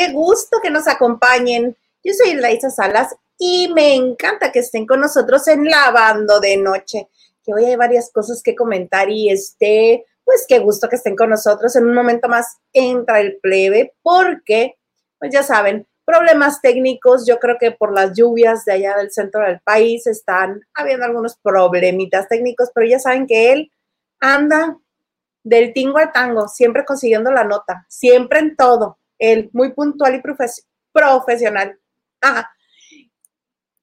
Qué 0.00 0.12
gusto 0.12 0.60
que 0.62 0.70
nos 0.70 0.88
acompañen. 0.88 1.76
Yo 2.02 2.14
soy 2.14 2.32
Laisa 2.32 2.70
Salas 2.70 3.14
y 3.36 3.70
me 3.74 3.94
encanta 3.94 4.50
que 4.50 4.60
estén 4.60 4.86
con 4.86 4.98
nosotros 4.98 5.46
en 5.46 5.66
Lavando 5.66 6.40
de 6.40 6.56
Noche, 6.56 7.10
que 7.44 7.52
hoy 7.52 7.66
hay 7.66 7.76
varias 7.76 8.10
cosas 8.10 8.42
que 8.42 8.56
comentar 8.56 9.10
y 9.10 9.28
este, 9.28 10.06
pues 10.24 10.46
qué 10.48 10.58
gusto 10.58 10.88
que 10.88 10.96
estén 10.96 11.16
con 11.16 11.28
nosotros. 11.28 11.76
En 11.76 11.84
un 11.84 11.92
momento 11.92 12.30
más 12.30 12.46
entra 12.72 13.20
el 13.20 13.36
plebe 13.42 13.92
porque, 14.02 14.78
pues 15.18 15.34
ya 15.34 15.42
saben, 15.42 15.86
problemas 16.06 16.62
técnicos, 16.62 17.26
yo 17.26 17.38
creo 17.38 17.58
que 17.60 17.70
por 17.70 17.92
las 17.92 18.16
lluvias 18.16 18.64
de 18.64 18.72
allá 18.72 18.96
del 18.96 19.10
centro 19.10 19.42
del 19.42 19.60
país 19.60 20.06
están 20.06 20.62
habiendo 20.72 21.04
algunos 21.04 21.36
problemitas 21.36 22.26
técnicos, 22.26 22.70
pero 22.74 22.86
ya 22.86 22.98
saben 22.98 23.26
que 23.26 23.52
él 23.52 23.70
anda 24.18 24.78
del 25.42 25.74
tingo 25.74 25.98
al 25.98 26.10
tango, 26.10 26.48
siempre 26.48 26.86
consiguiendo 26.86 27.30
la 27.30 27.44
nota, 27.44 27.84
siempre 27.90 28.38
en 28.38 28.56
todo 28.56 28.96
él 29.20 29.50
muy 29.52 29.72
puntual 29.72 30.16
y 30.16 30.22
profesional. 30.92 31.78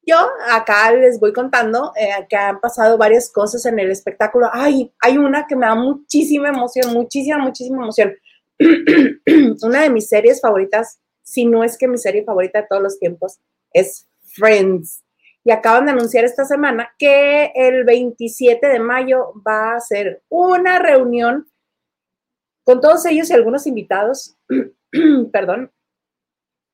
Yo 0.05 0.15
acá 0.49 0.91
les 0.93 1.19
voy 1.19 1.33
contando 1.33 1.91
eh, 1.97 2.25
que 2.29 2.37
han 2.37 2.61
pasado 2.61 2.97
varias 2.97 3.29
cosas 3.29 3.65
en 3.65 3.77
el 3.77 3.91
espectáculo. 3.91 4.49
Ay, 4.51 4.93
hay 5.01 5.17
una 5.17 5.45
que 5.47 5.55
me 5.55 5.65
da 5.65 5.75
muchísima 5.75 6.49
emoción, 6.49 6.93
muchísima, 6.93 7.37
muchísima 7.37 7.83
emoción. 7.83 8.15
una 9.63 9.81
de 9.81 9.89
mis 9.89 10.07
series 10.07 10.39
favoritas, 10.41 10.99
si 11.23 11.45
no 11.45 11.61
es 11.63 11.77
que 11.77 11.89
mi 11.89 11.97
serie 11.97 12.23
favorita 12.23 12.61
de 12.61 12.67
todos 12.69 12.81
los 12.81 12.99
tiempos, 12.99 13.39
es 13.73 14.07
Friends. 14.33 15.03
Y 15.43 15.51
acaban 15.51 15.85
de 15.85 15.91
anunciar 15.91 16.23
esta 16.23 16.45
semana 16.45 16.89
que 16.97 17.51
el 17.53 17.83
27 17.83 18.65
de 18.65 18.79
mayo 18.79 19.33
va 19.45 19.75
a 19.75 19.79
ser 19.81 20.23
una 20.29 20.79
reunión 20.79 21.47
con 22.63 22.81
todos 22.81 23.05
ellos 23.05 23.29
y 23.29 23.33
algunos 23.33 23.67
invitados 23.67 24.37
perdón, 25.31 25.71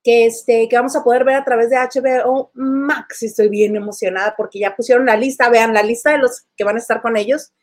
que, 0.03 0.25
este, 0.25 0.67
que 0.67 0.75
vamos 0.75 0.95
a 0.95 1.03
poder 1.03 1.23
ver 1.23 1.35
a 1.35 1.45
través 1.45 1.69
de 1.69 1.77
HBO 1.77 2.51
Max. 2.53 3.23
Estoy 3.23 3.49
bien 3.49 3.75
emocionada 3.75 4.33
porque 4.35 4.59
ya 4.59 4.75
pusieron 4.75 5.05
la 5.05 5.15
lista, 5.15 5.49
vean 5.49 5.73
la 5.73 5.83
lista 5.83 6.11
de 6.11 6.19
los 6.19 6.45
que 6.55 6.63
van 6.63 6.75
a 6.75 6.79
estar 6.79 7.01
con 7.01 7.15
ellos. 7.15 7.53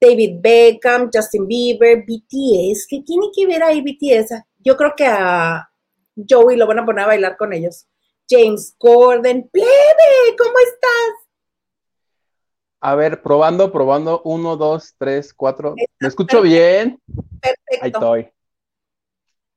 David 0.00 0.40
Beckham, 0.40 1.08
Justin 1.12 1.46
Bieber, 1.46 2.04
BTS, 2.04 2.86
¿qué 2.88 3.02
tiene 3.06 3.28
que 3.34 3.46
ver 3.46 3.62
ahí 3.62 3.80
BTS? 3.80 4.42
Yo 4.58 4.76
creo 4.76 4.92
que 4.96 5.06
a 5.06 5.70
Joey 6.28 6.56
lo 6.56 6.66
van 6.66 6.80
a 6.80 6.84
poner 6.84 7.04
a 7.04 7.08
bailar 7.08 7.36
con 7.36 7.52
ellos. 7.52 7.86
James 8.28 8.74
Corden, 8.78 9.48
plebe, 9.50 10.36
¿cómo 10.36 10.54
estás? 10.66 11.24
A 12.80 12.94
ver, 12.96 13.22
probando, 13.22 13.72
probando. 13.72 14.20
Uno, 14.24 14.56
dos, 14.56 14.94
tres, 14.98 15.32
cuatro. 15.32 15.74
¿Me 16.00 16.08
escucho 16.08 16.42
bien? 16.42 17.00
Perfecto. 17.40 17.80
Ahí 17.80 17.90
estoy. 17.90 18.33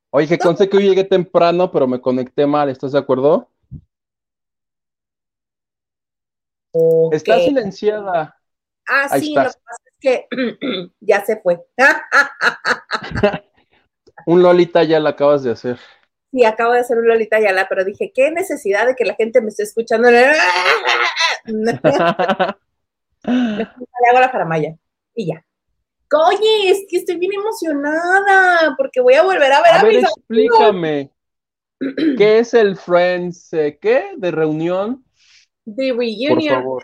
Oye, 0.10 0.28
que 0.28 0.38
conste 0.38 0.70
que 0.70 0.78
hoy 0.78 0.84
llegué 0.90 1.04
temprano, 1.04 1.72
pero 1.72 1.88
me 1.88 2.00
conecté 2.00 2.48
mal, 2.48 2.70
¿estás 2.70 2.94
de 2.94 3.00
acuerdo? 3.00 3.50
Está 7.12 7.40
silenciada. 7.40 8.40
Ah, 8.88 9.10
sí, 9.10 9.34
lo 9.36 9.44
que 9.44 9.60
pasa 9.64 9.84
es 9.86 9.94
que 10.00 10.28
ya 11.02 11.26
se 11.26 11.42
fue. 11.42 11.60
un 14.26 14.42
Lolita 14.42 14.84
ya 14.84 15.00
la 15.00 15.10
acabas 15.12 15.44
de 15.44 15.52
hacer. 15.52 15.78
Sí, 16.32 16.44
acabo 16.46 16.74
de 16.74 16.82
hacer 16.82 16.98
un 16.98 17.08
Lolita 17.08 17.40
Yala, 17.40 17.68
pero 17.70 17.86
dije, 17.86 18.12
qué 18.14 18.32
necesidad 18.32 18.86
de 18.86 18.96
que 18.96 19.06
la 19.06 19.16
gente 19.16 19.42
me 19.42 19.48
esté 19.48 19.64
escuchando. 19.64 20.10
Le 20.12 20.28
hago 24.10 24.20
la 24.20 24.30
faramaya 24.30 24.76
y 25.16 25.28
ya. 25.28 25.47
Oye, 26.14 26.72
es 26.72 26.86
que 26.90 26.98
estoy 26.98 27.18
bien 27.18 27.34
emocionada 27.34 28.76
porque 28.78 29.02
voy 29.02 29.16
a 29.16 29.24
volver 29.24 29.52
a 29.52 29.62
ver 29.62 29.74
a, 29.74 29.80
a 29.80 29.84
ver, 29.84 29.96
explícame. 29.96 31.12
¿Qué 32.18 32.40
es 32.40 32.54
el 32.54 32.78
Friends? 32.78 33.52
Eh, 33.54 33.78
¿Qué? 33.80 34.12
¿De 34.18 34.32
reunión? 34.32 35.04
The 35.66 35.94
Reunion. 35.94 36.80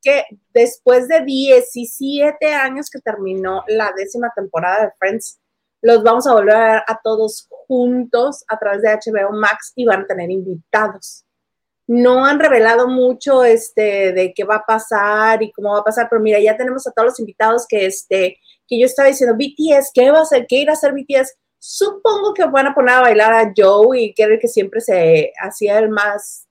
Que 0.00 0.24
después 0.54 1.08
de 1.08 1.24
17 1.24 2.54
años 2.54 2.88
que 2.88 3.00
terminó 3.00 3.64
la 3.66 3.92
décima 3.96 4.32
temporada 4.34 4.86
de 4.86 4.92
Friends, 4.98 5.40
los 5.82 6.02
vamos 6.02 6.26
a 6.26 6.32
volver 6.32 6.54
a 6.54 6.72
ver 6.72 6.82
a 6.86 7.00
todos 7.02 7.46
juntos 7.48 8.44
a 8.48 8.58
través 8.58 8.82
de 8.82 8.90
HBO 8.90 9.32
Max 9.32 9.72
y 9.76 9.84
van 9.84 10.02
a 10.02 10.06
tener 10.06 10.30
invitados. 10.30 11.24
No 11.86 12.24
han 12.24 12.38
revelado 12.38 12.86
mucho 12.86 13.44
este, 13.44 14.12
de 14.12 14.32
qué 14.34 14.44
va 14.44 14.56
a 14.56 14.66
pasar 14.66 15.42
y 15.42 15.50
cómo 15.52 15.72
va 15.72 15.80
a 15.80 15.84
pasar, 15.84 16.06
pero 16.08 16.20
mira, 16.20 16.38
ya 16.38 16.56
tenemos 16.56 16.86
a 16.86 16.92
todos 16.92 17.06
los 17.06 17.20
invitados 17.20 17.66
que 17.66 17.86
este, 17.86 18.38
que 18.68 18.78
yo 18.78 18.86
estaba 18.86 19.08
diciendo, 19.08 19.36
BTS, 19.36 19.90
¿qué 19.94 20.10
va 20.10 20.18
a 20.18 20.22
hacer? 20.22 20.46
¿Qué 20.46 20.56
irá 20.56 20.72
a 20.72 20.74
hacer 20.74 20.92
BTS? 20.92 21.34
Supongo 21.58 22.34
que 22.34 22.44
van 22.44 22.68
a 22.68 22.74
poner 22.74 22.96
a 22.96 23.00
bailar 23.00 23.32
a 23.32 23.52
Joe 23.56 24.00
y 24.00 24.14
que 24.14 24.22
era 24.22 24.34
el 24.34 24.40
que 24.40 24.46
siempre 24.46 24.80
se 24.80 25.32
hacía 25.42 25.78
el 25.78 25.88
más, 25.88 26.46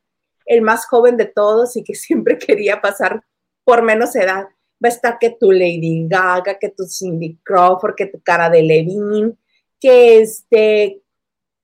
el 0.45 0.61
más 0.61 0.87
joven 0.87 1.15
de 1.15 1.25
todos 1.25 1.77
y 1.77 1.83
que 1.83 1.95
siempre 1.95 2.37
quería 2.37 2.81
pasar 2.81 3.23
por 3.63 3.83
menos 3.83 4.15
edad. 4.15 4.47
Va 4.83 4.89
a 4.89 4.91
estar 4.91 5.17
que 5.19 5.37
tu 5.39 5.51
Lady 5.51 6.07
Gaga, 6.07 6.57
que 6.59 6.69
tu 6.69 6.85
Cindy 6.85 7.37
Crawford, 7.43 7.95
que 7.95 8.07
tu 8.07 8.21
cara 8.21 8.49
de 8.49 8.61
Levine, 8.61 9.33
que 9.79 10.19
este, 10.19 11.01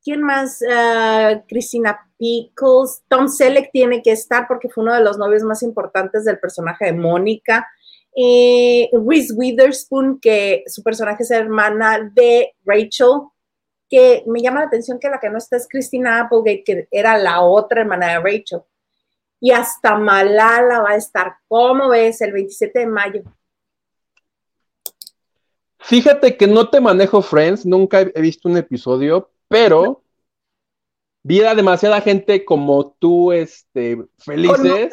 ¿quién 0.03 0.21
más? 0.21 0.61
Uh, 0.61 1.41
Christina 1.47 1.99
Pickles, 2.17 3.03
Tom 3.07 3.27
Selleck 3.27 3.71
tiene 3.71 4.01
que 4.01 4.11
estar 4.11 4.47
porque 4.47 4.69
fue 4.69 4.83
uno 4.83 4.93
de 4.93 5.01
los 5.01 5.17
novios 5.17 5.43
más 5.43 5.61
importantes 5.63 6.25
del 6.25 6.39
personaje 6.39 6.85
de 6.85 6.93
Mónica. 6.93 7.67
Eh, 8.15 8.89
Reese 8.91 9.33
Witherspoon, 9.33 10.19
que 10.19 10.63
su 10.67 10.83
personaje 10.83 11.23
es 11.23 11.31
hermana 11.31 12.11
de 12.13 12.53
Rachel, 12.63 13.21
que 13.89 14.23
me 14.27 14.41
llama 14.41 14.61
la 14.61 14.67
atención 14.67 14.99
que 14.99 15.09
la 15.09 15.19
que 15.19 15.29
no 15.29 15.37
está 15.37 15.57
es 15.57 15.67
Christina 15.67 16.19
Applegate, 16.19 16.63
que 16.63 16.87
era 16.91 17.17
la 17.17 17.41
otra 17.41 17.81
hermana 17.81 18.07
de 18.07 18.19
Rachel. 18.19 18.61
Y 19.39 19.51
hasta 19.51 19.95
Malala 19.97 20.79
va 20.81 20.91
a 20.91 20.95
estar, 20.95 21.35
¿cómo 21.47 21.89
ves? 21.89 22.21
El 22.21 22.33
27 22.33 22.79
de 22.79 22.87
mayo. 22.87 23.23
Fíjate 25.79 26.37
que 26.37 26.47
no 26.47 26.69
te 26.69 26.79
manejo 26.79 27.21
Friends, 27.21 27.65
nunca 27.65 28.01
he 28.01 28.21
visto 28.21 28.47
un 28.47 28.57
episodio, 28.57 29.31
pero 29.49 30.01
vi 31.23 31.41
a 31.41 31.53
demasiada 31.53 31.99
gente 31.99 32.45
como 32.45 32.91
tú, 32.99 33.31
este, 33.31 33.97
felices. 34.17 34.91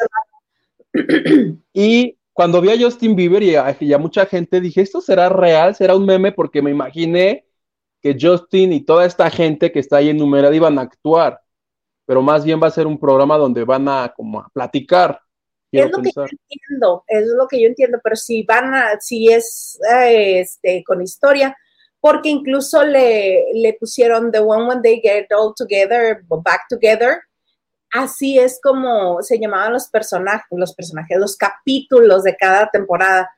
y 1.72 2.19
cuando 2.32 2.60
vi 2.60 2.70
a 2.70 2.78
Justin 2.78 3.16
Bieber 3.16 3.42
y 3.42 3.54
a, 3.56 3.98
mucha 3.98 4.26
gente, 4.26 4.60
dije, 4.60 4.80
¿esto 4.80 5.00
será 5.00 5.28
real? 5.28 5.74
¿Será 5.74 5.96
un 5.96 6.06
meme? 6.06 6.32
Porque 6.32 6.62
me 6.62 6.70
imaginé 6.70 7.46
que 8.00 8.16
Justin 8.18 8.72
y 8.72 8.80
toda 8.80 9.04
esta 9.04 9.30
gente 9.30 9.72
que 9.72 9.80
está 9.80 9.98
ahí 9.98 10.08
enumerada 10.10 10.54
iban 10.54 10.78
a 10.78 10.82
actuar, 10.82 11.41
pero 12.06 12.22
más 12.22 12.44
bien 12.44 12.60
va 12.62 12.68
a 12.68 12.72
ser 12.72 12.86
un 12.86 12.98
programa 12.98 13.36
donde 13.36 13.64
van 13.64 13.88
a 13.88 14.12
como 14.16 14.41
a 14.41 14.48
platicar. 14.52 15.20
Es 15.72 15.91
lo 15.91 16.02
que 16.02 16.10
yo 16.14 16.24
entiendo, 16.24 17.04
es 17.06 17.26
lo 17.28 17.46
que 17.46 17.60
yo 17.60 17.68
entiendo, 17.68 17.98
pero 18.02 18.16
si 18.16 18.42
van 18.42 18.74
a, 18.74 19.00
si 19.00 19.28
es 19.28 19.78
eh, 19.94 20.41
este, 20.41 20.82
con 20.84 21.00
historia, 21.00 21.56
porque 22.00 22.28
incluso 22.28 22.82
le, 22.82 23.52
le 23.52 23.74
pusieron 23.74 24.32
The 24.32 24.41
One 24.41 24.66
When 24.66 24.82
They 24.82 25.00
Get 25.00 25.26
All 25.30 25.54
Together, 25.54 26.24
Back 26.26 26.62
Together, 26.68 27.20
así 27.93 28.39
es 28.39 28.61
como 28.62 29.23
se 29.23 29.39
llamaban 29.39 29.73
los 29.73 29.89
personajes, 29.89 30.47
los 30.51 30.75
personajes, 30.75 31.19
los 31.19 31.37
capítulos 31.37 32.25
de 32.25 32.37
cada 32.37 32.69
temporada. 32.71 33.31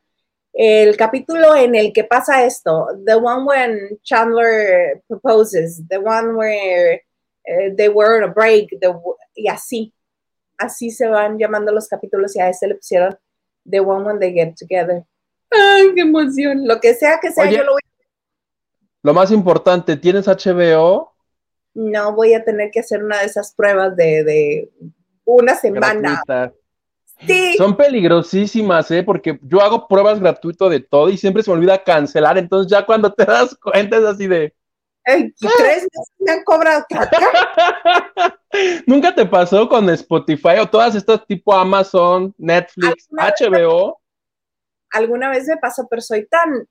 El 0.53 0.97
capítulo 0.97 1.57
en 1.57 1.75
el 1.75 1.93
que 1.93 2.05
pasa 2.05 2.45
esto, 2.45 2.87
the 3.07 3.15
one 3.15 3.45
when 3.45 3.99
Chandler 4.03 5.03
proposes, 5.09 5.83
the 5.89 5.97
one 5.97 6.34
where 6.34 7.03
eh, 7.45 7.75
they 7.77 7.89
were 7.89 8.19
on 8.19 8.25
a 8.25 8.33
break, 8.33 8.69
y 9.34 9.49
así, 9.49 9.95
así 10.59 10.91
se 10.91 11.09
van 11.09 11.39
llamando 11.39 11.72
los 11.72 11.89
capítulos 11.89 12.37
y 12.37 12.41
a 12.41 12.51
este 12.51 12.69
le 12.69 12.75
pusieron 12.75 13.16
the 13.65 13.81
one 13.81 14.05
when 14.05 14.19
they 14.19 14.33
get 14.33 14.55
together. 14.57 15.05
¡Ay, 15.51 15.95
qué 15.95 16.03
emoción! 16.03 16.66
Lo 16.66 16.81
que 16.81 16.95
sea 16.95 17.19
que 17.21 17.33
sea, 17.33 17.51
yo 17.51 17.65
lo 17.65 17.72
voy 17.72 17.81
a... 17.84 17.89
Lo 19.03 19.15
más 19.15 19.31
importante, 19.31 19.97
¿tienes 19.97 20.27
HBO? 20.28 21.11
No 21.74 22.15
voy 22.15 22.34
a 22.34 22.45
tener 22.45 22.71
que 22.71 22.80
hacer 22.80 23.03
una 23.03 23.21
de 23.21 23.27
esas 23.27 23.54
pruebas 23.54 23.97
de, 23.97 24.71
una 25.24 25.54
semana. 25.54 26.22
Sí. 27.27 27.54
Son 27.57 27.77
peligrosísimas, 27.77 28.91
¿eh? 28.91 29.03
Porque 29.04 29.39
yo 29.42 29.60
hago 29.60 29.86
pruebas 29.86 30.19
gratuitas 30.19 30.71
de 30.71 30.80
todo 30.80 31.09
y 31.09 31.16
siempre 31.16 31.42
se 31.42 31.51
me 31.51 31.57
olvida 31.57 31.83
cancelar. 31.83 32.36
Entonces, 32.36 32.71
ya 32.71 32.84
cuando 32.84 33.13
te 33.13 33.24
das 33.27 33.57
cuenta 33.57 33.98
es 33.98 34.04
así 34.04 34.27
de. 34.27 34.54
¿Tres 35.04 35.33
meses 35.41 36.13
me 36.21 36.30
han 36.30 36.45
cobrado 36.45 36.84
¿Nunca 38.86 39.13
te 39.13 39.27
pasó 39.27 39.69
con 39.69 39.91
Spotify 39.91 40.59
o 40.60 40.69
todas 40.69 40.95
estas 40.95 41.27
tipo 41.27 41.53
Amazon, 41.53 42.33
Netflix, 42.39 43.09
HBO? 43.10 44.01
alguna 44.92 45.30
vez 45.30 45.47
me 45.48 45.57
pasó, 45.57 45.86
pero 45.89 46.03
soy 46.03 46.27
tan 46.28 46.66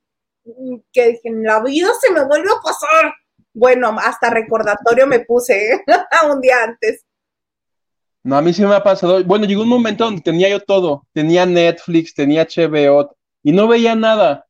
que 0.91 1.07
dije, 1.07 1.21
en 1.29 1.43
la 1.43 1.61
vida 1.61 1.89
se 1.99 2.11
me 2.11 2.25
vuelve 2.25 2.49
a 2.49 2.61
pasar. 2.61 3.13
Bueno, 3.53 3.95
hasta 3.99 4.29
recordatorio 4.29 5.07
me 5.07 5.21
puse 5.21 5.83
un 6.31 6.41
día 6.41 6.63
antes. 6.63 7.05
No, 8.23 8.37
a 8.37 8.41
mí 8.41 8.53
sí 8.53 8.63
me 8.63 8.75
ha 8.75 8.83
pasado. 8.83 9.23
Bueno, 9.23 9.45
llegó 9.45 9.63
un 9.63 9.69
momento 9.69 10.05
donde 10.05 10.21
tenía 10.21 10.49
yo 10.49 10.59
todo. 10.59 11.07
Tenía 11.11 11.45
Netflix, 11.45 12.13
tenía 12.13 12.47
HBO 12.47 13.15
y 13.43 13.51
no 13.51 13.67
veía 13.67 13.95
nada. 13.95 14.45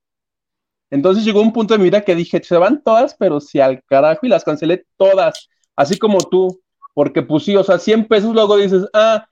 Entonces 0.89 1.23
llegó 1.23 1.41
un 1.41 1.53
punto 1.53 1.73
de 1.73 1.77
mi 1.77 1.85
vida 1.85 2.01
que 2.01 2.15
dije, 2.15 2.43
se 2.43 2.57
van 2.57 2.83
todas, 2.83 3.15
pero 3.15 3.39
si 3.39 3.61
al 3.61 3.81
carajo 3.85 4.25
y 4.25 4.29
las 4.29 4.43
cancelé 4.43 4.85
todas. 4.97 5.47
así 5.75 5.97
como 5.97 6.19
tú, 6.19 6.61
porque 6.93 7.21
pues 7.21 7.47
o 7.49 7.63
sea, 7.63 7.79
100 7.79 8.07
pesos 8.07 8.33
luego 8.33 8.57
dices, 8.57 8.85
ah, 8.93 9.25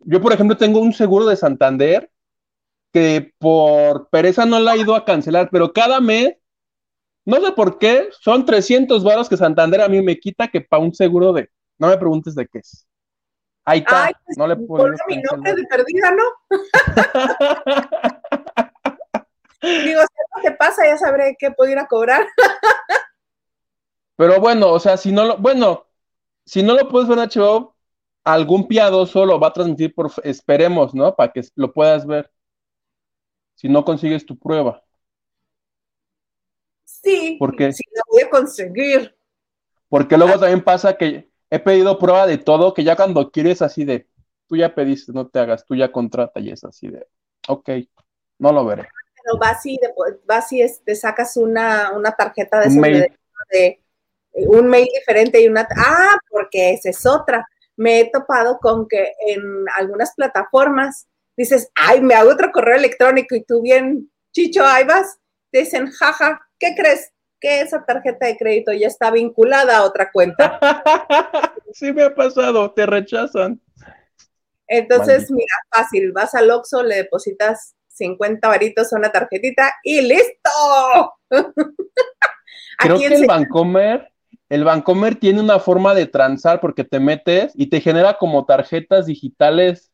yo 0.00 0.20
por 0.20 0.32
ejemplo 0.32 0.56
tengo 0.56 0.80
un 0.80 0.92
seguro 0.92 1.26
de 1.26 1.36
Santander 1.36 2.10
que 2.92 3.32
por 3.38 4.08
pereza 4.08 4.46
no 4.46 4.60
la 4.60 4.74
he 4.74 4.78
ido 4.78 4.94
a 4.94 5.04
cancelar, 5.04 5.48
pero 5.50 5.72
cada 5.72 6.00
mes, 6.00 6.34
no 7.24 7.40
sé 7.40 7.52
por 7.52 7.78
qué, 7.78 8.10
son 8.20 8.44
300 8.44 9.02
varos 9.02 9.28
que 9.28 9.36
Santander 9.36 9.80
a 9.80 9.88
mí 9.88 10.02
me 10.02 10.18
quita 10.18 10.48
que 10.48 10.60
para 10.60 10.82
un 10.82 10.94
seguro 10.94 11.32
de, 11.32 11.50
no 11.78 11.88
me 11.88 11.96
preguntes 11.96 12.34
de 12.34 12.46
qué 12.46 12.58
es. 12.58 12.86
Ahí 13.64 13.78
está, 13.78 14.10
pues, 14.26 14.36
no 14.36 14.46
le 14.46 14.56
puedo. 14.56 14.92
mi 15.08 15.22
nombre 15.22 15.54
de 15.54 15.64
perdida, 15.64 16.10
¿no? 16.10 16.24
Digo, 19.62 20.02
si 20.02 20.06
algo 20.36 20.42
te 20.42 20.52
pasa, 20.52 20.84
ya 20.84 20.98
sabré 20.98 21.34
qué 21.38 21.50
puedo 21.50 21.72
ir 21.72 21.78
a 21.78 21.86
cobrar. 21.86 22.26
Pero 24.16 24.38
bueno, 24.38 24.70
o 24.70 24.78
sea, 24.78 24.98
si 24.98 25.10
no 25.10 25.24
lo, 25.24 25.38
bueno, 25.38 25.86
si 26.44 26.62
no 26.62 26.74
lo 26.74 26.90
puedes 26.90 27.08
ver 27.08 27.18
en 27.18 27.30
HBO, 27.30 27.74
algún 28.24 28.68
piadoso 28.68 29.24
lo 29.24 29.40
va 29.40 29.48
a 29.48 29.52
transmitir 29.52 29.94
por, 29.94 30.12
esperemos, 30.22 30.94
¿no? 30.94 31.16
Para 31.16 31.32
que 31.32 31.42
lo 31.56 31.72
puedas 31.72 32.06
ver. 32.06 32.30
Si 33.54 33.68
no 33.68 33.84
consigues 33.84 34.26
tu 34.26 34.38
prueba. 34.38 34.84
Sí, 37.04 37.36
porque 37.38 37.72
sí 37.72 37.84
la 37.94 38.02
voy 38.10 38.22
a 38.22 38.30
conseguir. 38.30 39.14
Porque 39.88 40.16
luego 40.16 40.40
también 40.40 40.64
pasa 40.64 40.96
que 40.96 41.30
he 41.50 41.58
pedido 41.60 41.98
prueba 41.98 42.26
de 42.26 42.38
todo, 42.38 42.74
que 42.74 42.82
ya 42.82 42.96
cuando 42.96 43.30
quieres 43.30 43.62
así 43.62 43.84
de, 43.84 44.08
tú 44.48 44.56
ya 44.56 44.74
pediste, 44.74 45.12
no 45.12 45.28
te 45.28 45.38
hagas, 45.38 45.64
tú 45.64 45.76
ya 45.76 45.92
contrata 45.92 46.40
y 46.40 46.50
es 46.50 46.64
así 46.64 46.88
de, 46.88 47.06
ok, 47.48 47.70
no 48.38 48.52
lo 48.52 48.64
veré. 48.64 48.88
Pero 49.22 49.38
vas 49.38 49.64
y, 49.66 49.78
vas 50.26 50.52
y 50.52 50.64
te 50.84 50.94
sacas 50.94 51.36
una, 51.36 51.92
una 51.92 52.12
tarjeta 52.12 52.60
de, 52.60 52.68
un 52.68 52.80
mail. 52.80 53.06
de, 53.50 53.80
un 54.32 54.66
mail 54.66 54.88
diferente 54.92 55.40
y 55.40 55.48
una, 55.48 55.68
ah, 55.76 56.18
porque 56.28 56.72
esa 56.72 56.90
es 56.90 57.06
otra. 57.06 57.46
Me 57.76 58.00
he 58.00 58.10
topado 58.10 58.58
con 58.58 58.88
que 58.88 59.12
en 59.26 59.64
algunas 59.76 60.14
plataformas 60.14 61.06
dices, 61.36 61.70
ay, 61.74 62.00
me 62.00 62.14
hago 62.14 62.30
otro 62.30 62.50
correo 62.52 62.76
electrónico 62.76 63.34
y 63.34 63.44
tú 63.44 63.62
bien, 63.62 64.10
chicho, 64.32 64.64
ahí 64.64 64.84
vas, 64.84 65.18
te 65.50 65.60
dicen, 65.60 65.90
jaja, 65.90 66.43
¿qué 66.58 66.74
crees? 66.76 67.12
Que 67.40 67.60
esa 67.60 67.84
tarjeta 67.84 68.26
de 68.26 68.36
crédito 68.36 68.72
ya 68.72 68.86
está 68.86 69.10
vinculada 69.10 69.78
a 69.78 69.84
otra 69.84 70.10
cuenta. 70.12 70.58
sí 71.72 71.92
me 71.92 72.02
ha 72.02 72.14
pasado, 72.14 72.72
te 72.72 72.86
rechazan. 72.86 73.60
Entonces, 74.66 75.30
mira, 75.30 75.54
fácil, 75.70 76.12
vas 76.12 76.34
al 76.34 76.50
Oxxo, 76.50 76.82
le 76.82 76.96
depositas 76.96 77.74
50 77.88 78.48
varitos 78.48 78.92
a 78.92 78.96
una 78.96 79.12
tarjetita 79.12 79.72
y 79.82 80.00
listo. 80.00 81.14
Creo 82.78 82.98
que 82.98 83.06
el 83.06 83.26
Bancomer, 83.26 84.10
el 84.48 84.64
Bancomer 84.64 85.14
tiene 85.16 85.40
una 85.40 85.58
forma 85.58 85.94
de 85.94 86.06
transar 86.06 86.60
porque 86.60 86.84
te 86.84 86.98
metes 86.98 87.52
y 87.54 87.68
te 87.68 87.80
genera 87.80 88.18
como 88.18 88.46
tarjetas 88.46 89.06
digitales 89.06 89.92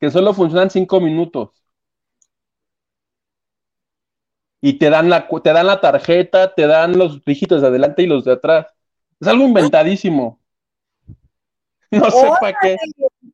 que 0.00 0.10
solo 0.10 0.34
funcionan 0.34 0.70
cinco 0.70 1.00
minutos. 1.00 1.55
Y 4.66 4.80
te 4.80 4.90
dan 4.90 5.08
la, 5.08 5.28
te 5.28 5.52
dan 5.52 5.68
la 5.68 5.80
tarjeta, 5.80 6.52
te 6.52 6.66
dan 6.66 6.98
los 6.98 7.24
dígitos 7.24 7.60
de 7.60 7.68
adelante 7.68 8.02
y 8.02 8.06
los 8.06 8.24
de 8.24 8.32
atrás. 8.32 8.66
Es 9.20 9.28
algo 9.28 9.44
inventadísimo. 9.44 10.40
No 11.92 12.10
sé 12.10 12.28
para 12.40 12.58
qué. 12.60 12.76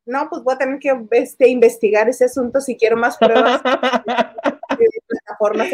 No, 0.05 0.29
pues 0.29 0.43
voy 0.43 0.55
a 0.55 0.59
tener 0.59 0.79
que 0.79 0.95
este, 1.13 1.49
investigar 1.49 2.07
ese 2.11 2.27
asunto 2.27 2.61
si 2.61 2.77
quiero 2.77 2.99
más 2.99 3.17
pruebas 3.17 3.63
de 4.79 4.89
plataformas 5.07 5.69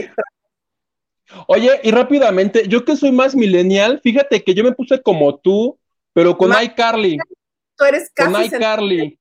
Oye, 1.49 1.81
y 1.83 1.91
rápidamente, 1.91 2.69
yo 2.69 2.85
que 2.85 2.95
soy 2.95 3.11
más 3.11 3.35
millennial, 3.35 4.01
fíjate 4.01 4.45
que 4.45 4.55
yo 4.55 4.63
me 4.63 4.73
puse 4.73 5.03
como 5.03 5.39
tú, 5.41 5.77
pero 6.13 6.39
con 6.39 6.53
iCarly. 6.53 7.19
Tú 7.77 7.85
eres 7.85 8.13
casi. 8.15 8.33
Con 8.33 8.45
iCarly 8.45 9.19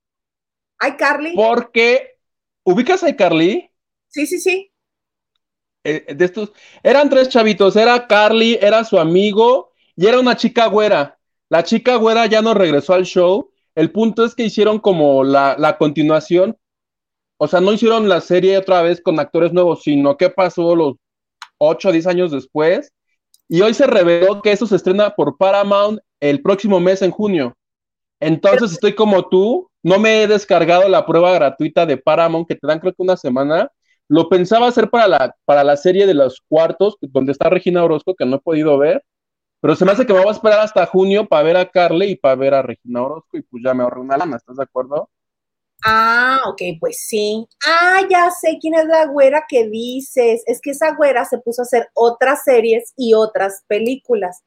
iCarly. 0.85 1.35
Porque, 1.35 2.19
¿ubicas 2.63 3.03
iCarly? 3.03 3.71
Sí, 4.07 4.27
sí, 4.27 4.39
sí. 4.39 4.71
Eh, 5.89 6.13
de 6.13 6.25
estos, 6.25 6.51
eran 6.83 7.09
tres 7.09 7.29
chavitos, 7.29 7.77
era 7.77 8.07
Carly, 8.07 8.59
era 8.61 8.83
su 8.83 8.99
amigo 8.99 9.71
y 9.95 10.05
era 10.05 10.19
una 10.19 10.35
chica 10.35 10.67
güera. 10.67 11.17
La 11.47 11.63
chica 11.63 11.95
güera 11.95 12.25
ya 12.25 12.41
no 12.41 12.53
regresó 12.53 12.93
al 12.93 13.05
show. 13.05 13.51
El 13.73 13.91
punto 13.91 14.25
es 14.25 14.35
que 14.35 14.43
hicieron 14.43 14.79
como 14.79 15.23
la, 15.23 15.55
la 15.57 15.77
continuación. 15.77 16.57
O 17.37 17.47
sea, 17.47 17.61
no 17.61 17.71
hicieron 17.71 18.09
la 18.09 18.19
serie 18.19 18.57
otra 18.57 18.81
vez 18.81 18.99
con 19.01 19.17
actores 19.17 19.53
nuevos, 19.53 19.83
sino 19.83 20.17
que 20.17 20.29
pasó 20.29 20.75
los 20.75 20.95
8 21.57 21.87
o 21.87 21.91
10 21.93 22.07
años 22.07 22.31
después. 22.31 22.91
Y 23.47 23.61
hoy 23.61 23.73
se 23.73 23.87
reveló 23.87 24.41
que 24.41 24.51
eso 24.51 24.67
se 24.67 24.75
estrena 24.75 25.15
por 25.15 25.37
Paramount 25.37 26.01
el 26.19 26.41
próximo 26.41 26.81
mes 26.81 27.01
en 27.01 27.11
junio. 27.11 27.55
Entonces 28.19 28.73
estoy 28.73 28.93
como 28.93 29.29
tú, 29.29 29.69
no 29.83 29.99
me 29.99 30.23
he 30.23 30.27
descargado 30.27 30.89
la 30.89 31.05
prueba 31.05 31.31
gratuita 31.31 31.85
de 31.85 31.95
Paramount 31.95 32.45
que 32.45 32.55
te 32.55 32.67
dan 32.67 32.79
creo 32.79 32.91
que 32.91 33.03
una 33.03 33.15
semana. 33.15 33.71
Lo 34.09 34.29
pensaba 34.29 34.67
hacer 34.67 34.89
para 34.89 35.07
la, 35.07 35.35
para 35.45 35.63
la 35.63 35.77
serie 35.77 36.05
de 36.05 36.13
los 36.13 36.41
cuartos, 36.47 36.97
donde 37.01 37.31
está 37.31 37.49
Regina 37.49 37.83
Orozco, 37.83 38.15
que 38.15 38.25
no 38.25 38.37
he 38.37 38.39
podido 38.39 38.77
ver, 38.77 39.03
pero 39.59 39.75
se 39.75 39.85
me 39.85 39.91
hace 39.91 40.05
que 40.05 40.13
me 40.13 40.19
voy 40.19 40.29
a 40.29 40.31
esperar 40.31 40.59
hasta 40.59 40.85
junio 40.85 41.27
para 41.27 41.43
ver 41.43 41.57
a 41.57 41.69
Carly 41.69 42.11
y 42.11 42.15
para 42.15 42.35
ver 42.35 42.53
a 42.53 42.61
Regina 42.61 43.03
Orozco 43.03 43.37
y 43.37 43.41
pues 43.41 43.63
ya 43.65 43.73
me 43.73 43.83
ahorré 43.83 43.99
una 44.01 44.17
lana, 44.17 44.37
¿estás 44.37 44.57
de 44.57 44.63
acuerdo? 44.63 45.09
Ah, 45.83 46.39
ok, 46.47 46.61
pues 46.79 47.05
sí. 47.07 47.47
Ah, 47.65 48.01
ya 48.09 48.31
sé 48.31 48.57
quién 48.59 48.75
es 48.75 48.85
la 48.85 49.05
güera 49.05 49.45
que 49.47 49.67
dices. 49.67 50.43
Es 50.47 50.59
que 50.59 50.71
esa 50.71 50.95
güera 50.95 51.23
se 51.25 51.37
puso 51.37 51.61
a 51.61 51.65
hacer 51.65 51.89
otras 51.93 52.43
series 52.43 52.93
y 52.97 53.13
otras 53.13 53.63
películas. 53.67 54.43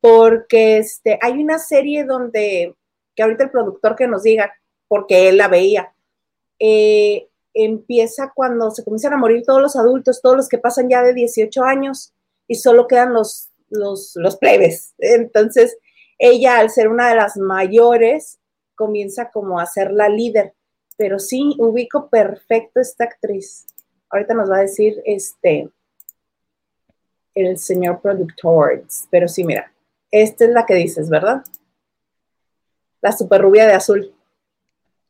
Porque 0.00 0.78
este, 0.78 1.18
hay 1.22 1.32
una 1.42 1.58
serie 1.58 2.04
donde 2.04 2.74
que 3.14 3.22
ahorita 3.22 3.44
el 3.44 3.50
productor 3.50 3.96
que 3.96 4.08
nos 4.08 4.22
diga, 4.22 4.52
porque 4.88 5.28
él 5.28 5.36
la 5.38 5.48
veía, 5.48 5.94
eh, 6.58 7.28
empieza 7.54 8.32
cuando 8.34 8.70
se 8.70 8.84
comienzan 8.84 9.14
a 9.14 9.18
morir 9.18 9.44
todos 9.46 9.62
los 9.62 9.76
adultos, 9.76 10.20
todos 10.20 10.36
los 10.36 10.48
que 10.48 10.58
pasan 10.58 10.88
ya 10.88 11.02
de 11.02 11.14
18 11.14 11.62
años 11.64 12.12
y 12.46 12.56
solo 12.56 12.86
quedan 12.86 13.14
los, 13.14 13.48
los, 13.70 14.12
los 14.16 14.36
plebes. 14.36 14.94
Entonces, 14.98 15.76
ella, 16.18 16.58
al 16.58 16.70
ser 16.70 16.88
una 16.88 17.08
de 17.08 17.16
las 17.16 17.36
mayores, 17.36 18.38
comienza 18.74 19.30
como 19.30 19.60
a 19.60 19.66
ser 19.66 19.92
la 19.92 20.08
líder. 20.08 20.54
Pero 20.96 21.18
sí, 21.18 21.54
ubico 21.58 22.08
perfecto 22.08 22.80
esta 22.80 23.04
actriz. 23.04 23.66
Ahorita 24.10 24.34
nos 24.34 24.50
va 24.50 24.58
a 24.58 24.62
decir 24.62 25.00
este 25.06 25.68
el 27.34 27.58
señor 27.58 28.00
productor. 28.00 28.84
Pero 29.10 29.26
sí, 29.26 29.44
mira, 29.44 29.72
esta 30.10 30.44
es 30.44 30.50
la 30.50 30.66
que 30.66 30.74
dices, 30.74 31.08
¿verdad? 31.08 31.42
la 33.04 33.12
super 33.12 33.42
rubia 33.42 33.66
de 33.66 33.74
azul. 33.74 34.14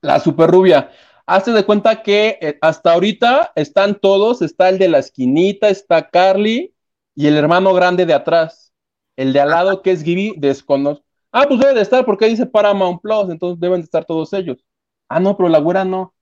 La 0.00 0.18
super 0.18 0.50
rubia. 0.50 0.90
Hazte 1.26 1.52
de 1.52 1.64
cuenta 1.64 2.02
que 2.02 2.38
eh, 2.40 2.59
hasta 2.61 2.93
ahorita 2.93 3.52
están 3.54 3.95
todos, 3.99 4.43
está 4.43 4.69
el 4.69 4.78
de 4.78 4.88
la 4.88 4.99
esquinita, 4.99 5.69
está 5.69 6.11
Carly 6.11 6.75
y 7.14 7.26
el 7.26 7.37
hermano 7.37 7.73
grande 7.73 8.04
de 8.04 8.14
atrás. 8.14 8.73
El 9.16 9.33
de 9.33 9.40
al 9.40 9.50
lado 9.50 9.81
que 9.83 9.93
es 9.93 10.02
Gibby, 10.02 10.35
desconozco. 10.37 11.04
Ah, 11.33 11.47
pues 11.49 11.59
debe 11.61 11.75
de 11.75 11.81
estar 11.81 12.04
porque 12.04 12.26
dice 12.26 12.47
Paramount 12.47 13.00
Plus, 13.00 13.31
entonces 13.31 13.59
deben 13.59 13.81
de 13.81 13.85
estar 13.85 14.04
todos 14.04 14.33
ellos. 14.33 14.64
Ah, 15.09 15.19
no, 15.19 15.37
pero 15.37 15.49
la 15.49 15.59
güera 15.59 15.85
no. 15.85 16.14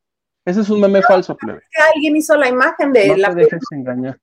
Ese 0.45 0.61
es 0.61 0.71
un 0.71 0.81
meme 0.81 1.03
falso, 1.03 1.37
plebe. 1.37 1.61
Alguien 1.95 2.17
hizo 2.17 2.37
la 2.37 2.49
imagen 2.49 2.93
de 2.93 3.09
no 3.09 3.17
la. 3.17 3.29
Te 3.29 3.35
dejes 3.43 3.63
engañar. 3.71 4.19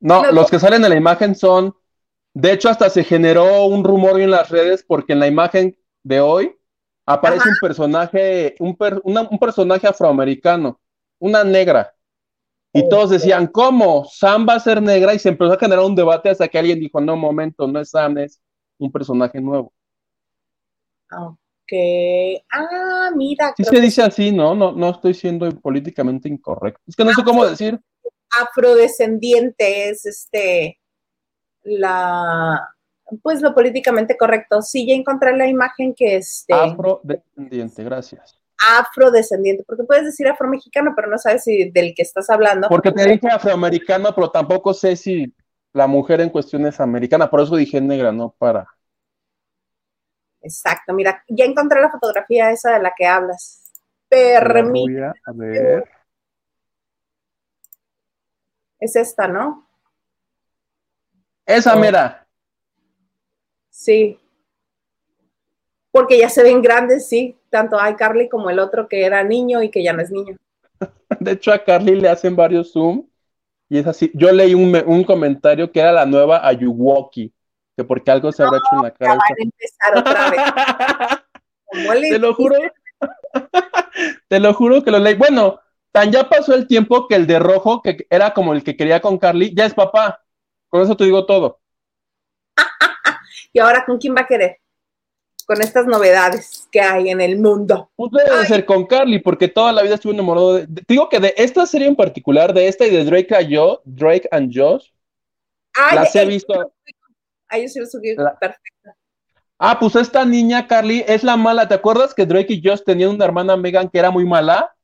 No, 0.00 0.30
los 0.30 0.50
que 0.50 0.58
salen 0.58 0.84
en 0.84 0.90
la 0.90 0.96
imagen 0.96 1.34
son. 1.34 1.74
De 2.34 2.52
hecho, 2.52 2.68
hasta 2.68 2.90
se 2.90 3.02
generó 3.02 3.64
un 3.64 3.82
rumor 3.82 4.20
en 4.20 4.30
las 4.30 4.50
redes 4.50 4.84
porque 4.86 5.14
en 5.14 5.20
la 5.20 5.26
imagen 5.26 5.76
de 6.02 6.20
hoy 6.20 6.55
aparece 7.06 7.48
un 7.48 7.56
personaje, 7.60 8.56
un, 8.58 8.76
un, 9.04 9.38
personaje 9.38 9.86
afroamericano, 9.86 10.80
una 11.18 11.44
negra. 11.44 11.94
Y 12.72 12.86
todos 12.90 13.10
decían, 13.10 13.46
¿cómo? 13.46 14.04
Sam 14.04 14.46
va 14.46 14.54
a 14.54 14.60
ser 14.60 14.82
negra 14.82 15.14
y 15.14 15.18
se 15.18 15.30
empezó 15.30 15.52
a 15.54 15.58
generar 15.58 15.84
un 15.84 15.94
debate 15.94 16.28
hasta 16.28 16.48
que 16.48 16.58
alguien 16.58 16.78
dijo, 16.78 17.00
no, 17.00 17.16
momento, 17.16 17.66
no 17.66 17.80
es 17.80 17.90
Sam, 17.90 18.18
es 18.18 18.42
un 18.76 18.92
personaje 18.92 19.40
nuevo. 19.40 19.72
Ok. 21.10 21.72
Ah, 22.52 23.10
mira. 23.14 23.54
Sí 23.56 23.64
se 23.64 23.80
dice 23.80 24.02
así, 24.02 24.30
¿no? 24.30 24.54
¿no? 24.54 24.72
No 24.72 24.90
estoy 24.90 25.14
siendo 25.14 25.48
políticamente 25.60 26.28
incorrecto. 26.28 26.82
Es 26.86 26.96
que 26.96 27.04
no 27.04 27.14
sé 27.14 27.24
cómo 27.24 27.46
decir. 27.46 27.80
Afrodescendiente 28.30 29.88
es 29.88 30.04
este 30.04 30.78
la 31.62 32.75
pues 33.22 33.40
lo 33.40 33.54
políticamente 33.54 34.16
correcto. 34.16 34.62
Sí, 34.62 34.86
ya 34.86 34.94
encontré 34.94 35.36
la 35.36 35.46
imagen 35.46 35.94
que 35.94 36.16
es... 36.16 36.40
Este, 36.40 36.54
afrodescendiente, 36.54 37.84
gracias. 37.84 38.38
Afrodescendiente, 38.58 39.64
porque 39.66 39.84
puedes 39.84 40.04
decir 40.04 40.26
afromexicano, 40.28 40.92
pero 40.96 41.08
no 41.08 41.18
sabes 41.18 41.44
si 41.44 41.70
del 41.70 41.94
que 41.94 42.02
estás 42.02 42.30
hablando. 42.30 42.68
Porque 42.68 42.90
te 42.90 43.06
dije 43.06 43.28
afroamericano, 43.28 44.14
pero 44.14 44.30
tampoco 44.30 44.72
sé 44.72 44.96
si 44.96 45.32
la 45.72 45.86
mujer 45.86 46.20
en 46.22 46.30
cuestión 46.30 46.66
es 46.66 46.80
americana, 46.80 47.28
por 47.28 47.40
eso 47.40 47.54
dije 47.56 47.80
negra, 47.80 48.12
no 48.12 48.30
para. 48.30 48.66
Exacto, 50.40 50.94
mira, 50.94 51.22
ya 51.28 51.44
encontré 51.44 51.80
la 51.80 51.90
fotografía 51.90 52.50
esa 52.50 52.72
de 52.72 52.82
la 52.82 52.92
que 52.96 53.06
hablas. 53.06 53.72
Permítame. 54.08 55.12
A 55.26 55.32
ver. 55.32 55.84
Es 58.78 58.96
esta, 58.96 59.28
¿no? 59.28 59.68
Esa, 61.44 61.76
mira. 61.76 62.25
Sí. 63.76 64.18
porque 65.92 66.18
ya 66.18 66.30
se 66.30 66.42
ven 66.42 66.62
grandes, 66.62 67.08
sí, 67.08 67.36
tanto 67.50 67.78
hay 67.78 67.94
Carly 67.94 68.28
como 68.28 68.48
el 68.48 68.58
otro 68.58 68.88
que 68.88 69.04
era 69.04 69.22
niño 69.22 69.62
y 69.62 69.70
que 69.70 69.84
ya 69.84 69.92
no 69.92 70.00
es 70.02 70.10
niño. 70.10 70.36
De 71.20 71.32
hecho, 71.32 71.52
a 71.52 71.62
Carly 71.62 72.00
le 72.00 72.08
hacen 72.08 72.34
varios 72.34 72.72
Zoom 72.72 73.06
y 73.68 73.78
es 73.78 73.86
así. 73.86 74.10
Yo 74.14 74.32
leí 74.32 74.54
un, 74.54 75.04
comentario 75.04 75.70
que 75.70 75.80
era 75.80 75.92
la 75.92 76.06
nueva 76.06 76.46
Ayuwoki, 76.46 77.32
que 77.76 77.84
porque 77.84 78.10
algo 78.10 78.32
se 78.32 78.42
habrá 78.42 78.58
hecho 78.58 78.76
en 78.76 78.82
la 78.82 78.90
cara. 78.92 79.12
Van 79.12 79.20
a 79.20 79.42
empezar 79.42 79.98
otra 79.98 80.30
vez. 80.30 82.10
Te 82.10 82.18
lo 82.18 82.34
juro. 82.34 82.56
Te 84.28 84.40
lo 84.40 84.54
juro 84.54 84.82
que 84.82 84.90
lo 84.90 84.98
leí. 84.98 85.14
Bueno, 85.14 85.60
tan 85.92 86.10
ya 86.10 86.28
pasó 86.28 86.54
el 86.54 86.66
tiempo 86.66 87.06
que 87.06 87.14
el 87.14 87.26
de 87.26 87.38
rojo, 87.38 87.82
que 87.82 88.06
era 88.08 88.32
como 88.32 88.54
el 88.54 88.64
que 88.64 88.76
quería 88.76 89.00
con 89.00 89.18
Carly, 89.18 89.54
ya 89.54 89.66
es 89.66 89.74
papá. 89.74 90.24
Con 90.68 90.82
eso 90.82 90.96
te 90.96 91.04
digo 91.04 91.26
todo. 91.26 91.60
¿Y 93.56 93.58
ahora 93.58 93.86
con 93.86 93.96
quién 93.96 94.14
va 94.14 94.20
a 94.20 94.26
querer? 94.26 94.58
Con 95.46 95.62
estas 95.62 95.86
novedades 95.86 96.68
que 96.70 96.78
hay 96.78 97.08
en 97.08 97.22
el 97.22 97.38
mundo. 97.38 97.90
Pues 97.96 98.12
debe 98.12 98.44
ser 98.44 98.66
con 98.66 98.84
Carly, 98.84 99.18
porque 99.18 99.48
toda 99.48 99.72
la 99.72 99.80
vida 99.80 99.94
estuve 99.94 100.12
enamorado 100.12 100.56
de, 100.58 100.66
digo 100.86 101.08
que 101.08 101.18
de 101.18 101.32
esta 101.38 101.64
serie 101.64 101.88
en 101.88 101.96
particular, 101.96 102.52
de 102.52 102.68
esta 102.68 102.84
y 102.84 102.90
de 102.90 103.02
Drake 103.06 103.34
and 103.34 103.48
yo, 103.48 103.80
Drake 103.86 104.28
and 104.30 104.52
Josh, 104.54 104.90
las 105.94 106.14
he 106.14 106.26
visto. 106.26 106.70
Sí 107.50 107.80
lo 107.80 107.86
subí, 107.86 108.14
perfecto. 108.14 108.90
Ah, 109.58 109.78
pues 109.80 109.96
esta 109.96 110.26
niña, 110.26 110.66
Carly, 110.66 111.02
es 111.08 111.24
la 111.24 111.38
mala. 111.38 111.66
¿Te 111.66 111.76
acuerdas 111.76 112.12
que 112.12 112.26
Drake 112.26 112.52
y 112.52 112.62
Josh 112.62 112.82
tenían 112.84 113.08
una 113.08 113.24
hermana 113.24 113.56
Megan 113.56 113.88
que 113.88 113.98
era 113.98 114.10
muy 114.10 114.26
mala? 114.26 114.76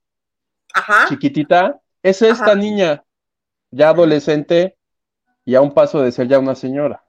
Ajá. 0.73 1.09
Chiquitita. 1.11 1.79
Es 2.02 2.23
esta 2.23 2.55
niña, 2.55 3.05
ya 3.71 3.91
adolescente 3.91 4.79
y 5.45 5.57
a 5.57 5.61
un 5.61 5.75
paso 5.75 6.00
de 6.00 6.11
ser 6.11 6.26
ya 6.26 6.38
una 6.38 6.55
señora. 6.55 7.05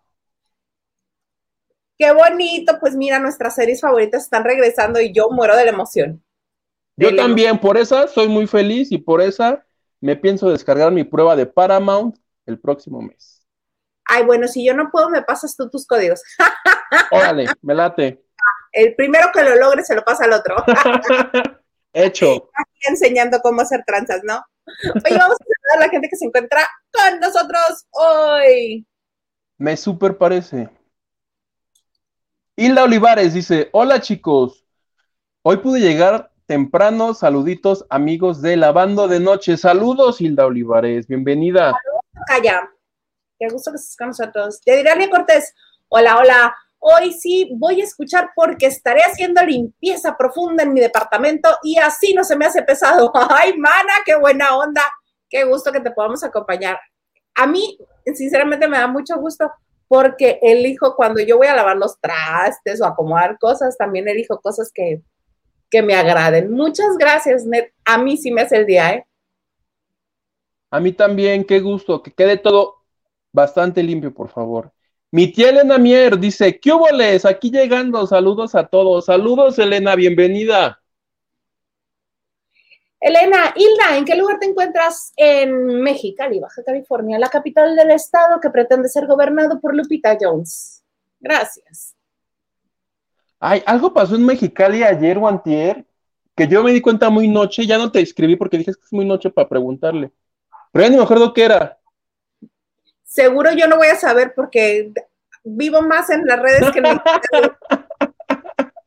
Qué 2.03 2.11
bonito, 2.11 2.79
pues 2.81 2.97
mira, 2.97 3.17
nuestras 3.17 3.55
series 3.55 3.79
favoritas 3.79 4.23
están 4.23 4.43
regresando 4.43 4.99
y 4.99 5.13
yo 5.13 5.29
muero 5.29 5.55
de 5.55 5.63
la 5.63 5.71
emoción. 5.71 6.21
Yo 6.97 7.15
también, 7.15 7.57
por 7.57 7.77
esa 7.77 8.09
soy 8.09 8.27
muy 8.27 8.45
feliz 8.45 8.91
y 8.91 8.97
por 8.97 9.21
esa 9.21 9.65
me 10.01 10.17
pienso 10.17 10.49
descargar 10.49 10.91
mi 10.91 11.05
prueba 11.05 11.37
de 11.37 11.45
Paramount 11.45 12.17
el 12.45 12.59
próximo 12.59 13.01
mes. 13.01 13.47
Ay, 14.03 14.25
bueno, 14.25 14.49
si 14.49 14.65
yo 14.65 14.73
no 14.73 14.91
puedo, 14.91 15.09
me 15.09 15.21
pasas 15.21 15.55
tú 15.55 15.69
tus 15.69 15.87
códigos. 15.87 16.21
Órale, 17.11 17.45
me 17.61 17.73
late. 17.73 18.21
El 18.73 18.95
primero 18.95 19.29
que 19.33 19.41
lo 19.41 19.55
logre 19.55 19.85
se 19.85 19.95
lo 19.95 20.03
pasa 20.03 20.25
al 20.25 20.33
otro. 20.33 20.57
Hecho. 21.93 22.49
Aquí 22.53 22.79
enseñando 22.89 23.39
cómo 23.39 23.61
hacer 23.61 23.81
tranzas, 23.87 24.19
¿no? 24.25 24.43
Oye, 25.05 25.17
vamos 25.17 25.37
a 25.39 25.45
saludar 25.45 25.77
a 25.77 25.79
la 25.79 25.89
gente 25.89 26.09
que 26.09 26.17
se 26.17 26.25
encuentra 26.25 26.67
con 26.91 27.21
nosotros 27.21 27.87
hoy. 27.91 28.85
Me 29.57 29.77
super 29.77 30.17
parece. 30.17 30.69
Hilda 32.55 32.83
Olivares 32.83 33.33
dice: 33.33 33.69
Hola 33.71 33.99
chicos, 33.99 34.63
hoy 35.41 35.57
pude 35.57 35.79
llegar 35.79 36.31
temprano. 36.45 37.15
Saluditos, 37.15 37.83
amigos 37.89 38.43
de 38.43 38.57
Lavando 38.57 39.07
de 39.07 39.19
Noche. 39.19 39.57
Saludos, 39.57 40.21
Hilda 40.21 40.45
Olivares, 40.45 41.07
bienvenida. 41.07 41.71
Saludos, 41.71 42.25
Calla. 42.27 42.69
Qué 43.39 43.47
gusto 43.49 43.71
que 43.71 43.77
estés 43.77 43.97
con 43.97 44.09
nosotros. 44.09 44.61
Te 44.61 45.09
Cortés: 45.09 45.55
Hola, 45.87 46.19
hola. 46.19 46.55
Hoy 46.77 47.13
sí 47.13 47.49
voy 47.55 47.81
a 47.81 47.85
escuchar 47.85 48.29
porque 48.35 48.67
estaré 48.67 49.01
haciendo 49.01 49.43
limpieza 49.43 50.15
profunda 50.15 50.61
en 50.61 50.73
mi 50.73 50.79
departamento 50.79 51.49
y 51.63 51.77
así 51.77 52.13
no 52.13 52.23
se 52.23 52.35
me 52.35 52.45
hace 52.45 52.61
pesado. 52.61 53.11
Ay, 53.31 53.57
mana, 53.57 53.93
qué 54.05 54.15
buena 54.15 54.55
onda. 54.55 54.83
Qué 55.27 55.43
gusto 55.43 55.71
que 55.71 55.79
te 55.79 55.89
podamos 55.89 56.23
acompañar. 56.23 56.77
A 57.33 57.47
mí, 57.47 57.79
sinceramente, 58.13 58.67
me 58.67 58.77
da 58.77 58.85
mucho 58.85 59.15
gusto 59.17 59.51
porque 59.93 60.39
elijo 60.41 60.95
cuando 60.95 61.21
yo 61.21 61.37
voy 61.37 61.45
a 61.45 61.55
lavar 61.55 61.77
los 61.77 62.01
trastes 62.01 62.81
o 62.81 62.85
acomodar 62.87 63.37
cosas, 63.37 63.77
también 63.77 64.07
elijo 64.07 64.41
cosas 64.41 64.71
que, 64.73 65.03
que 65.69 65.83
me 65.83 65.93
agraden. 65.93 66.51
Muchas 66.51 66.97
gracias, 66.97 67.45
Net. 67.45 67.71
A 67.85 67.99
mí 67.99 68.17
sí 68.17 68.31
me 68.31 68.41
hace 68.41 68.57
el 68.57 68.65
día, 68.65 68.91
¿eh? 68.91 69.05
A 70.71 70.79
mí 70.79 70.93
también, 70.93 71.43
qué 71.43 71.59
gusto, 71.59 72.01
que 72.01 72.11
quede 72.11 72.37
todo 72.37 72.77
bastante 73.31 73.83
limpio, 73.83 74.11
por 74.11 74.29
favor. 74.29 74.71
Mi 75.11 75.31
tía 75.31 75.49
Elena 75.49 75.77
Mier 75.77 76.17
dice, 76.17 76.59
¿qué 76.59 76.73
hubo 76.73 76.89
les? 76.89 77.23
Aquí 77.23 77.51
llegando, 77.51 78.07
saludos 78.07 78.55
a 78.55 78.65
todos. 78.65 79.05
Saludos, 79.05 79.59
Elena, 79.59 79.95
bienvenida. 79.95 80.81
Elena, 83.05 83.53
Hilda, 83.55 83.97
¿en 83.97 84.05
qué 84.05 84.15
lugar 84.15 84.39
te 84.39 84.45
encuentras 84.45 85.11
en 85.17 85.81
Mexicali, 85.81 86.39
Baja 86.39 86.63
California, 86.63 87.19
la 87.19 87.29
capital 87.29 87.75
del 87.75 87.91
estado 87.91 88.39
que 88.39 88.49
pretende 88.49 88.87
ser 88.87 89.07
gobernado 89.07 89.59
por 89.59 89.75
Lupita 89.75 90.17
Jones? 90.19 90.83
Gracias. 91.19 91.95
Ay, 93.39 93.61
algo 93.65 93.93
pasó 93.93 94.15
en 94.15 94.25
Mexicali 94.25 94.83
ayer 94.83 95.17
o 95.17 95.27
antier, 95.27 95.85
que 96.33 96.47
yo 96.47 96.63
me 96.63 96.71
di 96.71 96.79
cuenta 96.79 97.09
muy 97.09 97.27
noche, 97.27 97.67
ya 97.67 97.77
no 97.77 97.91
te 97.91 97.99
escribí 97.99 98.37
porque 98.37 98.57
dije 98.57 98.73
que 98.73 98.79
es 98.85 98.93
muy 98.93 99.03
noche 99.03 99.29
para 99.29 99.49
preguntarle. 99.49 100.11
Pero 100.71 100.85
ya 100.85 100.89
ni 100.89 100.95
me 100.95 101.03
acuerdo 101.03 101.33
qué 101.33 101.43
era 101.43 101.77
seguro 103.13 103.51
yo 103.51 103.67
no 103.67 103.77
voy 103.77 103.87
a 103.87 103.95
saber 103.95 104.33
porque 104.35 104.91
vivo 105.43 105.81
más 105.81 106.09
en 106.09 106.25
las 106.25 106.39
redes 106.39 106.71
que 106.71 106.79
en 106.79 106.85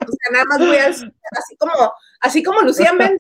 O 0.09 0.13
sea, 0.13 0.31
nada 0.33 0.45
más 0.49 0.59
voy 0.59 0.77
a 0.77 0.87
así 0.87 1.57
como, 1.59 1.93
así 2.21 2.43
como 2.43 2.61
Lucía 2.63 2.93
Men, 2.93 3.19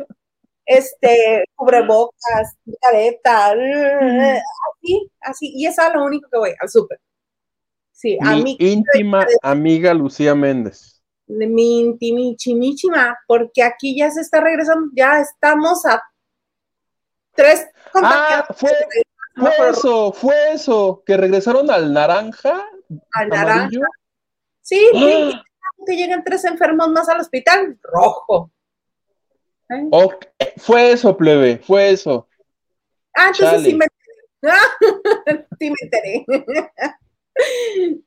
este, 0.66 1.44
cubrebocas, 1.54 2.56
careta, 2.80 3.52
así, 3.52 5.10
así, 5.20 5.52
y 5.54 5.66
esa 5.66 5.88
es 5.88 5.94
lo 5.94 6.04
único 6.04 6.28
que 6.30 6.38
voy, 6.38 6.54
al 6.60 6.68
súper. 6.68 7.00
Sí, 7.92 8.18
a 8.20 8.36
mi 8.36 8.56
íntima 8.58 9.24
amiga 9.42 9.94
Lucía 9.94 10.34
Méndez. 10.34 11.02
Mi 11.28 11.80
intimichimichima, 11.80 13.16
porque 13.26 13.62
aquí 13.62 13.96
ya 13.96 14.10
se 14.10 14.20
está 14.20 14.40
regresando, 14.40 14.90
ya 14.94 15.20
estamos 15.20 15.86
a 15.86 16.02
tres 17.34 17.66
ah, 17.94 18.46
fue, 18.54 18.70
fue 19.34 19.70
eso, 19.70 20.12
fue 20.12 20.52
eso, 20.52 21.02
que 21.06 21.16
regresaron 21.16 21.70
al 21.70 21.92
naranja. 21.92 22.64
Al 23.12 23.28
naranja. 23.28 23.80
Sí, 24.62 24.80
¡Ah! 24.94 25.42
que 25.86 25.96
llegan 25.96 26.24
tres 26.24 26.44
enfermos 26.44 26.88
más 26.88 27.08
al 27.08 27.20
hospital, 27.20 27.78
rojo. 27.82 28.50
¿Eh? 29.68 29.90
fue 30.58 30.92
eso, 30.92 31.16
plebe, 31.16 31.58
fue 31.58 31.90
eso. 31.90 32.28
Ah, 33.14 33.28
entonces 33.28 33.62
sí 33.62 33.74
me 33.74 33.86
enteré. 33.86 35.46
sí 35.58 35.70
me 35.70 35.76
enteré. 35.82 36.26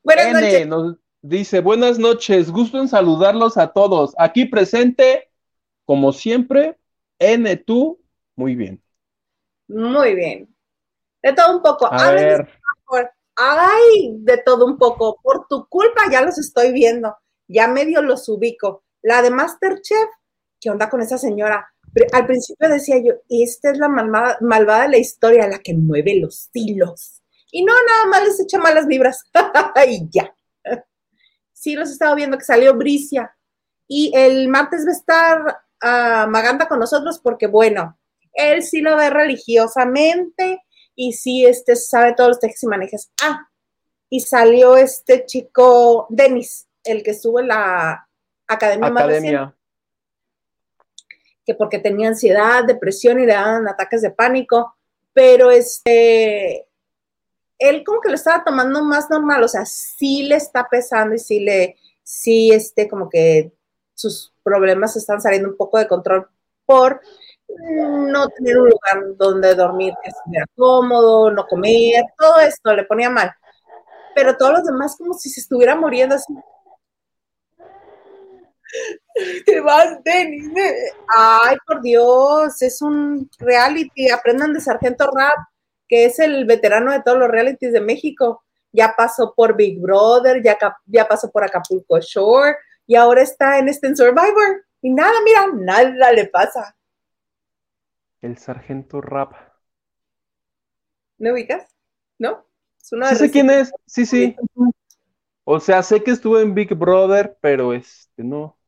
buenas 0.04 0.34
noches. 0.34 0.68
Nos 0.68 0.98
dice, 1.22 1.60
buenas 1.60 2.00
noches, 2.00 2.52
gusto 2.52 2.80
en 2.80 2.88
saludarlos 2.88 3.58
a 3.58 3.74
todos. 3.74 4.14
Aquí 4.18 4.46
presente, 4.46 5.30
como 5.86 6.14
siempre, 6.14 6.78
N, 7.18 7.56
tú, 7.58 8.00
muy 8.36 8.56
bien. 8.56 8.82
Muy 9.68 10.16
bien. 10.16 10.56
De 11.22 11.34
todo 11.34 11.58
un 11.58 11.62
poco. 11.62 11.92
A 11.92 12.12
ver. 12.12 12.48
Ay, 13.36 14.12
de 14.20 14.38
todo 14.40 14.66
un 14.66 14.78
poco. 14.78 15.18
Por 15.22 15.48
tu 15.48 15.68
culpa 15.68 16.04
ya 16.12 16.22
los 16.22 16.38
estoy 16.38 16.72
viendo. 16.74 17.16
Ya 17.48 17.68
medio 17.68 18.02
los 18.02 18.28
ubico. 18.28 18.84
La 19.02 19.22
de 19.22 19.30
Masterchef, 19.30 20.10
¿qué 20.60 20.70
onda 20.70 20.90
con 20.90 21.02
esa 21.02 21.18
señora? 21.18 21.68
Al 22.12 22.28
principio 22.28 22.70
decía 22.70 22.98
yo, 22.98 23.14
esta 23.30 23.72
es 23.72 23.78
la 23.78 23.90
malvada, 23.90 24.84
de 24.84 24.90
la 24.90 24.98
historia, 24.98 25.48
la 25.48 25.60
que 25.60 25.74
mueve 25.74 26.20
los 26.20 26.50
hilos. 26.54 27.22
Y 27.52 27.64
no, 27.64 27.74
nada 27.74 28.06
más 28.06 28.24
les 28.28 28.40
echa 28.40 28.60
malas 28.60 28.86
vibras. 28.86 29.24
y 29.88 30.08
ya. 30.12 30.34
Sí, 31.52 31.74
los 31.74 31.90
he 31.90 31.94
estado 31.94 32.16
viendo 32.16 32.38
que 32.38 32.46
salió 32.46 32.76
Bricia. 32.76 33.36
Y 33.88 34.12
el 34.16 34.48
martes 34.50 34.86
va 34.86 34.92
a 34.92 34.94
estar 34.94 36.26
uh, 36.26 36.30
Maganda 36.30 36.68
con 36.68 36.80
nosotros 36.80 37.20
porque, 37.20 37.48
bueno, 37.48 37.98
él 38.34 38.62
sí 38.62 38.82
lo 38.82 38.96
ve 38.96 39.10
religiosamente 39.10 40.62
y 40.96 41.14
sí 41.14 41.46
este, 41.46 41.76
sabe 41.76 42.14
todos 42.14 42.30
los 42.30 42.40
tejes 42.40 42.62
y 42.64 42.68
manejes. 42.68 43.12
Ah, 43.24 43.50
y 44.10 44.20
salió 44.20 44.78
este 44.78 45.26
chico, 45.26 46.08
Denis, 46.10 46.68
el 46.84 47.04
que 47.04 47.12
estuvo 47.12 47.40
en 47.40 47.48
la 47.48 48.08
Academia, 48.48 48.88
Academia. 48.88 49.56
Que 51.50 51.56
porque 51.56 51.80
tenía 51.80 52.10
ansiedad, 52.10 52.64
depresión 52.64 53.20
y 53.20 53.26
le 53.26 53.34
daban 53.34 53.68
ataques 53.68 54.04
de 54.04 54.12
pánico, 54.12 54.76
pero 55.14 55.50
este, 55.50 56.68
él 57.58 57.84
como 57.84 58.02
que 58.02 58.10
lo 58.10 58.16
estaba 58.16 58.44
tomando 58.44 58.84
más 58.84 59.10
normal, 59.10 59.44
o 59.44 59.48
sea, 59.48 59.66
sí 59.66 60.22
le 60.28 60.36
está 60.36 60.70
pesando 60.70 61.16
y 61.16 61.18
sí 61.18 61.40
le, 61.40 61.76
sí, 62.04 62.52
este, 62.52 62.88
como 62.88 63.10
que 63.10 63.52
sus 63.96 64.32
problemas 64.44 64.96
están 64.96 65.20
saliendo 65.20 65.50
un 65.50 65.58
poco 65.58 65.80
de 65.80 65.88
control 65.88 66.30
por 66.68 67.02
no 67.48 68.28
tener 68.30 68.60
un 68.60 68.70
lugar 68.70 69.18
donde 69.18 69.56
dormir 69.56 69.96
que 70.04 70.10
estuviera 70.10 70.46
cómodo, 70.56 71.32
no 71.32 71.48
comer, 71.48 72.04
todo 72.16 72.42
esto 72.42 72.76
le 72.76 72.84
ponía 72.84 73.10
mal. 73.10 73.34
Pero 74.14 74.38
todos 74.38 74.52
los 74.52 74.66
demás 74.66 74.96
como 74.96 75.16
si 75.16 75.32
se 75.32 75.40
estuviera 75.40 75.76
muriendo 75.76 76.14
así. 76.14 76.32
Te 79.46 79.60
vas, 79.62 80.04
Denis. 80.04 80.50
Ay, 81.16 81.58
por 81.66 81.82
Dios, 81.82 82.62
es 82.62 82.82
un 82.82 83.30
reality. 83.40 84.10
Aprendan 84.10 84.54
de 84.54 84.62
Sargento 84.62 85.10
Rap, 85.12 85.38
que 85.88 86.06
es 86.06 86.20
el 86.20 86.46
veterano 86.46 86.92
de 86.92 87.02
todos 87.02 87.18
los 87.18 87.30
realities 87.30 87.74
de 87.74 87.82
México. 87.82 88.44
Ya 88.72 88.94
pasó 88.96 89.34
por 89.36 89.56
Big 89.56 89.80
Brother, 89.80 90.44
ya, 90.44 90.58
ya 90.86 91.08
pasó 91.08 91.32
por 91.32 91.44
Acapulco 91.44 92.00
Shore, 92.00 92.56
y 92.86 92.96
ahora 92.96 93.22
está 93.22 93.58
en 93.58 93.70
este 93.70 93.96
Survivor. 93.96 94.66
Y 94.82 94.92
nada, 94.92 95.14
mira, 95.24 95.48
nada 95.54 96.12
le 96.12 96.26
pasa. 96.28 96.76
El 98.22 98.38
sargento 98.38 99.02
Rap. 99.02 99.34
¿No 101.18 101.34
ubicas? 101.34 101.68
¿No? 102.18 102.46
Es 102.80 103.10
sí 103.10 103.16
sé 103.16 103.32
quién 103.32 103.50
es, 103.50 103.72
sí, 103.86 104.06
sí. 104.06 104.36
O 105.44 105.60
sea, 105.60 105.84
sé 105.84 106.04
que 106.04 106.12
estuvo 106.12 106.40
en 106.40 106.54
Big 106.54 106.74
Brother, 106.76 107.38
pero 107.42 107.74
este, 107.74 108.24
no. 108.24 108.59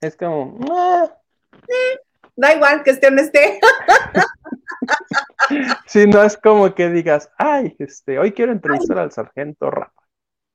Es 0.00 0.16
como... 0.16 0.58
Da 2.36 2.54
igual 2.54 2.82
que 2.82 2.90
esté 2.90 3.08
o 3.08 3.10
no 3.10 3.22
esté. 3.22 3.60
sí, 5.86 6.06
no 6.06 6.22
es 6.22 6.36
como 6.36 6.74
que 6.74 6.88
digas, 6.88 7.30
ay, 7.38 7.76
este, 7.78 8.18
hoy 8.18 8.32
quiero 8.32 8.52
entrevistar 8.52 8.98
al 8.98 9.12
sargento 9.12 9.70
Rap. 9.70 9.92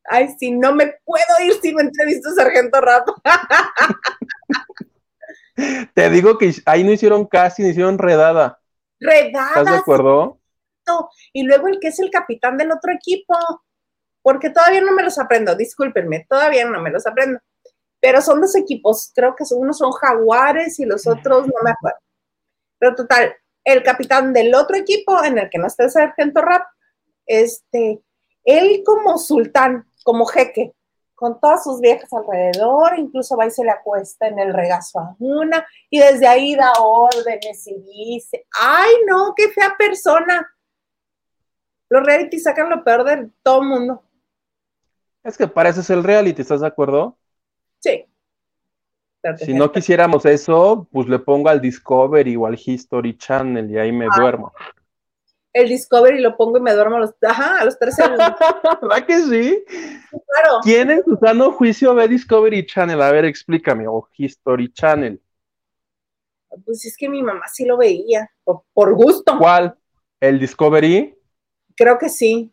Ay, 0.04 0.30
si 0.38 0.52
no 0.52 0.76
me 0.76 0.96
puedo 1.06 1.46
ir 1.46 1.54
si 1.62 1.74
no 1.74 1.80
entrevisto 1.80 2.30
al 2.30 2.36
sargento 2.36 2.82
Rap. 2.82 3.08
Te 5.94 6.10
digo 6.10 6.38
que 6.38 6.54
ahí 6.66 6.84
no 6.84 6.92
hicieron 6.92 7.26
casi, 7.26 7.64
no 7.64 7.70
hicieron 7.70 7.98
redada. 7.98 8.60
Redada. 9.00 9.50
¿Estás 9.50 9.66
de 9.66 9.78
acuerdo? 9.78 10.40
Y 11.34 11.44
luego 11.44 11.68
el 11.68 11.80
que 11.80 11.90
es 11.90 12.00
el 12.00 12.10
capitán 12.10 12.58
del 12.58 12.72
otro 12.72 12.92
equipo, 12.92 13.36
porque 14.22 14.50
todavía 14.50 14.82
no 14.82 14.94
me 14.94 15.04
los 15.04 15.20
aprendo, 15.20 15.56
discúlpenme, 15.56 16.26
todavía 16.28 16.66
no 16.66 16.82
me 16.82 16.90
los 16.90 17.06
aprendo. 17.06 17.40
Pero 18.02 18.22
son 18.22 18.42
dos 18.42 18.56
equipos, 18.56 19.12
creo 19.14 19.36
que 19.36 19.44
unos 19.54 19.78
son 19.78 19.92
jaguares 19.92 20.80
y 20.80 20.86
los 20.86 21.06
otros 21.06 21.48
no 21.48 21.54
me 21.64 21.72
acuerdo. 21.72 22.00
Pero 22.78 22.96
total, 22.96 23.36
el 23.64 23.84
capitán 23.84 24.34
del 24.34 24.56
otro 24.56 24.78
equipo 24.78 25.24
en 25.24 25.38
el 25.38 25.50
que 25.50 25.58
no 25.58 25.68
está 25.68 25.84
el 25.84 25.92
sargento 25.92 26.42
rap, 26.42 26.64
este, 27.26 28.02
él 28.44 28.84
como 28.86 29.18
sultán, 29.18 29.86
como 30.04 30.26
jeque, 30.26 30.74
con 31.20 31.38
todas 31.42 31.66
sus 31.66 31.82
viejas 31.82 32.12
alrededor, 32.14 32.98
incluso 32.98 33.36
va 33.36 33.46
y 33.46 33.52
se 33.52 33.66
le 33.66 33.72
acuesta 33.72 34.28
en 34.28 34.40
el 34.40 34.54
regazo 34.54 35.00
a 35.00 35.16
una, 35.20 35.68
y 35.90 36.00
desde 36.00 36.26
ahí 36.26 36.56
da 36.56 36.72
órdenes 36.80 37.68
y 37.68 37.76
dice, 37.82 38.48
ay 38.58 38.90
no, 39.06 39.34
qué 39.36 39.50
fea 39.50 39.76
persona. 39.78 40.50
Los 41.90 42.06
reality 42.06 42.40
sacan 42.40 42.70
lo 42.70 42.86
peor 42.86 43.04
de 43.04 43.30
todo 43.44 43.62
el 43.62 43.68
mundo. 43.68 44.04
Es 45.22 45.38
que 45.38 45.48
para 45.48 45.70
eso 45.70 45.82
es 45.82 45.90
el 45.90 46.06
reality, 46.06 46.42
¿estás 46.42 46.62
de 46.62 46.68
acuerdo? 46.68 47.19
Sí. 47.80 48.06
Si 49.38 49.54
no 49.54 49.72
quisiéramos 49.72 50.26
eso, 50.26 50.88
pues 50.92 51.08
le 51.08 51.20
pongo 51.20 51.50
al 51.50 51.60
Discovery 51.60 52.36
o 52.38 52.46
al 52.46 52.58
History 52.64 53.18
Channel 53.18 53.70
y 53.70 53.78
ahí 53.78 53.92
me 53.92 54.06
ah. 54.06 54.16
duermo. 54.18 54.54
El 55.52 55.68
Discovery 55.68 56.22
lo 56.22 56.38
pongo 56.38 56.58
y 56.58 56.62
me 56.62 56.74
duermo 56.74 56.98
a 56.98 57.00
los, 57.00 57.16
ajá, 57.22 57.60
a 57.60 57.66
los 57.66 57.78
tres 57.78 57.96
segundos. 57.96 58.28
¿Verdad 58.82 59.06
que 59.06 59.18
sí? 59.20 59.66
Claro. 59.68 60.60
¿Quién 60.64 60.92
en 60.92 61.04
su 61.04 61.18
sano 61.18 61.52
juicio 61.52 61.96
ve 61.96 62.08
Discovery 62.08 62.66
Channel? 62.66 63.02
A 63.02 63.12
ver, 63.12 63.26
explícame, 63.26 63.88
o 63.88 64.08
History 64.16 64.72
Channel. 64.72 65.22
Pues 66.66 66.86
es 66.86 66.96
que 66.96 67.10
mi 67.10 67.22
mamá 67.22 67.46
sí 67.52 67.66
lo 67.66 67.78
veía, 67.78 68.30
por, 68.44 68.64
por 68.74 68.94
gusto. 68.94 69.38
¿Cuál? 69.38 69.76
¿El 70.20 70.40
Discovery? 70.40 71.16
Creo 71.76 71.98
que 71.98 72.10
sí. 72.10 72.52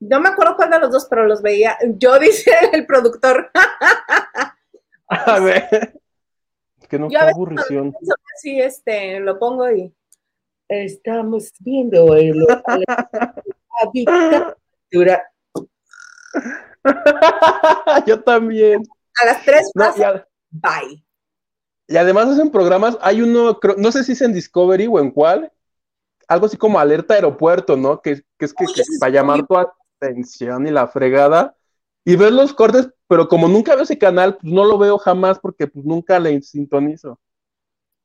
No 0.00 0.20
me 0.20 0.30
acuerdo 0.30 0.56
cuál 0.56 0.70
de 0.70 0.78
los 0.78 0.90
dos, 0.90 1.06
pero 1.08 1.26
los 1.26 1.42
veía. 1.42 1.76
Yo 1.96 2.18
dice 2.20 2.50
el 2.72 2.86
productor. 2.86 3.50
A 5.08 5.38
ver. 5.40 6.00
Es 6.80 6.88
que 6.88 6.98
no 6.98 7.08
fue 7.08 7.18
aburrición. 7.18 7.94
Sí, 8.36 8.60
este, 8.60 9.20
lo 9.20 9.38
pongo 9.38 9.70
y 9.70 9.94
estamos 10.68 11.52
viendo 11.60 12.14
el, 12.14 12.46
Yo 18.06 18.22
también. 18.22 18.82
A 19.22 19.26
las 19.26 19.44
tres 19.44 19.70
bye. 20.50 21.04
Y 21.88 21.96
además 21.96 22.28
hacen 22.28 22.50
programas, 22.50 22.96
hay 23.00 23.20
uno, 23.20 23.58
no 23.76 23.92
sé 23.92 24.04
si 24.04 24.12
es 24.12 24.22
en 24.22 24.32
Discovery 24.32 24.86
o 24.86 25.00
en 25.00 25.10
cuál, 25.10 25.52
algo 26.28 26.46
así 26.46 26.56
como 26.56 26.78
alerta 26.78 27.14
aeropuerto, 27.14 27.76
¿no? 27.76 28.00
Que, 28.00 28.22
es 28.38 28.54
que, 28.54 28.64
para 29.00 29.12
llamar 29.12 29.44
tu 29.44 29.56
atención 30.00 30.66
y 30.66 30.70
la 30.70 30.88
fregada. 30.88 31.54
Y 32.04 32.16
ver 32.16 32.32
los 32.32 32.54
cortes, 32.54 32.88
pero 33.06 33.28
como 33.28 33.46
nunca 33.46 33.74
veo 33.74 33.84
ese 33.84 33.98
canal, 33.98 34.38
pues 34.38 34.52
no 34.52 34.64
lo 34.64 34.78
veo 34.78 34.98
jamás 34.98 35.38
porque 35.38 35.66
pues 35.66 35.84
nunca 35.84 36.18
le 36.18 36.40
sintonizo. 36.42 37.20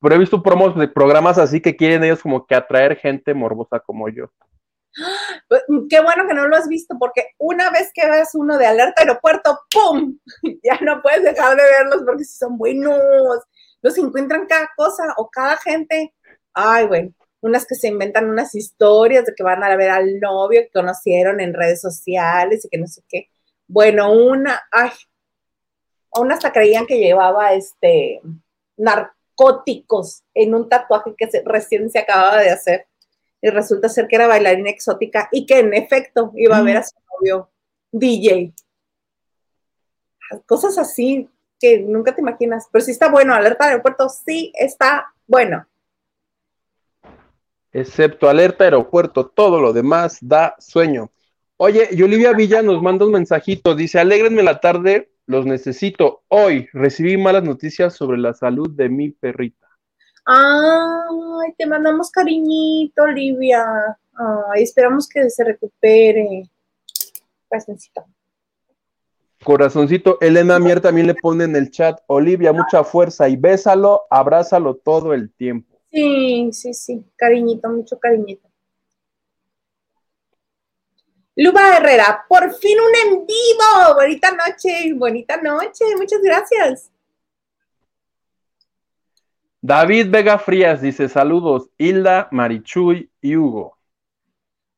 Pero 0.01 0.15
he 0.15 0.19
visto 0.19 0.43
promos 0.43 0.77
de 0.77 0.87
programas 0.87 1.37
así 1.37 1.61
que 1.61 1.75
quieren 1.75 2.03
ellos 2.03 2.21
como 2.21 2.45
que 2.45 2.55
atraer 2.55 2.97
gente 2.97 3.33
morbosa 3.33 3.79
como 3.79 4.09
yo. 4.09 4.29
Qué 5.89 6.01
bueno 6.01 6.27
que 6.27 6.33
no 6.33 6.47
lo 6.47 6.55
has 6.55 6.67
visto, 6.67 6.95
porque 6.99 7.29
una 7.37 7.71
vez 7.71 7.91
que 7.93 8.09
ves 8.09 8.35
uno 8.35 8.57
de 8.57 8.67
alerta 8.67 9.01
aeropuerto, 9.01 9.59
¡pum! 9.71 10.17
Ya 10.63 10.79
no 10.81 11.01
puedes 11.01 11.23
dejar 11.23 11.55
de 11.55 11.63
verlos 11.63 12.03
porque 12.05 12.25
si 12.25 12.37
son 12.37 12.57
buenos. 12.57 12.97
Los 13.81 13.97
encuentran 13.97 14.45
cada 14.47 14.69
cosa 14.75 15.13
o 15.17 15.29
cada 15.29 15.57
gente. 15.57 16.13
Ay, 16.53 16.87
bueno 16.87 17.13
unas 17.45 17.67
que 17.67 17.75
se 17.75 17.87
inventan 17.87 18.27
unas 18.27 18.55
historias 18.55 19.23
de 19.23 19.35
que 19.35 19.43
van 19.43 19.63
a 19.63 19.75
ver 19.75 19.91
al 19.91 20.19
novio 20.19 20.61
que 20.61 20.71
conocieron 20.71 21.39
en 21.39 21.53
redes 21.53 21.79
sociales 21.79 22.65
y 22.65 22.69
que 22.69 22.79
no 22.79 22.87
sé 22.87 23.03
qué. 23.07 23.29
Bueno, 23.67 24.11
una, 24.11 24.63
ay, 24.71 24.89
aún 26.11 26.31
hasta 26.31 26.51
creían 26.51 26.87
que 26.87 26.97
llevaba 26.97 27.53
este 27.53 28.19
narcóticos 28.77 30.23
en 30.33 30.55
un 30.55 30.67
tatuaje 30.69 31.13
que 31.15 31.29
recién 31.45 31.91
se 31.91 31.99
acababa 31.99 32.39
de 32.41 32.49
hacer. 32.49 32.87
Y 33.41 33.49
resulta 33.51 33.89
ser 33.89 34.07
que 34.07 34.15
era 34.15 34.25
bailarina 34.25 34.71
exótica 34.71 35.29
y 35.31 35.45
que 35.45 35.59
en 35.59 35.75
efecto 35.75 36.31
iba 36.35 36.57
a 36.57 36.63
ver 36.63 36.77
a 36.77 36.83
su 36.83 36.95
novio 37.13 37.51
DJ. 37.91 38.55
Cosas 40.47 40.79
así 40.79 41.29
que 41.59 41.77
nunca 41.77 42.15
te 42.15 42.21
imaginas. 42.21 42.67
Pero 42.71 42.83
sí 42.83 42.89
está 42.89 43.07
bueno, 43.09 43.35
alerta 43.35 43.65
de 43.65 43.71
aeropuerto, 43.71 44.09
sí 44.09 44.51
está 44.55 45.13
bueno 45.27 45.67
excepto 47.75 48.29
alerta 48.29 48.63
aeropuerto, 48.63 49.27
todo 49.27 49.59
lo 49.59 49.73
demás 49.73 50.17
da 50.21 50.55
sueño. 50.59 51.11
Oye, 51.57 51.89
y 51.91 52.01
Olivia 52.03 52.31
Villa 52.31 52.61
nos 52.61 52.81
manda 52.81 53.05
un 53.05 53.11
mensajito, 53.11 53.75
dice, 53.75 53.99
alégrenme 53.99 54.43
la 54.43 54.61
tarde, 54.61 55.11
los 55.25 55.45
necesito. 55.45 56.23
Hoy 56.29 56.69
recibí 56.71 57.17
malas 57.17 57.43
noticias 57.43 57.93
sobre 57.93 58.17
la 58.17 58.33
salud 58.33 58.69
de 58.69 58.87
mi 58.87 59.09
perrita. 59.09 59.67
Ay, 60.25 61.53
te 61.57 61.65
mandamos 61.65 62.11
cariñito, 62.11 63.03
Olivia. 63.03 63.65
Ay, 64.53 64.63
esperamos 64.63 65.09
que 65.09 65.29
se 65.29 65.43
recupere. 65.43 66.49
Corazoncito. 67.49 68.05
Corazoncito, 69.43 70.17
Elena 70.21 70.59
Mier 70.59 70.79
también 70.79 71.07
le 71.07 71.13
pone 71.13 71.43
en 71.43 71.55
el 71.57 71.69
chat, 71.71 71.99
Olivia, 72.07 72.53
mucha 72.53 72.85
fuerza 72.85 73.27
y 73.27 73.35
bésalo, 73.35 74.03
abrázalo 74.09 74.75
todo 74.75 75.13
el 75.13 75.31
tiempo. 75.33 75.74
Sí, 75.95 76.49
sí, 76.51 76.73
sí, 76.73 77.05
cariñito, 77.15 77.69
mucho 77.69 77.97
cariñito. 77.97 78.49
Luba 81.37 81.77
Herrera, 81.77 82.25
por 82.27 82.53
fin 82.53 82.77
un 82.81 83.13
en 83.13 83.25
vivo. 83.25 83.95
Bonita 83.95 84.31
noche, 84.31 84.93
bonita 84.93 85.37
noche. 85.37 85.85
Muchas 85.95 86.21
gracias. 86.21 86.91
David 89.61 90.07
Vega 90.09 90.37
Frías 90.37 90.81
dice 90.81 91.07
saludos, 91.07 91.69
Hilda, 91.77 92.27
Marichuy 92.29 93.09
y 93.21 93.37
Hugo. 93.37 93.77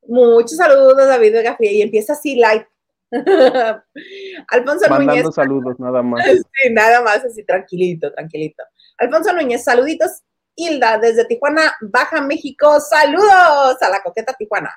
Muchos 0.07 0.57
saludos, 0.57 0.97
David 0.97 1.33
Vega 1.33 1.55
Frías. 1.55 1.73
Y 1.73 1.81
empieza 1.81 2.13
así, 2.13 2.35
like. 2.35 2.67
Alfonso 4.49 4.87
Mandando 4.87 5.31
saludos, 5.31 5.79
nada 5.79 6.03
más. 6.03 6.23
Sí, 6.53 6.71
nada 6.71 7.01
más, 7.01 7.25
así 7.25 7.43
tranquilito, 7.43 8.13
tranquilito. 8.13 8.61
Alfonso 8.99 9.33
Núñez, 9.33 9.63
saluditos 9.63 10.23
Hilda 10.57 10.97
desde 10.97 11.25
Tijuana, 11.25 11.73
Baja 11.79 12.19
México. 12.19 12.79
Saludos 12.79 13.81
a 13.81 13.89
la 13.89 14.01
coqueta 14.03 14.33
Tijuana. 14.33 14.73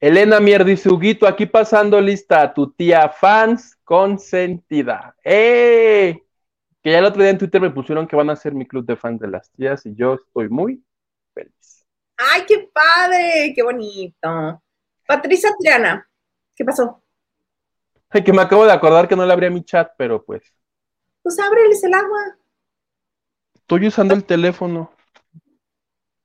Elena 0.00 0.40
Mier 0.40 0.64
dice, 0.64 0.90
Huguito, 0.90 1.28
aquí 1.28 1.46
pasando 1.46 2.00
lista 2.00 2.42
a 2.42 2.52
tu 2.52 2.72
tía 2.72 3.08
fans 3.08 3.78
consentida. 3.84 5.14
¡Eh! 5.22 6.20
Que 6.82 6.90
ya 6.90 6.98
el 6.98 7.04
otro 7.04 7.22
día 7.22 7.30
en 7.30 7.38
Twitter 7.38 7.60
me 7.60 7.70
pusieron 7.70 8.08
que 8.08 8.16
van 8.16 8.28
a 8.28 8.34
ser 8.34 8.52
mi 8.52 8.66
club 8.66 8.84
de 8.84 8.96
fans 8.96 9.20
de 9.20 9.28
las 9.28 9.48
tías 9.52 9.86
y 9.86 9.94
yo 9.94 10.14
estoy 10.14 10.48
muy 10.48 10.84
feliz. 11.32 11.86
¡Ay, 12.16 12.42
qué 12.48 12.68
padre! 12.74 13.52
¡Qué 13.54 13.62
bonito! 13.62 14.60
Patricia 15.06 15.50
Triana, 15.56 16.04
¿qué 16.56 16.64
pasó? 16.64 17.00
Ay, 18.10 18.24
que 18.24 18.32
me 18.32 18.42
acabo 18.42 18.66
de 18.66 18.72
acordar 18.72 19.06
que 19.06 19.14
no 19.14 19.24
le 19.24 19.32
abría 19.32 19.50
mi 19.50 19.62
chat, 19.62 19.92
pero 19.96 20.24
pues. 20.24 20.42
Pues 21.22 21.38
ábreles 21.38 21.84
el 21.84 21.94
agua. 21.94 22.36
Estoy 23.62 23.86
usando 23.86 24.12
el 24.14 24.24
teléfono. 24.24 24.92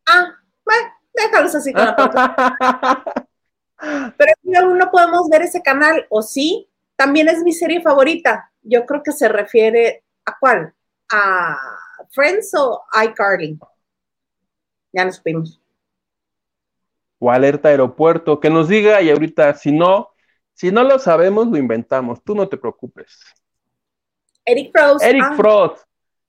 Ah, 0.08 0.34
bueno, 0.66 0.88
déjalos 1.14 1.56
así 1.56 1.72
con 1.72 1.86
la 1.86 1.96
Pero 4.18 4.34
aún 4.60 4.78
no 4.78 4.90
podemos 4.90 5.30
ver 5.30 5.44
ese 5.44 5.62
canal, 5.62 6.06
¿o 6.10 6.22
sí? 6.22 6.70
También 6.96 7.30
es 7.30 7.44
mi 7.44 7.54
serie 7.54 7.82
favorita. 7.82 8.52
Yo 8.64 8.86
creo 8.86 9.04
que 9.04 9.12
se 9.12 9.30
refiere 9.30 10.04
a 10.26 10.36
cuál? 10.40 10.74
¿A 11.12 11.58
Friends 12.12 12.54
o 12.56 12.84
iCarly? 13.04 13.60
Ya 14.92 15.06
nos 15.06 15.18
supimos. 15.18 15.62
O 17.20 17.32
alerta 17.32 17.70
aeropuerto, 17.70 18.40
que 18.40 18.50
nos 18.50 18.68
diga 18.68 19.02
y 19.02 19.10
ahorita, 19.10 19.54
si 19.54 19.72
no, 19.72 20.12
Si 20.54 20.72
no 20.72 20.84
lo 20.84 20.98
sabemos, 20.98 21.48
lo 21.48 21.58
inventamos. 21.58 22.24
Tú 22.24 22.34
no 22.34 22.50
te 22.50 22.58
preocupes. 22.58 23.20
Eric 24.44 24.72
Frost. 24.72 25.06
Eric 25.06 25.24
ah. 25.24 25.36
Frost. 25.36 25.87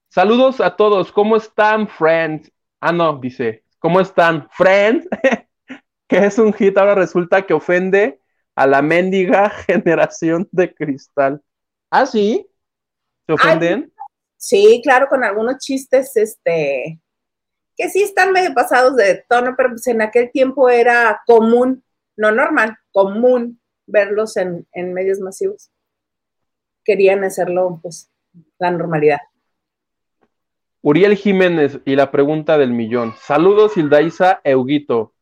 Saludos 0.09 0.61
a 0.61 0.75
todos. 0.75 1.13
¿Cómo 1.13 1.37
están, 1.37 1.87
friends? 1.87 2.51
Ah, 2.81 2.93
no, 2.93 3.19
dice. 3.19 3.65
¿Cómo 3.79 4.01
están, 4.01 4.49
friends? 4.51 5.07
que 6.09 6.19
es 6.25 6.39
un 6.39 6.53
hit, 6.53 6.77
ahora 6.79 6.95
resulta 6.95 7.43
que 7.43 7.53
ofende 7.53 8.21
a 8.55 8.67
la 8.67 8.83
mendiga 8.83 9.51
generación 9.67 10.49
de 10.51 10.75
cristal. 10.75 11.43
¿Ah, 11.91 12.07
sí? 12.07 12.49
¿Se 13.27 13.33
ofenden? 13.35 13.93
sí, 14.37 14.81
claro, 14.83 15.09
con 15.09 15.23
algunos 15.23 15.59
chistes, 15.59 16.17
este, 16.17 17.01
que 17.77 17.91
sí 17.91 18.03
están 18.03 18.33
medio 18.33 18.55
pasados 18.55 18.97
de 18.97 19.25
tono, 19.29 19.55
pero 19.57 19.71
pues 19.71 19.87
en 19.89 20.01
aquel 20.01 20.31
tiempo 20.31 20.71
era 20.71 21.21
común, 21.27 21.85
no 22.17 22.33
normal, 22.33 22.77
común 22.91 23.61
verlos 23.87 24.37
en, 24.37 24.67
en 24.73 24.95
medios 24.95 25.21
masivos. 25.21 25.71
Querían 26.85 27.23
hacerlo, 27.25 27.81
pues, 27.83 28.11
la 28.59 28.71
normalidad. 28.71 29.19
Uriel 30.89 31.17
Jiménez 31.17 31.81
y 31.85 31.97
la 31.97 32.11
pregunta 32.11 32.57
del 32.57 32.73
millón. 32.73 33.15
Saludos, 33.21 33.77
Hildaisa 33.77 34.41
Euguito. 34.43 35.13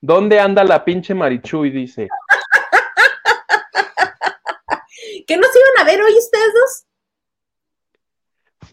¿Dónde 0.00 0.38
anda 0.38 0.62
la 0.62 0.84
pinche 0.84 1.12
Marichuy? 1.12 1.70
Dice. 1.70 2.06
¿Qué 5.26 5.36
nos 5.36 5.48
iban 5.56 5.80
a 5.80 5.84
ver 5.84 6.00
hoy 6.00 6.12
ustedes 6.16 6.54
dos? 6.54 6.84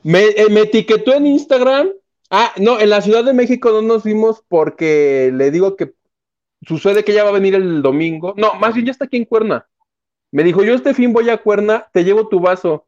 Me, 0.03 0.25
eh, 0.25 0.49
me, 0.51 0.61
etiquetó 0.61 1.15
en 1.15 1.25
Instagram. 1.25 1.89
Ah, 2.29 2.53
no, 2.57 2.79
en 2.79 2.91
la 2.91 3.01
Ciudad 3.01 3.23
de 3.23 3.33
México 3.33 3.71
no 3.71 3.81
nos 3.81 4.03
vimos 4.03 4.43
porque 4.47 5.31
le 5.33 5.49
digo 5.49 5.75
que 5.75 5.95
sucede 6.61 7.03
que 7.03 7.13
ella 7.13 7.23
va 7.23 7.31
a 7.31 7.39
venir 7.39 7.55
el 7.55 7.81
domingo. 7.81 8.35
No, 8.37 8.53
más 8.53 8.75
bien 8.75 8.85
ya 8.85 8.91
está 8.91 9.05
aquí 9.05 9.17
en 9.17 9.25
Cuerna. 9.25 9.67
Me 10.29 10.43
dijo, 10.43 10.63
yo 10.63 10.75
este 10.75 10.93
fin 10.93 11.11
voy 11.11 11.27
a 11.31 11.41
Cuerna, 11.41 11.87
te 11.91 12.03
llevo 12.03 12.27
tu 12.27 12.39
vaso. 12.39 12.85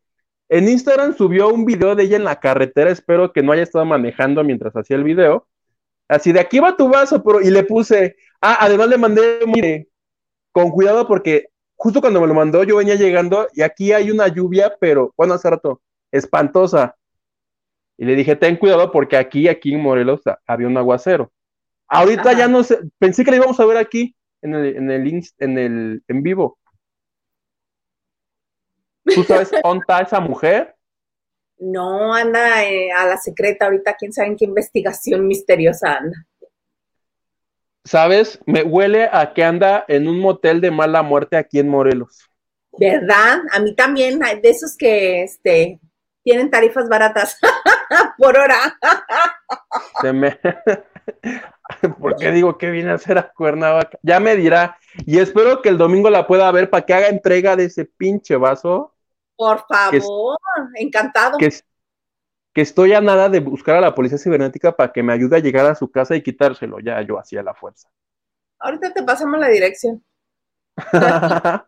En 0.49 0.69
Instagram 0.69 1.15
subió 1.15 1.49
un 1.49 1.65
video 1.65 1.95
de 1.95 2.03
ella 2.03 2.15
en 2.15 2.23
la 2.23 2.39
carretera, 2.39 2.89
espero 2.89 3.33
que 3.33 3.43
no 3.43 3.51
haya 3.51 3.63
estado 3.63 3.85
manejando 3.85 4.43
mientras 4.43 4.75
hacía 4.75 4.95
el 4.95 5.03
video. 5.03 5.47
Así 6.07 6.31
de 6.31 6.39
aquí 6.39 6.59
va 6.59 6.77
tu 6.77 6.87
vaso, 6.89 7.21
pero, 7.21 7.41
y 7.41 7.49
le 7.49 7.63
puse, 7.63 8.15
ah, 8.41 8.57
además 8.61 8.87
le 8.87 8.97
mandé, 8.97 9.39
mire, 9.45 9.89
con 10.53 10.71
cuidado 10.71 11.05
porque 11.07 11.49
justo 11.75 12.01
cuando 12.01 12.21
me 12.21 12.27
lo 12.27 12.33
mandó 12.33 12.63
yo 12.63 12.77
venía 12.77 12.95
llegando 12.95 13.47
y 13.53 13.61
aquí 13.61 13.91
hay 13.91 14.09
una 14.09 14.27
lluvia, 14.27 14.75
pero 14.79 15.13
bueno, 15.17 15.33
hace 15.33 15.49
rato, 15.49 15.81
espantosa. 16.11 16.95
Y 17.97 18.05
le 18.05 18.15
dije, 18.15 18.35
ten 18.35 18.57
cuidado 18.57 18.91
porque 18.91 19.17
aquí, 19.17 19.47
aquí 19.47 19.73
en 19.73 19.81
Morelos 19.81 20.21
había 20.45 20.67
un 20.67 20.77
aguacero. 20.77 21.31
Ahorita 21.87 22.33
ya 22.33 22.47
no 22.47 22.63
sé, 22.63 22.79
pensé 22.99 23.25
que 23.25 23.31
la 23.31 23.37
íbamos 23.37 23.59
a 23.59 23.65
ver 23.65 23.77
aquí, 23.77 24.15
en 24.41 24.55
el, 24.55 24.75
en 24.77 24.91
el, 24.91 25.23
en 25.39 25.57
el, 25.57 26.03
en 26.07 26.23
vivo. 26.23 26.57
¿Tú 29.15 29.23
sabes 29.23 29.51
dónde 29.63 29.81
está 29.81 30.01
esa 30.01 30.19
mujer? 30.19 30.75
No, 31.59 32.13
anda 32.13 32.63
eh, 32.65 32.91
a 32.91 33.05
la 33.05 33.17
secreta 33.17 33.65
ahorita, 33.65 33.95
quién 33.97 34.13
sabe 34.13 34.29
en 34.29 34.37
qué 34.37 34.45
investigación 34.45 35.27
misteriosa 35.27 35.95
anda. 35.95 36.17
¿Sabes? 37.83 38.39
Me 38.45 38.63
huele 38.63 39.09
a 39.11 39.33
que 39.33 39.43
anda 39.43 39.85
en 39.87 40.07
un 40.07 40.19
motel 40.19 40.61
de 40.61 40.71
mala 40.71 41.01
muerte 41.01 41.37
aquí 41.37 41.59
en 41.59 41.69
Morelos. 41.69 42.29
¿Verdad? 42.77 43.39
A 43.51 43.59
mí 43.59 43.73
también, 43.75 44.19
de 44.19 44.49
esos 44.49 44.75
que 44.77 45.23
este, 45.23 45.79
tienen 46.23 46.51
tarifas 46.51 46.89
baratas 46.89 47.39
por 48.17 48.37
hora. 48.37 48.77
Se 50.01 50.13
me... 50.13 50.37
¿Por 51.99 52.15
qué 52.17 52.31
digo 52.31 52.57
que 52.57 52.69
viene 52.69 52.91
a 52.91 52.95
hacer 52.95 53.17
a 53.17 53.31
Cuernavaca? 53.31 53.97
Ya 54.03 54.19
me 54.19 54.35
dirá. 54.35 54.77
Y 55.05 55.19
espero 55.19 55.61
que 55.61 55.69
el 55.69 55.77
domingo 55.77 56.09
la 56.09 56.27
pueda 56.27 56.51
ver 56.51 56.69
para 56.69 56.85
que 56.85 56.93
haga 56.93 57.07
entrega 57.07 57.55
de 57.55 57.65
ese 57.65 57.85
pinche 57.85 58.35
vaso. 58.35 58.93
Por 59.37 59.65
favor, 59.67 60.37
encantado. 60.75 61.37
Que, 61.37 61.49
que, 62.53 62.61
estoy 62.61 62.93
a 62.93 63.01
nada 63.01 63.29
de 63.29 63.39
buscar 63.39 63.75
a 63.75 63.81
la 63.81 63.93
policía 63.93 64.17
cibernética 64.17 64.75
para 64.75 64.91
que 64.91 65.03
me 65.03 65.13
ayude 65.13 65.37
a 65.37 65.39
llegar 65.39 65.65
a 65.67 65.75
su 65.75 65.91
casa 65.91 66.15
y 66.15 66.23
quitárselo. 66.23 66.79
Ya 66.79 67.01
yo 67.03 67.19
hacía 67.19 67.43
la 67.43 67.53
fuerza. 67.53 67.87
Ahorita 68.59 68.93
te 68.93 69.03
pasamos 69.03 69.39
la 69.39 69.49
dirección. 69.49 70.03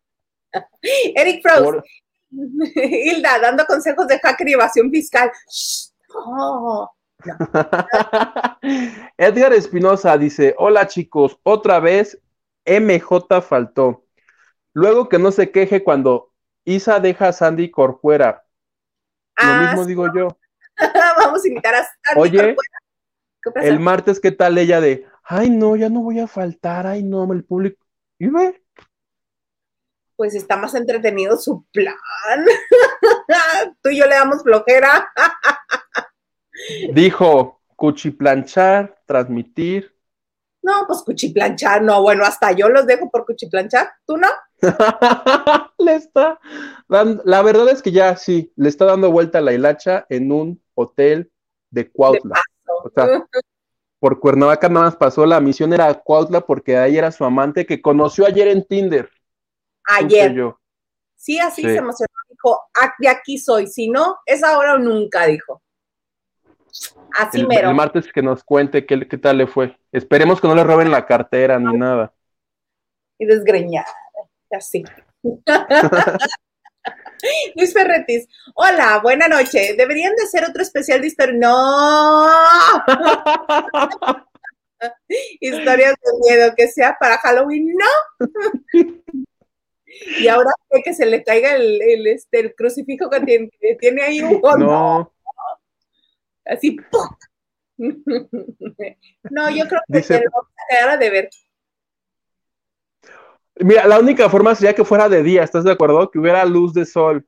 Eric 1.16 1.42
Frost. 1.44 1.86
Hilda, 2.76 3.40
dando 3.40 3.66
consejos 3.66 4.08
de 4.08 4.20
hacker 4.20 4.50
y 4.50 4.54
evasión 4.54 4.90
fiscal. 4.92 5.32
Edgar 9.18 9.54
Espinosa 9.54 10.18
dice: 10.18 10.56
Hola 10.58 10.88
chicos, 10.88 11.40
otra 11.44 11.80
vez 11.80 12.20
MJ 12.66 13.42
faltó. 13.42 14.06
Luego 14.74 15.10
que 15.10 15.20
no 15.20 15.32
se 15.32 15.52
queje 15.52 15.84
cuando 15.84 16.29
Isa 16.70 17.00
deja 17.00 17.30
a 17.30 17.34
Sandy 17.34 17.72
Corcuera. 17.72 18.46
Lo 19.42 19.44
ah, 19.44 19.68
mismo 19.68 19.86
digo 19.86 20.06
yo. 20.14 20.38
Vamos 21.18 21.44
a 21.44 21.48
invitar 21.48 21.76
a 21.76 21.84
Sandy 21.84 22.22
Oye, 22.22 22.56
el 23.56 23.80
martes, 23.80 24.20
¿qué 24.20 24.32
tal 24.32 24.58
ella 24.58 24.80
de, 24.80 25.08
ay 25.24 25.50
no, 25.50 25.76
ya 25.76 25.90
no 25.90 26.02
voy 26.02 26.20
a 26.20 26.28
faltar, 26.28 26.86
ay 26.86 27.04
no, 27.04 27.32
el 27.34 27.44
público. 27.44 27.84
¿Y 28.20 28.28
ve? 28.28 28.62
Pues 30.16 30.36
está 30.36 30.58
más 30.58 30.76
entretenido 30.76 31.38
su 31.38 31.66
plan. 31.72 31.96
Tú 33.82 33.90
y 33.90 33.98
yo 33.98 34.06
le 34.06 34.16
damos 34.16 34.44
flojera. 34.44 35.12
Dijo, 36.94 37.62
cuchiplanchar, 37.76 39.02
transmitir. 39.06 39.96
No, 40.62 40.86
pues 40.88 41.02
cuchiplanchar, 41.04 41.82
no, 41.82 42.02
bueno, 42.02 42.26
hasta 42.26 42.52
yo 42.52 42.70
los 42.70 42.86
dejo 42.86 43.10
por 43.10 43.26
cuchiplanchar, 43.26 43.90
¿tú 44.06 44.18
no? 44.18 44.28
le 45.78 45.96
está 45.96 46.40
la 46.90 47.42
verdad 47.42 47.70
es 47.70 47.82
que 47.82 47.92
ya 47.92 48.16
sí, 48.16 48.52
le 48.56 48.70
está 48.70 48.86
dando 48.86 49.12
vuelta 49.12 49.38
a 49.38 49.42
la 49.42 49.54
hilacha 49.54 50.06
en 50.10 50.32
un 50.32 50.62
hotel 50.74 51.32
de 51.70 51.90
Cuautla. 51.90 52.42
o 52.84 52.90
sea, 52.90 53.26
por 54.00 54.20
Cuernavaca 54.20 54.70
nada 54.70 54.88
más 54.88 54.96
pasó, 54.96 55.26
la 55.26 55.40
misión 55.40 55.74
era 55.74 55.94
Cuautla 55.94 56.42
porque 56.42 56.78
ahí 56.78 56.98
era 56.98 57.12
su 57.12 57.24
amante 57.24 57.66
que 57.66 57.82
conoció 57.82 58.26
ayer 58.26 58.48
en 58.48 58.66
Tinder. 58.66 59.10
Ayer. 59.86 60.54
Sí, 61.16 61.38
así 61.38 61.62
se 61.62 61.76
emocionó, 61.76 62.14
dijo, 62.30 62.62
ah, 62.76 62.94
de 62.98 63.10
aquí 63.10 63.38
soy, 63.38 63.68
si 63.68 63.90
no, 63.90 64.18
es 64.26 64.44
ahora 64.44 64.76
o 64.76 64.78
nunca, 64.78 65.26
dijo. 65.26 65.62
Así 67.18 67.42
el, 67.42 67.48
mero. 67.48 67.70
El 67.70 67.76
martes 67.76 68.12
que 68.12 68.22
nos 68.22 68.44
cuente 68.44 68.86
qué, 68.86 69.08
qué 69.08 69.18
tal 69.18 69.38
le 69.38 69.48
fue. 69.48 69.78
Esperemos 69.92 70.40
que 70.40 70.48
no 70.48 70.56
le 70.56 70.64
roben 70.64 70.92
la 70.92 71.06
cartera 71.06 71.60
ni 71.60 71.78
nada. 71.78 72.14
Y 73.18 73.26
desgreñada, 73.26 73.94
así. 74.52 74.84
Luis 77.56 77.74
Ferretis, 77.74 78.28
hola, 78.56 79.00
buena 79.04 79.28
noche. 79.28 79.76
Deberían 79.78 80.16
de 80.16 80.24
hacer 80.24 80.46
otro 80.46 80.62
especial 80.62 81.02
de 81.02 81.08
historia. 81.08 81.36
No. 81.38 82.30
Historias 85.42 85.96
de 85.96 86.12
miedo, 86.22 86.54
que 86.56 86.70
sea 86.70 86.96
para 86.98 87.18
Halloween, 87.18 87.74
no. 87.76 87.86
y 90.20 90.28
ahora 90.30 90.52
que 90.84 90.94
se 90.94 91.06
le 91.06 91.22
caiga 91.24 91.56
el, 91.56 92.08
este, 92.08 92.40
el 92.40 92.56
crucifijo 92.56 93.10
que 93.10 93.20
tiene, 93.22 93.50
tiene 93.80 94.04
ahí 94.04 94.22
un 94.22 94.40
no 94.42 95.12
así, 96.50 96.78
No, 99.32 99.50
yo 99.50 99.68
creo 99.68 99.82
que 99.88 99.98
Dice, 99.98 100.22
lo 100.22 100.98
de 100.98 101.10
ver. 101.10 101.30
Mira, 103.56 103.88
la 103.88 104.00
única 104.00 104.30
forma 104.30 104.56
sería 104.56 104.76
que 104.76 104.86
fuera 104.86 105.10
de 105.10 105.24
día, 105.24 105.44
¿estás 105.44 105.64
de 105.64 105.72
acuerdo? 105.72 106.10
Que 106.12 106.20
hubiera 106.20 106.46
luz 106.46 106.74
de 106.74 106.86
sol. 106.86 107.26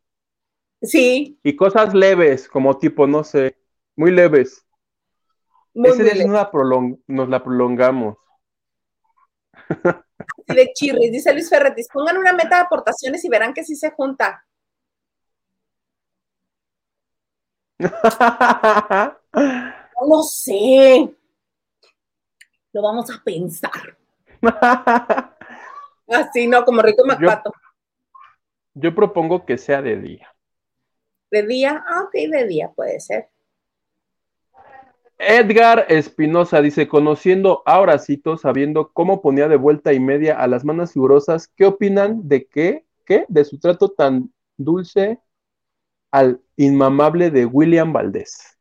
Sí. 0.82 1.40
Y 1.44 1.56
cosas 1.56 1.94
leves, 1.94 2.48
como 2.48 2.78
tipo, 2.78 3.08
no 3.08 3.24
sé, 3.24 3.58
muy 3.96 4.12
leves. 4.12 4.66
Ese 5.74 6.04
día 6.04 6.26
nos 6.26 6.34
la, 6.34 6.52
nos 7.08 7.30
la 7.30 7.44
prolongamos. 7.44 8.18
de 10.48 10.72
chirris, 10.74 11.12
dice 11.12 11.34
Luis 11.34 11.50
Ferretis, 11.50 11.88
pongan 11.92 12.18
una 12.18 12.34
meta 12.34 12.58
de 12.58 12.62
aportaciones 12.64 13.24
y 13.24 13.30
verán 13.30 13.54
que 13.54 13.64
sí 13.64 13.76
se 13.76 13.92
junta. 13.92 14.46
No 20.08 20.24
sé. 20.24 21.14
Lo 22.74 22.82
vamos 22.82 23.10
a 23.12 23.22
pensar. 23.24 23.98
Así, 26.08 26.48
¿no? 26.48 26.66
Como 26.66 26.82
rico 26.82 27.06
Macpato. 27.06 27.54
Yo, 28.74 28.90
yo, 28.90 28.96
propongo 28.96 29.46
que 29.46 29.60
sea 29.60 29.82
de 29.82 29.98
día. 29.98 30.34
¿De 31.30 31.46
día? 31.46 31.84
Ah, 31.88 32.06
ok, 32.06 32.14
de 32.14 32.48
día 32.48 32.72
puede 32.76 33.00
ser. 33.00 33.30
Edgar 35.20 35.86
Espinosa 35.90 36.62
dice, 36.62 36.88
conociendo 36.88 37.62
a 37.68 37.80
Horacito, 37.80 38.38
sabiendo 38.38 38.92
cómo 38.92 39.22
ponía 39.22 39.48
de 39.48 39.56
vuelta 39.56 39.94
y 39.94 40.00
media 40.00 40.40
a 40.40 40.48
las 40.48 40.66
manos 40.66 40.94
figurosas, 40.94 41.48
¿qué 41.48 41.66
opinan 41.66 42.28
de 42.28 42.48
qué? 42.48 42.86
¿Qué? 43.06 43.26
De 43.28 43.46
su 43.46 43.60
trato 43.60 43.90
tan 43.90 44.34
dulce 44.58 45.20
al 46.12 46.42
inmamable 46.58 47.32
de 47.32 47.46
William 47.46 47.92
Valdés? 47.92 48.58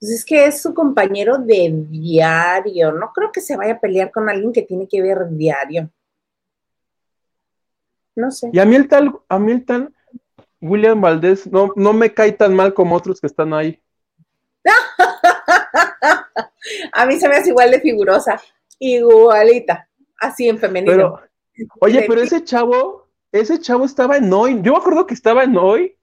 Pues 0.00 0.12
es 0.12 0.24
que 0.24 0.46
es 0.46 0.60
su 0.60 0.74
compañero 0.74 1.38
de 1.38 1.72
diario. 1.88 2.92
No 2.92 3.12
creo 3.14 3.30
que 3.32 3.40
se 3.40 3.56
vaya 3.56 3.74
a 3.74 3.80
pelear 3.80 4.10
con 4.10 4.28
alguien 4.28 4.52
que 4.52 4.62
tiene 4.62 4.88
que 4.88 5.00
ver 5.00 5.28
diario. 5.30 5.90
No 8.16 8.30
sé. 8.30 8.50
Y 8.52 8.58
a 8.58 8.64
mí 8.64 8.76
el 8.76 8.88
tal, 8.88 9.18
a 9.28 9.38
mí 9.38 9.52
el 9.52 9.64
tal 9.64 9.94
William 10.64 11.00
Valdés 11.00 11.46
no, 11.46 11.72
no 11.76 11.92
me 11.92 12.12
cae 12.12 12.32
tan 12.32 12.54
mal 12.54 12.72
como 12.72 12.96
otros 12.96 13.20
que 13.20 13.26
están 13.26 13.52
ahí. 13.52 13.80
a 16.92 17.06
mí 17.06 17.18
se 17.18 17.28
me 17.28 17.36
hace 17.36 17.50
igual 17.50 17.70
de 17.70 17.80
figurosa, 17.80 18.40
igualita, 18.78 19.88
así 20.18 20.48
en 20.48 20.58
femenino. 20.58 20.92
Pero, 20.92 21.20
oye, 21.80 22.04
pero 22.08 22.22
ese 22.22 22.42
chavo, 22.42 23.03
ese 23.40 23.58
chavo 23.58 23.84
estaba 23.84 24.16
en 24.16 24.32
hoy. 24.32 24.60
Yo 24.62 24.72
me 24.72 24.78
acuerdo 24.78 25.06
que 25.06 25.14
estaba 25.14 25.42
en 25.42 25.56
hoy 25.56 25.98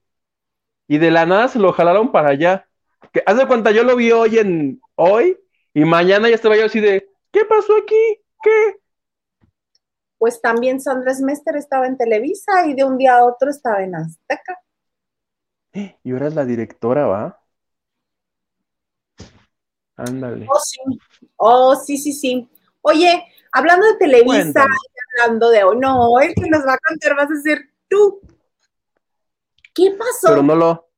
y 0.86 0.98
de 0.98 1.10
la 1.10 1.24
nada 1.24 1.48
se 1.48 1.58
lo 1.58 1.72
jalaron 1.72 2.12
para 2.12 2.28
allá. 2.28 2.68
Que 3.10 3.22
hace 3.24 3.46
cuenta, 3.46 3.70
yo 3.70 3.84
lo 3.84 3.96
vi 3.96 4.12
hoy 4.12 4.38
en 4.38 4.82
hoy 4.96 5.38
y 5.72 5.84
mañana 5.86 6.28
ya 6.28 6.34
estaba 6.34 6.56
yo 6.56 6.66
así 6.66 6.80
de, 6.80 7.10
¿qué 7.30 7.46
pasó 7.46 7.74
aquí? 7.76 8.20
¿Qué? 8.42 8.80
Pues 10.18 10.42
también 10.42 10.78
Sandra 10.78 11.14
Smester 11.14 11.56
estaba 11.56 11.86
en 11.86 11.96
Televisa 11.96 12.66
y 12.66 12.74
de 12.74 12.84
un 12.84 12.98
día 12.98 13.16
a 13.16 13.24
otro 13.24 13.48
estaba 13.48 13.82
en 13.82 13.94
Azteca. 13.94 14.58
Y 16.04 16.12
ahora 16.12 16.28
es 16.28 16.34
la 16.34 16.44
directora, 16.44 17.06
¿va? 17.06 17.40
Ándale. 19.96 20.46
Oh, 20.50 20.60
sí. 20.60 20.80
Oh, 21.36 21.76
sí, 21.76 21.96
sí, 21.96 22.12
sí. 22.12 22.50
Oye, 22.82 23.24
hablando 23.52 23.86
de 23.86 23.96
Televisa 23.96 24.66
hablando 25.20 25.50
de 25.50 25.64
hoy, 25.64 25.78
no, 25.78 26.20
el 26.20 26.34
que 26.34 26.48
nos 26.48 26.66
va 26.66 26.74
a 26.74 26.78
contar 26.78 27.16
vas 27.16 27.30
a 27.30 27.40
ser 27.42 27.60
tú. 27.88 28.20
¿Qué 29.74 29.94
pasó? 29.98 30.28
Pero 30.28 30.42
no 30.42 30.54
lo, 30.54 30.88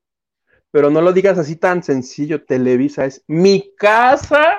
pero 0.70 0.90
no 0.90 1.00
lo 1.00 1.12
digas 1.12 1.38
así 1.38 1.56
tan 1.56 1.82
sencillo, 1.82 2.44
Televisa 2.44 3.04
es 3.04 3.22
mi 3.26 3.74
casa, 3.76 4.58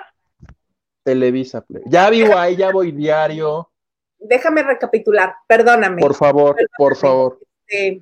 Televisa. 1.04 1.66
Ya 1.86 2.10
vivo 2.10 2.38
ahí, 2.38 2.56
ya 2.56 2.72
voy 2.72 2.92
diario. 2.92 3.70
Déjame 4.18 4.64
recapitular, 4.64 5.36
perdóname. 5.48 6.02
Por 6.02 6.16
favor, 6.16 6.56
por 6.78 6.96
favor. 6.96 7.40
Este, 7.68 8.02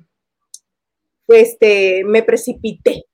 este, 1.28 2.04
me 2.04 2.22
precipité. 2.22 3.04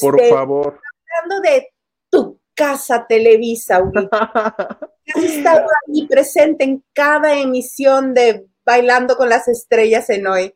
por 0.00 0.20
este, 0.20 0.30
favor. 0.30 0.80
Hablando 1.22 1.48
de 1.48 1.68
tu 2.10 2.40
casa 2.54 3.06
Televisa, 3.06 3.82
has 5.14 5.22
estado 5.24 5.66
ahí 5.86 6.06
presente 6.06 6.64
en 6.64 6.82
cada 6.92 7.38
emisión 7.38 8.14
de 8.14 8.46
Bailando 8.64 9.16
con 9.16 9.28
las 9.28 9.48
Estrellas 9.48 10.08
en 10.10 10.26
hoy. 10.26 10.54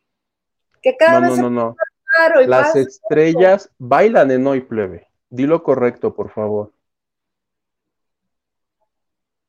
Que 0.82 0.96
cada 0.96 1.20
no, 1.20 1.30
vez 1.30 1.38
no, 1.38 1.50
no, 1.50 1.76
no. 2.30 2.46
las 2.46 2.76
estrellas 2.76 3.70
bailan 3.78 4.30
en 4.30 4.46
hoy, 4.46 4.60
plebe. 4.60 5.08
Dilo 5.28 5.62
correcto, 5.64 6.14
por 6.14 6.30
favor. 6.30 6.72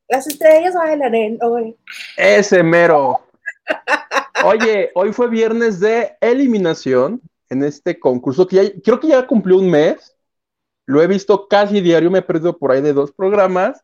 Las 0.08 0.26
estrellas 0.26 0.74
bailan 0.74 1.14
en 1.14 1.38
hoy. 1.44 1.78
Ese 2.16 2.64
mero. 2.64 3.20
Oye, 4.46 4.92
hoy 4.96 5.14
fue 5.14 5.30
viernes 5.30 5.80
de 5.80 6.18
eliminación 6.22 7.22
en 7.50 7.64
este 7.64 8.00
concurso 8.00 8.48
que 8.48 8.56
ya, 8.56 8.82
creo 8.84 9.00
que 9.00 9.10
ya 9.10 9.28
cumplió 9.28 9.58
un 9.58 9.70
mes. 9.70 10.16
Lo 10.86 11.02
he 11.02 11.08
visto 11.08 11.48
casi 11.48 11.82
diario, 11.82 12.10
me 12.10 12.20
he 12.20 12.24
perdido 12.24 12.58
por 12.58 12.72
ahí 12.72 12.82
de 12.82 12.94
dos 12.94 13.12
programas. 13.12 13.84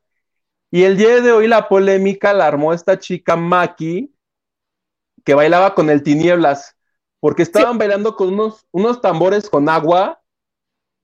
Y 0.74 0.86
el 0.86 0.98
día 0.98 1.22
de 1.22 1.32
hoy 1.32 1.48
la 1.48 1.70
polémica 1.70 2.34
la 2.34 2.48
armó 2.48 2.74
esta 2.74 2.98
chica 2.98 3.36
Maki, 3.36 4.12
que 5.24 5.36
bailaba 5.36 5.76
con 5.76 5.92
el 5.92 6.02
Tinieblas, 6.02 6.76
porque 7.20 7.44
estaban 7.44 7.78
bailando 7.78 8.16
con 8.16 8.30
unos, 8.30 8.66
unos 8.72 9.00
tambores 9.00 9.52
con 9.52 9.70
agua, 9.70 10.20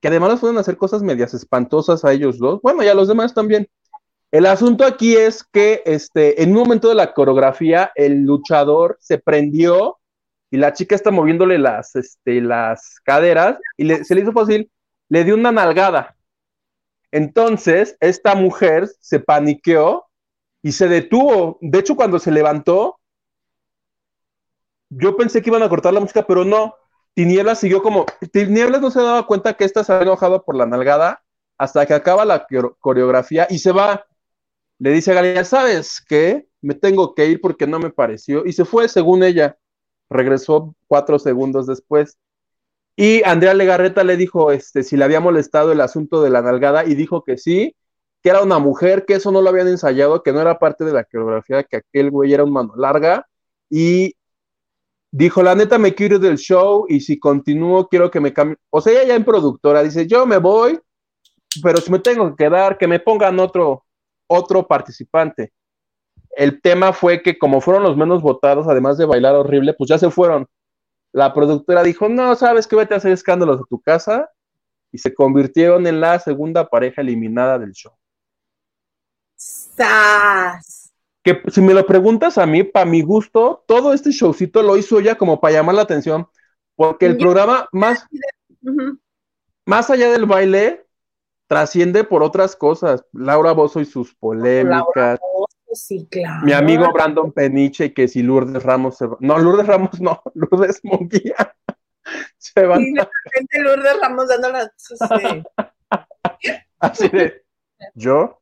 que 0.01 0.08
además 0.08 0.32
les 0.32 0.39
pueden 0.39 0.58
hacer 0.58 0.75
cosas 0.75 1.03
medias 1.03 1.36
espantosas 1.36 2.03
a 2.03 2.12
ellos 2.12 2.39
dos. 2.39 2.60
Bueno, 2.63 2.84
y 2.84 2.88
a 2.88 2.95
los 2.95 3.08
demás 3.08 3.36
también. 3.36 3.69
El 4.32 4.47
asunto 4.47 4.86
aquí 4.86 5.15
es 5.15 5.43
que 5.43 5.84
este, 5.86 6.41
en 6.41 6.49
un 6.49 6.63
momento 6.63 6.89
de 6.89 6.95
la 6.95 7.13
coreografía, 7.13 7.91
el 7.93 8.23
luchador 8.23 8.97
se 8.99 9.19
prendió 9.19 9.99
y 10.49 10.58
la 10.58 10.73
chica 10.73 10.95
está 10.95 11.12
moviéndole 11.12 11.60
las, 11.60 11.95
este, 11.95 12.41
las 12.41 12.99
caderas 13.03 13.60
y 13.77 13.88
se 13.88 14.15
le 14.15 14.21
hizo 14.21 14.32
fácil 14.32 14.71
le 15.10 15.23
dio 15.25 15.36
una 15.36 15.51
nalgada. 15.51 16.15
Entonces, 17.12 17.98
esta 18.00 18.36
mujer 18.36 18.89
se 19.00 19.19
paniqueó 19.19 20.06
y 20.62 20.72
se 20.72 20.88
detuvo. 20.88 21.58
De 21.62 21.80
hecho, 21.80 21.95
cuando 21.95 22.19
se 22.19 22.32
levantó, 22.32 23.00
yo 24.89 25.15
pensé 25.15 25.41
que 25.41 25.50
iban 25.50 25.63
a 25.63 25.69
cortar 25.69 25.93
la 25.93 26.00
música, 26.00 26.26
pero 26.26 26.45
no. 26.45 26.76
Tinieblas 27.13 27.60
siguió 27.60 27.82
como. 27.82 28.06
Tinieblas 28.32 28.82
no 28.82 28.91
se 28.91 29.02
daba 29.02 29.26
cuenta 29.26 29.54
que 29.56 29.65
esta 29.65 29.84
se 29.84 29.93
había 29.93 30.04
enojado 30.04 30.43
por 30.43 30.56
la 30.56 30.65
nalgada 30.65 31.24
hasta 31.58 31.86
que 31.86 31.93
acaba 31.93 32.26
la 32.26 32.48
coreografía 32.80 33.48
y 33.50 33.60
se 33.60 33.72
va. 33.72 34.06
Le 34.78 34.91
dice 34.91 35.12
a 35.12 35.15
Galia, 35.15 35.43
¿sabes 35.43 36.02
qué? 36.08 36.48
Me 36.62 36.74
tengo 36.74 37.13
que 37.13 37.26
ir 37.28 37.41
porque 37.41 37.67
no 37.67 37.80
me 37.80 37.89
pareció. 37.89 38.45
Y 38.45 38.54
se 38.54 38.65
fue, 38.65 38.88
según 38.88 39.24
ella. 39.24 39.58
Regresó 40.10 40.76
cuatro 40.88 41.19
segundos 41.19 41.67
después. 41.67 42.17
Y 43.02 43.24
Andrea 43.24 43.54
Legarreta 43.54 44.04
le 44.04 44.18
dijo 44.18 44.52
este, 44.52 44.84
si 44.84 44.98
le 44.98 45.06
había 45.06 45.22
molestado 45.22 45.72
el 45.72 45.80
asunto 45.80 46.22
de 46.22 46.30
la 46.30 46.42
nalgada 46.42 46.84
y 46.84 46.96
dijo 46.96 47.24
que 47.24 47.38
sí, 47.38 47.74
que 48.22 48.30
era 48.30 48.44
una 48.44 48.60
mujer, 48.60 49.06
que 49.06 49.14
eso 49.14 49.32
no 49.32 49.42
lo 49.42 49.50
habían 49.50 49.70
ensayado, 49.70 50.22
que 50.22 50.34
no 50.34 50.42
era 50.42 50.60
parte 50.60 50.84
de 50.84 50.92
la 50.92 51.06
coreografía, 51.06 51.64
que 51.64 51.78
aquel 51.78 52.12
güey 52.12 52.34
era 52.34 52.44
un 52.44 52.52
mano 52.52 52.74
larga. 52.76 53.26
Y 53.70 54.16
dijo, 55.12 55.42
la 55.42 55.56
neta 55.56 55.78
me 55.78 55.96
quiero 55.96 56.16
ir 56.16 56.22
del 56.22 56.38
show 56.38 56.88
y 56.90 57.00
si 57.00 57.18
continúo 57.18 57.88
quiero 57.88 58.12
que 58.12 58.20
me 58.20 58.34
cambie. 58.34 58.58
O 58.70 58.82
sea, 58.82 58.92
ella 58.92 59.06
ya 59.06 59.16
en 59.16 59.24
productora 59.24 59.82
dice, 59.82 60.06
yo 60.06 60.26
me 60.26 60.38
voy, 60.38 60.78
pero 61.64 61.78
si 61.78 61.90
me 61.90 62.00
tengo 62.00 62.36
que 62.36 62.44
quedar, 62.44 62.78
que 62.78 62.88
me 62.90 63.00
pongan 63.00 63.40
otro, 63.40 63.86
otro 64.28 64.68
participante. 64.68 65.54
El 66.32 66.60
tema 66.62 66.92
fue 66.92 67.22
que 67.22 67.38
como 67.38 67.62
fueron 67.62 67.84
los 67.84 67.96
menos 67.96 68.22
votados, 68.22 68.68
además 68.68 68.98
de 68.98 69.06
bailar 69.06 69.36
horrible, 69.36 69.74
pues 69.74 69.90
ya 69.90 69.98
se 69.98 70.12
fueron 70.12 70.48
la 71.12 71.34
productora 71.34 71.84
dijo, 71.84 72.10
no, 72.10 72.36
sabes 72.36 72.67
que 72.67 72.76
vete 72.76 72.93
a 72.93 72.98
hacer 72.98 73.12
escándalos 73.12 73.62
a 73.62 73.65
tu 73.69 73.80
casa, 73.82 74.30
y 74.91 74.98
se 74.98 75.13
convirtieron 75.13 75.86
en 75.88 76.02
la 76.02 76.19
segunda 76.19 76.67
pareja 76.67 77.02
eliminada 77.02 77.60
del 77.60 77.74
show. 77.74 77.93
¡Sas! 79.36 80.91
Que 81.24 81.41
si 81.48 81.62
me 81.62 81.74
lo 81.74 81.86
preguntas 81.86 82.38
a 82.38 82.45
mí, 82.45 82.63
para 82.63 82.86
mi 82.86 83.02
gusto, 83.02 83.63
todo 83.67 83.93
este 83.93 84.12
showcito 84.12 84.63
lo 84.63 84.78
hizo 84.78 85.00
ella 85.00 85.15
como 85.15 85.39
para 85.39 85.56
llamar 85.56 85.76
la 85.76 85.82
atención, 85.84 86.28
porque 86.76 87.06
el 87.06 87.17
programa 87.17 87.67
más, 87.72 88.06
más 89.65 89.89
allá 89.89 90.12
del 90.12 90.26
baile, 90.26 90.86
trasciende 91.48 92.04
por 92.04 92.24
otras 92.24 92.56
cosas. 92.56 93.04
Laura 93.12 93.52
Bozo 93.52 93.80
y 93.80 93.86
sus 93.86 94.15
polémicas. 94.15 95.19
Sí, 95.73 96.08
claro. 96.10 96.45
Mi 96.45 96.53
amigo 96.53 96.91
Brandon 96.91 97.32
Peniche, 97.32 97.93
que 97.93 98.08
si 98.08 98.23
Lourdes 98.23 98.63
Ramos 98.63 98.97
se 98.97 99.05
va. 99.05 99.17
No, 99.19 99.38
Lourdes 99.38 99.67
Ramos 99.67 99.99
no, 100.01 100.21
Lourdes 100.34 100.79
Monguía. 100.84 101.36
se 102.38 102.65
va. 102.65 102.77
Sí, 102.77 102.93
de 102.93 103.60
Lourdes 103.60 103.99
Ramos 104.01 104.27
dando 104.27 104.49
las. 104.51 104.71
Así 106.79 107.10
de. 107.10 107.43
¿Yo? 107.93 108.41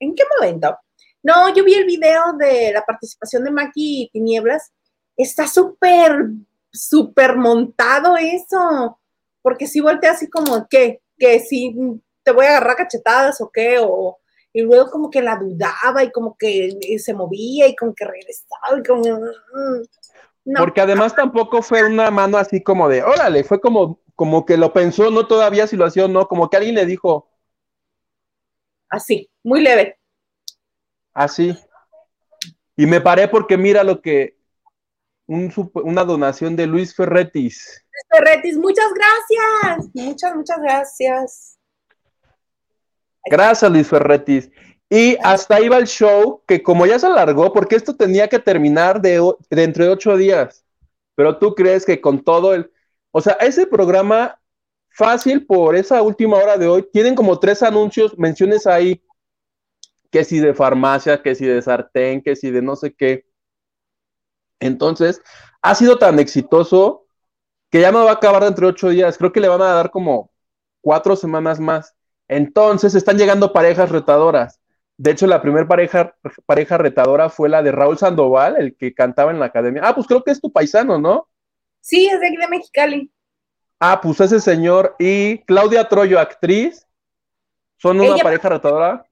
¿En 0.00 0.14
qué 0.14 0.24
momento? 0.38 0.76
No, 1.22 1.54
yo 1.54 1.64
vi 1.64 1.74
el 1.74 1.84
video 1.84 2.32
de 2.36 2.72
la 2.72 2.84
participación 2.84 3.44
de 3.44 3.52
Maki 3.52 4.02
y 4.02 4.10
Tinieblas. 4.10 4.72
Está 5.16 5.46
súper, 5.46 6.26
súper 6.72 7.36
montado 7.36 8.16
eso. 8.16 8.98
Porque 9.40 9.66
si 9.66 9.80
voltea 9.80 10.12
así 10.12 10.28
como, 10.28 10.66
¿qué? 10.68 11.02
Que 11.16 11.38
si 11.38 11.76
te 12.24 12.32
voy 12.32 12.46
a 12.46 12.56
agarrar 12.56 12.76
cachetadas 12.76 13.40
o 13.40 13.50
qué, 13.52 13.76
o 13.80 14.18
y 14.52 14.62
luego 14.62 14.90
como 14.90 15.10
que 15.10 15.22
la 15.22 15.36
dudaba 15.36 16.04
y 16.04 16.10
como 16.10 16.36
que 16.36 16.98
se 16.98 17.14
movía 17.14 17.66
y 17.68 17.76
como 17.76 17.94
que 17.94 18.04
regresaba 18.04 18.78
y 18.78 18.82
como... 18.82 19.02
Mm, 19.04 20.54
Porque 20.58 20.80
además 20.80 21.14
tampoco 21.14 21.62
fue 21.62 21.84
una 21.84 22.10
mano 22.10 22.36
así 22.36 22.62
como 22.62 22.88
de, 22.88 23.02
órale, 23.02 23.44
fue 23.44 23.60
como, 23.60 24.00
como 24.14 24.44
que 24.44 24.56
lo 24.56 24.72
pensó, 24.72 25.10
no 25.10 25.26
todavía 25.26 25.66
si 25.66 25.76
lo 25.76 25.86
hacía 25.86 26.04
o 26.04 26.08
no, 26.08 26.28
como 26.28 26.50
que 26.50 26.58
alguien 26.58 26.74
le 26.74 26.84
dijo. 26.84 27.30
Así, 28.88 29.30
muy 29.42 29.60
leve. 29.60 29.98
Así. 31.14 31.56
Y 32.76 32.86
me 32.86 33.00
paré 33.00 33.28
porque 33.28 33.56
mira 33.56 33.84
lo 33.84 34.02
que, 34.02 34.36
una 35.26 36.04
donación 36.04 36.56
de 36.56 36.66
Luis 36.66 36.94
Ferretis. 36.94 37.84
Luis 37.90 38.06
Ferretis, 38.10 38.58
muchas 38.58 38.92
gracias. 38.92 39.90
Muchas, 39.94 40.34
muchas 40.34 40.60
gracias. 40.60 41.58
Gracias, 43.24 43.70
Luis 43.70 43.88
Ferretis. 43.88 44.50
Y 44.88 45.16
hasta 45.22 45.56
ahí 45.56 45.68
va 45.68 45.78
el 45.78 45.86
show, 45.86 46.42
que 46.46 46.62
como 46.62 46.84
ya 46.86 46.98
se 46.98 47.06
alargó, 47.06 47.52
porque 47.52 47.76
esto 47.76 47.96
tenía 47.96 48.28
que 48.28 48.38
terminar 48.38 49.00
de, 49.00 49.22
dentro 49.48 49.84
de 49.84 49.90
ocho 49.90 50.16
días. 50.16 50.64
Pero 51.14 51.38
tú 51.38 51.54
crees 51.54 51.86
que 51.86 52.00
con 52.00 52.22
todo 52.22 52.54
el. 52.54 52.70
O 53.10 53.20
sea, 53.20 53.34
ese 53.34 53.66
programa, 53.66 54.38
fácil 54.90 55.46
por 55.46 55.76
esa 55.76 56.02
última 56.02 56.36
hora 56.36 56.58
de 56.58 56.68
hoy, 56.68 56.86
tienen 56.92 57.14
como 57.14 57.38
tres 57.38 57.62
anuncios, 57.62 58.18
menciones 58.18 58.66
ahí, 58.66 59.02
que 60.10 60.24
si 60.24 60.40
de 60.40 60.54
farmacia, 60.54 61.22
que 61.22 61.34
si 61.34 61.46
de 61.46 61.62
sartén, 61.62 62.22
que 62.22 62.36
si 62.36 62.50
de 62.50 62.60
no 62.60 62.76
sé 62.76 62.92
qué. 62.94 63.26
Entonces, 64.60 65.22
ha 65.62 65.74
sido 65.74 65.98
tan 65.98 66.18
exitoso 66.18 67.06
que 67.70 67.80
ya 67.80 67.90
no 67.92 68.04
va 68.04 68.10
a 68.10 68.14
acabar 68.14 68.44
dentro 68.44 68.66
de 68.66 68.72
ocho 68.72 68.90
días. 68.90 69.16
Creo 69.16 69.32
que 69.32 69.40
le 69.40 69.48
van 69.48 69.62
a 69.62 69.72
dar 69.72 69.90
como 69.90 70.30
cuatro 70.82 71.16
semanas 71.16 71.58
más. 71.58 71.94
Entonces 72.36 72.94
están 72.94 73.18
llegando 73.18 73.52
parejas 73.52 73.90
retadoras. 73.90 74.58
De 74.96 75.10
hecho, 75.10 75.26
la 75.26 75.42
primera 75.42 75.66
pareja, 75.68 76.14
pareja 76.46 76.78
retadora 76.78 77.28
fue 77.28 77.48
la 77.48 77.62
de 77.62 77.72
Raúl 77.72 77.98
Sandoval, 77.98 78.56
el 78.58 78.76
que 78.76 78.94
cantaba 78.94 79.30
en 79.30 79.38
la 79.38 79.46
academia. 79.46 79.82
Ah, 79.84 79.94
pues 79.94 80.06
creo 80.06 80.22
que 80.22 80.30
es 80.30 80.40
tu 80.40 80.50
paisano, 80.50 80.98
¿no? 80.98 81.28
Sí, 81.80 82.06
es 82.06 82.20
de 82.20 82.28
aquí 82.28 82.36
de 82.36 82.48
Mexicali. 82.48 83.12
Ah, 83.80 84.00
pues 84.00 84.20
ese 84.20 84.40
señor 84.40 84.94
y 84.98 85.38
Claudia 85.44 85.88
Troyo, 85.88 86.18
actriz, 86.18 86.86
son 87.76 88.00
una 88.00 88.16
pareja 88.16 88.48
retadora. 88.48 89.04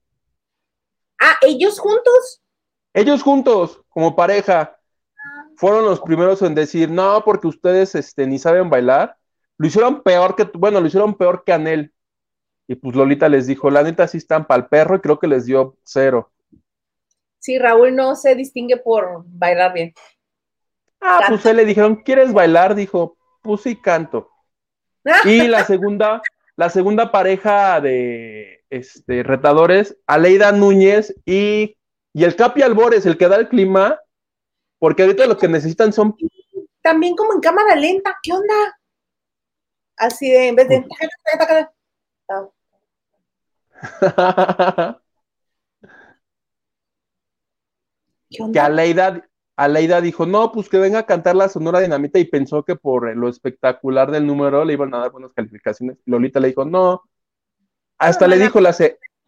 Ah, 1.20 1.37
ellos 1.42 1.78
juntos. 1.78 2.40
Ellos 2.94 3.22
juntos, 3.22 3.83
como 3.88 4.16
pareja, 4.16 4.78
fueron 5.56 5.85
los 5.85 6.00
primeros 6.00 6.40
en 6.40 6.54
decir, 6.54 6.88
no, 6.88 7.22
porque 7.24 7.48
ustedes 7.48 7.94
este, 7.94 8.26
ni 8.26 8.38
saben 8.38 8.70
bailar. 8.70 9.16
Lo 9.59 9.66
hicieron 9.66 10.02
peor 10.02 10.37
que, 10.37 10.44
bueno, 10.54 10.80
lo 10.80 10.87
hicieron 10.87 11.14
peor 11.14 11.42
que 11.44 11.52
Anel. 11.52 11.92
Y 12.70 12.76
pues 12.76 12.94
Lolita 12.94 13.28
les 13.28 13.48
dijo, 13.48 13.68
la 13.68 13.83
neta 13.83 14.06
sí 14.06 14.18
están 14.18 14.46
para 14.46 14.62
el 14.62 14.68
perro 14.68 14.94
y 14.94 15.00
creo 15.00 15.18
que 15.18 15.26
les 15.26 15.44
dio 15.44 15.76
cero. 15.83 16.30
Sí, 17.40 17.59
Raúl 17.59 17.96
no 17.96 18.14
se 18.14 18.37
distingue 18.37 18.76
por 18.76 19.24
bailar 19.26 19.72
bien. 19.74 19.92
Ah, 21.00 21.24
pues 21.26 21.44
él 21.46 21.56
le 21.56 21.64
dijeron, 21.64 21.96
¿quieres 21.96 22.33
bailar? 22.33 22.76
Dijo, 22.76 23.16
pues 23.42 23.62
sí, 23.62 23.74
canto. 23.74 24.30
Y 25.24 25.48
la 25.48 25.64
segunda, 25.64 26.22
la 26.54 26.70
segunda 26.70 27.11
pareja 27.11 27.80
de 27.80 28.62
este, 28.70 29.24
retadores, 29.24 29.98
Aleida 30.06 30.52
Núñez 30.52 31.12
y, 31.26 31.76
y 32.12 32.22
el 32.22 32.37
Capi 32.37 32.62
Albores, 32.62 33.04
el 33.04 33.18
que 33.18 33.26
da 33.26 33.35
el 33.35 33.48
clima, 33.48 33.98
porque 34.78 35.02
ahorita 35.02 35.26
lo 35.26 35.37
que 35.37 35.48
necesitan 35.48 35.92
son. 35.92 36.16
También 36.83 37.16
como 37.16 37.33
en 37.33 37.40
cámara 37.40 37.74
lenta, 37.74 38.16
¿qué 38.22 38.33
onda? 38.33 38.78
Así 39.96 40.30
de, 40.30 40.46
en 40.46 40.54
vez 40.54 40.68
de. 40.68 40.87
Que 48.52 48.60
Aleida, 48.60 49.28
Aleida 49.56 50.00
dijo, 50.00 50.24
no, 50.24 50.52
pues 50.52 50.68
que 50.68 50.78
venga 50.78 51.00
a 51.00 51.06
cantar 51.06 51.34
la 51.34 51.48
Sonora 51.48 51.80
Dinamita 51.80 52.18
y 52.18 52.24
pensó 52.24 52.64
que 52.64 52.76
por 52.76 53.14
lo 53.16 53.28
espectacular 53.28 54.10
del 54.10 54.26
número 54.26 54.64
le 54.64 54.74
iban 54.74 54.94
a 54.94 54.98
dar 54.98 55.10
buenas 55.10 55.32
calificaciones. 55.34 55.98
Lolita 56.06 56.38
le 56.38 56.48
dijo, 56.48 56.64
no. 56.64 57.02
Hasta 57.98 58.28
le 58.28 58.38
dijo, 58.38 58.60
la 58.60 58.74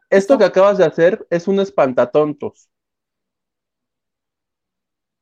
esto 0.08 0.38
que 0.38 0.44
acabas 0.44 0.78
de 0.78 0.84
hacer 0.84 1.26
es 1.30 1.48
un 1.48 1.58
espantatontos. 1.60 2.68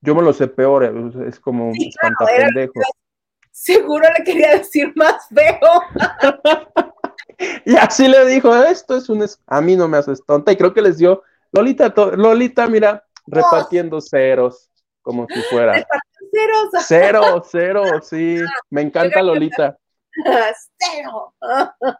Yo 0.02 0.14
me 0.14 0.22
lo 0.22 0.32
sé 0.32 0.46
peor, 0.46 0.84
es 1.26 1.40
como 1.40 1.68
un 1.68 1.76
espantapendejo. 1.76 2.74
seguro 3.50 4.04
le 4.16 4.24
quería 4.24 4.58
decir 4.58 4.92
más 4.94 5.26
feo. 5.28 5.82
y 7.64 7.76
así 7.76 8.08
le 8.08 8.26
dijo, 8.26 8.54
esto 8.54 8.96
es 8.96 9.08
un... 9.08 9.24
A 9.46 9.60
mí 9.60 9.76
no 9.76 9.88
me 9.88 9.98
haces 9.98 10.22
tonta. 10.24 10.52
Y 10.52 10.56
creo 10.56 10.74
que 10.74 10.82
les 10.82 10.98
dio, 10.98 11.22
Lolita, 11.52 11.92
Lolita, 12.16 12.66
mira, 12.66 13.04
repartiendo 13.26 14.00
ceros, 14.00 14.70
como 15.02 15.26
si 15.28 15.40
fuera. 15.42 15.74
Ceros. 16.32 16.84
Cero, 16.86 17.42
cero, 17.50 17.82
sí. 18.02 18.38
Me 18.70 18.82
encanta 18.82 19.22
Lolita. 19.22 19.76
Cero. 20.78 21.34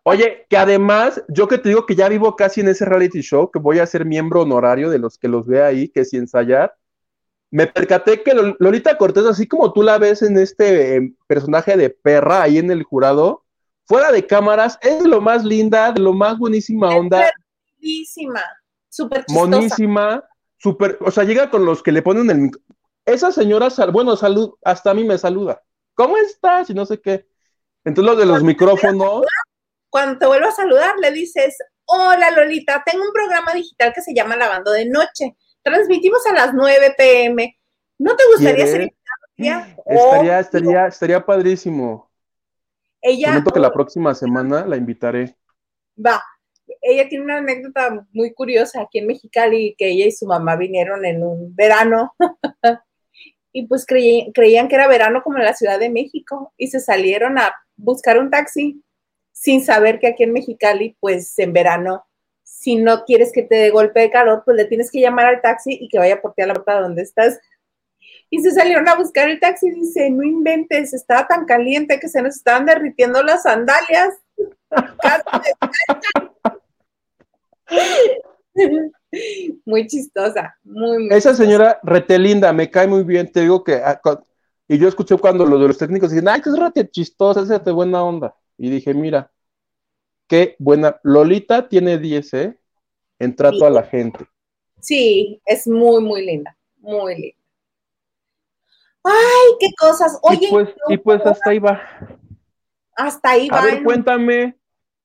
Oye, 0.05 0.47
que 0.49 0.57
además, 0.57 1.23
yo 1.29 1.49
que 1.49 1.59
te 1.59 1.69
digo 1.69 1.87
que 1.87 1.95
ya 1.95 2.09
vivo 2.09 2.37
casi 2.37 2.61
en 2.61 2.69
ese 2.69 2.85
reality 2.85 3.21
show, 3.21 3.51
que 3.51 3.59
voy 3.59 3.79
a 3.79 3.87
ser 3.87 4.05
miembro 4.05 4.43
honorario 4.43 4.91
de 4.91 4.99
los 4.99 5.19
que 5.19 5.29
los 5.29 5.47
ve 5.47 5.63
ahí, 5.63 5.89
que 5.89 6.05
si 6.05 6.17
ensayar, 6.17 6.75
me 7.51 7.67
percaté 7.67 8.23
que 8.23 8.33
Lolita 8.59 8.97
Cortés, 8.97 9.27
así 9.27 9.47
como 9.47 9.73
tú 9.73 9.83
la 9.83 9.99
ves 9.99 10.23
en 10.23 10.39
este 10.39 10.97
em, 10.97 11.15
personaje 11.27 11.77
de 11.77 11.91
perra 11.91 12.43
ahí 12.43 12.59
en 12.59 12.71
el 12.71 12.85
jurado, 12.85 13.45
fuera 13.91 14.13
de 14.13 14.25
cámaras, 14.25 14.79
es 14.83 15.03
de 15.03 15.09
lo 15.09 15.21
más 15.21 15.45
linda, 15.45 15.91
de 15.91 16.01
lo 16.01 16.13
más 16.13 16.39
buenísima 16.39 16.95
onda. 16.95 17.29
Buenísima, 17.77 18.41
súper 18.89 19.25
Monísima, 19.31 20.23
súper, 20.59 20.97
o 21.01 21.11
sea, 21.11 21.25
llega 21.25 21.51
con 21.51 21.67
los 21.67 21.83
que 21.83 21.91
le 21.91 22.01
ponen 22.01 22.31
el 22.31 22.51
Esa 23.05 23.33
señora, 23.33 23.67
bueno, 23.93 24.15
salud, 24.15 24.55
hasta 24.63 24.93
a 24.93 24.95
mí 24.95 25.03
me 25.03 25.19
saluda. 25.19 25.61
¿Cómo 25.95 26.17
estás? 26.19 26.71
Y 26.71 26.75
no 26.75 26.87
sé 26.87 27.01
qué. 27.01 27.27
Entonces, 27.85 28.09
los 28.13 28.17
de 28.17 28.27
los 28.27 28.45
micrófonos. 28.45 29.25
cuando 29.89 30.21
te 30.21 30.27
vuelvo 30.27 30.47
a 30.47 30.53
saludar, 30.53 30.95
le 31.01 31.11
dices, 31.11 31.59
hola 31.87 32.31
Lolita, 32.31 32.85
tengo 32.87 33.05
un 33.05 33.13
programa 33.13 33.53
digital 33.55 33.93
que 33.93 34.03
se 34.03 34.15
llama 34.15 34.37
Lavando 34.37 34.71
de 34.71 34.87
Noche 34.87 35.35
transmitimos 35.63 36.25
a 36.27 36.33
las 36.33 36.55
9 36.55 36.95
pm. 36.97 37.59
¿No 37.99 38.15
te 38.15 38.23
gustaría 38.33 38.67
ser 38.67 38.95
Estaría, 39.37 40.39
estaría, 40.39 40.87
estaría 40.87 41.25
padrísimo. 41.25 42.10
Ella. 43.01 43.29
Prometo 43.29 43.51
que 43.53 43.61
la 43.61 43.73
próxima 43.73 44.15
semana 44.15 44.67
la 44.67 44.77
invitaré. 44.77 45.37
Va. 45.97 46.23
Ella 46.81 47.09
tiene 47.09 47.25
una 47.25 47.39
anécdota 47.39 48.07
muy 48.13 48.33
curiosa 48.33 48.83
aquí 48.83 48.99
en 48.99 49.09
Mexicali, 49.09 49.75
que 49.77 49.89
ella 49.89 50.07
y 50.07 50.13
su 50.13 50.27
mamá 50.27 50.57
vinieron 50.57 51.05
en 51.05 51.23
un 51.23 51.55
verano 51.55 52.15
y 53.53 53.67
pues 53.67 53.85
creían 53.85 54.69
que 54.69 54.75
era 54.75 54.87
verano 54.87 55.23
como 55.23 55.39
en 55.39 55.45
la 55.45 55.55
Ciudad 55.55 55.81
de 55.81 55.91
México 55.91 56.55
y 56.57 56.69
se 56.69 56.79
salieron 56.79 57.39
a 57.39 57.53
buscar 57.77 58.19
un 58.19 58.31
taxi 58.31 58.83
sin 59.33 59.65
saber 59.65 59.99
que 59.99 60.07
aquí 60.07 60.23
en 60.23 60.33
Mexicali, 60.33 60.97
pues 61.01 61.39
en 61.39 61.53
verano 61.53 62.05
si 62.61 62.77
no 62.77 63.05
quieres 63.05 63.33
que 63.33 63.43
te 63.43 63.55
dé 63.55 63.71
golpe 63.71 64.01
de 64.01 64.11
calor, 64.11 64.43
pues 64.45 64.55
le 64.55 64.67
tienes 64.67 64.91
que 64.91 65.01
llamar 65.01 65.27
al 65.27 65.41
taxi 65.41 65.79
y 65.81 65.89
que 65.89 65.99
vaya 65.99 66.21
por 66.21 66.35
ti 66.35 66.43
a 66.43 66.47
la 66.47 66.53
puerta 66.53 66.81
donde 66.81 67.01
estás. 67.01 67.41
Y 68.31 68.41
se 68.41 68.53
salieron 68.53 68.89
a 68.89 68.95
buscar 68.95 69.29
el 69.29 69.41
taxi 69.41 69.69
y 69.69 69.73
dice, 69.73 70.09
no 70.11 70.23
inventes, 70.23 70.95
estaba 70.95 71.27
tan 71.27 71.45
caliente 71.45 71.99
que 71.99 72.09
se 72.09 72.23
nos 72.23 72.37
estaban 72.37 72.65
derritiendo 72.65 73.23
las 73.23 73.43
sandalias. 73.43 74.15
muy 79.65 79.87
chistosa, 79.89 80.57
muy, 80.63 81.09
Esa 81.11 81.35
señora 81.35 81.81
retelinda, 81.83 82.53
me 82.53 82.71
cae 82.71 82.87
muy 82.87 83.03
bien, 83.03 83.31
te 83.31 83.41
digo 83.41 83.65
que, 83.65 83.75
ah, 83.75 84.01
y 84.69 84.79
yo 84.79 84.87
escuché 84.87 85.19
cuando 85.19 85.45
los 85.45 85.61
de 85.61 85.69
los 85.69 85.79
técnicos 85.79 86.11
dicen, 86.11 86.29
ay, 86.29 86.41
que 86.41 86.51
es 86.51 86.59
rete 86.59 86.89
chistosa, 86.89 87.43
esa 87.43 87.59
de 87.59 87.73
buena 87.73 88.05
onda. 88.05 88.37
Y 88.57 88.71
dije, 88.71 88.95
mira, 88.95 89.33
Qué 90.31 90.55
buena. 90.61 91.01
Lolita 91.03 91.69
tiene 91.69 91.99
10, 91.99 92.35
¿eh? 92.35 92.57
En 93.19 93.35
trato 93.35 93.67
a 93.67 93.71
la 93.71 93.83
gente. 93.83 94.29
Sí, 94.81 95.43
es 95.45 95.67
muy, 95.67 96.01
muy 96.05 96.25
linda. 96.25 96.57
Muy 96.79 97.17
linda. 97.17 97.40
Ay, 99.03 99.57
qué 99.59 99.69
cosas. 99.79 100.19
Oye. 100.23 100.47
Y 100.47 100.51
pues, 100.51 100.69
y 100.89 100.97
pues 100.99 101.25
hasta 101.25 101.51
ahí 101.51 101.59
va. 101.59 101.81
Hasta 102.97 103.31
ahí 103.31 103.49
va. 103.49 103.61
A 103.61 103.65
ver, 103.65 103.83
cuéntame. 103.83 104.57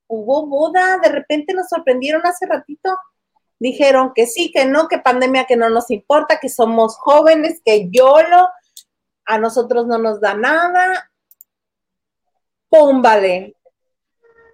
Hubo 0.07 0.45
boda, 0.45 0.99
de 0.99 1.09
repente 1.09 1.53
nos 1.53 1.67
sorprendieron 1.67 2.25
hace 2.25 2.45
ratito. 2.45 2.95
Dijeron 3.57 4.11
que 4.13 4.27
sí, 4.27 4.51
que 4.51 4.65
no, 4.65 4.87
que 4.87 4.99
pandemia, 4.99 5.45
que 5.45 5.55
no 5.55 5.69
nos 5.69 5.89
importa, 5.89 6.39
que 6.39 6.49
somos 6.49 6.97
jóvenes, 6.97 7.61
que 7.63 7.89
YOLO, 7.89 8.49
a 9.25 9.37
nosotros 9.37 9.87
no 9.87 9.97
nos 9.97 10.19
da 10.19 10.35
nada. 10.35 11.11
¡Pum! 12.69 13.01
Vale. 13.01 13.55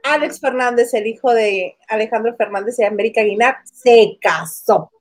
Alex 0.04 0.39
Fernández, 0.39 0.93
el 0.93 1.08
hijo 1.08 1.34
de 1.34 1.77
Alejandro 1.88 2.36
Fernández 2.36 2.80
y 2.80 2.84
América 2.84 3.21
Guinar, 3.21 3.58
se 3.65 4.17
casó. 4.21 4.91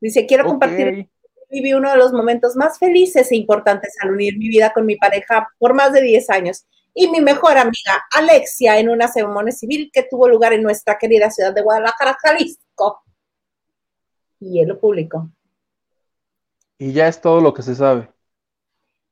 Dice, 0.00 0.26
quiero 0.26 0.44
compartir 0.46 1.08
viví 1.50 1.72
uno 1.74 1.90
de 1.90 1.96
los 1.96 2.12
momentos 2.12 2.56
más 2.56 2.78
felices 2.78 3.30
e 3.32 3.36
importantes 3.36 3.96
al 4.00 4.12
unir 4.12 4.38
mi 4.38 4.48
vida 4.48 4.72
con 4.72 4.86
mi 4.86 4.96
pareja 4.96 5.48
por 5.58 5.74
más 5.74 5.92
de 5.92 6.02
10 6.02 6.30
años 6.30 6.66
y 6.94 7.08
mi 7.08 7.20
mejor 7.20 7.56
amiga 7.56 8.04
Alexia 8.16 8.78
en 8.78 8.88
una 8.88 9.08
ceremonia 9.08 9.52
civil 9.52 9.90
que 9.92 10.04
tuvo 10.04 10.28
lugar 10.28 10.52
en 10.52 10.62
nuestra 10.62 10.98
querida 10.98 11.30
ciudad 11.30 11.54
de 11.54 11.62
Guadalajara, 11.62 12.16
Jalisco. 12.20 13.02
Y 14.40 14.60
él 14.60 14.68
lo 14.68 14.80
publicó. 14.80 15.30
Y 16.78 16.92
ya 16.92 17.08
es 17.08 17.20
todo 17.20 17.40
lo 17.40 17.52
que 17.52 17.62
se 17.62 17.74
sabe. 17.74 18.08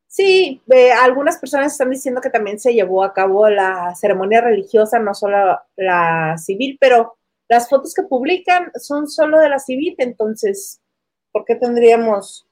Sí, 0.07 0.63
algunas 1.01 1.39
personas 1.39 1.73
están 1.73 1.91
diciendo 1.91 2.23
que 2.23 2.31
también 2.31 2.59
se 2.59 2.73
llevó 2.73 3.05
a 3.05 3.13
cabo 3.13 3.49
la 3.51 3.95
ceremonia 3.95 4.41
religiosa, 4.41 4.99
no 4.99 5.13
solo 5.13 5.59
la 5.77 6.37
civil, 6.39 6.79
pero 6.81 7.19
las 7.47 7.69
fotos 7.69 7.93
que 7.95 8.03
publican 8.03 8.73
son 8.75 9.07
solo 9.07 9.39
de 9.39 9.51
la 9.51 9.59
civil, 9.59 9.95
entonces, 9.99 10.81
¿por 11.33 11.45
qué 11.45 11.55
tendríamos 11.55 12.47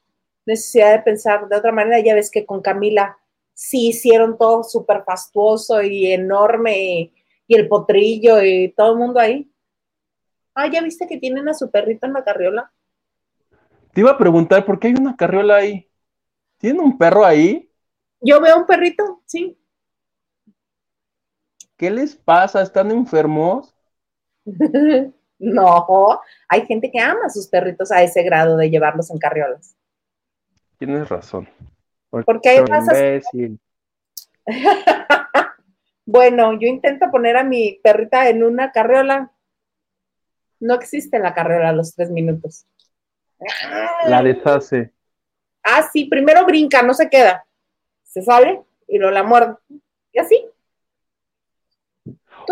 necesidad 0.45 0.93
de 0.93 1.03
pensar 1.03 1.49
de 1.49 1.57
otra 1.57 1.73
manera? 1.73 2.01
Ya 2.01 2.15
ves 2.15 2.31
que 2.31 2.47
con 2.47 2.63
Camila 2.63 3.19
sí 3.53 3.89
hicieron 3.89 4.37
todo 4.37 4.63
súper 4.63 5.03
fastuoso 5.05 5.83
y 5.83 6.13
enorme, 6.13 7.13
y 7.47 7.55
el 7.55 7.69
potrillo 7.69 8.43
y 8.43 8.73
todo 8.77 8.93
el 8.93 8.99
mundo 8.99 9.21
ahí. 9.21 9.51
Ah, 10.55 10.69
¿ya 10.71 10.83
viste 10.83 11.07
que 11.07 11.19
tienen 11.19 11.49
a 11.49 11.55
su 11.55 11.71
perrito 11.71 12.07
en 12.07 12.13
la 12.13 12.25
carriola? 12.25 12.73
Te 13.93 14.01
iba 14.01 14.11
a 14.11 14.19
preguntar, 14.19 14.65
¿por 14.65 14.79
qué 14.79 14.89
hay 14.89 14.95
una 14.95 15.17
carriola 15.17 15.57
ahí? 15.57 15.89
¿Tiene 16.59 16.81
un 16.81 16.99
perro 16.99 17.25
ahí? 17.25 17.71
Yo 18.21 18.41
veo 18.41 18.59
un 18.59 18.67
perrito, 18.67 19.23
sí. 19.27 19.59
¿Qué 21.77 21.91
les 21.91 22.15
pasa? 22.15 22.63
¿Están 22.63 22.91
enfermos? 22.91 23.75
no, 25.39 26.21
hay 26.49 26.67
gente 26.67 26.91
que 26.91 27.01
ama 27.01 27.27
a 27.27 27.31
sus 27.31 27.49
perritos 27.49 27.93
a 27.93 28.03
ese 28.03 28.23
grado 28.23 28.57
de 28.57 28.71
llevarlos 28.71 29.11
en 29.11 29.19
carriolas. 29.19 29.77
Tienes 30.79 31.09
razón. 31.09 31.49
Porque, 32.11 32.49
hay 32.49 32.65
razas. 32.65 33.25
bueno, 36.07 36.53
yo 36.53 36.69
intento 36.69 37.11
poner 37.11 37.37
a 37.37 37.45
mi 37.45 37.81
perrita 37.83 38.29
en 38.29 38.45
una 38.45 38.71
carriola 38.71 39.33
No 40.61 40.75
existe 40.75 41.19
la 41.19 41.35
carrera 41.35 41.71
a 41.71 41.73
los 41.73 41.95
tres 41.95 42.11
minutos. 42.11 42.67
La 44.07 44.23
deshace. 44.23 44.93
Ah, 45.63 45.83
sí, 45.93 46.05
primero 46.07 46.47
brinca, 46.47 46.83
no 46.83 46.95
se 46.95 47.11
queda. 47.11 47.45
Se 48.05 48.23
sale 48.23 48.63
y 48.87 48.99
lo 48.99 49.11
la 49.11 49.23
muerde. 49.23 49.57
Y 50.13 50.19
así. 50.19 50.47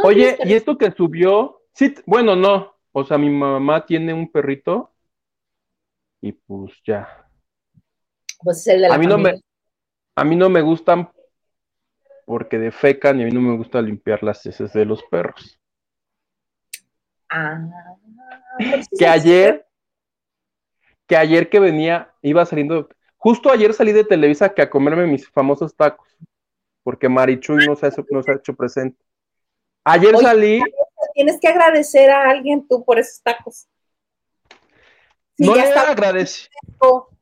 Oye, 0.02 0.36
¿y 0.44 0.52
esto 0.52 0.76
que 0.76 0.90
subió? 0.90 1.62
Sí, 1.72 1.94
bueno, 2.06 2.34
no. 2.34 2.73
O 2.96 3.04
sea, 3.04 3.18
mi 3.18 3.28
mamá 3.28 3.84
tiene 3.84 4.14
un 4.14 4.30
perrito 4.30 4.92
y 6.20 6.30
pues 6.30 6.72
ya. 6.86 7.28
Pues 8.38 8.64
el 8.68 8.82
de 8.82 8.88
la 8.88 8.94
a 8.94 8.98
mí 8.98 9.06
no 9.08 9.18
me 9.18 9.40
a 10.14 10.24
mí 10.24 10.36
no 10.36 10.48
me 10.48 10.62
gustan 10.62 11.10
porque 12.24 12.56
defecan 12.56 13.18
y 13.18 13.24
a 13.24 13.26
mí 13.26 13.32
no 13.32 13.40
me 13.40 13.56
gusta 13.56 13.82
limpiar 13.82 14.22
las 14.22 14.46
heces 14.46 14.72
de 14.72 14.84
los 14.84 15.02
perros. 15.10 15.58
Ah, 17.28 17.66
pues 18.56 18.86
que 18.96 19.08
ayer, 19.08 19.66
que 21.08 21.16
ayer 21.16 21.50
que 21.50 21.58
venía, 21.58 22.14
iba 22.22 22.46
saliendo, 22.46 22.88
justo 23.16 23.50
ayer 23.50 23.74
salí 23.74 23.90
de 23.90 24.04
Televisa 24.04 24.54
que 24.54 24.62
a 24.62 24.70
comerme 24.70 25.08
mis 25.08 25.28
famosos 25.28 25.74
tacos, 25.74 26.16
porque 26.84 27.08
Marichuy 27.08 27.66
no 27.66 27.74
se 27.74 27.88
ha, 27.88 27.90
no 28.10 28.22
se 28.22 28.30
ha 28.30 28.36
hecho 28.36 28.54
presente. 28.54 29.02
Ayer 29.82 30.16
salí. 30.18 30.62
Tienes 31.14 31.40
que 31.40 31.48
agradecer 31.48 32.10
a 32.10 32.28
alguien 32.28 32.66
tú 32.68 32.84
por 32.84 32.98
esos 32.98 33.22
tacos. 33.22 33.66
no 35.38 35.54
le 35.54 35.62
agradece. 35.62 36.48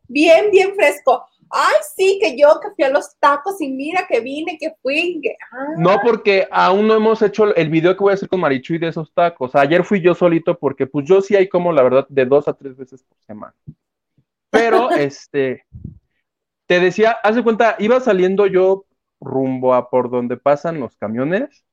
Bien, 0.08 0.50
bien 0.50 0.74
fresco 0.74 1.26
ay, 1.52 1.74
sí, 1.94 2.18
que 2.20 2.36
yo 2.36 2.58
que 2.60 2.70
fui 2.74 2.84
a 2.84 2.90
los 2.90 3.14
tacos 3.20 3.60
y 3.60 3.68
mira 3.68 4.06
que 4.08 4.20
vine, 4.20 4.56
que 4.58 4.74
fui. 4.82 5.22
Ah. 5.52 5.74
No, 5.76 6.00
porque 6.02 6.48
aún 6.50 6.88
no 6.88 6.94
hemos 6.94 7.20
hecho 7.22 7.54
el 7.54 7.68
video 7.68 7.96
que 7.96 8.02
voy 8.02 8.12
a 8.12 8.14
hacer 8.14 8.28
con 8.28 8.40
Marichuy 8.40 8.78
de 8.78 8.88
esos 8.88 9.12
tacos. 9.12 9.54
Ayer 9.54 9.84
fui 9.84 10.00
yo 10.00 10.14
solito 10.14 10.58
porque 10.58 10.86
pues 10.86 11.06
yo 11.06 11.20
sí 11.20 11.36
hay 11.36 11.48
como 11.48 11.72
la 11.72 11.82
verdad 11.82 12.06
de 12.08 12.24
dos 12.24 12.48
a 12.48 12.54
tres 12.54 12.76
veces 12.76 13.04
por 13.04 13.18
semana. 13.22 13.54
Pero 14.50 14.90
este, 14.90 15.66
te 16.66 16.80
decía, 16.80 17.18
haz 17.22 17.36
de 17.36 17.44
cuenta, 17.44 17.76
iba 17.78 18.00
saliendo 18.00 18.46
yo 18.46 18.86
rumbo 19.20 19.74
a 19.74 19.90
por 19.90 20.10
donde 20.10 20.36
pasan 20.36 20.80
los 20.80 20.96
camiones 20.96 21.64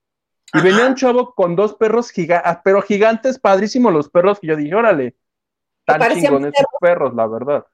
y 0.54 0.62
venía 0.62 0.88
un 0.88 0.96
chavo 0.96 1.34
con 1.36 1.56
dos 1.56 1.76
perros 1.76 2.12
gigantes, 2.12 2.52
ah, 2.52 2.62
pero 2.64 2.82
gigantes, 2.82 3.40
padrísimos 3.40 3.94
los 3.94 4.10
perros 4.10 4.40
que 4.40 4.48
yo 4.48 4.56
dije, 4.56 4.74
órale, 4.74 5.16
tan 5.86 6.02
chingones 6.14 6.54
esos 6.56 6.72
perros, 6.80 7.14
la 7.14 7.28
verdad. 7.28 7.66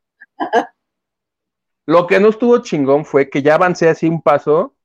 Lo 1.86 2.07
que 2.07 2.19
no 2.19 2.30
estuvo 2.30 2.57
chingón 2.59 3.05
fue 3.05 3.30
que 3.30 3.41
ya 3.41 3.55
avancé 3.55 3.89
así 3.89 4.07
un 4.07 4.21
paso, 4.21 4.76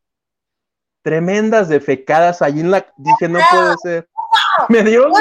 tremendas 1.03 1.69
defecadas 1.69 2.43
allí 2.43 2.61
en 2.61 2.71
la. 2.71 2.87
Dije, 2.97 3.29
no 3.29 3.39
puede 3.51 3.77
ser. 3.83 4.09
Me 4.69 4.83
dieron, 4.83 5.13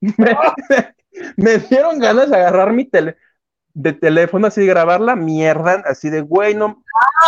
me, 1.36 1.58
dieron 1.58 1.98
ganas 1.98 2.30
de 2.30 2.36
agarrar 2.36 2.72
mi 2.72 2.84
tele, 2.84 3.16
de 3.72 3.92
teléfono 3.92 4.48
así 4.48 4.62
de 4.62 4.66
grabar 4.66 5.00
la 5.00 5.14
mierda, 5.14 5.82
así 5.86 6.10
de 6.10 6.20
güey, 6.20 6.54
no. 6.54 6.82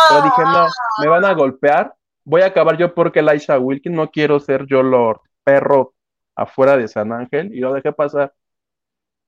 Pero 0.09 0.23
dije, 0.23 0.41
no, 0.43 0.67
me 1.01 1.07
van 1.07 1.25
a 1.25 1.33
golpear. 1.33 1.95
Voy 2.23 2.41
a 2.41 2.47
acabar 2.47 2.77
yo 2.77 2.93
porque 2.93 3.21
Laisha 3.21 3.57
Wilkin 3.57 3.93
no 3.93 4.09
quiero 4.11 4.39
ser 4.39 4.65
yo 4.67 4.83
Lord 4.83 5.21
perro 5.43 5.93
afuera 6.35 6.77
de 6.77 6.87
San 6.87 7.11
Ángel 7.11 7.53
y 7.53 7.59
lo 7.59 7.73
dejé 7.73 7.91
pasar. 7.91 8.33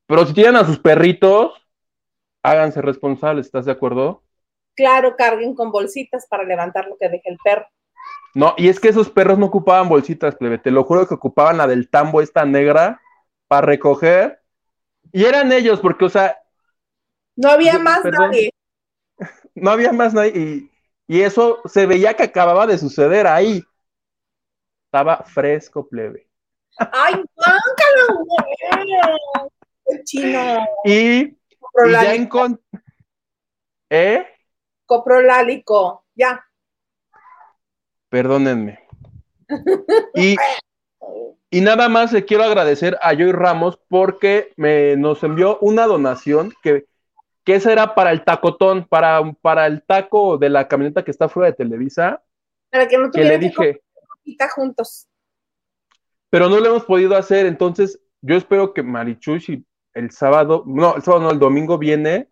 Pero 0.05 0.25
si 0.25 0.33
tienen 0.33 0.55
a 0.57 0.65
sus 0.65 0.79
perritos, 0.79 1.53
háganse 2.43 2.81
responsables, 2.81 3.47
¿estás 3.47 3.65
de 3.65 3.71
acuerdo? 3.71 4.23
claro, 4.75 5.15
carguen 5.15 5.55
con 5.55 5.71
bolsitas 5.71 6.27
para 6.27 6.43
levantar 6.43 6.87
lo 6.87 6.97
que 6.97 7.09
deje 7.09 7.29
el 7.29 7.37
perro. 7.43 7.65
No, 8.35 8.55
y 8.57 8.67
es 8.67 8.79
que 8.79 8.89
esos 8.89 9.09
perros 9.09 9.37
no 9.37 9.47
ocupaban 9.47 9.89
bolsitas, 9.89 10.35
plebe, 10.35 10.57
te 10.57 10.71
lo 10.71 10.83
juro 10.83 11.07
que 11.07 11.13
ocupaban 11.13 11.57
la 11.57 11.67
del 11.67 11.89
tambo 11.89 12.21
esta 12.21 12.45
negra 12.45 12.99
para 13.47 13.67
recoger. 13.67 14.39
Y 15.11 15.25
eran 15.25 15.51
ellos, 15.51 15.79
porque, 15.79 16.05
o 16.05 16.09
sea. 16.09 16.37
No 17.35 17.49
había 17.49 17.79
más 17.79 18.03
nadie. 18.05 18.49
No 19.55 19.69
había 19.69 19.91
más 19.91 20.15
nadie. 20.15 20.31
Y, 20.35 20.71
y, 21.13 21.21
eso 21.21 21.61
se 21.65 21.85
veía 21.85 22.13
que 22.15 22.23
acababa 22.23 22.67
de 22.67 22.77
suceder 22.77 23.27
ahí. 23.27 23.63
Estaba 24.85 25.23
fresco, 25.23 25.87
plebe. 25.87 26.27
¡Ay, 26.77 27.15
báncalo, 27.35 28.25
El 29.85 30.03
chino. 30.03 30.65
Y, 30.85 31.21
y 31.21 31.37
ya 31.91 32.15
encontré. 32.15 32.63
¿Eh? 33.89 34.25
coprolálico, 34.85 36.05
ya. 36.15 36.45
Perdónenme. 38.09 38.79
Y, 40.15 40.35
y 41.49 41.61
nada 41.61 41.89
más 41.89 42.11
le 42.11 42.25
quiero 42.25 42.43
agradecer 42.43 42.97
a 43.01 43.13
Joy 43.13 43.31
Ramos 43.31 43.79
porque 43.87 44.53
me, 44.57 44.95
nos 44.95 45.23
envió 45.23 45.59
una 45.59 45.85
donación 45.85 46.53
que, 46.63 46.85
que 47.43 47.55
esa 47.55 47.71
era 47.71 47.95
para 47.95 48.11
el 48.11 48.23
tacotón, 48.23 48.87
para, 48.87 49.21
para 49.41 49.67
el 49.67 49.83
taco 49.83 50.37
de 50.37 50.49
la 50.49 50.67
camioneta 50.67 51.03
que 51.03 51.11
está 51.11 51.29
fuera 51.29 51.49
de 51.49 51.55
Televisa. 51.55 52.23
Para 52.69 52.87
que 52.87 52.97
no 52.97 53.11
que 53.11 53.23
le 53.23 53.37
dije. 53.37 53.81
juntos. 54.55 55.07
Pero 56.29 56.49
no 56.49 56.59
lo 56.59 56.67
hemos 56.67 56.85
podido 56.85 57.15
hacer, 57.15 57.45
entonces 57.45 57.99
yo 58.21 58.35
espero 58.35 58.73
que 58.73 58.81
Marichuy 58.81 59.65
el 59.93 60.11
sábado, 60.11 60.63
no, 60.65 60.95
el 60.95 61.03
sábado 61.03 61.25
no, 61.25 61.31
el 61.31 61.39
domingo 61.39 61.77
viene 61.77 62.29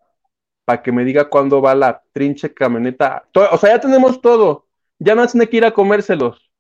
para 0.66 0.82
que 0.82 0.92
me 0.92 1.04
diga 1.04 1.30
cuándo 1.30 1.62
va 1.62 1.76
la 1.76 2.04
trinche 2.14 2.54
camioneta. 2.54 3.28
o 3.34 3.58
sea, 3.58 3.72
ya 3.72 3.80
tenemos 3.80 4.22
todo. 4.22 4.68
Ya 5.00 5.16
no 5.16 5.28
tiene 5.28 5.50
que 5.50 5.58
ir 5.58 5.66
a 5.66 5.72
comérselos. 5.72 6.52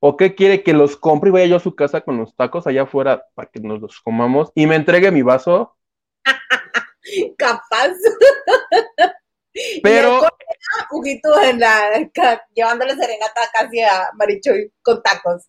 ¿O 0.00 0.16
qué 0.16 0.34
quiere 0.34 0.62
que 0.62 0.72
los 0.72 0.96
compre 0.96 1.30
y 1.30 1.32
vaya 1.32 1.46
yo 1.46 1.56
a 1.56 1.60
su 1.60 1.74
casa 1.74 2.02
con 2.02 2.18
los 2.18 2.34
tacos 2.36 2.66
allá 2.66 2.82
afuera 2.82 3.24
para 3.34 3.50
que 3.50 3.60
nos 3.60 3.80
los 3.80 4.00
comamos 4.00 4.52
y 4.54 4.66
me 4.66 4.76
entregue 4.76 5.10
mi 5.10 5.22
vaso? 5.22 5.76
Capaz. 7.38 7.92
Pero. 9.82 10.20
Huguito 10.90 11.40
en 11.40 11.60
la, 11.60 12.10
llevándole 12.54 12.94
serenata 12.94 13.40
casi 13.52 13.80
a 13.80 14.10
Marichoy 14.14 14.70
con 14.82 15.02
tacos 15.02 15.48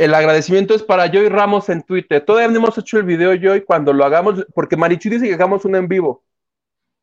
el 0.00 0.14
agradecimiento 0.14 0.72
es 0.72 0.82
para 0.82 1.12
Joy 1.12 1.28
Ramos 1.28 1.68
en 1.68 1.82
Twitter. 1.82 2.24
Todavía 2.24 2.48
no 2.48 2.56
hemos 2.56 2.78
hecho 2.78 2.96
el 2.96 3.04
video, 3.04 3.34
Joy, 3.34 3.66
cuando 3.66 3.92
lo 3.92 4.02
hagamos, 4.02 4.46
porque 4.54 4.74
Marichu 4.74 5.10
dice 5.10 5.28
que 5.28 5.34
hagamos 5.34 5.66
un 5.66 5.76
en 5.76 5.88
vivo. 5.88 6.24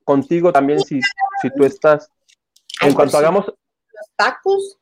Contigo 0.04 0.52
también, 0.52 0.80
si, 0.80 1.00
si 1.40 1.50
tú 1.56 1.64
estás. 1.64 2.10
En 2.82 2.96
cuanto 2.96 3.12
pues 3.12 3.16
hagamos. 3.22 3.46
Los 3.46 4.12
tacos. 4.16 4.80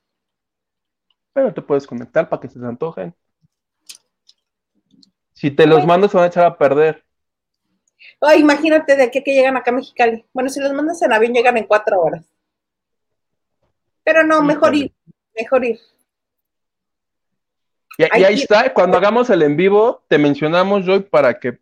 Pero 1.33 1.53
te 1.53 1.61
puedes 1.61 1.85
conectar 1.85 2.29
para 2.29 2.39
que 2.39 2.47
se 2.47 2.57
te 2.57 2.65
antojen. 2.65 3.13
Si 5.35 5.51
te 5.51 5.67
los 5.67 5.85
mando, 5.85 6.07
se 6.07 6.15
van 6.15 6.23
a 6.23 6.27
echar 6.27 6.45
a 6.45 6.57
perder. 6.57 7.03
Ay, 8.21 8.39
imagínate 8.39 8.95
de 8.95 9.03
aquí 9.03 9.21
que 9.21 9.33
llegan 9.33 9.57
acá 9.57 9.71
a 9.71 9.73
Mexicali. 9.73 10.25
Bueno, 10.33 10.49
si 10.49 10.61
los 10.61 10.73
mandas 10.73 11.01
en 11.01 11.11
avión, 11.11 11.33
llegan 11.33 11.57
en 11.57 11.65
cuatro 11.65 12.01
horas. 12.01 12.25
Pero 14.03 14.23
no, 14.23 14.41
mejor 14.41 14.73
ir. 14.73 14.93
Mejor 15.35 15.65
ir. 15.65 15.79
Y, 17.97 18.03
ahí 18.11 18.35
está, 18.35 18.73
cuando 18.73 18.97
hagamos 18.97 19.29
el 19.29 19.41
en 19.41 19.57
vivo, 19.57 20.03
te 20.07 20.17
mencionamos, 20.17 20.85
Joy, 20.85 21.01
para 21.01 21.37
que. 21.37 21.59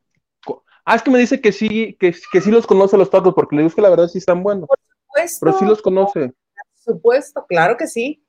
Ah, 0.86 0.96
es 0.96 1.02
que 1.02 1.12
me 1.12 1.20
dice 1.20 1.42
que 1.42 1.52
sí, 1.52 1.96
que, 2.00 2.16
que 2.32 2.42
sí 2.42 2.52
los 2.52 2.68
conoce 2.68 2.98
los 2.98 3.10
tacos, 3.10 3.34
porque 3.34 3.56
le 3.56 3.64
digo 3.64 3.74
que 3.74 3.82
la 3.82 3.90
verdad 3.90 4.08
sí 4.08 4.20
están 4.20 4.44
buenos. 4.44 4.68
Por 4.68 4.78
supuesto. 4.78 5.46
Pero 5.46 5.60
sí 5.60 5.66
los 5.66 5.82
conoce. 5.82 6.20
Por 6.28 6.96
supuesto, 6.96 7.46
claro 7.48 7.78
que 7.78 7.88
sí. 7.88 8.23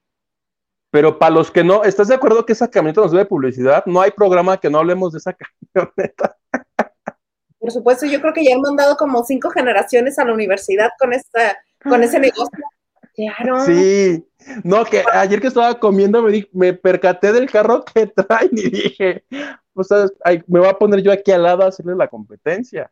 Pero 0.95 1.19
para 1.19 1.35
los 1.35 1.51
que 1.51 1.65
no, 1.65 1.83
¿estás 1.83 2.07
de 2.07 2.15
acuerdo 2.15 2.47
que 2.47 2.53
esa 2.53 2.71
camioneta 2.71 3.01
nos 3.01 3.11
debe 3.11 3.25
publicidad? 3.25 3.85
No 3.85 4.01
hay 4.01 4.13
programa 4.13 4.61
que 4.61 4.71
no 4.71 4.79
hablemos 4.79 5.11
de 5.11 5.19
esa 5.19 5.37
camioneta. 5.73 6.37
Por 7.59 7.73
supuesto, 7.73 8.07
yo 8.07 8.21
creo 8.21 8.33
que 8.33 8.45
ya 8.45 8.55
han 8.55 8.61
mandado 8.61 8.97
como 8.97 9.25
cinco 9.25 9.51
generaciones 9.51 10.21
a 10.21 10.25
la 10.25 10.33
universidad 10.33 10.91
con 10.97 11.13
esta, 11.13 11.59
con 11.83 12.01
ese 12.05 12.21
negocio. 12.21 12.65
Claro. 13.13 13.63
Sí, 13.63 14.25
no, 14.63 14.85
que 14.85 15.03
ayer 15.13 15.41
que 15.41 15.49
estaba 15.49 15.81
comiendo 15.81 16.23
me, 16.23 16.47
me 16.53 16.75
percaté 16.75 17.33
del 17.33 17.51
carro 17.51 17.85
que 17.85 18.07
traen 18.15 18.51
y 18.53 18.71
dije, 18.71 19.25
pues 19.73 19.89
me 20.47 20.61
voy 20.61 20.69
a 20.69 20.79
poner 20.79 21.03
yo 21.03 21.11
aquí 21.11 21.33
al 21.33 21.43
lado 21.43 21.65
a 21.65 21.69
hacerle 21.71 21.97
la 21.97 22.07
competencia. 22.07 22.89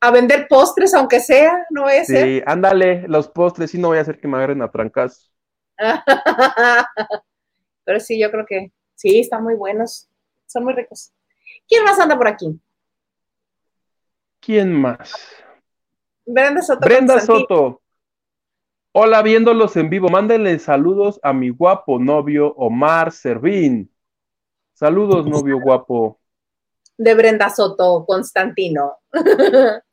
A 0.00 0.10
vender 0.10 0.46
postres, 0.48 0.94
aunque 0.94 1.20
sea, 1.20 1.66
no 1.68 1.84
a 1.84 2.04
ser. 2.04 2.24
Sí, 2.24 2.42
ándale, 2.46 3.06
los 3.06 3.28
postres, 3.28 3.70
sí, 3.70 3.76
no 3.76 3.88
voy 3.88 3.98
a 3.98 4.00
hacer 4.00 4.18
que 4.18 4.28
me 4.28 4.38
agarren 4.38 4.62
a 4.62 4.70
trancas. 4.70 5.30
Pero 7.84 8.00
sí, 8.00 8.20
yo 8.20 8.30
creo 8.30 8.44
que 8.46 8.72
sí, 8.94 9.20
están 9.20 9.42
muy 9.44 9.54
buenos, 9.54 10.08
son 10.46 10.64
muy 10.64 10.74
ricos. 10.74 11.12
¿Quién 11.68 11.84
más 11.84 11.98
anda 11.98 12.16
por 12.16 12.28
aquí? 12.28 12.60
¿Quién 14.40 14.72
más? 14.72 15.12
Brenda 16.26 16.62
Soto. 16.62 16.80
Brenda 16.80 17.20
Soto. 17.20 17.82
Hola, 18.92 19.22
viéndolos 19.22 19.76
en 19.76 19.90
vivo, 19.90 20.08
mándenle 20.08 20.58
saludos 20.58 21.20
a 21.22 21.32
mi 21.32 21.50
guapo 21.50 21.98
novio 21.98 22.52
Omar 22.56 23.12
Servín. 23.12 23.92
Saludos, 24.74 25.26
novio 25.26 25.60
guapo. 25.60 26.18
De 26.96 27.14
Brenda 27.14 27.50
Soto, 27.50 28.04
Constantino. 28.06 28.98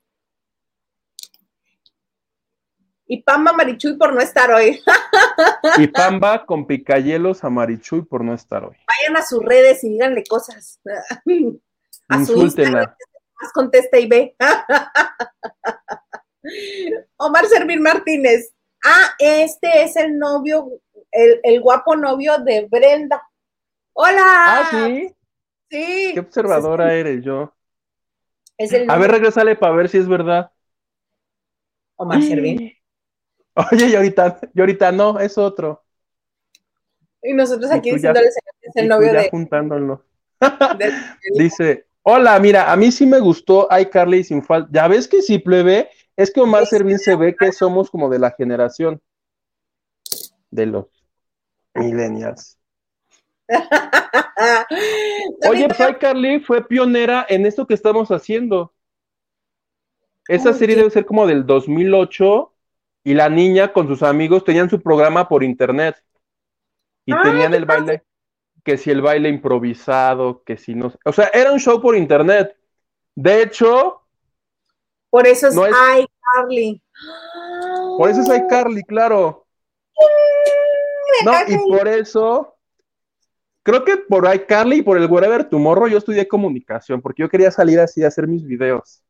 Y 3.08 3.22
Pamba 3.22 3.54
Marichuy 3.54 3.98
por 3.98 4.14
no 4.14 4.20
estar 4.20 4.52
hoy. 4.52 4.82
y 5.78 5.88
Pamba 5.88 6.46
con 6.46 6.66
picayelos 6.66 7.44
a 7.44 7.50
Marichuy 7.50 8.02
por 8.02 8.24
no 8.24 8.34
estar 8.34 8.64
hoy. 8.64 8.76
Vayan 8.88 9.18
a 9.18 9.26
sus 9.26 9.44
redes 9.44 9.84
y 9.84 9.90
díganle 9.90 10.24
cosas. 10.24 10.80
A 12.08 12.24
su 12.24 12.38
Instagram, 12.38 12.94
más 13.42 13.52
contesta 13.52 13.98
y 13.98 14.08
ve. 14.08 14.36
Omar 17.18 17.48
Servir 17.48 17.82
Martínez. 17.82 18.54
Ah, 18.84 19.16
este 19.18 19.82
es 19.82 19.96
el 19.96 20.20
novio, 20.20 20.70
el, 21.12 21.40
el, 21.42 21.62
guapo 21.62 21.96
novio 21.96 22.38
de 22.38 22.68
Brenda. 22.70 23.28
Hola. 23.94 24.22
Ah, 24.24 24.68
sí. 24.70 25.16
Sí. 25.72 26.12
Qué 26.14 26.20
observadora 26.20 26.94
eres 26.94 27.24
yo. 27.24 27.56
a 28.88 28.98
ver, 28.98 29.12
regresale 29.12 29.56
para 29.56 29.76
ver 29.76 29.90
si 29.90 29.98
es 29.98 30.08
verdad. 30.08 30.52
Omar 31.96 32.22
Servín. 32.22 32.72
Oye, 33.72 33.88
y 33.88 33.96
ahorita, 33.96 34.40
y 34.54 34.60
ahorita 34.60 34.92
no, 34.92 35.20
es 35.20 35.38
otro. 35.38 35.84
Y 37.22 37.34
nosotros 37.34 37.72
aquí 37.72 37.92
diciéndoles 37.92 38.36
es 38.62 38.76
el 38.76 38.88
novio 38.88 39.14
de. 39.14 39.30
juntándolo. 39.30 40.04
Dice, 41.38 41.88
hola, 42.04 42.40
mira, 42.40 42.72
a 42.72 42.76
mí 42.76 42.92
sí 42.92 43.06
me 43.06 43.20
gustó 43.20 43.68
iCarly 43.72 44.24
sin 44.24 44.44
falta. 44.44 44.70
Ya 44.72 44.88
ves 44.88 45.08
que 45.08 45.22
sí, 45.22 45.40
plebe, 45.40 45.90
es 46.16 46.32
que 46.32 46.42
Omar 46.42 46.66
Servín 46.66 47.00
se 47.00 47.16
ve 47.16 47.36
que 47.36 47.52
somos 47.52 47.90
como 47.90 48.10
de 48.10 48.20
la 48.20 48.32
generación 48.32 49.02
de 50.52 50.66
los 50.66 50.86
millennials. 51.74 52.60
Oye, 55.50 55.68
pues 55.68 55.80
iCarly 55.80 56.40
fue 56.42 56.68
pionera 56.68 57.26
en 57.30 57.46
esto 57.46 57.66
que 57.66 57.74
estamos 57.74 58.10
haciendo. 58.10 58.74
Esa 60.28 60.54
serie 60.54 60.76
debe 60.76 60.90
ser 60.90 61.06
como 61.06 61.28
del 61.28 61.46
2008 61.46 62.55
y 63.06 63.14
la 63.14 63.30
niña 63.30 63.72
con 63.72 63.88
sus 63.88 64.02
amigos 64.02 64.44
tenían 64.44 64.68
su 64.68 64.82
programa 64.82 65.30
por 65.30 65.44
internet 65.44 65.96
y 67.06 67.14
ah, 67.14 67.22
tenían 67.24 67.54
el 67.54 67.66
baile, 67.66 68.04
que 68.64 68.80
si 68.80 68.90
el 68.90 69.02
baile 69.02 69.30
improvisado, 69.30 70.44
que 70.44 70.58
si 70.58 70.74
no, 70.74 70.92
o 71.06 71.14
sea, 71.14 71.30
era 71.32 71.52
un 71.52 71.60
show 71.60 71.80
por 71.80 71.96
internet. 71.96 72.58
De 73.14 73.44
hecho, 73.44 74.02
por 75.12 75.28
eso 75.28 75.48
es, 75.50 75.56
iCarly. 75.56 76.82
Por 78.00 78.10
eso 78.10 78.22
es 78.22 78.40
iCarly, 78.42 78.82
claro. 78.84 79.46
No, 81.24 81.32
y 81.48 81.58
por 81.70 81.88
eso 81.88 82.58
creo 83.62 83.86
que 83.86 83.98
por 83.98 84.34
iCarly 84.34 84.78
y 84.78 84.82
por 84.82 84.98
el 84.98 85.10
Wherever 85.10 85.48
Tomorrow 85.48 85.88
yo 85.88 86.00
estudié 86.00 86.28
comunicación, 86.28 87.04
porque 87.04 87.22
yo 87.22 87.30
quería 87.30 87.52
salir 87.52 87.80
así 87.80 88.04
a 88.04 88.08
hacer 88.08 88.28
mis 88.28 88.44
videos. 88.44 89.04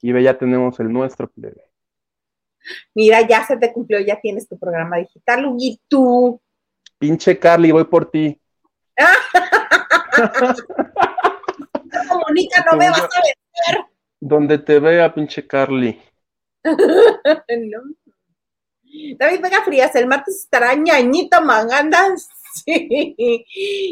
Y 0.00 0.12
ve, 0.12 0.22
ya 0.22 0.38
tenemos 0.38 0.78
el 0.78 0.92
nuestro, 0.92 1.28
plebe. 1.28 1.65
Mira, 2.94 3.26
ya 3.26 3.46
se 3.46 3.56
te 3.56 3.72
cumplió, 3.72 3.98
ya 4.00 4.20
tienes 4.20 4.46
tu 4.48 4.58
programa 4.58 4.98
digital, 4.98 5.54
y 5.58 5.80
tú. 5.88 6.38
Pinche 6.98 7.38
Carly, 7.38 7.72
voy 7.72 7.84
por 7.84 8.10
ti. 8.10 8.38
Comunica, 12.08 12.64
no 12.70 12.76
me 12.76 12.90
vas 12.90 13.02
a 13.02 13.22
vencer. 13.22 13.84
Donde 14.20 14.58
te 14.58 14.78
vea, 14.80 15.14
pinche 15.14 15.46
Carly. 15.46 15.98
no. 16.64 17.82
David 19.18 19.40
Vega 19.40 19.62
Frías, 19.64 19.94
el 19.94 20.06
martes 20.06 20.36
estará 20.36 20.74
ñañito 20.74 21.40
mangandas. 21.42 22.28
Sí. 22.64 23.14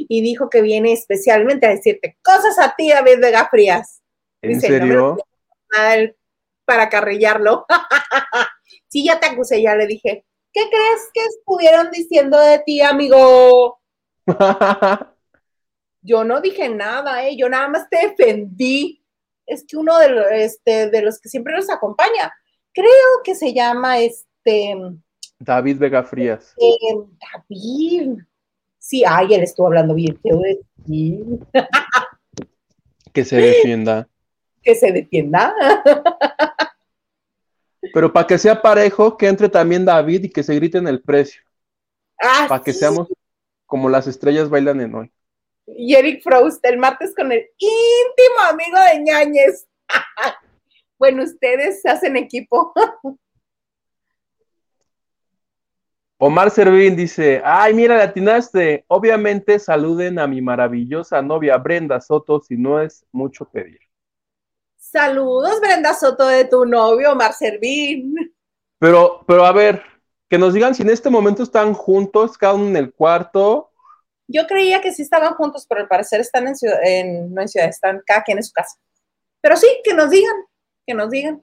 Y 0.09 0.23
dijo 0.23 0.49
que 0.49 0.63
viene 0.63 0.95
especialmente 0.95 1.67
a 1.67 1.69
decirte 1.69 2.17
cosas 2.23 2.59
a 2.59 2.75
ti, 2.75 2.89
David 2.89 3.21
Vega 3.21 3.47
Frías. 3.51 4.01
¿En 4.41 4.59
serio? 4.59 5.19
para 6.65 6.89
carrillarlo. 6.89 7.67
Sí, 8.95 9.05
ya 9.05 9.19
te 9.19 9.27
acusé, 9.27 9.61
ya 9.61 9.75
le 9.75 9.89
dije. 9.89 10.25
¿Qué 10.53 10.69
crees 10.71 11.11
que 11.13 11.25
estuvieron 11.25 11.91
diciendo 11.91 12.39
de 12.39 12.61
ti, 12.61 12.81
amigo? 12.81 13.81
yo 16.01 16.23
no 16.23 16.41
dije 16.41 16.69
nada, 16.69 17.27
¿eh? 17.27 17.37
yo 17.37 17.49
nada 17.49 17.67
más 17.69 17.91
te 17.91 18.07
defendí. 18.07 19.05
Es 19.47 19.65
que 19.67 19.77
uno 19.77 19.99
de, 19.99 20.11
los, 20.11 20.27
este, 20.31 20.91
de 20.91 21.03
los 21.03 21.21
que 21.21 21.29
siempre 21.29 21.55
nos 21.55 21.69
acompaña, 21.69 22.33
creo 22.73 22.89
que 23.25 23.35
se 23.35 23.53
llama 23.53 23.99
este. 23.99 24.77
David 25.41 25.79
Vega 25.79 26.05
Frías. 26.05 26.55
Eh, 26.57 26.95
David. 27.19 28.19
Sí, 28.79 29.03
ay, 29.05 29.35
él 29.35 29.43
estuvo 29.43 29.67
hablando 29.67 29.95
bien 29.95 30.17
que 33.13 33.25
se 33.25 33.37
defienda 33.37 34.09
que 34.65 34.75
se 34.75 34.91
defienda. 34.91 35.55
Pero 37.95 38.13
para 38.13 38.27
que 38.27 38.39
sea 38.39 38.61
parejo, 38.61 39.17
que 39.17 39.29
entre 39.29 39.49
también 39.49 39.85
David 39.85 40.25
y 40.25 40.29
que 40.29 40.43
se 40.43 40.57
griten 40.57 40.89
el 40.89 41.01
precio. 41.01 41.43
Ah, 42.21 42.47
para 42.49 42.63
que 42.63 42.73
seamos 42.73 43.09
como 43.67 43.89
las 43.89 44.09
estrellas 44.09 44.51
bailan 44.51 44.81
en 44.81 44.95
hoy. 44.97 45.13
Y 45.67 45.95
Eric 45.95 46.21
Frost 46.23 46.65
el 46.67 46.77
martes 46.77 47.15
con 47.15 47.31
el 47.31 47.47
íntimo 47.57 48.41
amigo 48.51 48.77
de 48.93 49.01
ñañez. 49.01 49.69
bueno, 50.99 51.23
ustedes 51.23 51.87
hacen 51.87 52.17
equipo. 52.17 52.73
Omar 56.19 56.51
Servín 56.51 56.97
dice, 56.97 57.43
ay, 57.45 57.75
mira, 57.75 57.97
latinaste. 57.97 58.85
Obviamente 58.89 59.61
saluden 59.61 60.19
a 60.19 60.27
mi 60.27 60.43
maravillosa 60.43 61.23
novia 61.23 61.57
Brenda 61.59 62.01
Soto 62.01 62.41
si 62.41 62.57
no 62.57 62.81
es 62.81 63.07
mucho 63.13 63.45
pedir. 63.49 63.84
Saludos, 64.95 65.61
Brenda 65.61 65.93
Soto, 65.93 66.25
de 66.29 66.45
tu 66.45 66.65
novio, 66.67 67.11
Omar 67.11 67.33
Servín. 67.33 68.15
Pero, 68.79 69.25
pero 69.27 69.45
a 69.45 69.51
ver, 69.51 69.83
que 70.31 70.39
nos 70.39 70.55
digan 70.55 70.73
si 70.73 70.83
en 70.85 70.91
este 70.91 71.11
momento 71.11 71.43
están 71.43 71.75
juntos, 71.75 72.39
cada 72.39 72.55
uno 72.55 72.69
en 72.69 72.77
el 72.77 72.95
cuarto. 72.95 73.73
Yo 74.29 74.47
creía 74.47 74.81
que 74.81 74.93
sí 74.93 75.03
estaban 75.03 75.35
juntos, 75.35 75.67
pero 75.69 75.81
al 75.81 75.89
parecer 75.89 76.21
están 76.21 76.47
en 76.47 76.55
ciudad, 76.55 76.79
en, 76.85 77.35
no 77.35 77.43
en 77.43 77.49
ciudad, 77.49 77.69
están 77.69 78.03
cada 78.07 78.23
quien 78.23 78.39
en 78.39 78.45
su 78.45 78.53
casa. 78.53 78.77
Pero 79.41 79.57
sí, 79.57 79.67
que 79.83 79.95
nos 79.95 80.11
digan, 80.11 80.37
que 80.87 80.95
nos 80.95 81.11
digan. 81.11 81.43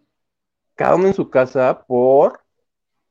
Cada 0.76 0.96
uno 0.96 1.08
en 1.08 1.14
su 1.14 1.30
casa, 1.30 1.84
por. 1.86 2.40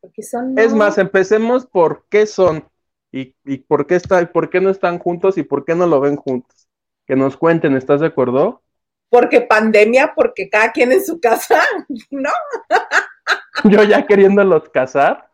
Porque 0.00 0.22
son. 0.22 0.58
Es 0.58 0.72
más, 0.72 0.96
empecemos 0.96 1.66
por 1.66 2.06
qué 2.08 2.24
son 2.24 2.66
y, 3.12 3.36
y 3.44 3.58
por 3.58 3.86
qué 3.86 3.96
está, 3.96 4.22
y 4.22 4.26
por 4.26 4.48
qué 4.48 4.62
no 4.62 4.70
están 4.70 5.00
juntos 5.00 5.36
y 5.36 5.42
por 5.42 5.66
qué 5.66 5.74
no 5.74 5.86
lo 5.86 6.00
ven 6.00 6.16
juntos. 6.16 6.66
Que 7.06 7.14
nos 7.14 7.36
cuenten, 7.36 7.76
¿estás 7.76 8.00
de 8.00 8.06
acuerdo? 8.06 8.62
Porque 9.10 9.42
pandemia, 9.42 10.14
porque 10.14 10.48
cada 10.48 10.72
quien 10.72 10.92
en 10.92 11.04
su 11.04 11.20
casa, 11.20 11.62
¿no? 12.10 12.30
Yo 13.64 13.82
ya 13.82 14.06
queriéndolos 14.06 14.70
casar. 14.70 15.28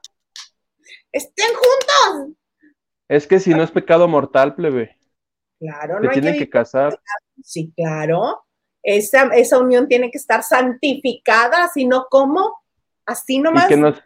Estén 1.13 1.55
juntos. 1.55 2.37
Es 3.09 3.27
que 3.27 3.39
si 3.39 3.55
no 3.55 3.63
es 3.63 3.71
pecado 3.71 4.09
mortal, 4.09 4.55
plebe. 4.55 4.97
Claro, 5.61 6.01
no. 6.01 6.11
hay 6.11 6.21
tienen 6.21 6.39
que, 6.39 6.51
casar. 6.51 6.99
Sí, 7.43 7.73
claro. 7.77 8.45
Esa, 8.83 9.25
esa 9.35 9.59
unión 9.59 9.89
tiene 9.89 10.11
que 10.11 10.19
estar 10.19 10.43
santificada, 10.43 11.69
si 11.69 11.87
no, 11.87 12.07
¿cómo? 12.11 12.63
Así 13.05 13.39
nomás. 13.39 13.67
Y 13.67 13.69
que, 13.69 13.77
nos, 13.77 14.03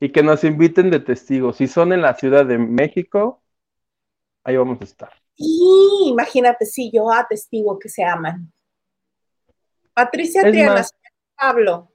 y 0.00 0.12
que 0.12 0.22
nos 0.22 0.44
inviten 0.44 0.90
de 0.90 1.00
testigos. 1.00 1.56
Si 1.56 1.66
son 1.66 1.92
en 1.92 2.02
la 2.02 2.14
Ciudad 2.14 2.46
de 2.46 2.58
México, 2.58 3.42
ahí 4.44 4.56
vamos 4.56 4.80
a 4.80 4.84
estar. 4.84 5.12
Y 5.36 6.08
imagínate, 6.08 6.66
si 6.66 6.90
yo 6.90 7.12
atestigo 7.12 7.78
que 7.78 7.88
se 7.88 8.04
aman. 8.04 8.52
Patricia 10.04 10.42
Triana, 10.42 10.86
Pablo. 11.36 11.92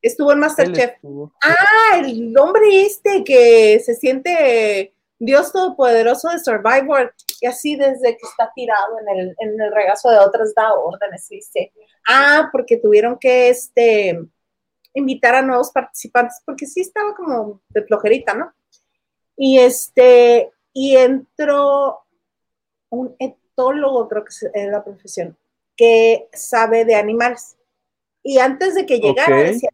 Estuvo 0.00 0.30
en 0.30 0.38
Masterchef. 0.38 0.94
Ah, 1.42 1.98
el 1.98 2.36
hombre 2.38 2.82
este 2.82 3.24
que 3.24 3.80
se 3.80 3.96
siente 3.96 4.94
Dios 5.18 5.50
Todopoderoso 5.52 6.28
de 6.28 6.38
Survivor 6.38 7.12
y 7.40 7.46
así 7.48 7.74
desde 7.74 8.16
que 8.16 8.26
está 8.30 8.52
tirado 8.54 9.00
en 9.00 9.18
el, 9.18 9.36
en 9.40 9.60
el 9.60 9.74
regazo 9.74 10.08
de 10.08 10.18
otras 10.18 10.54
da 10.54 10.72
órdenes, 10.72 11.26
dice. 11.28 11.72
Ah, 12.06 12.48
porque 12.52 12.76
tuvieron 12.76 13.18
que 13.18 13.48
este, 13.48 14.16
invitar 14.94 15.34
a 15.34 15.42
nuevos 15.42 15.72
participantes 15.72 16.40
porque 16.46 16.66
sí 16.66 16.82
estaba 16.82 17.12
como 17.16 17.60
de 17.70 17.82
flojerita, 17.82 18.34
¿no? 18.34 18.54
Y 19.36 19.58
este, 19.58 20.52
y 20.72 20.96
entró 20.96 22.06
un 22.90 23.16
etólogo, 23.18 24.08
creo 24.08 24.24
que 24.24 24.30
es 24.30 24.70
la 24.70 24.84
profesión, 24.84 25.36
que 25.76 26.28
sabe 26.32 26.84
de 26.84 26.94
animales. 26.94 27.56
Y 28.22 28.38
antes 28.38 28.74
de 28.74 28.86
que 28.86 28.98
llegara 28.98 29.36
decía, 29.36 29.70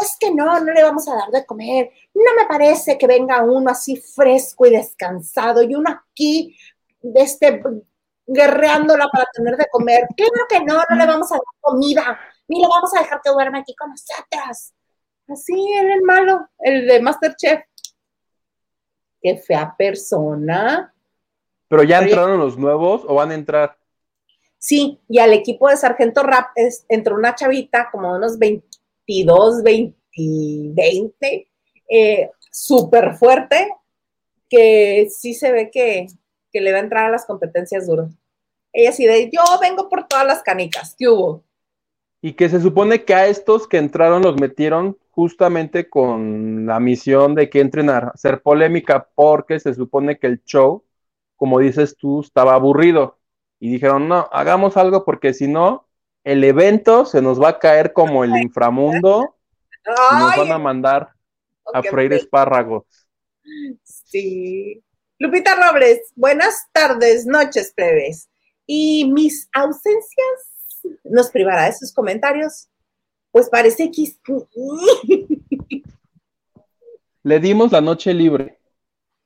es 0.00 0.16
que 0.20 0.32
no, 0.32 0.60
no 0.60 0.72
le 0.72 0.82
vamos 0.82 1.08
a 1.08 1.16
dar 1.16 1.30
de 1.30 1.44
comer. 1.44 1.90
No 2.14 2.34
me 2.36 2.46
parece 2.46 2.96
que 2.96 3.06
venga 3.06 3.42
uno 3.42 3.70
así 3.70 3.96
fresco 3.96 4.66
y 4.66 4.70
descansado 4.70 5.62
y 5.62 5.74
uno 5.74 5.90
aquí, 5.90 6.56
este, 7.14 7.62
guerreándola 8.26 9.08
para 9.08 9.24
tener 9.32 9.56
de 9.56 9.66
comer. 9.70 10.06
Claro 10.16 10.46
que 10.48 10.60
no, 10.60 10.80
no 10.88 10.96
le 10.96 11.06
vamos 11.06 11.32
a 11.32 11.36
dar 11.36 11.42
comida, 11.60 12.20
ni 12.46 12.60
le 12.60 12.68
vamos 12.68 12.94
a 12.94 13.00
dejar 13.00 13.20
que 13.22 13.30
duerma 13.30 13.58
aquí 13.58 13.74
con 13.74 13.90
nosotras. 13.90 14.74
Así 15.28 15.72
era 15.72 15.94
el 15.94 16.02
malo, 16.02 16.48
el 16.60 16.86
de 16.86 17.00
Masterchef. 17.00 17.60
Qué 19.20 19.36
fea 19.36 19.74
persona. 19.76 20.94
Pero 21.68 21.82
ya 21.82 21.98
entraron 21.98 22.38
los 22.38 22.56
nuevos 22.56 23.02
o 23.06 23.14
van 23.14 23.30
a 23.32 23.34
entrar. 23.34 23.77
Sí, 24.58 25.00
y 25.08 25.18
al 25.18 25.32
equipo 25.32 25.68
de 25.68 25.76
Sargento 25.76 26.22
Rap 26.22 26.50
es, 26.56 26.84
entró 26.88 27.14
una 27.14 27.34
chavita 27.34 27.88
como 27.92 28.14
unos 28.14 28.38
22, 28.38 29.62
20 29.62 29.96
y 30.12 30.72
20, 30.74 31.48
eh, 31.88 32.30
súper 32.50 33.14
fuerte, 33.14 33.68
que 34.50 35.08
sí 35.10 35.34
se 35.34 35.52
ve 35.52 35.70
que, 35.70 36.06
que, 36.52 36.60
le 36.60 36.72
va 36.72 36.78
a 36.78 36.82
entrar 36.82 37.06
a 37.06 37.10
las 37.10 37.24
competencias 37.24 37.86
duras. 37.86 38.12
Ella 38.72 38.92
sí 38.92 39.06
de, 39.06 39.30
yo 39.30 39.42
vengo 39.60 39.88
por 39.88 40.08
todas 40.08 40.26
las 40.26 40.42
canicas, 40.42 40.94
¿qué 40.98 41.08
hubo? 41.08 41.44
Y 42.20 42.32
que 42.32 42.48
se 42.48 42.60
supone 42.60 43.04
que 43.04 43.14
a 43.14 43.26
estos 43.28 43.68
que 43.68 43.78
entraron 43.78 44.22
los 44.22 44.40
metieron 44.40 44.98
justamente 45.10 45.88
con 45.88 46.66
la 46.66 46.80
misión 46.80 47.34
de 47.34 47.48
que 47.48 47.60
entren 47.60 47.90
a 47.90 47.98
hacer 48.14 48.42
polémica, 48.42 49.08
porque 49.14 49.60
se 49.60 49.74
supone 49.74 50.18
que 50.18 50.26
el 50.26 50.42
show, 50.44 50.84
como 51.36 51.60
dices 51.60 51.96
tú, 51.96 52.20
estaba 52.20 52.54
aburrido. 52.54 53.17
Y 53.60 53.72
dijeron, 53.72 54.08
no, 54.08 54.28
hagamos 54.32 54.76
algo 54.76 55.04
porque 55.04 55.34
si 55.34 55.48
no, 55.48 55.88
el 56.24 56.44
evento 56.44 57.06
se 57.06 57.22
nos 57.22 57.40
va 57.40 57.48
a 57.50 57.58
caer 57.58 57.92
como 57.92 58.24
el 58.24 58.36
inframundo 58.36 59.36
y 59.84 60.18
nos 60.18 60.36
van 60.36 60.52
a 60.52 60.58
mandar 60.58 61.08
a 61.72 61.82
freír 61.82 62.12
espárragos. 62.12 62.84
Sí. 63.82 64.82
Lupita 65.18 65.56
Robles, 65.56 66.12
buenas 66.14 66.68
tardes, 66.72 67.26
noches, 67.26 67.72
plebes. 67.74 68.28
Y 68.66 69.10
mis 69.10 69.48
ausencias 69.52 71.00
nos 71.04 71.30
privará 71.30 71.66
de 71.66 71.72
sus 71.72 71.92
comentarios. 71.92 72.68
Pues 73.30 73.48
parece 73.48 73.90
que. 73.90 74.14
Le 77.22 77.40
dimos 77.40 77.72
la 77.72 77.80
noche 77.80 78.14
libre. 78.14 78.58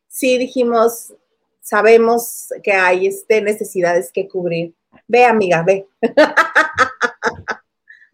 Sí, 0.09 0.39
dijimos, 0.39 1.15
sabemos 1.63 2.49
que 2.63 2.73
hay 2.73 3.07
este, 3.07 3.41
necesidades 3.41 4.13
que 4.13 4.29
cubrir. 4.29 4.75
Ve, 5.09 5.25
amiga, 5.25 5.63
ve. 5.63 5.87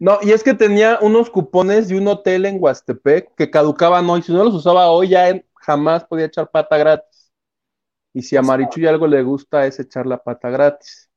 No, 0.01 0.17
y 0.21 0.31
es 0.31 0.43
que 0.43 0.53
tenía 0.53 0.97
unos 1.01 1.29
cupones 1.29 1.89
de 1.89 1.97
un 1.97 2.07
hotel 2.07 2.45
en 2.45 2.63
Huastepec 2.63 3.35
que 3.35 3.51
caducaban 3.51 4.09
hoy. 4.09 4.21
Si 4.21 4.31
no 4.31 4.45
los 4.45 4.53
usaba 4.53 4.89
hoy, 4.89 5.09
ya 5.09 5.43
jamás 5.55 6.05
podía 6.05 6.27
echar 6.27 6.49
pata 6.49 6.77
gratis. 6.77 7.33
Y 8.13 8.21
si 8.21 8.37
a 8.37 8.41
Marichu 8.41 8.79
y 8.79 8.87
algo 8.87 9.07
le 9.07 9.21
gusta 9.23 9.65
es 9.65 9.77
echar 9.77 10.05
la 10.05 10.17
pata 10.23 10.49
gratis. 10.49 11.09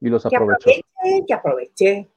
Y 0.00 0.08
los 0.08 0.24
aprovechó. 0.24 0.64
Que 0.64 0.80
aproveche, 0.80 1.26
que 1.26 1.34
aproveche. 1.34 2.08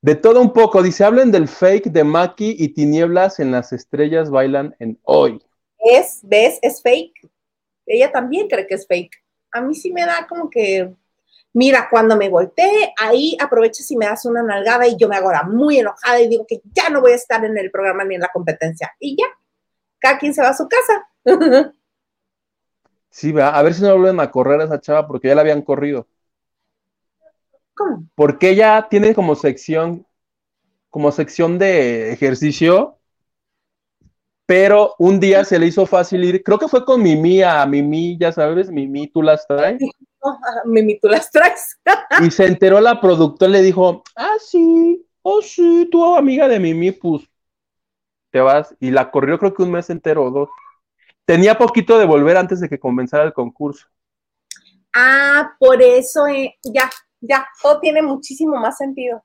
De 0.00 0.14
todo 0.14 0.40
un 0.40 0.52
poco, 0.52 0.80
dice, 0.80 1.02
hablen 1.02 1.32
del 1.32 1.48
fake 1.48 1.86
de 1.86 2.04
Maki 2.04 2.54
y 2.56 2.68
Tinieblas 2.68 3.40
en 3.40 3.50
las 3.50 3.72
estrellas 3.72 4.30
bailan 4.30 4.76
en 4.78 4.96
hoy. 5.02 5.42
Es, 5.88 6.20
¿ves? 6.22 6.58
Es 6.62 6.82
fake. 6.82 7.30
Ella 7.86 8.12
también 8.12 8.48
cree 8.48 8.66
que 8.66 8.74
es 8.74 8.86
fake. 8.86 9.16
A 9.52 9.60
mí 9.60 9.74
sí 9.74 9.92
me 9.92 10.04
da 10.04 10.26
como 10.28 10.50
que 10.50 10.94
Mira, 11.54 11.88
cuando 11.90 12.16
me 12.16 12.28
volteé, 12.28 12.92
ahí 13.00 13.36
aproveches 13.40 13.90
y 13.90 13.96
me 13.96 14.06
das 14.06 14.24
una 14.26 14.42
nalgada 14.42 14.86
y 14.86 14.96
yo 14.96 15.08
me 15.08 15.16
hago 15.16 15.26
ahora 15.26 15.44
muy 15.44 15.78
enojada 15.78 16.20
y 16.20 16.28
digo 16.28 16.46
que 16.46 16.60
ya 16.72 16.88
no 16.90 17.00
voy 17.00 17.12
a 17.12 17.16
estar 17.16 17.44
en 17.44 17.56
el 17.56 17.70
programa 17.70 18.04
ni 18.04 18.14
en 18.16 18.20
la 18.20 18.28
competencia. 18.32 18.94
Y 19.00 19.16
ya, 19.16 19.26
cada 19.98 20.18
quien 20.18 20.34
se 20.34 20.42
va 20.42 20.50
a 20.50 20.56
su 20.56 20.68
casa. 20.68 21.08
sí, 23.10 23.32
va, 23.32 23.48
a 23.48 23.62
ver 23.62 23.74
si 23.74 23.82
no 23.82 23.96
vuelven 23.98 24.20
a 24.20 24.30
correr 24.30 24.60
a 24.60 24.64
esa 24.64 24.80
chava 24.80 25.06
porque 25.06 25.28
ya 25.28 25.34
la 25.34 25.40
habían 25.40 25.62
corrido. 25.62 26.06
¿Cómo? 27.74 28.04
Porque 28.14 28.50
ella 28.50 28.86
tiene 28.90 29.14
como 29.14 29.34
sección, 29.34 30.06
como 30.90 31.10
sección 31.12 31.58
de 31.58 32.12
ejercicio, 32.12 32.97
pero 34.48 34.94
un 34.98 35.20
día 35.20 35.44
se 35.44 35.58
le 35.58 35.66
hizo 35.66 35.84
fácil 35.84 36.24
ir, 36.24 36.42
creo 36.42 36.58
que 36.58 36.68
fue 36.68 36.82
con 36.82 37.02
Mimi 37.02 37.42
a 37.42 37.66
Mimi, 37.66 38.16
ya 38.18 38.32
sabes, 38.32 38.70
Mimi, 38.70 39.06
tú 39.06 39.20
las 39.20 39.46
traes. 39.46 39.78
Mimi, 40.64 40.98
tú 40.98 41.06
las 41.06 41.30
traes. 41.30 41.78
y 42.24 42.30
se 42.30 42.46
enteró 42.46 42.80
la 42.80 42.98
productora, 42.98 43.52
le 43.52 43.60
dijo, 43.60 44.02
ah, 44.16 44.36
sí, 44.40 45.06
oh, 45.20 45.42
sí, 45.42 45.86
tu 45.92 46.02
amiga 46.16 46.48
de 46.48 46.58
Mimi, 46.60 46.92
pues 46.92 47.28
te 48.30 48.40
vas. 48.40 48.74
Y 48.80 48.90
la 48.90 49.10
corrió 49.10 49.38
creo 49.38 49.52
que 49.52 49.64
un 49.64 49.72
mes 49.72 49.90
entero 49.90 50.24
o 50.24 50.30
dos. 50.30 50.48
Tenía 51.26 51.58
poquito 51.58 51.98
de 51.98 52.06
volver 52.06 52.38
antes 52.38 52.58
de 52.58 52.70
que 52.70 52.78
comenzara 52.78 53.24
el 53.24 53.34
concurso. 53.34 53.86
Ah, 54.94 55.52
por 55.58 55.82
eso, 55.82 56.26
eh, 56.26 56.56
ya, 56.62 56.88
ya, 57.20 57.46
todo 57.62 57.80
tiene 57.80 58.00
muchísimo 58.00 58.56
más 58.56 58.78
sentido. 58.78 59.22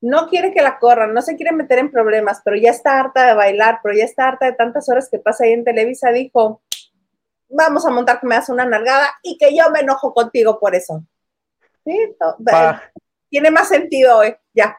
No 0.00 0.28
quiere 0.28 0.52
que 0.52 0.62
la 0.62 0.78
corran, 0.78 1.12
no 1.12 1.22
se 1.22 1.36
quiere 1.36 1.52
meter 1.52 1.78
en 1.78 1.90
problemas, 1.90 2.40
pero 2.44 2.56
ya 2.56 2.70
está 2.70 3.00
harta 3.00 3.26
de 3.26 3.34
bailar, 3.34 3.80
pero 3.82 3.96
ya 3.96 4.04
está 4.04 4.28
harta 4.28 4.46
de 4.46 4.52
tantas 4.52 4.88
horas 4.88 5.08
que 5.10 5.18
pasa 5.18 5.44
ahí 5.44 5.52
en 5.52 5.64
Televisa, 5.64 6.10
dijo, 6.10 6.62
vamos 7.48 7.84
a 7.86 7.90
montar 7.90 8.20
que 8.20 8.26
me 8.26 8.34
das 8.34 8.48
una 8.48 8.64
nalgada 8.64 9.08
y 9.22 9.36
que 9.38 9.56
yo 9.56 9.70
me 9.70 9.80
enojo 9.80 10.14
contigo 10.14 10.58
por 10.60 10.74
eso. 10.74 11.02
¿Sí? 11.84 12.16
Tiene 13.28 13.50
más 13.50 13.68
sentido 13.68 14.18
hoy, 14.18 14.34
ya. 14.54 14.78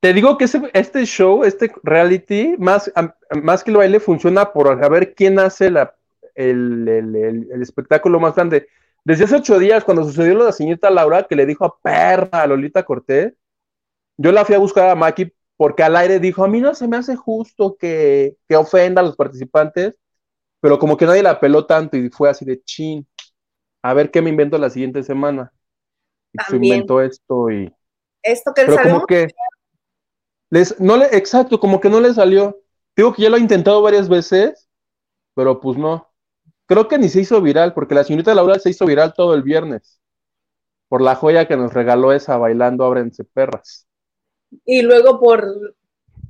Te 0.00 0.12
digo 0.12 0.36
que 0.36 0.46
este 0.72 1.04
show, 1.04 1.44
este 1.44 1.72
reality, 1.84 2.56
más, 2.58 2.92
más 3.40 3.62
que 3.62 3.70
el 3.70 3.76
baile, 3.76 4.00
funciona 4.00 4.52
por 4.52 4.80
saber 4.80 5.14
quién 5.14 5.38
hace 5.38 5.70
la, 5.70 5.94
el, 6.34 6.88
el, 6.88 7.62
espectáculo 7.62 8.18
más 8.18 8.34
grande. 8.34 8.68
Desde 9.04 9.24
hace 9.24 9.36
ocho 9.36 9.58
días, 9.58 9.84
cuando 9.84 10.04
sucedió 10.04 10.34
lo 10.34 10.40
de 10.40 10.46
la 10.46 10.52
señorita 10.52 10.90
Laura, 10.90 11.24
que 11.24 11.36
le 11.36 11.46
dijo 11.46 11.64
a 11.64 11.78
perra 11.80 12.42
a 12.42 12.46
Lolita 12.46 12.82
Cortés, 12.84 13.34
yo 14.16 14.32
la 14.32 14.44
fui 14.44 14.54
a 14.54 14.58
buscar 14.58 14.88
a 14.90 14.94
Maki 14.94 15.32
porque 15.56 15.82
al 15.82 15.96
aire 15.96 16.18
dijo, 16.18 16.44
a 16.44 16.48
mí 16.48 16.60
no 16.60 16.74
se 16.74 16.88
me 16.88 16.96
hace 16.96 17.16
justo 17.16 17.76
que, 17.78 18.36
que 18.48 18.56
ofenda 18.56 19.00
a 19.00 19.04
los 19.04 19.16
participantes 19.16 19.98
pero 20.62 20.78
como 20.78 20.96
que 20.96 21.06
nadie 21.06 21.24
la 21.24 21.40
peló 21.40 21.66
tanto 21.66 21.96
y 21.96 22.08
fue 22.08 22.30
así 22.30 22.44
de 22.44 22.62
chin, 22.62 23.04
a 23.82 23.94
ver 23.94 24.12
qué 24.12 24.22
me 24.22 24.30
invento 24.30 24.56
la 24.58 24.70
siguiente 24.70 25.02
semana. 25.02 25.52
Y 26.32 26.38
se 26.48 26.56
inventó 26.56 27.02
esto 27.02 27.50
y... 27.50 27.74
Esto 28.22 28.52
que 28.54 28.66
pero 28.66 28.80
como 28.80 29.06
que 29.06 29.26
les, 30.50 30.80
no 30.80 30.96
le, 30.96 31.06
exacto, 31.06 31.58
como 31.58 31.80
que 31.80 31.90
no 31.90 32.00
le 32.00 32.14
salió. 32.14 32.62
Digo 32.94 33.12
que 33.12 33.22
ya 33.22 33.28
lo 33.28 33.36
ha 33.36 33.40
intentado 33.40 33.82
varias 33.82 34.08
veces, 34.08 34.68
pero 35.34 35.58
pues 35.58 35.76
no. 35.76 36.08
Creo 36.66 36.86
que 36.86 36.96
ni 36.96 37.08
se 37.08 37.22
hizo 37.22 37.42
viral, 37.42 37.74
porque 37.74 37.96
la 37.96 38.04
señorita 38.04 38.32
Laura 38.32 38.60
se 38.60 38.70
hizo 38.70 38.86
viral 38.86 39.14
todo 39.14 39.34
el 39.34 39.42
viernes. 39.42 40.00
Por 40.88 41.02
la 41.02 41.16
joya 41.16 41.48
que 41.48 41.56
nos 41.56 41.74
regaló 41.74 42.12
esa 42.12 42.36
bailando 42.36 42.84
Ábrense 42.84 43.24
Perras. 43.24 43.88
Y 44.64 44.82
luego 44.82 45.18
por 45.18 45.74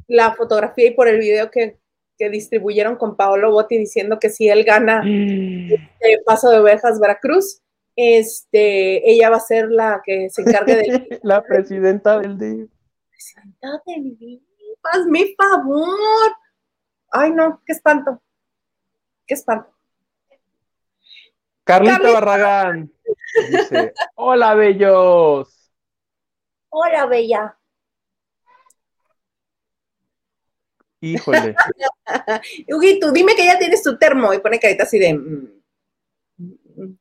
la 0.07 0.35
fotografía 0.35 0.89
y 0.89 0.95
por 0.95 1.09
el 1.09 1.19
video 1.19 1.51
que 1.51 1.79
que 2.23 2.31
distribuyeron 2.31 2.97
con 2.97 3.17
Paolo 3.17 3.51
Botti 3.51 3.79
diciendo 3.79 4.19
que 4.21 4.31
si 4.31 4.49
él 4.49 4.63
gana 4.65 5.03
mm. 5.05 5.71
Paso 6.25 6.51
de 6.51 6.61
Ovejas 6.61 7.01
Veracruz, 7.01 7.63
este, 7.97 9.11
ella 9.11 9.31
va 9.31 9.37
a 9.37 9.41
ser 9.41 9.69
la 9.71 10.01
que 10.05 10.31
se 10.31 10.43
encargue 10.43 10.77
de... 10.77 11.21
la 11.23 11.43
presidenta 11.43 12.19
del 12.21 12.39
DIF. 12.39 12.71
Presidenta 13.11 13.83
del 13.87 14.17
DIF, 14.19 14.43
hazme 14.85 15.35
favor. 15.37 16.33
Ay, 17.11 17.33
no, 17.33 17.61
qué 17.67 17.73
espanto. 17.73 18.23
Qué 19.27 19.35
espanto. 19.35 19.71
Carlita, 21.65 22.11
Barragán 22.13 22.93
dice, 23.51 23.93
hola, 24.15 24.55
bellos. 24.55 25.73
Hola, 26.71 27.07
bella. 27.07 27.57
Híjole. 31.03 31.57
Huguito, 32.73 33.11
dime 33.11 33.35
que 33.35 33.45
ya 33.45 33.59
tienes 33.59 33.83
tu 33.83 33.99
termo 33.99 34.33
y 34.33 34.39
pone 34.39 34.61
carita 34.61 34.85
así 34.85 35.01
de. 35.01 35.15
Mm, 35.15 35.61
mm". 36.39 36.99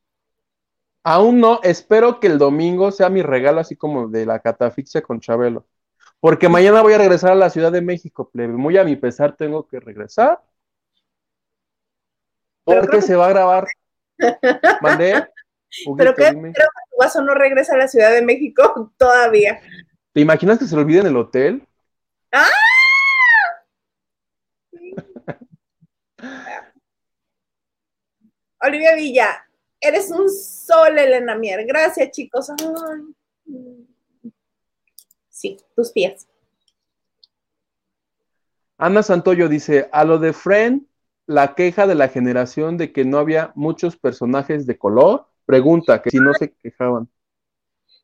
Aún 1.04 1.39
no, 1.39 1.60
espero 1.64 2.20
que 2.20 2.28
el 2.28 2.38
domingo 2.38 2.91
sea 2.91 3.10
mi 3.10 3.22
regalo, 3.22 3.62
así 3.62 3.76
como 3.76 4.08
de 4.08 4.26
la 4.26 4.39
catafixia 4.39 5.02
con 5.02 5.20
Chabelo. 5.20 5.66
Porque 6.20 6.49
mañana 6.49 6.82
voy 6.82 6.93
a 6.93 6.97
regresar 6.97 7.32
a 7.32 7.36
la 7.36 7.49
Ciudad 7.49 7.72
de 7.72 7.82
México, 7.82 8.30
plebe. 8.30 8.54
Muy 8.54 8.78
a 8.78 8.84
mi 8.84 8.95
pesar 8.95 9.36
tengo 9.36 9.68
que 9.68 9.80
regresar. 9.80 10.39
Porque 12.64 13.02
se 13.02 13.16
va 13.16 13.28
a 13.28 13.30
grabar. 13.30 13.68
¿Mandé? 14.82 15.28
Pero 15.97 16.16
que, 16.16 16.24
creo 16.24 16.34
que 16.34 16.52
tu 16.91 16.97
vaso 16.99 17.22
no 17.22 17.34
regresa 17.36 17.76
a 17.76 17.78
la 17.78 17.88
Ciudad 17.88 18.12
de 18.12 18.22
México 18.24 18.93
todavía. 18.97 19.62
¿Te 20.12 20.22
imaginas 20.22 20.58
que 20.58 20.66
se 20.66 20.76
lo 20.76 20.82
olvide 20.82 21.02
en 21.02 21.08
el 21.08 21.18
hotel? 21.18 21.68
¡Ah! 22.32 22.49
Olivia 28.62 28.95
Villa, 28.95 29.47
eres 29.80 30.12
un 30.12 30.30
sol, 30.30 30.97
Elena 30.97 31.36
Mier. 31.36 31.66
Gracias, 31.66 32.12
chicos. 32.12 32.47
Sí, 35.30 35.57
tus 35.76 35.91
pies. 35.91 36.28
Ana 38.78 39.03
Santoyo 39.03 39.47
dice, 39.47 39.89
a 39.91 40.03
lo 40.03 40.18
de 40.18 40.34
Friend, 40.34 40.86
la 41.28 41.55
queja 41.55 41.88
de 41.88 41.95
la 41.95 42.09
generación 42.09 42.78
de 42.78 42.91
que 42.91 43.05
no 43.05 43.20
había 43.20 43.51
muchos 43.55 43.95
personajes 43.95 44.66
de 44.66 44.78
color, 44.78 45.28
pregunta, 45.45 46.01
que 46.01 46.09
si 46.09 46.18
no 46.18 46.34
se 46.34 46.51
quejaban. 46.51 47.07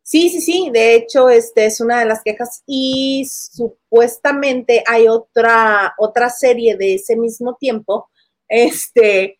Sí, 0.03 0.29
sí, 0.29 0.39
sí, 0.39 0.69
de 0.71 0.95
hecho, 0.95 1.29
este 1.29 1.65
es 1.65 1.81
una 1.81 1.99
de 1.99 2.05
las 2.05 2.23
quejas 2.23 2.63
y 2.65 3.27
supuestamente 3.29 4.83
hay 4.87 5.07
otra, 5.07 5.95
otra 5.97 6.29
serie 6.29 6.77
de 6.77 6.95
ese 6.95 7.17
mismo 7.17 7.55
tiempo, 7.55 8.09
este, 8.47 9.37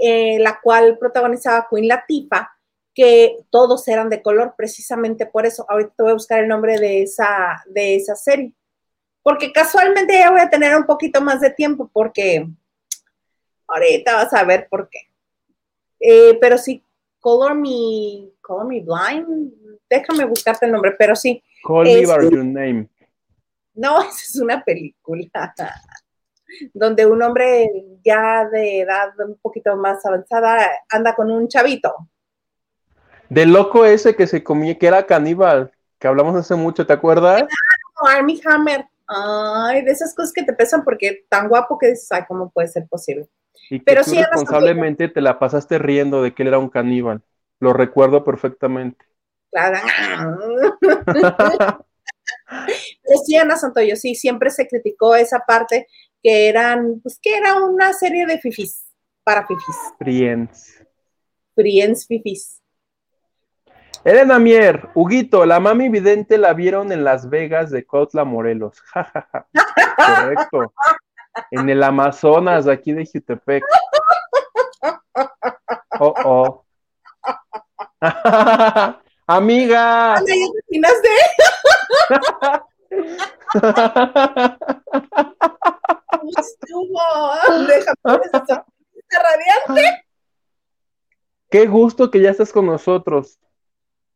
eh, 0.00 0.38
la 0.38 0.60
cual 0.60 0.98
protagonizaba 0.98 1.66
Queen 1.70 1.88
Latifa, 1.88 2.52
que 2.94 3.38
todos 3.50 3.86
eran 3.88 4.08
de 4.08 4.22
color, 4.22 4.54
precisamente 4.56 5.26
por 5.26 5.46
eso. 5.46 5.66
Ahorita 5.68 5.94
voy 5.98 6.10
a 6.10 6.14
buscar 6.14 6.40
el 6.40 6.48
nombre 6.48 6.78
de 6.78 7.02
esa, 7.02 7.62
de 7.66 7.96
esa 7.96 8.16
serie. 8.16 8.52
Porque 9.22 9.52
casualmente 9.52 10.18
ya 10.18 10.30
voy 10.30 10.40
a 10.40 10.50
tener 10.50 10.74
un 10.76 10.84
poquito 10.84 11.20
más 11.20 11.40
de 11.40 11.50
tiempo, 11.50 11.90
porque 11.92 12.46
ahorita 13.68 14.14
vas 14.14 14.32
a 14.32 14.44
ver 14.44 14.68
por 14.68 14.88
qué. 14.88 15.00
Eh, 16.00 16.38
pero 16.40 16.56
sí, 16.56 16.82
Color 17.20 17.54
Me, 17.54 18.30
Color 18.40 18.66
Me 18.66 18.80
Blind, 18.80 19.52
déjame 19.90 20.24
buscarte 20.24 20.66
el 20.66 20.72
nombre, 20.72 20.92
pero 20.98 21.16
sí. 21.16 21.42
Call 21.66 21.84
Me 21.84 22.06
By 22.06 22.30
Your 22.30 22.44
Name. 22.44 22.88
No, 23.74 24.00
esa 24.08 24.10
es 24.10 24.36
una 24.36 24.64
película 24.64 25.52
donde 26.72 27.06
un 27.06 27.22
hombre 27.22 27.70
ya 28.04 28.48
de 28.48 28.80
edad 28.80 29.10
un 29.18 29.36
poquito 29.42 29.76
más 29.76 30.04
avanzada 30.06 30.68
anda 30.90 31.14
con 31.14 31.30
un 31.30 31.48
chavito 31.48 32.08
del 33.28 33.52
loco 33.52 33.84
ese 33.84 34.14
que 34.14 34.26
se 34.26 34.42
comía, 34.42 34.78
que 34.78 34.86
era 34.86 35.06
caníbal, 35.06 35.72
que 35.98 36.08
hablamos 36.08 36.36
hace 36.36 36.54
mucho, 36.54 36.86
¿te 36.86 36.92
acuerdas? 36.92 37.44
Army 38.06 38.40
Hammer. 38.44 38.86
Ay, 39.08 39.82
de 39.84 39.92
esas 39.92 40.14
cosas 40.14 40.32
que 40.32 40.42
te 40.42 40.52
pesan 40.52 40.82
porque 40.82 41.24
tan 41.28 41.48
guapo 41.48 41.78
que 41.78 41.90
dices, 41.90 42.10
ay, 42.10 42.22
¿cómo 42.26 42.50
puede 42.50 42.66
ser 42.68 42.88
posible? 42.88 43.28
Y 43.70 43.78
que 43.78 43.84
Pero 43.84 44.02
tú 44.02 44.10
responsablemente 44.14 45.08
te 45.08 45.20
la 45.20 45.38
pasaste 45.38 45.78
riendo 45.78 46.22
de 46.22 46.34
que 46.34 46.42
él 46.42 46.48
era 46.48 46.58
un 46.58 46.68
caníbal. 46.68 47.22
Lo 47.60 47.72
recuerdo 47.72 48.24
perfectamente. 48.24 49.04
Claro. 49.50 49.78
Decía 53.04 53.42
Ana 53.42 53.56
Santoyo, 53.56 53.94
sí, 53.96 54.16
siempre 54.16 54.50
se 54.50 54.66
criticó 54.66 55.14
esa 55.14 55.40
parte 55.40 55.86
que 56.26 56.48
eran, 56.48 56.98
pues 57.04 57.20
que 57.22 57.36
era 57.36 57.54
una 57.62 57.92
serie 57.92 58.26
de 58.26 58.40
fifis, 58.40 58.84
para 59.22 59.46
fifis. 59.46 59.76
Friends. 59.96 60.84
Friends 61.54 62.04
fifis. 62.04 62.60
Elena 64.02 64.40
Mier, 64.40 64.88
Huguito, 64.94 65.46
la 65.46 65.60
mami 65.60 65.88
vidente 65.88 66.36
la 66.36 66.52
vieron 66.52 66.90
en 66.90 67.04
Las 67.04 67.30
Vegas 67.30 67.70
de 67.70 67.86
Cotla, 67.86 68.24
Morelos. 68.24 68.82
Correcto. 68.92 70.72
En 71.52 71.70
el 71.70 71.80
Amazonas, 71.84 72.66
aquí 72.66 72.92
de 72.92 73.06
Jutepec. 73.06 73.62
Oh, 76.00 76.14
oh. 76.24 76.64
Amiga. 79.28 80.16
¿Ya 80.26 80.34
terminaste? 80.68 81.08
estuvo? 86.36 87.00
Déjame 87.66 88.24
¿Está 88.32 89.22
radiante? 89.22 90.04
Qué 91.50 91.66
gusto 91.66 92.10
que 92.10 92.20
ya 92.20 92.30
estás 92.30 92.52
con 92.52 92.66
nosotros. 92.66 93.38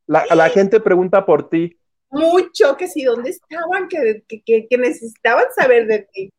La, 0.07 0.49
gente 0.49 0.81
pregunta 0.81 1.25
por 1.25 1.49
ti. 1.49 1.79
Mucho, 2.11 2.77
que 2.77 2.89
si 2.89 3.05
dónde 3.05 3.31
estaban, 3.31 3.87
que, 3.87 4.25
que, 4.27 4.77
necesitaban 4.77 5.45
saber 5.55 5.87
de 5.87 6.09
ti. 6.13 6.33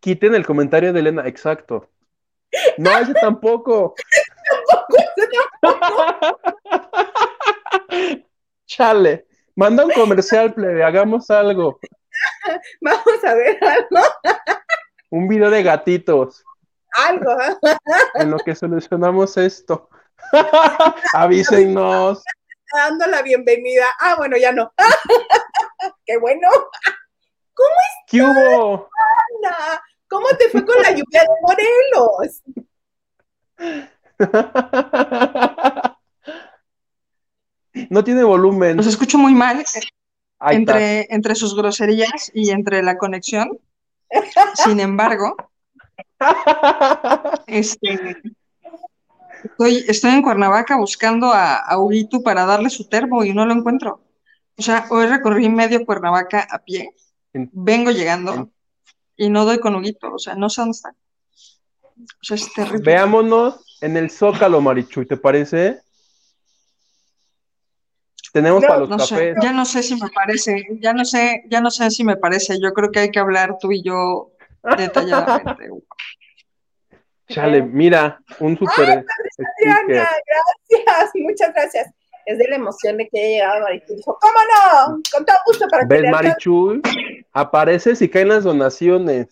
Quiten 0.00 0.34
el 0.34 0.44
comentario 0.44 0.92
de 0.92 0.98
Elena, 0.98 1.28
exacto. 1.28 1.88
No, 2.76 2.98
ese 2.98 3.14
tampoco. 3.14 3.94
tampoco, 4.66 4.96
ese 5.16 5.28
tampoco. 5.60 6.40
Chale, 8.66 9.26
manda 9.54 9.84
un 9.84 9.92
comercial, 9.92 10.52
plebe, 10.54 10.82
hagamos 10.82 11.30
algo. 11.30 11.78
Vamos 12.80 13.24
a 13.24 13.34
ver 13.34 13.58
algo. 13.62 14.06
un 15.10 15.28
video 15.28 15.50
de 15.50 15.62
gatitos. 15.62 16.44
Algo. 17.06 17.36
en 18.14 18.30
lo 18.30 18.38
que 18.38 18.54
solucionamos 18.54 19.36
esto. 19.36 19.88
Avísenos. 21.14 22.22
Dando 22.72 23.06
la 23.06 23.22
bienvenida. 23.22 23.86
Ah, 24.00 24.14
bueno, 24.16 24.36
ya 24.36 24.52
no. 24.52 24.72
Qué 26.06 26.16
bueno. 26.18 26.48
¿Cómo 27.54 27.68
estás? 27.68 28.04
¿Qué 28.08 28.22
hubo? 28.22 28.88
¿Cómo 30.08 30.26
te 30.38 30.48
fue 30.48 30.64
con 30.64 30.80
la 30.82 30.90
lluvia 30.90 31.22
de 31.22 31.28
Morelos? 31.42 32.42
No 37.90 38.04
tiene 38.04 38.22
volumen. 38.24 38.76
Los 38.76 38.86
escucho 38.86 39.18
muy 39.18 39.34
mal 39.34 39.64
entre, 40.40 41.06
entre 41.12 41.34
sus 41.34 41.54
groserías 41.54 42.30
y 42.34 42.50
entre 42.50 42.82
la 42.82 42.98
conexión. 42.98 43.58
Sin 44.54 44.80
embargo, 44.80 45.36
este, 47.46 48.16
Estoy, 49.44 49.84
estoy 49.86 50.12
en 50.12 50.22
Cuernavaca 50.22 50.78
buscando 50.78 51.26
a, 51.26 51.56
a 51.56 51.78
Huguito 51.78 52.22
para 52.22 52.46
darle 52.46 52.70
su 52.70 52.88
termo 52.88 53.24
y 53.24 53.34
no 53.34 53.44
lo 53.44 53.52
encuentro. 53.52 54.00
O 54.56 54.62
sea, 54.62 54.86
hoy 54.90 55.06
recorrí 55.06 55.48
medio 55.50 55.84
Cuernavaca 55.84 56.46
a 56.50 56.58
pie, 56.60 56.94
vengo 57.32 57.90
llegando 57.90 58.50
y 59.16 59.28
no 59.28 59.44
doy 59.44 59.58
con 59.58 59.74
Huguito, 59.74 60.14
o 60.14 60.18
sea, 60.18 60.34
no 60.34 60.48
sé 60.48 60.62
dónde 60.62 60.76
está. 60.76 60.94
O 61.96 62.24
sea, 62.24 62.36
es 62.36 62.52
terrible. 62.54 62.84
Veámonos 62.84 63.78
en 63.82 63.96
el 63.96 64.10
Zócalo, 64.10 64.60
Marichuy, 64.60 65.06
¿te 65.06 65.16
parece? 65.16 65.80
Tenemos 68.34 68.64
para 68.64 68.80
los 68.80 68.88
cafés. 68.88 69.36
ya 69.40 69.52
no 69.52 69.64
sé 69.64 69.80
si 69.84 69.94
me 69.94 70.10
parece, 70.10 70.66
ya 70.80 70.92
no 70.92 71.04
sé, 71.04 71.44
ya 71.48 71.60
no 71.60 71.70
sé 71.70 71.88
si 71.92 72.02
me 72.02 72.16
parece. 72.16 72.58
Yo 72.60 72.72
creo 72.72 72.90
que 72.90 72.98
hay 72.98 73.10
que 73.12 73.20
hablar 73.20 73.58
tú 73.60 73.70
y 73.70 73.80
yo 73.80 74.32
detalladamente. 74.76 75.68
Chale, 77.28 77.62
mira, 77.62 78.20
un 78.40 78.58
super. 78.58 79.06
gracias, 79.86 81.10
muchas 81.14 81.54
gracias. 81.54 81.92
Es 82.26 82.36
de 82.38 82.48
la 82.48 82.56
emoción 82.56 82.96
de 82.96 83.08
que 83.08 83.20
haya 83.20 83.28
llegado 83.28 83.60
Marichuy. 83.60 84.02
¿Cómo 84.04 84.18
no? 84.18 85.00
Con 85.12 85.24
todo 85.24 85.36
gusto 85.46 85.68
para 85.68 85.86
¿Ves, 85.86 86.10
Marichuy? 86.10 86.82
Apareces 87.32 88.02
y 88.02 88.08
caen 88.08 88.30
las 88.30 88.42
donaciones. 88.42 89.28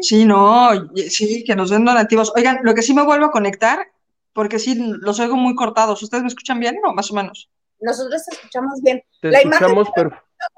Sí, 0.00 0.24
no, 0.24 0.70
sí, 1.08 1.44
que 1.44 1.54
nos 1.54 1.68
den 1.68 1.84
donativos. 1.84 2.32
Oigan, 2.34 2.60
lo 2.62 2.74
que 2.74 2.80
sí 2.80 2.94
me 2.94 3.04
vuelvo 3.04 3.26
a 3.26 3.30
conectar, 3.30 3.86
porque 4.36 4.60
sí, 4.60 4.76
los 5.00 5.18
oigo 5.18 5.36
muy 5.36 5.56
cortados. 5.56 6.00
¿Ustedes 6.00 6.22
me 6.22 6.28
escuchan 6.28 6.60
bien 6.60 6.78
o 6.86 6.92
más 6.92 7.10
o 7.10 7.14
menos? 7.14 7.50
Nosotros 7.80 8.24
te 8.24 8.36
escuchamos 8.36 8.80
bien. 8.82 9.02
Te 9.20 9.32
la 9.32 9.38
escuchamos 9.38 9.88
imagen 9.88 10.10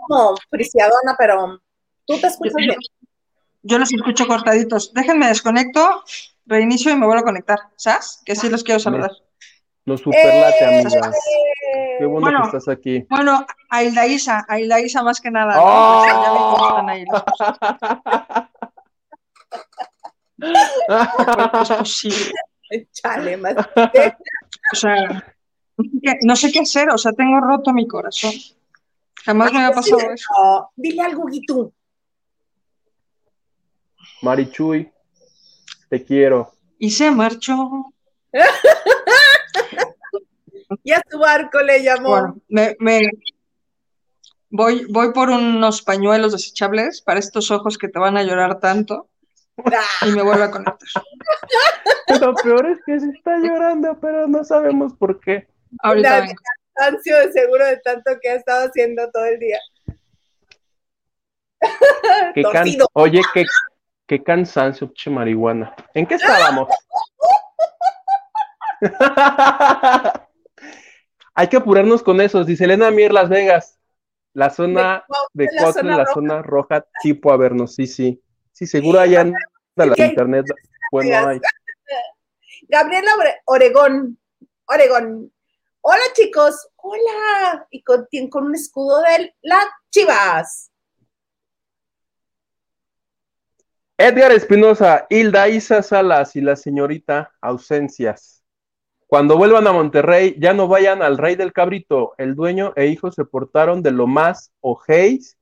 como 0.07 0.35
friciadona, 0.51 1.17
pero 1.17 1.63
tú 2.05 2.21
te 2.21 2.27
escuchas 2.27 2.55
bien 2.57 2.77
yo 3.63 3.79
los 3.79 3.93
escucho 3.93 4.27
cortaditos. 4.27 4.93
Déjenme 4.95 5.29
desconecto, 5.29 6.03
reinicio 6.47 6.93
y 6.93 6.97
me 6.97 7.07
vuelvo 7.07 7.21
a 7.21 7.25
conectar. 7.25 7.59
¿Sabes? 7.77 8.23
Que 8.25 8.35
sí 8.35 8.49
los 8.49 8.65
quiero 8.65 8.81
saludar. 8.81 9.11
Los 9.85 10.01
superlate, 10.01 10.65
eh, 10.65 10.81
amigas. 10.81 10.95
Qué 11.99 12.07
bueno, 12.07 12.41
que 12.43 12.47
estás 12.47 12.69
aquí. 12.69 13.07
Bueno, 13.09 13.47
a 13.71 13.83
Hilda 13.83 14.07
Isa, 14.07 14.45
a 14.49 14.59
Hilda 14.59 14.81
Isa 14.81 15.03
más 15.03 15.21
que 15.21 15.31
nada. 15.31 15.55
¡Oh! 15.59 16.05
Ya 16.07 16.83
me 16.83 17.03
es 21.63 21.71
posible. 21.71 22.33
Chale, 22.93 23.37
más. 23.37 23.57
o 23.57 24.77
sea, 24.77 25.35
no 26.23 26.37
sé 26.37 26.53
qué 26.53 26.61
hacer, 26.61 26.91
o 26.91 26.99
sea, 26.99 27.13
tengo 27.13 27.41
roto 27.41 27.73
mi 27.73 27.87
corazón. 27.87 28.33
Jamás 29.25 29.53
me 29.53 29.59
había 29.59 29.75
pasado 29.75 30.11
eso. 30.11 30.71
Dile 30.77 31.03
algo, 31.03 31.27
Guitú. 31.27 31.73
Marichuy, 34.23 34.91
te 35.89 36.05
quiero. 36.05 36.53
Y 36.79 36.91
se 36.91 37.11
marchó. 37.11 37.93
y 40.83 40.93
a 40.93 41.03
su 41.09 41.19
barco 41.19 41.63
le 41.63 41.83
llamó. 41.83 42.09
Bueno, 42.09 42.37
me, 42.49 42.77
voy, 44.51 44.87
voy 44.89 45.13
por 45.13 45.31
unos 45.31 45.83
pañuelos 45.83 46.33
desechables 46.33 47.03
para 47.03 47.21
estos 47.21 47.51
ojos 47.51 47.79
que 47.79 47.89
te 47.89 47.99
van 47.99 48.17
a 48.17 48.23
llorar 48.23 48.61
tanto. 48.61 49.09
y 50.07 50.11
me 50.13 50.23
vuelvo 50.23 50.45
a 50.45 50.51
conectar. 50.51 51.03
Lo 52.21 52.35
peor 52.35 52.67
es 52.67 52.79
que 52.87 53.01
se 53.01 53.11
está 53.11 53.39
llorando, 53.39 53.99
pero 54.01 54.27
no 54.27 54.45
sabemos 54.45 54.95
por 54.95 55.21
qué. 55.21 55.47
Ahorita 55.83 56.21
vengo. 56.21 56.35
cansancio 56.75 57.19
de 57.19 57.33
seguro 57.33 57.67
de 57.67 57.77
tanto 57.79 58.13
que 58.21 58.31
ha 58.31 58.35
estado 58.37 58.69
haciendo 58.69 59.11
todo 59.11 59.25
el 59.27 59.39
día. 59.39 59.59
Oye, 62.95 63.21
qué, 63.35 63.45
Qué 64.09 64.23
cansancio, 64.23 64.91
che 64.95 65.11
marihuana. 65.11 65.75
¿En 65.93 66.07
qué 66.07 66.15
estábamos? 66.15 66.71
Hay 71.35 71.49
que 71.49 71.59
apurarnos 71.59 72.03
con 72.03 72.23
eso. 72.23 72.43
Dice 72.43 72.65
Elena 72.65 72.91
Mier, 72.91 73.13
Las 73.13 73.29
Vegas. 73.29 73.79
La 74.33 74.49
zona 74.49 75.05
de 75.35 75.49
Cuautla, 75.59 75.97
la, 75.99 76.07
zona 76.07 76.41
roja, 76.41 76.87
tipo 77.03 77.31
a 77.33 77.37
vernos. 77.37 77.75
Sí, 77.75 77.87
sí. 77.87 78.23
Sí, 78.59 78.67
seguro 78.67 78.99
allá 78.99 79.21
en 79.21 79.35
la 79.77 80.05
internet. 80.05 80.45
Bueno, 80.91 81.29
hay. 81.29 81.39
Gabriela 82.69 83.13
Oregón. 83.45 84.19
Oregón. 84.65 85.33
Hola, 85.81 86.03
chicos. 86.15 86.69
Hola. 86.75 87.69
Y 87.71 87.85
con, 87.85 88.09
con 88.29 88.47
un 88.47 88.57
escudo 88.57 89.01
de 89.03 89.33
las 89.43 89.65
chivas. 89.91 90.73
Edgar 93.97 94.33
Espinosa, 94.33 95.07
Hilda 95.09 95.49
Isa 95.49 95.81
Salas 95.81 96.35
y 96.35 96.41
la 96.41 96.57
señorita 96.57 97.33
Ausencias. 97.41 98.43
Cuando 99.07 99.37
vuelvan 99.37 99.69
a 99.69 99.73
Monterrey, 99.73 100.35
ya 100.39 100.53
no 100.53 100.67
vayan 100.67 101.01
al 101.01 101.17
Rey 101.17 101.37
del 101.37 101.53
Cabrito. 101.53 102.15
El 102.19 102.35
dueño 102.35 102.73
e 102.75 102.89
hijo 102.89 103.13
se 103.13 103.25
portaron 103.25 103.83
de 103.85 103.93
lo 103.93 104.09
más 104.09 104.53
ojéis 104.61 105.38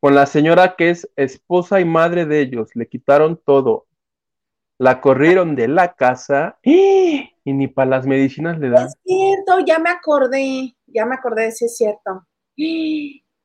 con 0.00 0.14
la 0.14 0.26
señora 0.26 0.76
que 0.76 0.90
es 0.90 1.10
esposa 1.16 1.80
y 1.80 1.84
madre 1.84 2.26
de 2.26 2.40
ellos. 2.40 2.70
Le 2.74 2.88
quitaron 2.88 3.36
todo. 3.36 3.86
La 4.78 5.00
corrieron 5.00 5.56
de 5.56 5.68
la 5.68 5.94
casa 5.94 6.58
y 6.62 7.32
ni 7.44 7.68
para 7.68 7.90
las 7.90 8.06
medicinas 8.06 8.58
le 8.58 8.70
dan. 8.70 8.86
Es 8.86 8.94
cierto, 9.04 9.60
ya 9.60 9.78
me 9.78 9.90
acordé, 9.90 10.76
ya 10.86 11.06
me 11.06 11.14
acordé, 11.14 11.50
sí 11.52 11.64
es 11.64 11.76
cierto. 11.76 12.26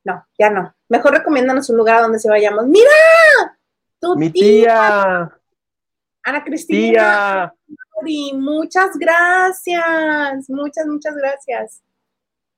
No, 0.03 0.25
ya 0.37 0.49
no. 0.49 0.73
Mejor 0.89 1.13
recomiéndanos 1.13 1.69
un 1.69 1.77
lugar 1.77 2.01
donde 2.01 2.19
se 2.19 2.29
vayamos. 2.29 2.65
¡Mira! 2.65 3.57
Tu 3.99 4.15
Mi 4.15 4.29
tía. 4.29 5.31
Ana 6.23 6.43
Cristina. 6.43 7.53
Tía. 8.03 8.33
Muchas 8.33 8.97
gracias. 8.97 10.49
Muchas, 10.49 10.87
muchas 10.87 11.15
gracias. 11.15 11.81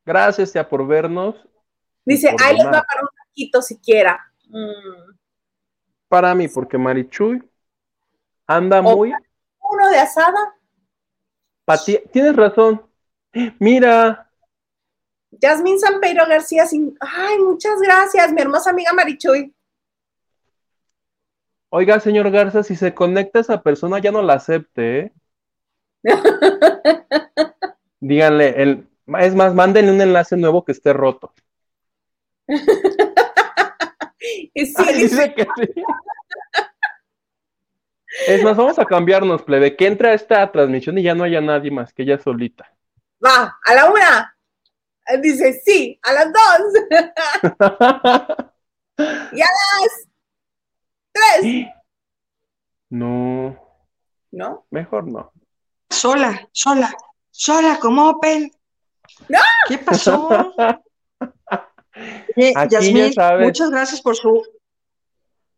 Gracias, 0.06 0.52
tía, 0.52 0.68
por 0.68 0.88
vernos. 0.88 1.36
Dice, 2.06 2.34
ahí 2.42 2.58
les 2.58 2.66
va 2.66 2.72
para 2.72 3.02
un 3.02 3.08
poquito 3.34 3.62
siquiera. 3.62 4.20
Mm. 4.48 5.16
Para 6.08 6.36
mí, 6.36 6.48
porque 6.48 6.78
Marichuy 6.78 7.44
anda 8.46 8.82
muy. 8.82 9.12
Uno 9.60 9.90
de 9.90 9.98
asada. 9.98 10.56
Pati, 11.66 12.00
tienes 12.12 12.36
razón. 12.36 12.86
Mira, 13.58 14.30
Yasmín 15.42 15.78
Pedro 16.02 16.26
García, 16.28 16.68
sin... 16.68 16.96
ay, 17.00 17.40
muchas 17.40 17.80
gracias, 17.82 18.32
mi 18.32 18.42
hermosa 18.42 18.70
amiga 18.70 18.94
Marichuy. 18.94 19.54
Oiga, 21.70 22.00
señor 22.00 22.30
Garza, 22.30 22.62
si 22.62 22.76
se 22.76 22.94
conecta 22.94 23.40
esa 23.40 23.64
persona, 23.64 23.98
ya 24.00 24.12
no 24.12 24.22
la 24.22 24.34
acepte, 24.34 25.00
¿eh? 25.00 25.12
Díganle, 28.00 28.62
el, 28.62 28.88
es 29.20 29.34
más, 29.34 29.56
mándenle 29.56 29.92
un 29.92 30.02
enlace 30.02 30.38
nuevo 30.38 30.64
que 30.64 30.74
esté 30.74 30.94
roto. 30.94 31.34
dice 34.54 35.34
que 35.34 35.44
sí. 35.44 35.84
Es 38.28 38.44
más, 38.44 38.56
vamos 38.56 38.78
a 38.78 38.86
cambiarnos, 38.86 39.42
plebe, 39.42 39.76
que 39.76 39.88
entre 39.88 40.10
a 40.10 40.14
esta 40.14 40.52
transmisión 40.52 40.98
y 40.98 41.04
ya 41.04 41.16
no 41.16 41.24
haya 41.24 41.42
nadie 41.42 41.72
más 41.72 41.94
que 41.94 42.04
ella 42.04 42.20
solita. 42.20 42.72
Va, 43.24 43.58
a 43.66 43.74
la 43.74 43.90
una. 43.90 44.38
Dice, 45.22 45.54
sí, 45.66 46.00
a 46.04 46.14
las 46.14 46.32
dos. 46.32 46.42
y 49.34 49.42
a 49.42 49.48
las 49.48 50.08
tres. 51.12 51.68
No. 52.90 53.60
¿No? 54.32 54.66
Mejor 54.70 55.08
no. 55.08 55.32
Sola, 55.90 56.48
sola, 56.52 56.94
sola 57.32 57.78
como 57.80 58.10
Opel. 58.10 58.52
¡No! 59.30 59.40
¿Qué 59.68 59.78
pasó? 59.80 60.54
muchas 63.40 63.70
gracias 63.70 64.02
por 64.02 64.16
su 64.16 64.44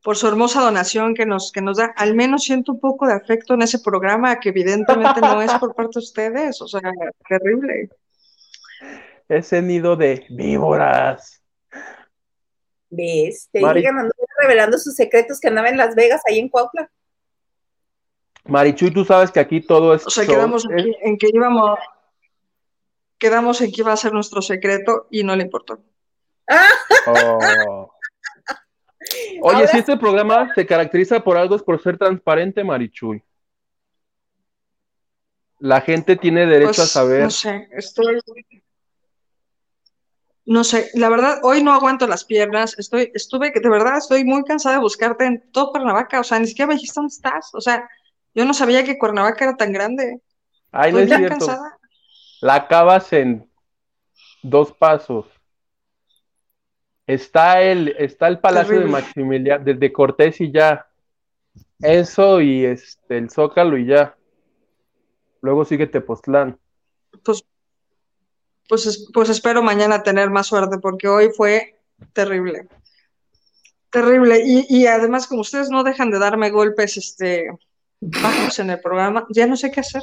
por 0.04 0.18
su 0.18 0.28
hermosa 0.28 0.62
donación 0.62 1.16
que 1.16 1.26
nos, 1.26 1.52
que 1.52 1.62
nos 1.62 1.78
da. 1.78 1.92
Al 1.96 2.14
menos 2.14 2.44
siento 2.44 2.74
un 2.74 2.80
poco 2.80 3.08
de 3.08 3.14
afecto 3.14 3.56
en 3.56 3.64
ese 3.64 3.80
programa, 3.80 4.40
que 4.40 4.50
evidentemente 4.50 5.20
no 5.20 5.42
es 5.42 5.52
por 5.54 5.74
parte 5.74 5.94
de 5.96 6.04
ustedes. 6.04 6.62
O 6.62 6.68
sea, 6.68 6.82
terrible 7.28 7.90
ese 9.30 9.62
nido 9.62 9.96
de 9.96 10.26
víboras. 10.30 11.42
¿Ves? 12.90 13.50
Te 13.52 13.62
Mari... 13.62 13.84
revelando 14.40 14.78
sus 14.78 14.96
secretos 14.96 15.40
que 15.40 15.48
andaba 15.48 15.70
en 15.70 15.78
Las 15.78 15.96
Vegas, 15.96 16.22
ahí 16.28 16.40
en 16.40 16.50
Cuautla. 16.50 16.90
Marichuy, 18.46 18.92
tú 18.92 19.04
sabes 19.04 19.32
que 19.32 19.40
aquí 19.40 19.62
todo 19.62 19.96
es. 19.96 20.06
O 20.06 20.10
sea, 20.10 20.26
quedamos 20.26 20.68
en 20.70 21.18
que 21.18 21.28
íbamos. 21.34 21.80
Quedamos 23.18 23.62
en 23.62 23.72
que 23.72 23.82
iba 23.82 23.92
a 23.92 23.98
ser 23.98 24.14
nuestro 24.14 24.42
secreto 24.42 25.08
y 25.10 25.24
no 25.24 25.36
le 25.36 25.44
importó. 25.44 25.80
Oh. 27.08 27.92
Oye, 29.42 29.68
si 29.68 29.78
este 29.78 29.98
programa 29.98 30.52
se 30.56 30.66
caracteriza 30.66 31.20
por 31.24 31.38
algo 31.38 31.56
es 31.56 31.64
por 31.64 31.82
ser 31.82 31.98
transparente, 31.98 32.64
Marichuy. 32.64 33.24
La 35.60 35.82
gente 35.82 36.16
tiene 36.16 36.46
derecho 36.46 36.70
a 36.70 36.76
pues, 36.76 36.92
saber. 36.92 37.24
No 37.24 37.30
sé, 37.30 37.68
estoy. 37.72 38.20
No 40.48 40.64
sé, 40.64 40.92
la 40.94 41.10
verdad, 41.10 41.40
hoy 41.42 41.64
no 41.64 41.74
aguanto 41.74 42.06
las 42.06 42.24
piernas, 42.24 42.78
estoy, 42.78 43.12
estuve, 43.16 43.52
de 43.52 43.70
verdad, 43.70 43.98
estoy 43.98 44.24
muy 44.24 44.44
cansada 44.44 44.76
de 44.76 44.82
buscarte 44.82 45.26
en 45.26 45.52
todo 45.52 45.72
Cuernavaca, 45.72 46.20
o 46.20 46.24
sea, 46.24 46.38
ni 46.38 46.46
siquiera 46.46 46.68
me 46.68 46.76
dijiste 46.76 47.00
dónde 47.00 47.14
estás, 47.16 47.50
o 47.56 47.62
sea, 47.62 47.90
yo 48.36 48.46
no 48.46 48.54
sabía 48.54 48.84
que 48.84 49.00
Cuernavaca 49.00 49.46
era 49.46 49.58
tan 49.58 49.72
grande. 49.72 50.22
Ay, 50.72 50.92
no 50.92 51.00
es 51.00 51.08
cierto. 51.10 51.30
Cansada. 51.30 51.80
La 52.42 52.56
acabas 52.56 53.12
en 53.14 53.50
dos 54.44 54.72
pasos. 54.72 55.26
Está 57.08 57.62
el, 57.62 57.96
está 58.00 58.28
el 58.28 58.40
Palacio 58.40 58.80
de 58.80 58.86
Maximiliano, 58.86 59.64
desde 59.64 59.94
Cortés 59.94 60.42
y 60.42 60.52
ya. 60.52 60.88
Eso 61.80 62.42
y 62.42 62.66
este, 62.66 63.18
el 63.18 63.30
Zócalo 63.30 63.78
y 63.78 63.86
ya. 63.86 64.16
Luego 65.42 65.66
sigue 65.66 65.88
Tepoztlán. 65.88 66.58
Pues 67.24 67.46
pues, 68.68 69.10
pues 69.14 69.30
espero 69.30 69.62
mañana 69.62 70.04
tener 70.04 70.30
más 70.30 70.48
suerte 70.48 70.78
porque 70.80 71.08
hoy 71.08 71.30
fue 71.36 71.80
terrible. 72.14 72.68
Terrible. 73.90 74.42
Y, 74.44 74.88
además, 74.88 75.28
como 75.28 75.42
ustedes 75.42 75.70
no 75.70 75.84
dejan 75.84 76.12
de 76.12 76.20
darme 76.20 76.50
golpes 76.50 76.98
este, 76.98 77.48
bajos 78.02 78.60
en 78.60 78.72
el 78.72 78.80
programa, 78.82 79.26
ya 79.30 79.48
no 79.48 79.56
sé 79.56 79.72
qué 79.72 79.80
hacer. 79.80 80.02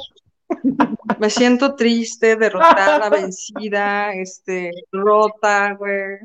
Me 1.19 1.29
siento 1.29 1.75
triste, 1.75 2.35
derrotada, 2.35 3.09
vencida, 3.09 4.13
este, 4.13 4.71
rota, 4.91 5.73
güey. 5.73 6.17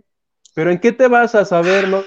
Pero 0.58 0.72
¿en 0.72 0.80
qué 0.80 0.90
te 0.90 1.06
vas 1.06 1.36
a 1.36 1.44
saberlo? 1.44 2.04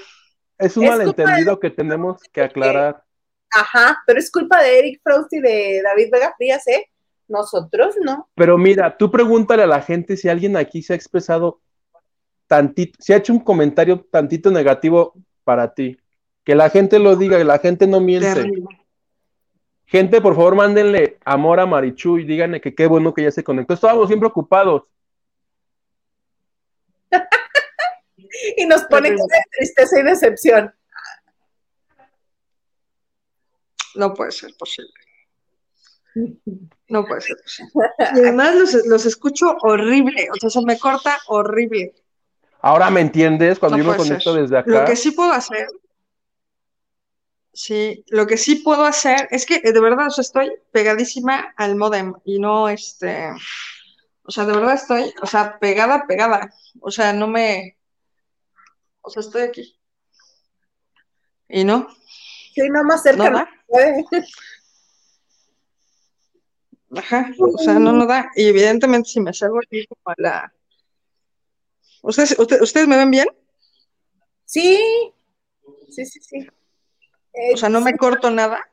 Es 0.58 0.76
un 0.76 0.84
malentendido 0.84 1.58
que 1.58 1.70
tenemos 1.70 2.20
que 2.30 2.42
aclarar. 2.42 3.02
Ajá, 3.50 4.02
pero 4.06 4.18
es 4.18 4.30
culpa 4.30 4.62
de 4.62 4.78
Eric 4.78 5.00
Frost 5.02 5.32
y 5.32 5.40
de 5.40 5.80
David 5.82 6.10
Vega 6.12 6.34
Frías, 6.36 6.68
¿eh? 6.68 6.90
Nosotros 7.28 7.94
no. 8.04 8.28
Pero 8.34 8.58
mira, 8.58 8.94
tú 8.98 9.10
pregúntale 9.10 9.62
a 9.62 9.66
la 9.66 9.80
gente 9.80 10.18
si 10.18 10.28
alguien 10.28 10.58
aquí 10.58 10.82
se 10.82 10.92
ha 10.92 10.96
expresado 10.96 11.62
tantito, 12.46 12.98
si 13.00 13.14
ha 13.14 13.16
hecho 13.16 13.32
un 13.32 13.40
comentario 13.40 14.04
tantito 14.10 14.50
negativo 14.50 15.14
para 15.44 15.72
ti. 15.72 15.96
Que 16.44 16.54
la 16.54 16.68
gente 16.68 16.98
lo 16.98 17.16
diga, 17.16 17.38
que 17.38 17.44
la 17.44 17.58
gente 17.58 17.86
no 17.86 18.00
miente. 18.00 18.52
Gente, 19.86 20.20
por 20.20 20.34
favor, 20.34 20.56
mándenle 20.56 21.16
amor 21.24 21.58
a 21.58 21.64
Marichu 21.64 22.18
y 22.18 22.26
díganle 22.26 22.60
que 22.60 22.74
qué 22.74 22.86
bueno 22.86 23.14
que 23.14 23.22
ya 23.22 23.30
se 23.30 23.44
conectó. 23.44 23.72
Estábamos 23.72 24.08
siempre 24.08 24.28
ocupados. 24.28 24.82
y 28.56 28.66
nos 28.66 28.82
ponen 28.84 29.16
con 29.16 29.28
tristeza 29.50 30.00
y 30.00 30.02
decepción. 30.02 30.74
No 33.94 34.14
puede 34.14 34.32
ser 34.32 34.54
posible. 34.58 34.92
No 36.88 37.04
puede 37.06 37.20
ser 37.22 37.36
Y 37.98 38.02
además 38.20 38.74
los, 38.84 39.06
escucho 39.06 39.56
horrible, 39.62 40.28
o 40.30 40.36
sea, 40.36 40.50
se 40.50 40.62
me 40.62 40.78
corta 40.78 41.18
horrible. 41.28 41.94
Ahora 42.60 42.90
me 42.90 43.00
entiendes 43.00 43.58
cuando 43.58 43.78
yo 43.78 43.84
me 43.84 43.96
conecto 43.96 44.34
desde 44.34 44.58
acá. 44.58 44.70
Lo 44.70 44.84
que 44.84 44.94
sí 44.94 45.10
puedo 45.10 45.32
hacer, 45.32 45.66
sí, 47.52 48.04
lo 48.08 48.26
que 48.26 48.36
sí 48.36 48.56
puedo 48.56 48.84
hacer 48.84 49.26
es 49.30 49.46
que 49.46 49.60
de 49.60 49.80
verdad, 49.80 50.06
o 50.06 50.10
sea, 50.10 50.22
estoy 50.22 50.52
pegadísima 50.70 51.54
al 51.56 51.76
modem 51.76 52.14
y 52.24 52.38
no 52.38 52.68
este, 52.68 53.30
o 54.22 54.30
sea, 54.30 54.44
de 54.44 54.52
verdad 54.52 54.74
estoy, 54.74 55.12
o 55.20 55.26
sea, 55.26 55.58
pegada, 55.58 56.06
pegada, 56.06 56.54
o 56.80 56.90
sea, 56.90 57.12
no 57.12 57.26
me, 57.26 57.78
o 59.02 59.10
sea, 59.10 59.20
estoy 59.20 59.42
aquí. 59.42 59.78
Y 61.48 61.64
no. 61.64 61.88
Sí, 62.54 62.68
no 62.70 62.84
más 62.84 63.02
cerca. 63.02 63.48
Ajá, 66.94 67.30
o 67.38 67.58
sea, 67.58 67.74
no 67.74 67.92
no 67.92 68.06
da. 68.06 68.30
Y 68.36 68.46
evidentemente 68.48 69.08
si 69.08 69.20
me 69.20 69.32
salgo 69.32 69.58
aquí 69.58 69.86
como 69.86 70.02
a 70.06 70.14
la... 70.16 70.54
¿Ustedes, 72.02 72.38
¿Ustedes 72.38 72.88
me 72.88 72.96
ven 72.96 73.10
bien? 73.10 73.28
Sí, 74.44 74.78
sí, 75.88 76.04
sí, 76.04 76.20
sí. 76.20 76.46
o 77.54 77.56
sea, 77.56 77.68
no 77.68 77.80
me 77.80 77.96
corto 77.96 78.30
nada. 78.30 78.68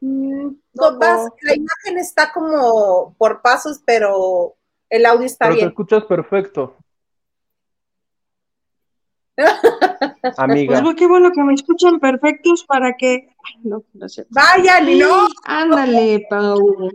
Mm, 0.00 0.50
la 0.74 1.54
imagen 1.54 1.98
está 1.98 2.32
como 2.32 3.14
por 3.16 3.42
pasos, 3.42 3.80
pero 3.84 4.56
el 4.88 5.06
audio 5.06 5.26
está 5.26 5.48
bien. 5.48 5.60
Te 5.60 5.66
escuchas 5.68 6.04
perfecto. 6.04 6.76
Amiga. 10.36 10.82
Pues 10.82 10.96
qué 10.96 11.06
bueno 11.06 11.30
que 11.32 11.42
me 11.42 11.54
escuchan 11.54 12.00
perfectos 12.00 12.64
para 12.64 12.96
que. 12.96 13.28
no, 13.62 13.84
no 13.94 14.08
sé. 14.08 14.26
Vayan, 14.30 14.98
no. 14.98 15.28
Ándale, 15.44 16.26
Pau. 16.28 16.90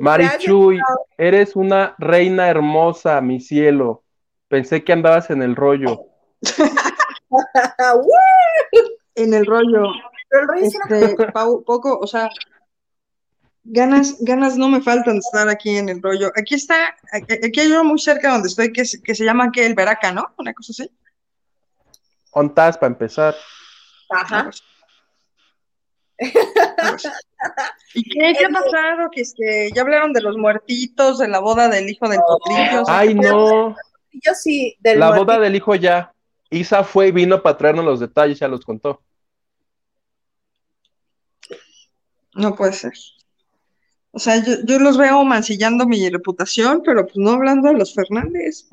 Marichuy, 0.00 0.80
eres 1.16 1.54
una 1.54 1.94
reina 1.98 2.48
hermosa, 2.48 3.20
mi 3.20 3.40
cielo. 3.40 4.02
Pensé 4.48 4.84
que 4.84 4.92
andabas 4.92 5.30
en 5.30 5.42
el 5.42 5.56
rollo. 5.56 6.06
en 9.14 9.34
el 9.34 9.46
rollo. 9.46 9.92
Este, 10.56 11.16
poco, 11.32 11.98
o 11.98 12.06
sea, 12.06 12.28
Ganas, 13.66 14.16
ganas 14.20 14.58
no 14.58 14.68
me 14.68 14.82
faltan 14.82 15.14
de 15.14 15.20
estar 15.20 15.48
aquí 15.48 15.76
en 15.76 15.88
el 15.88 16.02
rollo. 16.02 16.30
Aquí 16.36 16.54
está, 16.54 16.94
aquí 17.12 17.60
hay 17.60 17.68
uno 17.68 17.84
muy 17.84 17.98
cerca 17.98 18.30
donde 18.30 18.48
estoy 18.48 18.72
que, 18.72 18.82
que 19.02 19.14
se 19.14 19.24
llama 19.24 19.50
que 19.50 19.64
el 19.64 19.74
Veraca, 19.74 20.12
¿no? 20.12 20.34
Una 20.36 20.52
cosa 20.52 20.72
así. 20.72 20.90
Ontas 22.30 22.76
para 22.76 22.92
empezar. 22.92 23.34
Ajá. 24.10 24.50
¿Y 27.94 28.02
qué, 28.02 28.34
qué 28.38 28.44
ha 28.44 28.48
pasado? 28.50 29.10
Que 29.10 29.22
este, 29.22 29.72
ya 29.72 29.82
hablaron 29.82 30.12
de 30.12 30.20
los 30.20 30.36
muertitos, 30.36 31.18
de 31.18 31.28
la 31.28 31.38
boda 31.38 31.68
del 31.68 31.88
hijo 31.88 32.08
del 32.08 32.20
potrillo. 32.20 32.84
Ay, 32.86 33.14
no. 33.14 33.76
Yo 34.12 34.34
sí, 34.34 34.76
del 34.80 35.00
La 35.00 35.16
boda 35.16 35.38
del 35.38 35.56
hijo 35.56 35.74
ya. 35.74 36.12
Isa 36.50 36.84
fue 36.84 37.08
y 37.08 37.12
vino 37.12 37.42
para 37.42 37.56
traernos 37.56 37.84
los 37.84 38.00
detalles, 38.00 38.38
ya 38.38 38.48
los 38.48 38.64
contó. 38.64 39.02
No 42.34 42.54
puede 42.54 42.72
ser. 42.72 42.92
O 44.14 44.20
sea, 44.20 44.40
yo, 44.64 44.78
los 44.78 44.96
veo 44.96 45.24
mancillando 45.24 45.86
mi 45.86 46.08
reputación, 46.08 46.82
pero 46.84 47.04
pues 47.04 47.16
no 47.16 47.32
hablando 47.32 47.68
de 47.68 47.74
los 47.74 47.94
Fernández. 47.94 48.68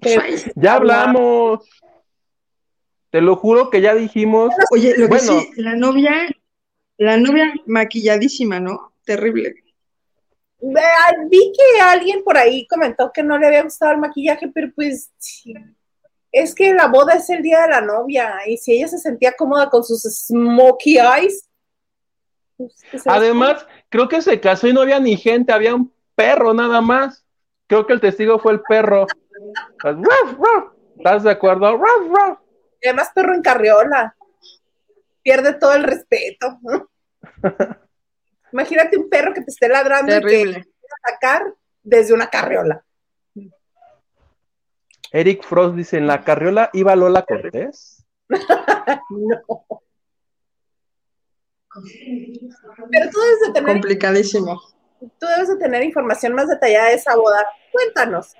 Pues, 0.00 0.50
ya 0.56 0.74
hablamos. 0.74 1.68
Te 3.10 3.20
lo 3.20 3.36
juro 3.36 3.68
que 3.68 3.82
ya 3.82 3.94
dijimos. 3.94 4.54
Oye, 4.72 4.96
lo 4.96 5.08
que 5.10 5.18
sí, 5.18 5.50
la 5.56 5.76
novia, 5.76 6.34
la 6.96 7.18
novia 7.18 7.52
maquilladísima, 7.66 8.58
¿no? 8.58 8.94
Terrible. 9.04 9.54
Vi 10.62 11.52
que 11.52 11.80
alguien 11.80 12.24
por 12.24 12.38
ahí 12.38 12.66
comentó 12.66 13.12
que 13.12 13.22
no 13.22 13.36
le 13.36 13.48
había 13.48 13.62
gustado 13.62 13.92
el 13.92 13.98
maquillaje, 13.98 14.48
pero 14.48 14.72
pues 14.74 15.10
es 16.32 16.54
que 16.54 16.72
la 16.72 16.86
boda 16.86 17.14
es 17.14 17.28
el 17.28 17.42
día 17.42 17.62
de 17.62 17.68
la 17.68 17.80
novia 17.82 18.34
y 18.46 18.56
si 18.56 18.72
ella 18.72 18.88
se 18.88 18.98
sentía 18.98 19.32
cómoda 19.32 19.68
con 19.68 19.84
sus 19.84 20.02
smokey 20.02 20.96
eyes. 20.98 21.46
Pues, 22.90 23.06
Además, 23.06 23.66
creo 23.88 24.08
que 24.08 24.20
se 24.20 24.40
casó 24.40 24.66
y 24.66 24.72
no 24.72 24.82
había 24.82 25.00
ni 25.00 25.16
gente, 25.16 25.52
había 25.52 25.74
un 25.74 25.92
perro 26.14 26.52
nada 26.52 26.80
más. 26.80 27.24
Creo 27.66 27.86
que 27.86 27.92
el 27.92 28.00
testigo 28.00 28.38
fue 28.38 28.52
el 28.52 28.60
perro. 28.62 29.06
¿Estás 30.96 31.22
de 31.22 31.30
acuerdo? 31.30 31.80
Y 32.82 32.88
además 32.88 33.10
perro 33.14 33.34
en 33.34 33.42
carriola. 33.42 34.16
Pierde 35.22 35.54
todo 35.54 35.74
el 35.74 35.84
respeto. 35.84 36.58
Imagínate 38.52 38.98
un 38.98 39.08
perro 39.08 39.32
que 39.32 39.42
te 39.42 39.50
esté 39.50 39.68
ladrando 39.68 40.16
y 40.16 40.20
que 40.22 40.64
atacar 41.04 41.54
desde 41.82 42.12
una 42.12 42.28
carriola. 42.28 42.84
Eric 45.12 45.42
Frost 45.44 45.76
dice, 45.76 45.98
¿en 45.98 46.06
la 46.06 46.22
carriola 46.22 46.70
iba 46.72 46.94
Lola 46.96 47.22
Cortés? 47.28 48.04
no. 49.10 49.82
Pero 52.90 53.10
tú 53.10 53.20
debes 53.20 53.40
de 53.46 53.52
tener... 53.52 53.72
Complicadísimo. 53.72 54.60
Tú 55.00 55.26
debes 55.26 55.48
de 55.48 55.56
tener 55.56 55.82
información 55.82 56.34
más 56.34 56.48
detallada 56.48 56.88
de 56.88 56.94
esa 56.94 57.16
boda. 57.16 57.46
Cuéntanos. 57.72 58.34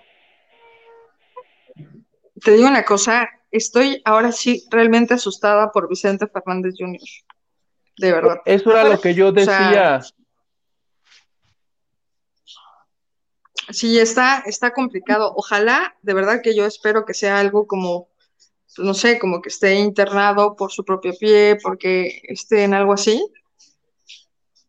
Te 2.42 2.52
digo 2.52 2.68
una 2.68 2.84
cosa, 2.84 3.28
estoy 3.50 4.00
ahora 4.04 4.32
sí 4.32 4.66
realmente 4.70 5.14
asustada 5.14 5.70
por 5.72 5.88
Vicente 5.88 6.26
Fernández 6.26 6.74
Jr. 6.78 7.00
De 7.98 8.12
verdad. 8.12 8.36
Eso 8.44 8.70
era 8.70 8.84
lo 8.84 9.00
que 9.00 9.14
yo 9.14 9.32
decía. 9.32 10.00
sí, 13.70 13.98
está, 13.98 14.42
está 14.46 14.72
complicado. 14.72 15.32
Ojalá, 15.36 15.96
de 16.02 16.14
verdad 16.14 16.40
que 16.42 16.54
yo 16.54 16.66
espero 16.66 17.04
que 17.04 17.14
sea 17.14 17.38
algo 17.38 17.66
como, 17.66 18.08
no 18.78 18.94
sé, 18.94 19.18
como 19.18 19.42
que 19.42 19.48
esté 19.48 19.74
internado 19.74 20.56
por 20.56 20.72
su 20.72 20.84
propio 20.84 21.12
pie, 21.18 21.58
porque 21.62 22.22
esté 22.24 22.64
en 22.64 22.74
algo 22.74 22.92
así. 22.92 23.24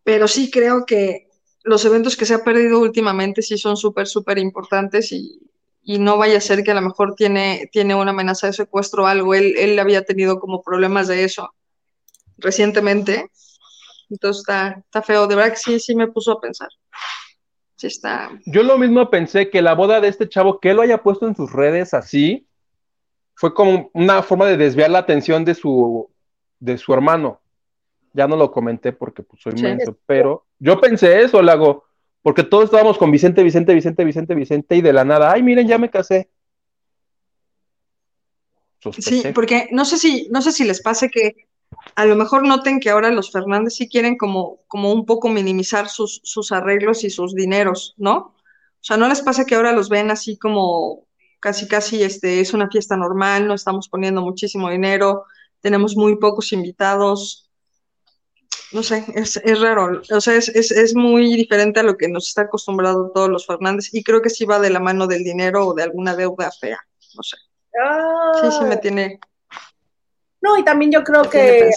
Pero 0.03 0.27
sí 0.27 0.49
creo 0.49 0.85
que 0.85 1.27
los 1.63 1.85
eventos 1.85 2.17
que 2.17 2.25
se 2.25 2.33
ha 2.33 2.43
perdido 2.43 2.79
últimamente 2.79 3.41
sí 3.41 3.57
son 3.57 3.77
súper, 3.77 4.07
súper 4.07 4.39
importantes 4.39 5.11
y, 5.11 5.39
y 5.83 5.99
no 5.99 6.17
vaya 6.17 6.37
a 6.37 6.41
ser 6.41 6.63
que 6.63 6.71
a 6.71 6.75
lo 6.75 6.81
mejor 6.81 7.15
tiene, 7.15 7.69
tiene 7.71 7.95
una 7.95 8.11
amenaza 8.11 8.47
de 8.47 8.53
secuestro 8.53 9.03
o 9.03 9.07
algo. 9.07 9.33
Él, 9.35 9.55
él 9.57 9.77
había 9.79 10.03
tenido 10.03 10.39
como 10.39 10.61
problemas 10.61 11.07
de 11.07 11.23
eso 11.23 11.53
recientemente. 12.37 13.29
Entonces 14.09 14.41
está, 14.41 14.81
está 14.83 15.01
feo. 15.01 15.27
De 15.27 15.35
verdad 15.35 15.53
que 15.53 15.79
sí, 15.79 15.95
me 15.95 16.07
puso 16.07 16.33
a 16.33 16.41
pensar. 16.41 16.69
Sí 17.75 17.87
está. 17.87 18.29
Yo 18.45 18.63
lo 18.63 18.77
mismo 18.77 19.09
pensé 19.09 19.49
que 19.49 19.61
la 19.61 19.73
boda 19.73 20.01
de 20.01 20.07
este 20.07 20.29
chavo, 20.29 20.59
que 20.59 20.73
lo 20.73 20.81
haya 20.81 21.01
puesto 21.01 21.27
en 21.27 21.35
sus 21.35 21.51
redes 21.51 21.93
así, 21.93 22.47
fue 23.33 23.53
como 23.53 23.89
una 23.93 24.21
forma 24.23 24.45
de 24.45 24.57
desviar 24.57 24.89
la 24.89 24.99
atención 24.99 25.45
de 25.45 25.55
su, 25.55 26.09
de 26.59 26.77
su 26.77 26.93
hermano. 26.93 27.41
Ya 28.13 28.27
no 28.27 28.35
lo 28.35 28.51
comenté 28.51 28.91
porque 28.91 29.23
pues, 29.23 29.41
soy 29.41 29.53
inmenso, 29.55 29.97
pero 30.05 30.45
yo 30.59 30.79
pensé 30.79 31.21
eso, 31.21 31.41
Lago 31.41 31.85
porque 32.21 32.43
todos 32.43 32.65
estábamos 32.65 32.97
con 32.97 33.11
Vicente, 33.11 33.43
Vicente, 33.43 33.73
Vicente, 33.73 34.03
Vicente, 34.03 34.35
Vicente, 34.35 34.75
y 34.75 34.81
de 34.81 34.93
la 34.93 35.03
nada, 35.03 35.31
ay, 35.31 35.41
miren, 35.41 35.67
ya 35.67 35.77
me 35.77 35.89
casé. 35.89 36.29
Sí, 38.97 39.23
porque 39.33 39.67
no 39.71 39.85
sé 39.85 39.97
si, 39.97 40.27
no 40.31 40.41
sé 40.41 40.51
si 40.51 40.63
les 40.63 40.81
pase 40.81 41.09
que 41.09 41.47
a 41.95 42.05
lo 42.05 42.15
mejor 42.15 42.45
noten 42.45 42.79
que 42.79 42.89
ahora 42.89 43.11
los 43.11 43.31
Fernández 43.31 43.75
sí 43.75 43.87
quieren 43.87 44.17
como, 44.17 44.59
como 44.67 44.91
un 44.91 45.05
poco 45.05 45.29
minimizar 45.29 45.87
sus, 45.87 46.19
sus 46.23 46.51
arreglos 46.51 47.03
y 47.03 47.09
sus 47.09 47.35
dineros, 47.35 47.93
¿no? 47.97 48.15
O 48.17 48.83
sea, 48.83 48.97
no 48.97 49.07
les 49.07 49.21
pasa 49.21 49.45
que 49.45 49.55
ahora 49.55 49.71
los 49.71 49.89
ven 49.89 50.09
así 50.09 50.37
como 50.37 51.05
casi, 51.41 51.67
casi, 51.67 52.03
este, 52.03 52.39
es 52.39 52.53
una 52.53 52.69
fiesta 52.69 52.95
normal, 52.95 53.47
no 53.47 53.53
estamos 53.53 53.89
poniendo 53.89 54.21
muchísimo 54.21 54.69
dinero, 54.69 55.25
tenemos 55.59 55.97
muy 55.97 56.15
pocos 56.17 56.53
invitados, 56.53 57.49
no 58.71 58.83
sé, 58.83 59.03
es, 59.15 59.35
es 59.37 59.59
raro, 59.59 60.01
o 60.09 60.21
sea, 60.21 60.35
es, 60.35 60.47
es, 60.49 60.71
es, 60.71 60.95
muy 60.95 61.35
diferente 61.35 61.81
a 61.81 61.83
lo 61.83 61.97
que 61.97 62.07
nos 62.07 62.29
está 62.29 62.43
acostumbrado 62.43 63.11
todos 63.13 63.29
los 63.29 63.45
Fernández 63.45 63.89
y 63.93 64.03
creo 64.03 64.21
que 64.21 64.29
sí 64.29 64.45
va 64.45 64.59
de 64.59 64.69
la 64.69 64.79
mano 64.79 65.07
del 65.07 65.23
dinero 65.23 65.67
o 65.67 65.73
de 65.73 65.83
alguna 65.83 66.15
deuda 66.15 66.51
fea, 66.51 66.79
no 67.15 67.23
sé. 67.23 67.37
Sí, 68.41 68.51
sí 68.57 68.63
me 68.65 68.75
ah. 68.75 68.79
tiene... 68.79 69.19
No, 70.41 70.57
y 70.57 70.63
también 70.63 70.91
yo 70.91 71.03
creo 71.03 71.29
que 71.29 71.69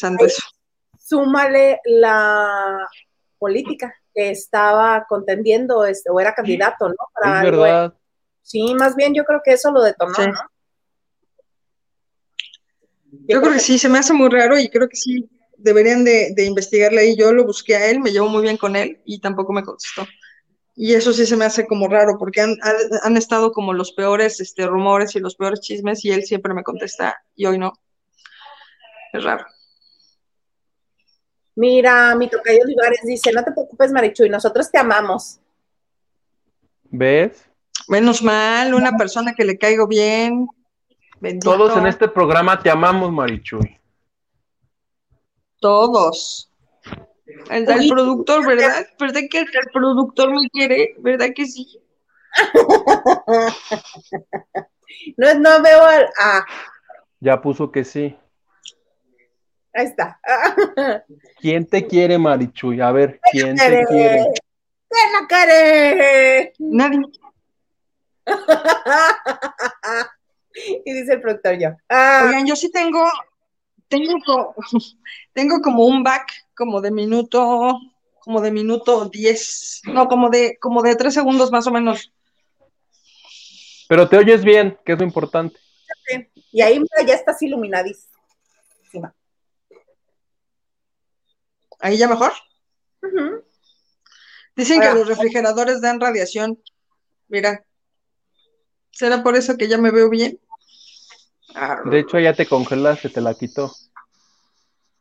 súmale 0.99 1.81
la 1.85 2.89
política 3.39 3.95
que 4.15 4.31
estaba 4.31 5.05
contendiendo 5.07 5.85
este, 5.85 6.11
o 6.11 6.19
era 6.19 6.35
candidato, 6.35 6.89
¿no? 6.89 6.95
Para 7.13 7.39
es 7.39 7.51
verdad. 7.51 7.95
Sí, 8.45 8.75
más 8.75 8.95
bien 8.95 9.15
yo 9.15 9.25
creo 9.25 9.41
que 9.43 9.55
eso 9.55 9.73
lo 9.73 9.83
detonó, 9.83 10.13
¿no? 10.19 10.41
Yo 13.27 13.41
creo 13.41 13.55
que 13.55 13.59
sí, 13.59 13.79
se 13.79 13.89
me 13.89 13.99
hace 13.99 14.13
muy 14.13 14.29
raro 14.29 14.59
y 14.59 14.69
creo 14.69 14.87
que 14.87 14.97
sí, 14.97 15.29
deberían 15.57 16.05
de, 16.05 16.35
investigarle 16.45 17.01
ahí. 17.01 17.17
Yo 17.17 17.33
lo 17.33 17.45
busqué 17.45 17.75
a 17.75 17.91
él, 17.91 18.01
me 18.01 18.13
llevo 18.13 18.29
muy 18.29 18.43
bien 18.43 18.59
con 18.59 18.77
él 18.77 19.01
y 19.07 19.19
tampoco 19.21 19.53
me 19.55 19.63
contestó. 19.63 20.07
Y 20.77 20.93
eso 20.93 21.13
sí 21.13 21.25
se 21.25 21.37
me 21.37 21.47
hace 21.47 21.67
como 21.67 21.89
raro, 21.89 22.19
porque 22.19 22.43
han, 22.43 22.57
han, 23.03 23.17
estado 23.17 23.53
como 23.53 23.73
los 23.73 23.93
peores 23.93 24.41
este, 24.41 24.67
rumores 24.67 25.15
y 25.15 25.21
los 25.21 25.37
peores 25.37 25.61
chismes 25.61 26.05
y 26.05 26.11
él 26.11 26.25
siempre 26.25 26.53
me 26.53 26.65
contesta 26.65 27.17
y 27.35 27.47
hoy 27.47 27.59
no. 27.59 27.73
Es 29.13 29.25
raro. 29.25 29.47
Mira, 31.55 32.15
mi 32.17 32.29
tocayo 32.29 32.61
Olivares 32.63 33.01
dice, 33.05 33.33
no 33.33 33.43
te 33.43 33.53
preocupes, 33.53 33.93
Marichuy, 33.93 34.29
nosotros 34.29 34.71
te 34.71 34.79
amamos. 34.79 35.39
¿Ves? 36.91 37.49
Menos 37.89 38.23
mal, 38.23 38.75
una 38.75 38.97
persona 38.97 39.35
que 39.35 39.45
le 39.45 39.59
caigo 39.59 39.87
bien. 39.87 40.49
Todos 41.41 41.77
en 41.77 41.87
este 41.87 42.09
programa 42.09 42.61
te 42.61 42.71
amamos, 42.71 43.13
Marichuy. 43.13 43.79
Todos. 45.61 46.51
El, 47.51 47.89
productor, 47.89 48.47
¿verdad? 48.47 48.87
¿Verdad 48.99 49.21
que 49.31 49.39
el, 49.39 49.47
productor 49.73 50.31
me 50.31 50.49
quiere? 50.51 50.95
¿Verdad 50.99 51.29
que 51.35 51.47
sí? 51.47 51.81
no, 55.17 55.35
no 55.35 55.63
veo 55.63 55.85
al. 55.85 56.09
Ah. 56.21 56.45
Ya 57.21 57.41
puso 57.41 57.71
que 57.71 57.85
sí. 57.85 58.19
Ahí 59.73 59.87
está. 59.87 60.21
¿Quién 61.41 61.67
te 61.67 61.87
quiere, 61.87 62.19
Marichuy? 62.19 62.81
A 62.81 62.91
ver, 62.93 63.21
¿quién 63.33 63.57
te 63.57 63.85
quiere? 63.87 64.25
¡Te 64.89 64.97
la 65.13 65.27
quiere! 65.27 66.53
Nadie. 66.59 67.01
y 70.85 70.93
dice 70.93 71.15
el 71.15 71.21
productor 71.21 71.59
yo. 71.59 71.71
Ah. 71.89 72.25
Oigan, 72.27 72.47
yo 72.47 72.57
sí 72.57 72.71
tengo 72.71 73.05
tengo, 73.89 74.55
tengo 75.33 75.61
como 75.61 75.87
un 75.87 76.03
back 76.03 76.31
como 76.57 76.81
de 76.81 76.91
minuto, 76.91 77.79
como 78.21 78.41
de 78.41 78.51
minuto 78.51 79.07
10, 79.07 79.83
no, 79.93 80.09
como 80.09 80.31
de, 80.31 80.57
como 80.59 80.83
de 80.83 80.97
3 80.97 81.13
segundos 81.13 81.51
más 81.51 81.67
o 81.67 81.73
menos. 81.73 82.13
Pero 83.89 84.09
te 84.09 84.17
oyes 84.17 84.45
bien, 84.45 84.79
que 84.85 84.93
es 84.93 84.99
lo 84.99 85.05
importante. 85.05 85.59
Y 86.53 86.63
ahí 86.63 86.83
ya 87.07 87.15
estás 87.15 87.43
iluminadísima. 87.43 89.15
¿Ahí 91.81 91.99
ya 91.99 92.09
mejor? 92.09 92.33
Dicen 94.57 94.81
que 94.81 94.95
los 94.95 95.07
refrigeradores 95.07 95.81
dan 95.81 96.01
radiación. 96.01 96.63
Mira, 97.29 97.65
¿será 98.95 99.23
por 99.23 99.37
eso 99.37 99.57
que 99.57 99.69
ya 99.69 99.79
me 99.79 99.91
veo 99.91 100.09
bien? 100.09 100.39
De 101.85 102.01
hecho, 102.01 102.19
ya 102.19 102.33
te 102.33 102.47
congelaste, 102.47 103.11
te 103.11 103.21
la 103.21 103.35
quitó. 103.35 103.73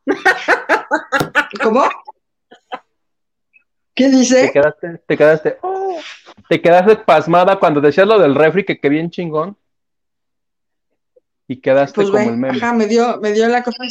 ¿Cómo? 1.63 1.83
¿Qué 3.95 4.09
dice? 4.09 4.47
Te 4.47 4.51
quedaste, 4.51 4.97
te 5.07 5.17
quedaste, 5.17 5.57
oh, 5.61 5.99
te 6.49 6.61
quedaste 6.61 6.95
pasmada 6.97 7.59
cuando 7.59 7.79
decías 7.79 8.07
lo 8.07 8.19
del 8.19 8.35
refri, 8.35 8.65
que 8.65 8.79
qué 8.79 8.89
bien 8.89 9.09
chingón. 9.09 9.55
Y 11.47 11.61
quedaste 11.61 11.95
pues 11.95 12.09
como 12.09 12.29
el 12.29 12.37
meme. 12.37 12.57
Ajá, 12.57 12.73
me 12.73 12.87
dio, 12.87 13.19
me 13.19 13.33
dio 13.33 13.47
la 13.47 13.63
cosa. 13.63 13.83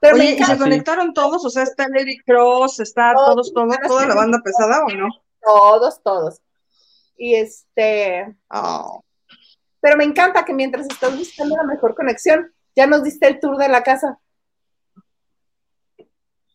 Pero 0.00 0.16
Oye, 0.16 0.36
¿y 0.38 0.44
se 0.44 0.58
conectaron 0.58 1.12
todos? 1.12 1.44
O 1.44 1.50
sea, 1.50 1.62
está 1.62 1.86
Eric 1.94 2.24
Cross, 2.24 2.80
está 2.80 3.14
todos, 3.14 3.52
todos, 3.52 3.76
toda 3.86 4.06
la 4.06 4.14
banda 4.14 4.40
pesada 4.42 4.84
o 4.84 4.88
no? 4.90 5.08
Todos, 5.42 6.02
todos. 6.02 6.40
Y 7.20 7.34
este. 7.34 8.34
Oh. 8.48 9.04
Pero 9.78 9.98
me 9.98 10.04
encanta 10.04 10.42
que 10.42 10.54
mientras 10.54 10.86
estás 10.88 11.14
buscando 11.14 11.54
la 11.54 11.64
mejor 11.64 11.94
conexión, 11.94 12.50
ya 12.74 12.86
nos 12.86 13.04
diste 13.04 13.28
el 13.28 13.38
tour 13.38 13.58
de 13.58 13.68
la 13.68 13.82
casa. 13.82 14.18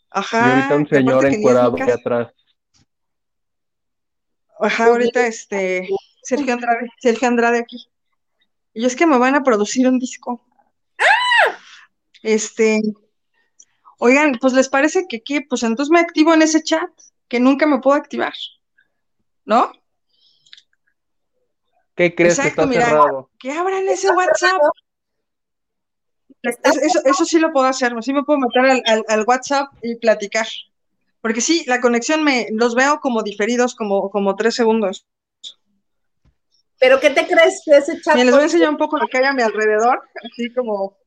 Ajá. 0.09 0.39
Y 0.39 0.51
ahorita 0.51 0.76
un 0.76 0.88
señor 0.88 1.26
encuadrado 1.28 1.76
aquí 1.80 1.91
atrás. 1.91 2.34
Ajá, 4.59 4.86
ahorita 4.88 5.28
este. 5.28 5.88
Sergio 6.24 6.53
Andrade, 6.53 6.89
Sergio 6.97 7.28
Andrade 7.28 7.59
aquí. 7.59 7.88
Y 8.74 8.86
es 8.86 8.95
que 8.95 9.05
me 9.05 9.20
van 9.20 9.36
a 9.36 9.43
producir 9.43 9.88
un 9.88 9.99
disco. 9.99 10.43
¡Ah! 10.97 11.59
Este. 12.24 12.82
Oigan, 13.99 14.39
pues 14.41 14.53
les 14.53 14.68
parece 14.68 15.05
que 15.07 15.18
aquí, 15.18 15.41
pues 15.41 15.61
entonces 15.61 15.91
me 15.91 15.99
activo 15.99 16.34
en 16.34 16.41
ese 16.41 16.63
chat, 16.63 16.89
que 17.28 17.39
nunca 17.39 17.68
me 17.68 17.82
puedo 17.82 17.95
activar. 17.95 18.34
¿No? 19.45 19.72
¿Qué 21.96 22.14
crees 22.14 22.39
que 22.39 22.50
está 22.50 22.68
cerrado? 22.68 23.30
Que 23.39 23.52
abran 23.52 23.88
ese 23.88 24.12
WhatsApp. 24.12 24.62
Eso, 27.06 27.26
sí 27.26 27.39
lo 27.39 27.52
puedo 27.52 27.66
hacer, 27.66 27.91
sí 28.04 28.14
me 28.14 28.24
puedo 28.24 28.39
meter 28.39 28.84
al, 29.08 29.26
WhatsApp 29.26 29.70
y 29.82 29.96
platicar. 29.96 30.46
Porque 31.22 31.41
sí, 31.41 31.64
la 31.66 31.82
conexión 31.82 32.24
me 32.24 32.48
los 32.52 32.76
veo 32.76 33.00
como 33.00 33.24
diferidos, 33.24 33.74
como, 33.76 34.12
como 34.12 34.36
tres 34.36 34.54
segundos. 34.54 35.08
¿Pero 36.78 37.00
qué 37.00 37.10
te 37.10 37.26
crees 37.26 37.64
de 37.66 37.78
ese 37.78 38.00
chat? 38.02 38.16
les 38.16 38.30
voy 38.30 38.41
a 38.41 38.43
enseñar 38.43 38.70
un 38.70 38.78
poco 38.78 38.98
lo 38.98 39.08
que 39.08 39.18
hay 39.18 39.24
a 39.24 39.34
mi 39.34 39.41
alrededor, 39.41 40.04
así 40.24 40.54
como... 40.54 40.98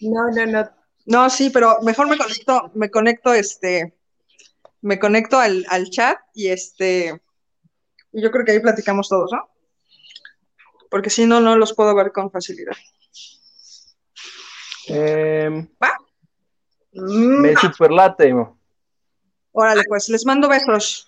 No, 0.00 0.30
no, 0.30 0.46
no. 0.46 0.70
No, 1.06 1.30
sí, 1.30 1.50
pero 1.50 1.78
mejor 1.82 2.08
me 2.08 2.16
conecto, 2.16 2.70
me 2.74 2.90
conecto, 2.90 3.34
este, 3.34 3.98
me 4.80 4.98
conecto 4.98 5.38
al, 5.38 5.66
al 5.68 5.90
chat 5.90 6.18
y 6.34 6.48
este, 6.48 7.20
y 8.12 8.22
yo 8.22 8.30
creo 8.30 8.44
que 8.44 8.52
ahí 8.52 8.60
platicamos 8.60 9.08
todos, 9.08 9.30
¿no? 9.32 9.48
Porque 10.90 11.10
si 11.10 11.26
no, 11.26 11.40
no 11.40 11.56
los 11.56 11.74
puedo 11.74 11.94
ver 11.94 12.12
con 12.12 12.30
facilidad. 12.30 12.76
Eh, 14.88 15.68
¿Va? 15.82 15.92
Me 16.92 17.54
superlate. 17.54 18.34
Órale, 19.52 19.82
pues 19.88 20.08
les 20.08 20.26
mando 20.26 20.48
besos. 20.48 21.06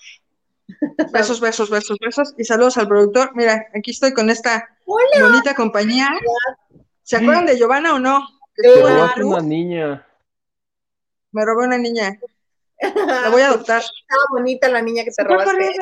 Besos, 1.12 1.40
besos, 1.40 1.68
besos, 1.68 1.98
besos. 1.98 2.34
Y 2.38 2.44
saludos 2.44 2.78
al 2.78 2.86
productor. 2.86 3.32
Mira, 3.34 3.66
aquí 3.74 3.90
estoy 3.90 4.12
con 4.12 4.30
esta 4.30 4.68
bonita 4.86 5.54
compañía. 5.54 6.08
¿Se 7.02 7.16
acuerdan 7.16 7.46
de 7.46 7.58
Giovanna 7.58 7.94
o 7.94 7.98
no? 7.98 8.20
Me 8.56 8.80
robaste 8.80 9.24
una 9.24 9.40
niña. 9.40 10.06
Me 11.32 11.44
robé 11.44 11.66
una 11.66 11.78
niña. 11.78 12.18
La 12.80 13.30
voy 13.30 13.42
a 13.42 13.48
adoptar. 13.48 13.80
Estaba 13.80 14.22
bonita 14.30 14.68
la 14.68 14.82
niña 14.82 15.02
que 15.04 15.10
te 15.10 15.24
robaste. 15.24 15.74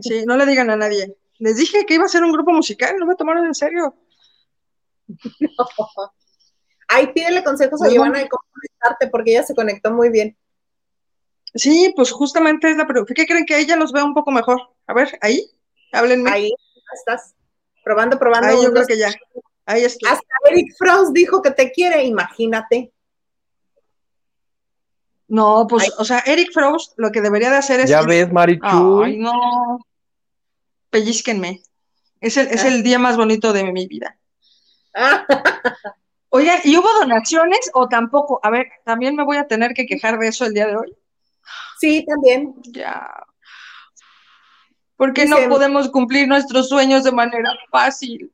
Sí, 0.00 0.24
no 0.26 0.36
le 0.36 0.46
digan 0.46 0.70
a 0.70 0.76
nadie. 0.76 1.16
Les 1.38 1.56
dije 1.56 1.84
que 1.84 1.94
iba 1.94 2.04
a 2.04 2.08
ser 2.08 2.22
un 2.22 2.32
grupo 2.32 2.52
musical, 2.52 2.96
no 2.98 3.06
me 3.06 3.16
tomaron 3.16 3.46
en 3.46 3.54
serio. 3.54 3.94
Ay, 6.88 7.08
pídele 7.12 7.42
consejos 7.42 7.82
a 7.82 7.88
Giovanna 7.88 8.20
de 8.20 8.28
cómo 8.28 8.44
conectarte, 8.52 9.08
porque 9.08 9.32
ella 9.32 9.42
se 9.42 9.54
conectó 9.54 9.90
muy 9.90 10.10
bien. 10.10 10.36
Sí, 11.54 11.92
pues 11.94 12.10
justamente 12.12 12.70
es 12.70 12.76
la 12.76 12.86
pregunta. 12.86 13.14
¿Qué 13.14 13.26
creen 13.26 13.46
que 13.46 13.58
ella 13.58 13.76
los 13.76 13.92
vea 13.92 14.04
un 14.04 14.14
poco 14.14 14.30
mejor? 14.30 14.60
A 14.86 14.94
ver, 14.94 15.18
ahí, 15.20 15.50
háblenme. 15.92 16.30
Ahí 16.30 16.52
estás, 16.94 17.34
probando, 17.84 18.18
probando. 18.18 18.48
Ahí 18.48 18.62
yo 18.62 18.72
creo 18.72 18.86
que 18.86 18.98
ya. 18.98 19.12
Ahí 19.66 19.84
estoy. 19.84 20.10
Hasta 20.10 20.26
Eric 20.50 20.74
Frost 20.78 21.12
dijo 21.12 21.42
que 21.42 21.50
te 21.50 21.72
quiere, 21.72 22.04
imagínate. 22.04 22.93
No, 25.28 25.66
pues, 25.68 25.90
o 25.98 26.04
sea, 26.04 26.22
Eric 26.26 26.52
Frost 26.52 26.92
lo 26.98 27.10
que 27.10 27.20
debería 27.20 27.50
de 27.50 27.56
hacer 27.56 27.80
es. 27.80 27.90
Ya 27.90 28.02
ves, 28.02 28.30
Marichu. 28.30 29.02
Ay, 29.02 29.16
no. 29.18 29.78
Pellizquenme. 30.90 31.62
Es 32.20 32.36
el, 32.36 32.48
es 32.48 32.64
el 32.64 32.82
día 32.82 32.98
más 32.98 33.16
bonito 33.16 33.52
de 33.52 33.64
mi 33.72 33.86
vida. 33.86 34.18
Oigan, 36.30 36.60
¿y 36.64 36.76
hubo 36.76 36.88
donaciones 37.00 37.70
o 37.74 37.88
tampoco? 37.88 38.40
A 38.42 38.50
ver, 38.50 38.66
también 38.84 39.14
me 39.14 39.24
voy 39.24 39.36
a 39.36 39.46
tener 39.46 39.72
que 39.72 39.86
quejar 39.86 40.18
de 40.18 40.28
eso 40.28 40.44
el 40.44 40.54
día 40.54 40.66
de 40.66 40.76
hoy. 40.76 40.96
Sí, 41.78 42.04
también. 42.06 42.54
Ya. 42.72 43.08
¿Por 44.96 45.12
qué 45.12 45.26
no 45.26 45.36
podemos 45.48 45.88
cumplir 45.90 46.28
nuestros 46.28 46.68
sueños 46.68 47.04
de 47.04 47.12
manera 47.12 47.50
fácil? 47.70 48.32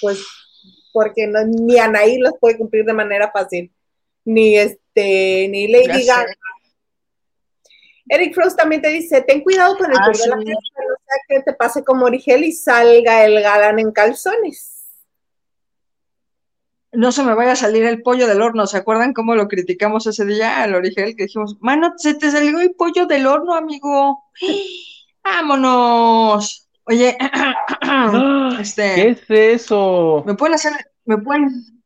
Pues 0.00 0.24
porque 0.92 1.26
no, 1.26 1.44
ni 1.44 1.78
Anaí 1.78 2.18
los 2.18 2.34
puede 2.38 2.58
cumplir 2.58 2.84
de 2.84 2.92
manera 2.92 3.30
fácil, 3.30 3.72
ni 4.24 4.56
este, 4.94 5.48
ni 5.48 5.68
Lady 5.68 6.06
Gaga. 6.06 6.26
Eric 8.08 8.34
Frost 8.34 8.58
también 8.58 8.82
te 8.82 8.88
dice, 8.88 9.22
ten 9.22 9.42
cuidado 9.42 9.76
con 9.76 9.90
el 9.90 9.96
ah, 9.98 10.10
de 10.12 10.28
la 10.28 10.36
no 10.36 10.42
sea 10.42 11.18
que 11.28 11.40
te 11.40 11.52
pase 11.54 11.84
como 11.84 12.06
Origel 12.06 12.44
y 12.44 12.52
salga 12.52 13.24
el 13.24 13.40
galán 13.40 13.78
en 13.78 13.92
calzones. 13.92 14.68
No 16.90 17.10
se 17.10 17.22
me 17.22 17.34
vaya 17.34 17.52
a 17.52 17.56
salir 17.56 17.84
el 17.84 18.02
pollo 18.02 18.26
del 18.26 18.42
horno. 18.42 18.66
¿Se 18.66 18.76
acuerdan 18.76 19.14
cómo 19.14 19.34
lo 19.34 19.48
criticamos 19.48 20.06
ese 20.06 20.26
día 20.26 20.62
al 20.62 20.74
Origel? 20.74 21.16
Que 21.16 21.24
dijimos, 21.24 21.56
mano, 21.60 21.94
se 21.96 22.14
te 22.14 22.30
salió 22.30 22.60
el 22.60 22.74
pollo 22.74 23.06
del 23.06 23.26
horno, 23.26 23.54
amigo. 23.54 24.24
Vámonos. 25.24 26.68
Oye, 26.84 27.16
este, 28.60 28.94
¿qué 28.94 29.08
es 29.10 29.30
eso? 29.30 30.22
¿Me 30.26 30.34
pueden 30.34 30.54
hacer, 30.54 30.72
me 31.06 31.16
pueden... 31.16 31.82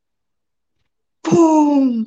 ¡Pum! 1.21 2.07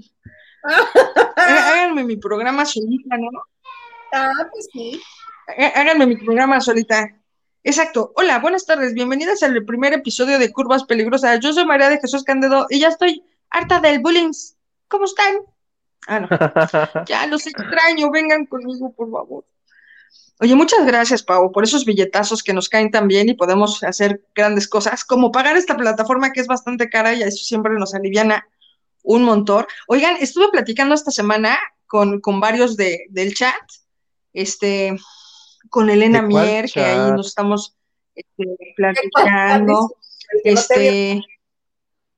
Háganme 1.35 2.03
mi 2.03 2.17
programa 2.17 2.65
solita, 2.65 3.17
¿no? 3.17 3.29
Ah, 4.11 4.47
pues 4.51 4.67
sí. 4.71 5.01
Háganme 5.75 6.05
mi 6.05 6.17
programa 6.17 6.59
solita. 6.61 7.15
Exacto. 7.63 8.13
Hola, 8.15 8.39
buenas 8.39 8.65
tardes. 8.65 8.93
Bienvenidas 8.93 9.43
al 9.43 9.63
primer 9.65 9.93
episodio 9.93 10.39
de 10.39 10.51
Curvas 10.51 10.83
Peligrosas. 10.83 11.39
Yo 11.39 11.53
soy 11.53 11.65
María 11.65 11.89
de 11.89 11.99
Jesús 11.99 12.23
Candedo 12.23 12.67
y 12.69 12.79
ya 12.79 12.89
estoy 12.89 13.23
harta 13.49 13.79
del 13.79 13.99
bullying. 13.99 14.31
¿Cómo 14.87 15.05
están? 15.05 15.35
Ah, 16.07 16.19
no. 16.19 16.27
ya 17.05 17.25
los 17.27 17.47
extraño. 17.47 18.11
Vengan 18.11 18.45
conmigo, 18.45 18.91
por 18.93 19.11
favor. 19.11 19.45
Oye, 20.41 20.55
muchas 20.55 20.85
gracias, 20.85 21.21
Pau, 21.21 21.51
por 21.51 21.65
esos 21.65 21.83
billetazos 21.83 22.43
que 22.43 22.53
nos 22.53 22.69
caen 22.69 22.91
tan 22.91 23.09
bien 23.09 23.27
y 23.27 23.33
podemos 23.33 23.83
hacer 23.83 24.23
grandes 24.33 24.69
cosas, 24.69 25.03
como 25.03 25.33
pagar 25.33 25.57
esta 25.57 25.75
plataforma 25.75 26.31
que 26.31 26.39
es 26.39 26.47
bastante 26.47 26.89
cara 26.89 27.13
y 27.13 27.23
eso 27.23 27.43
siempre 27.43 27.73
nos 27.73 27.93
aliviana 27.93 28.47
un 29.03 29.23
montón. 29.23 29.65
Oigan, 29.87 30.17
estuve 30.19 30.49
platicando 30.49 30.95
esta 30.95 31.11
semana 31.11 31.57
con, 31.87 32.21
varios 32.39 32.77
de, 32.77 33.05
del 33.09 33.33
chat, 33.33 33.53
este, 34.33 34.95
con 35.69 35.89
Elena 35.89 36.21
Mier, 36.21 36.69
que 36.71 36.81
ahí 36.81 37.11
nos 37.11 37.27
estamos 37.27 37.75
este, 38.15 38.45
platicando. 38.75 39.95
Este, 40.43 41.21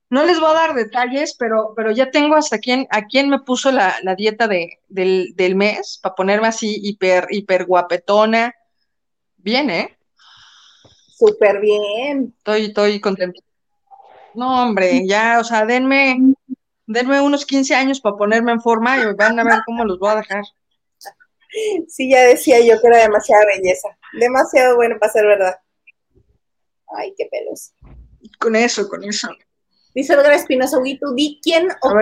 no 0.10 0.26
les 0.26 0.42
voy 0.42 0.52
a 0.52 0.54
dar 0.54 0.74
detalles, 0.74 1.36
pero, 1.40 1.74
pero 1.74 1.92
ya 1.92 2.12
tengo 2.12 2.36
hasta 2.36 2.60
quién, 2.60 2.86
a 2.90 3.06
quién 3.06 3.30
me 3.30 3.40
puso 3.40 3.72
la, 3.72 3.96
dieta 4.18 4.48
de, 4.48 4.80
del, 4.90 5.56
mes, 5.56 6.00
para 6.04 6.16
ponerme 6.16 6.48
así 6.48 6.80
hiper, 6.84 7.28
hiper 7.30 7.66
guapetona. 7.66 8.54
Bien, 9.38 9.70
¿eh? 9.70 9.98
Súper 11.18 11.62
bien. 11.62 12.34
Estoy, 12.38 12.66
estoy 12.66 13.00
contento. 13.00 13.42
No, 14.34 14.64
hombre, 14.64 15.08
ya, 15.08 15.40
o 15.40 15.44
sea, 15.44 15.66
denme, 15.66 16.36
denme 16.92 17.22
unos 17.22 17.46
15 17.46 17.76
años 17.76 18.02
para 18.02 18.16
ponerme 18.16 18.52
en 18.52 18.62
forma 18.62 18.98
y 18.98 19.14
van 19.16 19.40
a 19.40 19.44
ver 19.44 19.62
cómo 19.66 19.86
los 19.86 20.00
voy 20.00 20.12
a 20.12 20.16
dejar. 20.16 20.44
Sí, 21.88 22.10
ya 22.10 22.22
decía 22.24 22.60
yo 22.60 22.80
que 22.80 22.88
era 22.88 23.00
demasiada 23.00 23.46
belleza. 23.46 23.90
Demasiado 24.14 24.76
bueno 24.76 24.98
para 25.00 25.12
ser 25.12 25.26
verdad. 25.26 25.56
Ay, 26.96 27.14
qué 27.18 27.28
pelos. 27.30 27.74
Con 28.40 28.56
eso, 28.56 28.88
con 28.88 29.04
eso. 29.04 29.30
Dice 29.94 30.14
Edgar 30.14 30.34
Espinosa, 30.34 30.78
tú 31.00 31.14
di 31.14 31.40
quién 31.44 31.68
o 31.82 31.94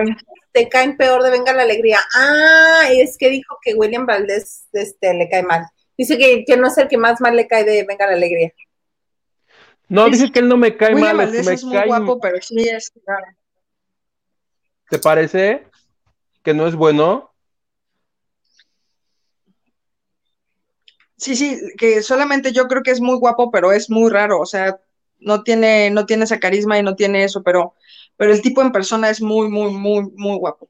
te 0.52 0.68
caen 0.68 0.96
peor 0.96 1.22
de 1.22 1.30
Venga 1.30 1.52
la 1.52 1.62
Alegría. 1.62 1.98
Ah, 2.14 2.88
es 2.90 3.16
que 3.18 3.30
dijo 3.30 3.58
que 3.62 3.74
William 3.74 4.06
Valdés 4.06 4.68
este, 4.72 5.14
le 5.14 5.28
cae 5.28 5.42
mal. 5.42 5.66
Dice 5.96 6.16
que, 6.16 6.56
no 6.56 6.68
es 6.68 6.78
el 6.78 6.88
que 6.88 6.96
más 6.96 7.20
mal 7.20 7.36
le 7.36 7.46
cae 7.48 7.64
de 7.64 7.84
Venga 7.84 8.06
la 8.06 8.12
Alegría. 8.12 8.52
No, 9.88 10.08
dice 10.08 10.30
que 10.30 10.38
él 10.38 10.48
no 10.48 10.56
me 10.56 10.76
cae 10.76 10.94
William 10.94 11.16
mal. 11.16 11.26
Valdés 11.26 11.46
es 11.46 11.64
muy 11.64 11.84
guapo, 11.84 12.20
pero 12.20 12.40
sí 12.40 12.68
es. 12.68 12.92
¿Te 14.90 14.98
parece 14.98 15.64
que 16.42 16.52
no 16.52 16.66
es 16.66 16.74
bueno? 16.74 17.30
Sí, 21.16 21.36
sí, 21.36 21.60
que 21.78 22.02
solamente 22.02 22.52
yo 22.52 22.66
creo 22.66 22.82
que 22.82 22.90
es 22.90 23.00
muy 23.00 23.16
guapo, 23.16 23.50
pero 23.50 23.72
es 23.72 23.88
muy 23.88 24.10
raro. 24.10 24.40
O 24.40 24.46
sea, 24.46 24.80
no 25.20 25.42
tiene, 25.44 25.90
no 25.90 26.06
tiene 26.06 26.24
esa 26.24 26.40
carisma 26.40 26.78
y 26.78 26.82
no 26.82 26.96
tiene 26.96 27.22
eso, 27.22 27.42
pero, 27.42 27.74
pero 28.16 28.32
el 28.32 28.42
tipo 28.42 28.62
en 28.62 28.72
persona 28.72 29.10
es 29.10 29.22
muy, 29.22 29.48
muy, 29.48 29.70
muy, 29.70 30.10
muy 30.16 30.36
guapo. 30.38 30.68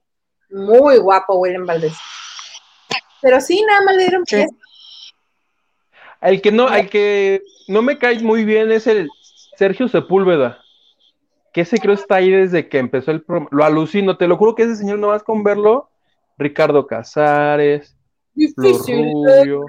Muy 0.51 0.99
guapo 0.99 1.39
William 1.39 1.65
Valdés. 1.65 1.97
Pero 3.23 3.41
sí, 3.41 3.63
nada 3.63 3.83
más 3.83 3.97
le 3.97 4.03
dieron 4.03 4.27
fiesta. 4.27 4.57
El 6.21 6.43
que 6.43 6.53
no, 6.53 6.69
el 6.75 6.91
que 6.91 7.43
no 7.69 7.81
me 7.81 7.97
cae 7.97 8.19
muy 8.19 8.45
bien 8.45 8.71
es 8.71 8.87
el 8.87 9.09
Sergio 9.57 9.89
Sepúlveda. 9.89 10.63
Que 11.53 11.63
ese 11.63 11.79
creo 11.79 11.95
está 11.95 12.17
ahí 12.17 12.31
desde 12.31 12.69
que 12.69 12.79
empezó 12.79 13.11
el 13.11 13.23
programa. 13.23 13.49
Lo 13.53 13.65
alucino, 13.65 14.17
te 14.17 14.29
lo 14.29 14.37
juro 14.37 14.55
que 14.55 14.65
ese 14.65 14.77
señor 14.77 14.99
no 14.99 15.09
vas 15.09 15.23
con 15.23 15.43
verlo. 15.43 15.91
Ricardo 16.39 16.87
Casares, 16.87 17.97
Rubio. 18.57 19.67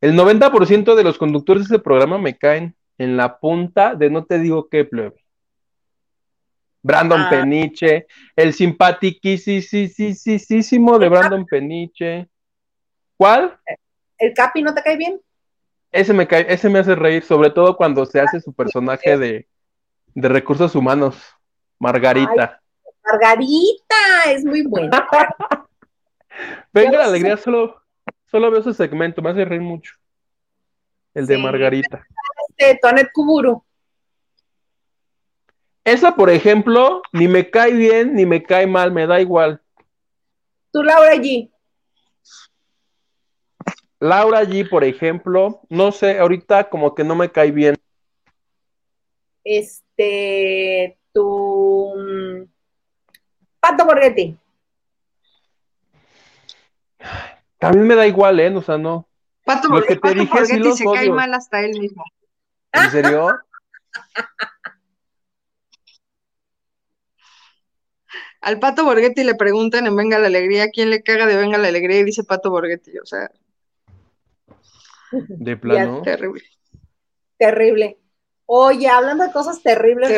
El 0.00 0.14
90% 0.14 0.94
de 0.94 1.04
los 1.04 1.16
conductores 1.16 1.68
de 1.68 1.76
ese 1.76 1.82
programa 1.82 2.18
me 2.18 2.36
caen 2.36 2.76
en 2.98 3.16
la 3.16 3.38
punta 3.38 3.94
de 3.94 4.10
no 4.10 4.26
te 4.26 4.38
digo 4.38 4.68
qué 4.68 4.84
plebe. 4.84 5.24
Brandon 6.82 7.22
ah. 7.22 7.30
Peniche, 7.30 8.06
el 8.36 8.52
simpatiquísimo 8.52 10.98
de 10.98 11.08
Brandon 11.08 11.46
Peniche. 11.46 12.28
¿Cuál? 13.16 13.58
¿El 14.18 14.34
Capi 14.34 14.62
no 14.62 14.74
te 14.74 14.82
cae 14.82 14.98
bien? 14.98 15.18
Ese 15.90 16.12
me 16.12 16.26
cae, 16.26 16.44
ese 16.48 16.68
me 16.68 16.80
hace 16.80 16.94
reír, 16.94 17.22
sobre 17.22 17.48
todo 17.48 17.74
cuando 17.76 18.04
se 18.04 18.20
hace 18.20 18.40
su 18.40 18.52
personaje 18.52 19.16
de, 19.16 19.48
recursos 20.14 20.74
humanos, 20.74 21.16
Margarita. 21.78 22.60
Margarita, 23.04 23.96
es 24.28 24.44
muy 24.44 24.66
buena. 24.66 25.06
Venga 26.72 26.98
la 26.98 27.04
alegría, 27.04 27.36
solo, 27.36 27.82
solo 28.26 28.50
veo 28.50 28.60
ese 28.60 28.74
segmento, 28.74 29.22
me 29.22 29.30
hace 29.30 29.44
reír 29.44 29.60
mucho. 29.60 29.94
El 31.12 31.26
de 31.26 31.38
Margarita. 31.38 32.04
Este, 32.48 32.78
Tonet 32.80 33.10
Kuburu. 33.12 33.64
Esa, 35.84 36.14
por 36.16 36.30
ejemplo, 36.30 37.02
ni 37.12 37.28
me 37.28 37.50
cae 37.50 37.72
bien 37.72 38.14
ni 38.14 38.24
me 38.24 38.42
cae 38.42 38.66
mal, 38.66 38.90
me 38.90 39.06
da 39.06 39.20
igual. 39.20 39.60
¿Tú, 40.72 40.82
Laura 40.82 41.14
G? 41.14 41.50
Laura 44.00 44.42
G, 44.42 44.68
por 44.68 44.82
ejemplo, 44.82 45.60
no 45.68 45.92
sé, 45.92 46.18
ahorita 46.18 46.68
como 46.68 46.94
que 46.94 47.04
no 47.04 47.14
me 47.14 47.30
cae 47.30 47.50
bien. 47.50 47.76
Este, 49.44 49.83
tu 51.12 51.94
mm, 51.96 52.44
Pato 53.60 53.84
Borghetti. 53.84 54.36
También 57.58 57.86
me 57.86 57.94
da 57.94 58.06
igual, 58.06 58.40
¿eh? 58.40 58.54
O 58.54 58.62
sea, 58.62 58.76
no. 58.76 59.08
Pato, 59.44 59.68
Borghetti 59.68 60.72
se 60.72 60.84
cae 60.84 61.10
mal 61.10 61.32
hasta 61.34 61.60
él 61.60 61.78
mismo. 61.78 62.04
¿En 62.72 62.90
serio? 62.90 63.28
Al 68.40 68.58
Pato 68.58 68.84
Borghetti 68.84 69.24
le 69.24 69.34
preguntan 69.34 69.86
en 69.86 69.96
Venga 69.96 70.18
la 70.18 70.26
Alegría 70.26 70.68
quién 70.68 70.90
le 70.90 71.02
caga 71.02 71.24
de 71.26 71.36
Venga 71.36 71.56
la 71.56 71.68
Alegría 71.68 72.00
y 72.00 72.04
dice 72.04 72.24
Pato 72.24 72.50
Borghetti, 72.50 72.98
o 72.98 73.06
sea. 73.06 73.30
De 75.10 75.56
plano. 75.56 76.02
terrible. 76.02 76.42
Terrible. 77.38 77.98
Oye, 78.46 78.88
hablando 78.88 79.24
de 79.24 79.32
cosas 79.32 79.62
terribles, 79.62 80.10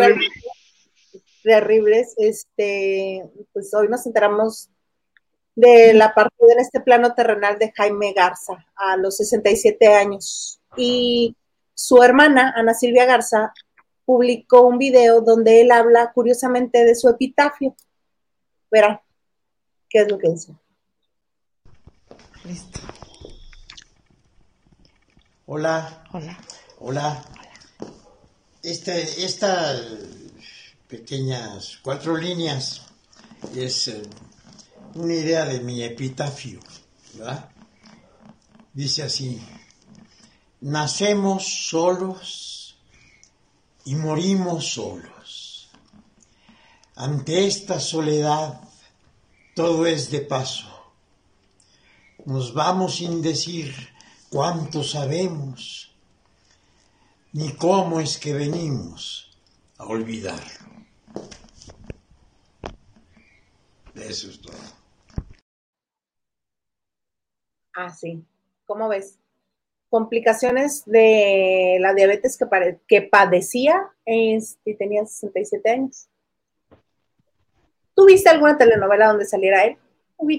terribles, 1.42 2.14
este, 2.16 3.24
pues 3.52 3.72
hoy 3.72 3.88
nos 3.88 4.04
enteramos 4.06 4.68
de 5.54 5.94
la 5.94 6.12
partida 6.12 6.52
en 6.52 6.60
este 6.60 6.80
plano 6.80 7.14
terrenal 7.14 7.58
de 7.58 7.72
Jaime 7.72 8.12
Garza 8.12 8.66
a 8.74 8.96
los 8.96 9.16
67 9.16 9.94
años. 9.94 10.60
Y 10.76 11.36
su 11.74 12.02
hermana, 12.02 12.52
Ana 12.56 12.74
Silvia 12.74 13.06
Garza, 13.06 13.52
publicó 14.04 14.62
un 14.62 14.78
video 14.78 15.20
donde 15.20 15.62
él 15.62 15.72
habla 15.72 16.12
curiosamente 16.12 16.84
de 16.84 16.94
su 16.94 17.08
epitafio. 17.08 17.74
Verá, 18.70 19.02
¿qué 19.88 20.00
es 20.00 20.10
lo 20.10 20.18
que 20.18 20.28
dice? 20.28 20.54
Listo. 22.44 22.80
Hola. 25.46 26.04
Hola. 26.12 26.38
Hola. 26.78 27.24
Este, 28.66 29.24
estas 29.24 29.80
pequeñas 30.88 31.78
cuatro 31.82 32.16
líneas 32.16 32.82
es 33.54 33.86
eh, 33.86 34.02
una 34.96 35.14
idea 35.14 35.44
de 35.44 35.60
mi 35.60 35.84
epitafio, 35.84 36.58
¿verdad? 37.14 37.48
Dice 38.72 39.04
así, 39.04 39.40
nacemos 40.62 41.68
solos 41.68 42.76
y 43.84 43.94
morimos 43.94 44.66
solos. 44.72 45.68
Ante 46.96 47.46
esta 47.46 47.78
soledad 47.78 48.60
todo 49.54 49.86
es 49.86 50.10
de 50.10 50.22
paso. 50.22 50.66
Nos 52.24 52.52
vamos 52.52 52.96
sin 52.96 53.22
decir 53.22 53.72
cuánto 54.28 54.82
sabemos, 54.82 55.85
ni 57.36 57.52
cómo 57.54 58.00
es 58.00 58.18
que 58.18 58.32
venimos 58.32 59.38
a 59.76 59.84
olvidarlo. 59.84 60.70
Eso 63.94 64.30
es 64.30 64.40
todo. 64.40 64.56
Ah, 67.74 67.90
sí. 67.90 68.24
¿Cómo 68.64 68.88
ves? 68.88 69.18
Complicaciones 69.90 70.84
de 70.86 71.76
la 71.78 71.92
diabetes 71.92 72.38
que, 72.38 72.78
que 72.88 73.02
padecía 73.02 73.86
y 74.06 74.36
este, 74.36 74.74
tenía 74.74 75.04
67 75.04 75.70
años. 75.70 76.08
¿Tuviste 77.94 78.30
alguna 78.30 78.56
telenovela 78.56 79.08
donde 79.08 79.26
saliera 79.26 79.64
él, 79.64 79.76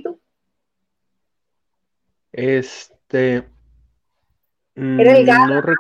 tú? 0.03 0.19
Este. 2.31 3.47
Era 4.75 5.17
el 5.17 5.23
mm, 5.23 5.27
gato. 5.27 5.53
No, 5.53 5.75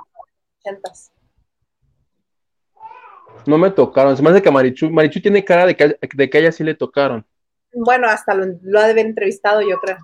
me 3.57 3.71
tocaron. 3.71 4.17
Se 4.17 4.23
me 4.23 4.29
hace 4.29 4.41
que 4.41 4.51
Marichu, 4.51 4.89
Marichu 4.89 5.21
tiene 5.21 5.43
cara 5.45 5.65
de 5.65 5.75
que, 5.75 5.97
de 6.13 6.29
que 6.29 6.37
a 6.37 6.41
ella 6.41 6.51
sí 6.51 6.63
le 6.63 6.75
tocaron. 6.75 7.25
Bueno, 7.73 8.07
hasta 8.07 8.33
lo, 8.33 8.45
lo 8.61 8.79
ha 8.79 8.85
de 8.85 8.91
haber 8.91 9.05
entrevistado, 9.05 9.61
yo 9.61 9.77
creo. 9.79 9.97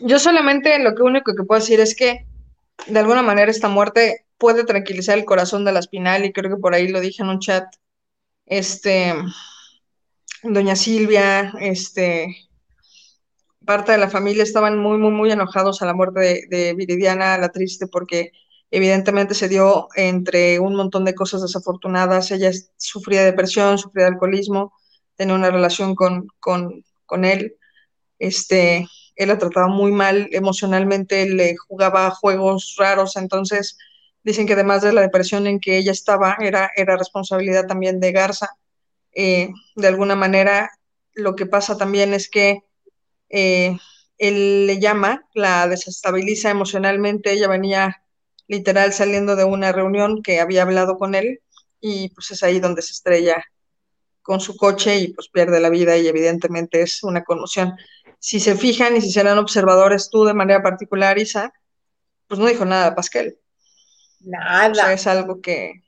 Yo 0.00 0.18
solamente 0.18 0.78
lo 0.78 0.94
que 0.94 1.02
único 1.02 1.34
que 1.34 1.44
puedo 1.44 1.60
decir 1.60 1.80
es 1.80 1.94
que 1.96 2.26
de 2.86 2.98
alguna 2.98 3.22
manera 3.22 3.50
esta 3.50 3.68
muerte 3.68 4.26
puede 4.36 4.64
tranquilizar 4.64 5.16
el 5.16 5.24
corazón 5.24 5.64
de 5.64 5.72
la 5.72 5.78
espinal 5.78 6.24
y 6.24 6.32
creo 6.32 6.50
que 6.50 6.60
por 6.60 6.74
ahí 6.74 6.88
lo 6.88 7.00
dije 7.00 7.22
en 7.22 7.30
un 7.30 7.38
chat. 7.38 7.64
Este, 8.46 9.14
doña 10.42 10.76
Silvia, 10.76 11.54
este, 11.60 12.36
parte 13.64 13.92
de 13.92 13.98
la 13.98 14.10
familia 14.10 14.42
estaban 14.42 14.78
muy, 14.78 14.98
muy, 14.98 15.10
muy 15.10 15.30
enojados 15.30 15.82
a 15.82 15.86
la 15.86 15.94
muerte 15.94 16.46
de, 16.48 16.74
Viridiana, 16.74 17.38
la 17.38 17.50
triste, 17.50 17.86
porque 17.86 18.32
evidentemente 18.70 19.34
se 19.34 19.48
dio 19.48 19.88
entre 19.94 20.58
un 20.60 20.74
montón 20.74 21.04
de 21.04 21.14
cosas 21.14 21.42
desafortunadas. 21.42 22.30
Ella 22.30 22.50
sufría 22.76 23.24
depresión, 23.24 23.78
sufría 23.78 24.04
de 24.04 24.12
alcoholismo, 24.12 24.72
tenía 25.16 25.34
una 25.34 25.50
relación 25.50 25.94
con, 25.94 26.28
con, 26.40 26.84
con 27.06 27.24
él. 27.24 27.56
Este, 28.18 28.86
él 29.16 29.28
la 29.28 29.38
trataba 29.38 29.68
muy 29.68 29.92
mal 29.92 30.28
emocionalmente, 30.32 31.28
le 31.28 31.56
jugaba 31.56 32.10
juegos 32.10 32.74
raros, 32.78 33.16
entonces 33.16 33.78
dicen 34.22 34.46
que 34.46 34.54
además 34.54 34.82
de 34.82 34.92
la 34.92 35.02
depresión 35.02 35.46
en 35.46 35.60
que 35.60 35.76
ella 35.76 35.92
estaba, 35.92 36.36
era, 36.40 36.70
era 36.76 36.96
responsabilidad 36.96 37.66
también 37.66 38.00
de 38.00 38.12
Garza. 38.12 38.48
Eh, 39.12 39.50
de 39.76 39.86
alguna 39.86 40.16
manera, 40.16 40.70
lo 41.14 41.36
que 41.36 41.46
pasa 41.46 41.76
también 41.76 42.14
es 42.14 42.28
que 42.28 42.64
eh, 43.36 43.76
él 44.16 44.68
le 44.68 44.78
llama, 44.78 45.26
la 45.34 45.66
desestabiliza 45.66 46.50
emocionalmente, 46.50 47.32
ella 47.32 47.48
venía 47.48 48.04
literal 48.46 48.92
saliendo 48.92 49.34
de 49.34 49.42
una 49.42 49.72
reunión 49.72 50.22
que 50.22 50.38
había 50.38 50.62
hablado 50.62 50.96
con 50.96 51.16
él 51.16 51.40
y 51.80 52.10
pues 52.10 52.30
es 52.30 52.44
ahí 52.44 52.60
donde 52.60 52.80
se 52.80 52.92
estrella 52.92 53.44
con 54.22 54.40
su 54.40 54.56
coche 54.56 54.98
y 54.98 55.12
pues 55.12 55.28
pierde 55.28 55.58
la 55.58 55.68
vida 55.68 55.96
y 55.96 56.06
evidentemente 56.06 56.80
es 56.80 57.02
una 57.02 57.24
conmoción. 57.24 57.74
Si 58.20 58.38
se 58.38 58.54
fijan 58.54 58.96
y 58.96 59.00
si 59.00 59.10
serán 59.10 59.38
observadores 59.38 60.10
tú 60.10 60.24
de 60.24 60.32
manera 60.32 60.62
particular, 60.62 61.18
Isa, 61.18 61.52
pues 62.28 62.38
no 62.38 62.46
dijo 62.46 62.64
nada 62.64 62.94
Pascal. 62.94 63.36
Nada. 64.20 64.70
O 64.70 64.74
sea, 64.76 64.92
es 64.92 65.06
algo 65.08 65.40
que... 65.40 65.82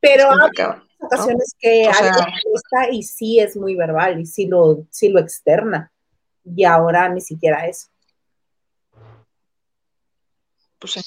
Pero 0.00 0.30
ocasiones 1.04 1.54
que 1.58 1.82
está 1.82 2.90
y 2.90 3.02
sí 3.02 3.38
es 3.40 3.56
muy 3.56 3.74
verbal 3.74 4.20
y 4.20 4.26
sí 4.26 4.46
lo, 4.46 4.86
sí 4.90 5.08
lo 5.08 5.20
externa. 5.20 5.90
Y 6.44 6.64
ahora 6.64 7.08
ni 7.08 7.20
siquiera 7.20 7.66
eso. 7.66 7.88
Pues 10.78 10.92
sí. 10.92 11.00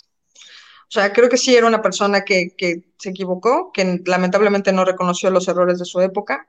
O 0.87 0.91
sea, 0.91 1.11
creo 1.11 1.29
que 1.29 1.37
sí 1.37 1.55
era 1.55 1.67
una 1.67 1.81
persona 1.81 2.21
que, 2.23 2.55
que, 2.57 2.83
se 2.97 3.09
equivocó, 3.09 3.71
que 3.73 4.01
lamentablemente 4.05 4.71
no 4.71 4.85
reconoció 4.85 5.29
los 5.29 5.47
errores 5.47 5.79
de 5.79 5.85
su 5.85 5.99
época. 5.99 6.47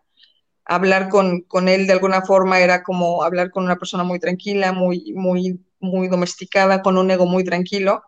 Hablar 0.64 1.08
con, 1.08 1.40
con, 1.42 1.68
él 1.68 1.86
de 1.86 1.92
alguna 1.94 2.22
forma 2.22 2.60
era 2.60 2.82
como 2.84 3.24
hablar 3.24 3.50
con 3.50 3.64
una 3.64 3.76
persona 3.76 4.04
muy 4.04 4.20
tranquila, 4.20 4.72
muy, 4.72 5.12
muy, 5.14 5.60
muy 5.80 6.08
domesticada, 6.08 6.82
con 6.82 6.96
un 6.96 7.10
ego 7.10 7.26
muy 7.26 7.42
tranquilo. 7.42 8.02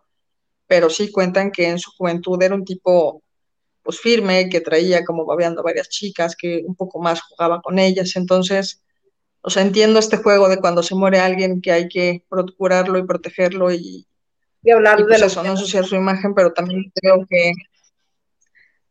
Pero 0.67 0.89
sí 0.89 1.11
cuentan 1.11 1.51
que 1.51 1.67
en 1.67 1.79
su 1.79 1.91
juventud 1.91 2.41
era 2.41 2.55
un 2.55 2.63
tipo 2.63 3.21
pues 3.83 3.99
firme, 3.99 4.49
que 4.49 4.61
traía 4.61 5.03
como 5.03 5.25
babeando 5.25 5.63
varias 5.63 5.89
chicas, 5.89 6.35
que 6.35 6.63
un 6.65 6.75
poco 6.75 6.99
más 6.99 7.21
jugaba 7.21 7.61
con 7.61 7.79
ellas, 7.79 8.15
entonces, 8.15 8.83
o 9.41 9.49
sea, 9.49 9.63
entiendo 9.63 9.99
este 9.99 10.17
juego 10.17 10.49
de 10.49 10.59
cuando 10.59 10.83
se 10.83 10.95
muere 10.95 11.19
alguien 11.19 11.61
que 11.61 11.71
hay 11.71 11.87
que 11.87 12.23
procurarlo 12.29 12.97
y 12.99 13.05
protegerlo 13.05 13.71
y, 13.71 14.07
y 14.63 14.71
hablar 14.71 14.99
de 14.99 15.05
pues 15.05 15.21
eso, 15.21 15.43
no 15.43 15.51
ensuciar 15.51 15.85
su 15.85 15.95
imagen, 15.95 16.33
pero 16.35 16.53
también 16.53 16.91
creo 16.93 17.25
que, 17.27 17.53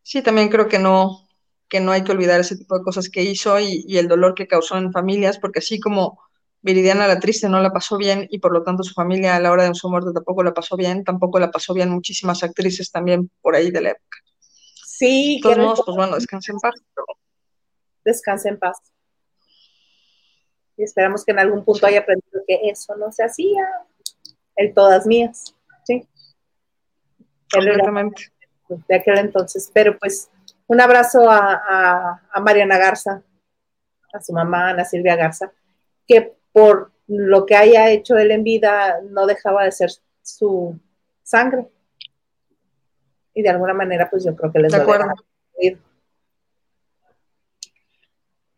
sí, 0.03 0.23
también 0.23 0.49
creo 0.49 0.69
que 0.69 0.79
no, 0.79 1.29
que 1.69 1.81
no 1.81 1.93
hay 1.93 2.03
que 2.03 2.12
olvidar 2.12 2.41
ese 2.41 2.57
tipo 2.57 2.77
de 2.77 2.85
cosas 2.85 3.09
que 3.09 3.23
hizo 3.23 3.61
y, 3.61 3.85
y 3.87 3.99
el 3.99 4.09
dolor 4.09 4.35
que 4.35 4.49
causó 4.49 4.77
en 4.77 4.93
familias, 4.93 5.39
porque 5.39 5.61
así 5.61 5.79
como 5.79 6.19
Viridiana 6.62 7.07
la 7.07 7.21
triste 7.21 7.49
no 7.49 7.61
la 7.61 7.73
pasó 7.73 7.97
bien 7.97 8.27
y 8.31 8.39
por 8.39 8.53
lo 8.53 8.62
tanto 8.62 8.83
su 8.83 8.93
familia 8.93 9.37
a 9.37 9.41
la 9.41 9.51
hora 9.51 9.65
de 9.65 9.75
su 9.75 9.89
muerte 9.89 10.11
tampoco 10.12 10.43
la 10.43 10.53
pasó 10.53 10.77
bien, 10.77 11.05
tampoco 11.05 11.39
la 11.39 11.51
pasó 11.51 11.73
bien 11.73 11.89
muchísimas 11.91 12.43
actrices 12.43 12.91
también 12.91 13.31
por 13.41 13.55
ahí 13.55 13.71
de 13.71 13.81
la 13.81 13.91
época. 13.91 14.19
Sí, 15.01 15.37
de 15.37 15.41
todos 15.41 15.57
modos, 15.57 15.83
pues 15.87 15.97
bueno, 15.97 16.15
descanse 16.17 16.53
en 16.53 16.59
paz. 16.59 16.75
Descanse 18.05 18.49
en 18.51 18.59
paz. 18.59 18.77
Y 20.77 20.83
esperamos 20.83 21.25
que 21.25 21.33
en 21.33 21.39
algún 21.39 21.65
punto 21.65 21.87
haya 21.87 22.01
aprendido 22.01 22.43
que 22.47 22.69
eso 22.69 22.95
no 22.97 23.11
se 23.11 23.25
hacía. 23.25 23.67
El 24.55 24.75
todas 24.75 25.07
mías, 25.07 25.57
¿sí? 25.85 26.07
Completamente. 27.51 28.31
De 28.69 28.97
aquel 28.97 29.17
entonces. 29.17 29.71
Pero 29.73 29.99
pues 29.99 30.29
un 30.67 30.83
abrazo 30.83 31.31
a, 31.31 32.21
a, 32.31 32.41
Mariana 32.41 32.77
Garza, 32.77 33.23
a 34.13 34.21
su 34.21 34.35
mamá, 34.35 34.69
Ana 34.69 34.85
Silvia 34.85 35.17
Garza, 35.17 35.51
que 36.07 36.37
por 36.53 36.93
lo 37.07 37.47
que 37.47 37.57
haya 37.57 37.89
hecho 37.89 38.19
él 38.19 38.33
en 38.33 38.45
vida 38.45 39.01
no 39.09 39.27
dejaba 39.27 39.65
de 39.65 39.73
ser 39.73 39.93
su 40.21 40.79
sangre 41.23 41.71
y 43.35 43.43
de 43.43 43.48
alguna 43.48 43.74
manera 43.74 44.09
pues 44.11 44.24
yo 44.24 44.35
creo 44.35 44.52
que 44.52 44.59
les 44.59 44.73
va 44.73 44.78
a 44.78 45.15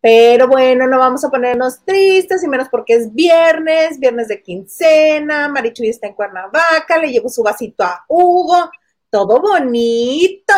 Pero 0.00 0.48
bueno, 0.48 0.86
no 0.86 0.98
vamos 0.98 1.24
a 1.24 1.30
ponernos 1.30 1.84
tristes 1.84 2.42
y 2.42 2.48
menos 2.48 2.68
porque 2.68 2.94
es 2.94 3.14
viernes, 3.14 3.98
viernes 3.98 4.28
de 4.28 4.42
quincena, 4.42 5.48
Marichuy 5.48 5.88
está 5.88 6.08
en 6.08 6.14
Cuernavaca, 6.14 6.98
le 6.98 7.10
llevo 7.10 7.28
su 7.28 7.42
vasito 7.42 7.84
a 7.84 8.04
Hugo, 8.08 8.70
todo 9.10 9.40
bonito. 9.40 10.54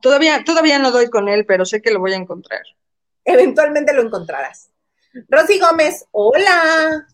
Todavía, 0.00 0.42
todavía 0.44 0.78
no 0.78 0.90
doy 0.90 1.08
con 1.08 1.28
él, 1.28 1.46
pero 1.46 1.64
sé 1.64 1.80
que 1.80 1.92
lo 1.92 2.00
voy 2.00 2.12
a 2.12 2.16
encontrar. 2.16 2.62
Eventualmente 3.24 3.92
lo 3.92 4.02
encontrarás. 4.02 4.70
Rosy 5.28 5.58
Gómez, 5.58 6.06
hola. 6.10 7.06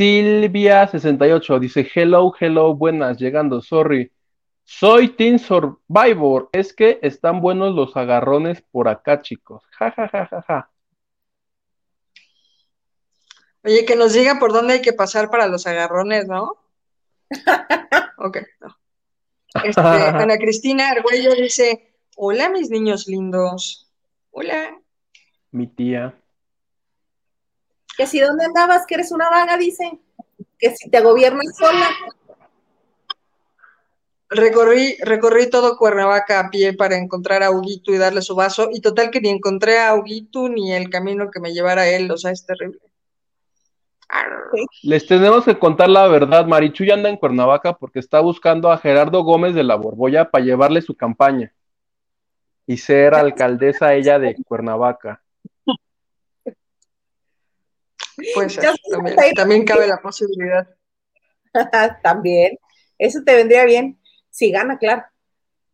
Silvia68 0.00 1.58
dice: 1.58 1.86
Hello, 1.94 2.32
hello, 2.40 2.74
buenas, 2.74 3.18
llegando, 3.18 3.60
sorry. 3.60 4.10
Soy 4.64 5.08
Team 5.08 5.38
Survivor. 5.38 6.48
Es 6.52 6.72
que 6.72 6.98
están 7.02 7.42
buenos 7.42 7.74
los 7.74 7.94
agarrones 7.98 8.62
por 8.62 8.88
acá, 8.88 9.20
chicos. 9.20 9.62
Ja, 9.78 9.90
ja, 9.90 10.08
ja, 10.08 10.26
ja, 10.26 10.42
ja. 10.48 10.70
Oye, 13.62 13.84
que 13.84 13.94
nos 13.94 14.14
diga 14.14 14.38
por 14.38 14.54
dónde 14.54 14.72
hay 14.72 14.80
que 14.80 14.94
pasar 14.94 15.28
para 15.28 15.48
los 15.48 15.66
agarrones, 15.66 16.26
¿no? 16.26 16.56
ok, 18.16 18.38
no. 18.60 18.78
Este, 19.64 19.80
Ana 19.82 20.38
Cristina 20.38 20.92
Argüello 20.92 21.34
dice: 21.34 21.92
Hola, 22.16 22.48
mis 22.48 22.70
niños 22.70 23.06
lindos. 23.06 23.92
Hola. 24.30 24.80
Mi 25.50 25.66
tía. 25.66 26.19
Que 28.00 28.06
si 28.06 28.18
dónde 28.18 28.46
andabas, 28.46 28.86
que 28.86 28.94
eres 28.94 29.12
una 29.12 29.28
vaga, 29.28 29.58
dice. 29.58 29.98
Que 30.58 30.74
si 30.74 30.88
te 30.88 31.02
gobiernas 31.02 31.54
sola. 31.54 31.86
Recorrí, 34.30 34.96
recorrí 35.02 35.50
todo 35.50 35.76
Cuernavaca 35.76 36.40
a 36.40 36.48
pie 36.48 36.72
para 36.72 36.96
encontrar 36.96 37.42
a 37.42 37.50
Huguito 37.50 37.92
y 37.92 37.98
darle 37.98 38.22
su 38.22 38.34
vaso, 38.34 38.70
y 38.72 38.80
total 38.80 39.10
que 39.10 39.20
ni 39.20 39.28
encontré 39.28 39.80
a 39.80 39.94
Huguito 39.94 40.48
ni 40.48 40.72
el 40.72 40.88
camino 40.88 41.30
que 41.30 41.40
me 41.40 41.52
llevara 41.52 41.82
a 41.82 41.88
él, 41.88 42.10
o 42.10 42.16
sea, 42.16 42.30
es 42.30 42.46
terrible. 42.46 42.80
Les 44.82 45.06
tenemos 45.06 45.44
que 45.44 45.58
contar 45.58 45.90
la 45.90 46.08
verdad, 46.08 46.46
Marichuy 46.46 46.90
anda 46.90 47.10
en 47.10 47.18
Cuernavaca 47.18 47.74
porque 47.74 47.98
está 47.98 48.20
buscando 48.20 48.72
a 48.72 48.78
Gerardo 48.78 49.24
Gómez 49.24 49.54
de 49.54 49.64
la 49.64 49.74
Borbolla 49.74 50.30
para 50.30 50.42
llevarle 50.42 50.80
su 50.80 50.96
campaña 50.96 51.52
y 52.66 52.78
ser 52.78 53.14
alcaldesa 53.14 53.92
ella 53.92 54.18
de 54.18 54.36
Cuernavaca. 54.42 55.22
Pues 58.34 58.58
también, 59.34 59.64
cabe 59.64 59.86
la 59.86 59.98
posibilidad. 59.98 60.68
también. 62.02 62.58
Eso 62.98 63.20
te 63.24 63.34
vendría 63.34 63.64
bien. 63.64 63.98
Si 64.30 64.50
gana, 64.50 64.78
claro. 64.78 65.04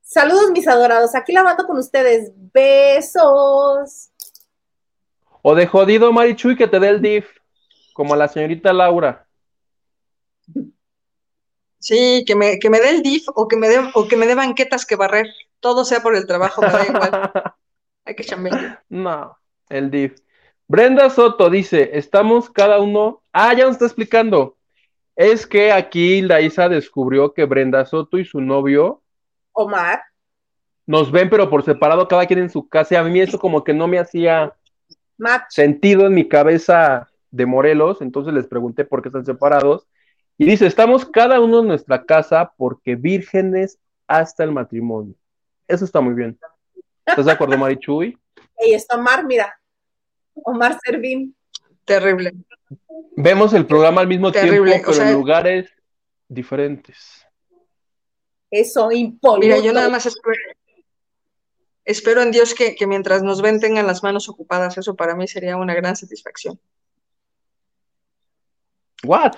Saludos, 0.00 0.50
mis 0.52 0.68
adorados. 0.68 1.14
Aquí 1.14 1.32
lavando 1.32 1.66
con 1.66 1.78
ustedes. 1.78 2.32
Besos. 2.34 4.10
O 5.42 5.54
de 5.54 5.66
jodido 5.66 6.12
Marichuy 6.12 6.56
que 6.56 6.66
te 6.66 6.80
dé 6.80 6.88
el 6.88 7.02
DIF, 7.02 7.26
como 7.92 8.16
la 8.16 8.28
señorita 8.28 8.72
Laura. 8.72 9.26
Sí, 11.78 12.24
que 12.26 12.34
me, 12.34 12.58
que 12.58 12.68
me 12.68 12.80
dé 12.80 12.90
el 12.90 13.02
DIF 13.02 13.28
o 13.34 13.46
que 13.46 13.56
me 13.56 13.68
dé, 13.68 13.78
o 13.94 14.08
que 14.08 14.16
me 14.16 14.26
dé 14.26 14.34
banquetas 14.34 14.84
que 14.84 14.96
barrer. 14.96 15.28
Todo 15.60 15.84
sea 15.84 16.00
por 16.00 16.16
el 16.16 16.26
trabajo, 16.26 16.62
me 16.62 16.68
da 16.68 16.84
igual. 16.84 17.32
Hay 18.04 18.14
que 18.16 18.24
chambear. 18.24 18.82
No, 18.88 19.38
el 19.68 19.90
DIF. 19.90 20.25
Brenda 20.68 21.10
Soto 21.10 21.48
dice, 21.48 21.90
estamos 21.94 22.50
cada 22.50 22.80
uno... 22.80 23.22
Ah, 23.32 23.54
ya 23.54 23.64
nos 23.64 23.74
está 23.74 23.84
explicando. 23.84 24.56
Es 25.14 25.46
que 25.46 25.70
aquí 25.70 26.22
la 26.22 26.40
Isa 26.40 26.68
descubrió 26.68 27.32
que 27.32 27.44
Brenda 27.44 27.84
Soto 27.86 28.18
y 28.18 28.24
su 28.24 28.40
novio... 28.40 29.02
Omar. 29.52 30.02
Nos 30.86 31.10
ven, 31.10 31.30
pero 31.30 31.48
por 31.48 31.64
separado, 31.64 32.08
cada 32.08 32.26
quien 32.26 32.40
en 32.40 32.50
su 32.50 32.68
casa. 32.68 32.98
a 32.98 33.04
mí 33.04 33.20
eso 33.20 33.38
como 33.38 33.64
que 33.64 33.72
no 33.72 33.86
me 33.86 33.98
hacía 33.98 34.54
sentido 35.48 36.06
en 36.06 36.14
mi 36.14 36.28
cabeza 36.28 37.08
de 37.30 37.46
Morelos. 37.46 38.02
Entonces 38.02 38.34
les 38.34 38.46
pregunté 38.46 38.84
por 38.84 39.02
qué 39.02 39.08
están 39.08 39.24
separados. 39.24 39.86
Y 40.36 40.46
dice, 40.46 40.66
estamos 40.66 41.06
cada 41.06 41.40
uno 41.40 41.60
en 41.60 41.68
nuestra 41.68 42.04
casa 42.04 42.52
porque 42.56 42.96
vírgenes 42.96 43.78
hasta 44.06 44.44
el 44.44 44.52
matrimonio. 44.52 45.14
Eso 45.68 45.84
está 45.84 46.00
muy 46.00 46.14
bien. 46.14 46.38
¿Estás 47.06 47.26
de 47.26 47.32
acuerdo, 47.32 47.56
Marichuy? 47.56 48.18
Ahí 48.60 48.74
está 48.74 48.96
Omar, 48.96 49.24
mira. 49.24 49.55
Omar 50.44 50.78
Servín. 50.84 51.34
Terrible. 51.84 52.32
Vemos 53.16 53.52
el 53.54 53.66
programa 53.66 54.00
al 54.00 54.08
mismo 54.08 54.32
tiempo, 54.32 54.64
pero 54.64 55.02
en 55.02 55.12
lugares 55.12 55.70
diferentes. 56.28 57.26
Eso 58.50 58.90
impone. 58.92 59.46
Mira, 59.46 59.58
yo 59.58 59.72
nada 59.72 59.88
más 59.88 60.06
espero, 61.84 62.22
en 62.22 62.30
Dios 62.32 62.54
que, 62.54 62.76
mientras 62.86 63.22
nos 63.22 63.40
ven 63.42 63.60
tengan 63.60 63.86
las 63.86 64.02
manos 64.02 64.28
ocupadas. 64.28 64.76
Eso 64.78 64.94
para 64.96 65.14
mí 65.14 65.28
sería 65.28 65.56
una 65.56 65.74
gran 65.74 65.96
satisfacción. 65.96 66.58
What? 69.04 69.34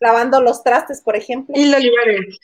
Lavando 0.00 0.40
los 0.40 0.62
trastes, 0.62 1.02
por 1.02 1.16
ejemplo. 1.16 1.54
Y 1.56 1.66
la 1.66 1.76
Olivares, 1.76 2.38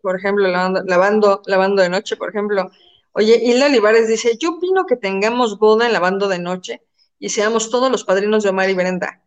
por 0.00 0.18
ejemplo, 0.18 0.48
lavando, 0.48 0.82
lavando, 0.84 1.42
lavando 1.46 1.82
de 1.82 1.90
noche, 1.90 2.16
por 2.16 2.30
ejemplo. 2.30 2.70
Oye, 3.16 3.40
Hilda 3.42 3.66
Olivares 3.66 4.08
dice, 4.08 4.36
yo 4.38 4.56
opino 4.56 4.86
que 4.86 4.96
tengamos 4.96 5.58
boda 5.58 5.86
en 5.86 5.92
la 5.92 6.00
banda 6.00 6.26
de 6.26 6.40
noche 6.40 6.82
y 7.20 7.28
seamos 7.28 7.70
todos 7.70 7.90
los 7.90 8.04
padrinos 8.04 8.42
de 8.42 8.50
Omar 8.50 8.68
y 8.68 8.74
Brenda. 8.74 9.22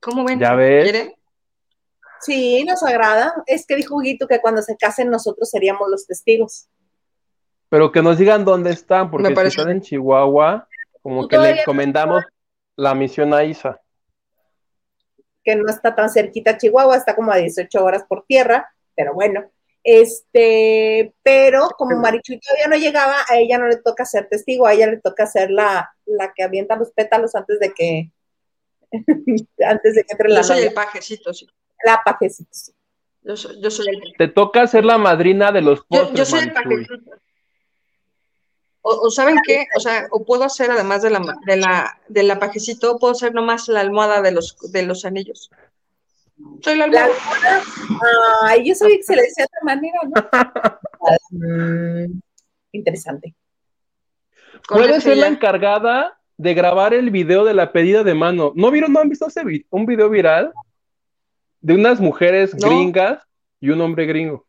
¿Cómo 0.00 0.24
ven? 0.24 0.38
¿Ya 0.38 0.54
ves? 0.54 0.84
¿Quieren? 0.84 1.14
Sí, 2.20 2.62
nos 2.64 2.82
agrada. 2.82 3.34
Es 3.46 3.66
que 3.66 3.74
dijo 3.74 3.96
Huguito 3.96 4.28
que 4.28 4.40
cuando 4.40 4.60
se 4.60 4.76
casen 4.76 5.08
nosotros 5.08 5.48
seríamos 5.48 5.88
los 5.90 6.06
testigos. 6.06 6.68
Pero 7.70 7.90
que 7.90 8.02
nos 8.02 8.18
digan 8.18 8.44
dónde 8.44 8.70
están, 8.70 9.10
porque 9.10 9.34
si 9.34 9.46
están 9.46 9.70
en 9.70 9.80
Chihuahua, 9.80 10.68
como 11.02 11.26
que 11.26 11.38
le 11.38 11.60
encomendamos 11.62 12.22
la 12.76 12.94
misión 12.94 13.32
a 13.32 13.44
Isa. 13.44 13.80
Que 15.42 15.56
no 15.56 15.70
está 15.70 15.94
tan 15.94 16.10
cerquita 16.10 16.58
Chihuahua, 16.58 16.98
está 16.98 17.16
como 17.16 17.32
a 17.32 17.36
18 17.36 17.82
horas 17.82 18.04
por 18.06 18.26
tierra, 18.26 18.74
pero 18.94 19.14
bueno. 19.14 19.50
Este, 19.84 21.12
pero 21.22 21.70
como 21.76 21.96
Marichuy 21.96 22.38
todavía 22.38 22.68
no 22.68 22.76
llegaba, 22.76 23.16
a 23.28 23.38
ella 23.38 23.58
no 23.58 23.66
le 23.66 23.78
toca 23.78 24.04
ser 24.04 24.28
testigo, 24.28 24.66
a 24.66 24.74
ella 24.74 24.86
le 24.86 24.98
toca 24.98 25.26
ser 25.26 25.50
la, 25.50 25.92
la 26.06 26.32
que 26.32 26.44
avienta 26.44 26.76
los 26.76 26.92
pétalos 26.92 27.34
antes 27.34 27.58
de 27.58 27.72
que 27.72 28.12
antes 29.66 29.94
de 29.94 30.04
que 30.04 30.12
entre 30.12 30.28
la 30.28 30.42
Yo 30.42 30.44
soy 30.44 30.60
el 30.60 30.72
pajecito, 30.74 31.34
sí. 31.34 31.46
La 31.84 32.00
pajecito, 32.04 32.50
sí. 32.52 32.72
Yo 33.22 33.36
soy, 33.36 33.60
yo 33.60 33.70
soy 33.70 33.86
el... 33.88 34.00
Te 34.18 34.28
toca 34.28 34.66
ser 34.66 34.84
la 34.84 34.98
madrina 34.98 35.52
de 35.52 35.62
los 35.62 35.84
postres, 35.84 36.18
Yo, 36.18 36.24
soy 36.24 36.40
el 36.40 36.52
pajecito. 36.52 36.94
O, 38.84 39.10
¿saben 39.10 39.36
qué? 39.46 39.66
O 39.76 39.80
sea, 39.80 40.08
o 40.10 40.24
puedo 40.24 40.42
hacer 40.42 40.70
además 40.72 41.02
de 41.02 41.10
la, 41.10 41.20
de 41.46 41.56
la, 41.56 42.00
de 42.08 42.22
la 42.24 42.40
pajecito, 42.40 42.98
puedo 42.98 43.12
hacer 43.12 43.32
nomás 43.32 43.68
la 43.68 43.80
almohada 43.80 44.22
de 44.22 44.32
los, 44.32 44.56
de 44.72 44.82
los 44.82 45.04
anillos. 45.04 45.50
Soy 46.60 46.76
la 46.76 46.84
almohada. 46.84 47.10
Ay, 48.44 48.68
yo 48.68 48.74
soy 48.74 49.02
se 49.02 49.16
le 49.16 49.22
decía 49.22 49.44
de 49.44 49.48
otra 49.50 49.64
manera, 49.64 49.98
¿no? 51.30 52.12
interesante. 52.72 53.34
Puede 54.68 55.00
ser 55.00 55.16
la 55.18 55.28
encargada 55.28 56.18
de 56.36 56.54
grabar 56.54 56.94
el 56.94 57.10
video 57.10 57.44
de 57.44 57.54
la 57.54 57.72
pedida 57.72 58.04
de 58.04 58.14
mano. 58.14 58.52
¿No 58.54 58.70
vieron, 58.70 58.92
no 58.92 59.00
han 59.00 59.08
visto 59.08 59.26
ese 59.26 59.42
un 59.70 59.86
video 59.86 60.08
viral? 60.08 60.52
de 61.62 61.74
unas 61.74 62.00
mujeres 62.00 62.54
gringas 62.54 63.22
y 63.60 63.70
un 63.70 63.80
hombre 63.80 64.04
gringo. 64.04 64.46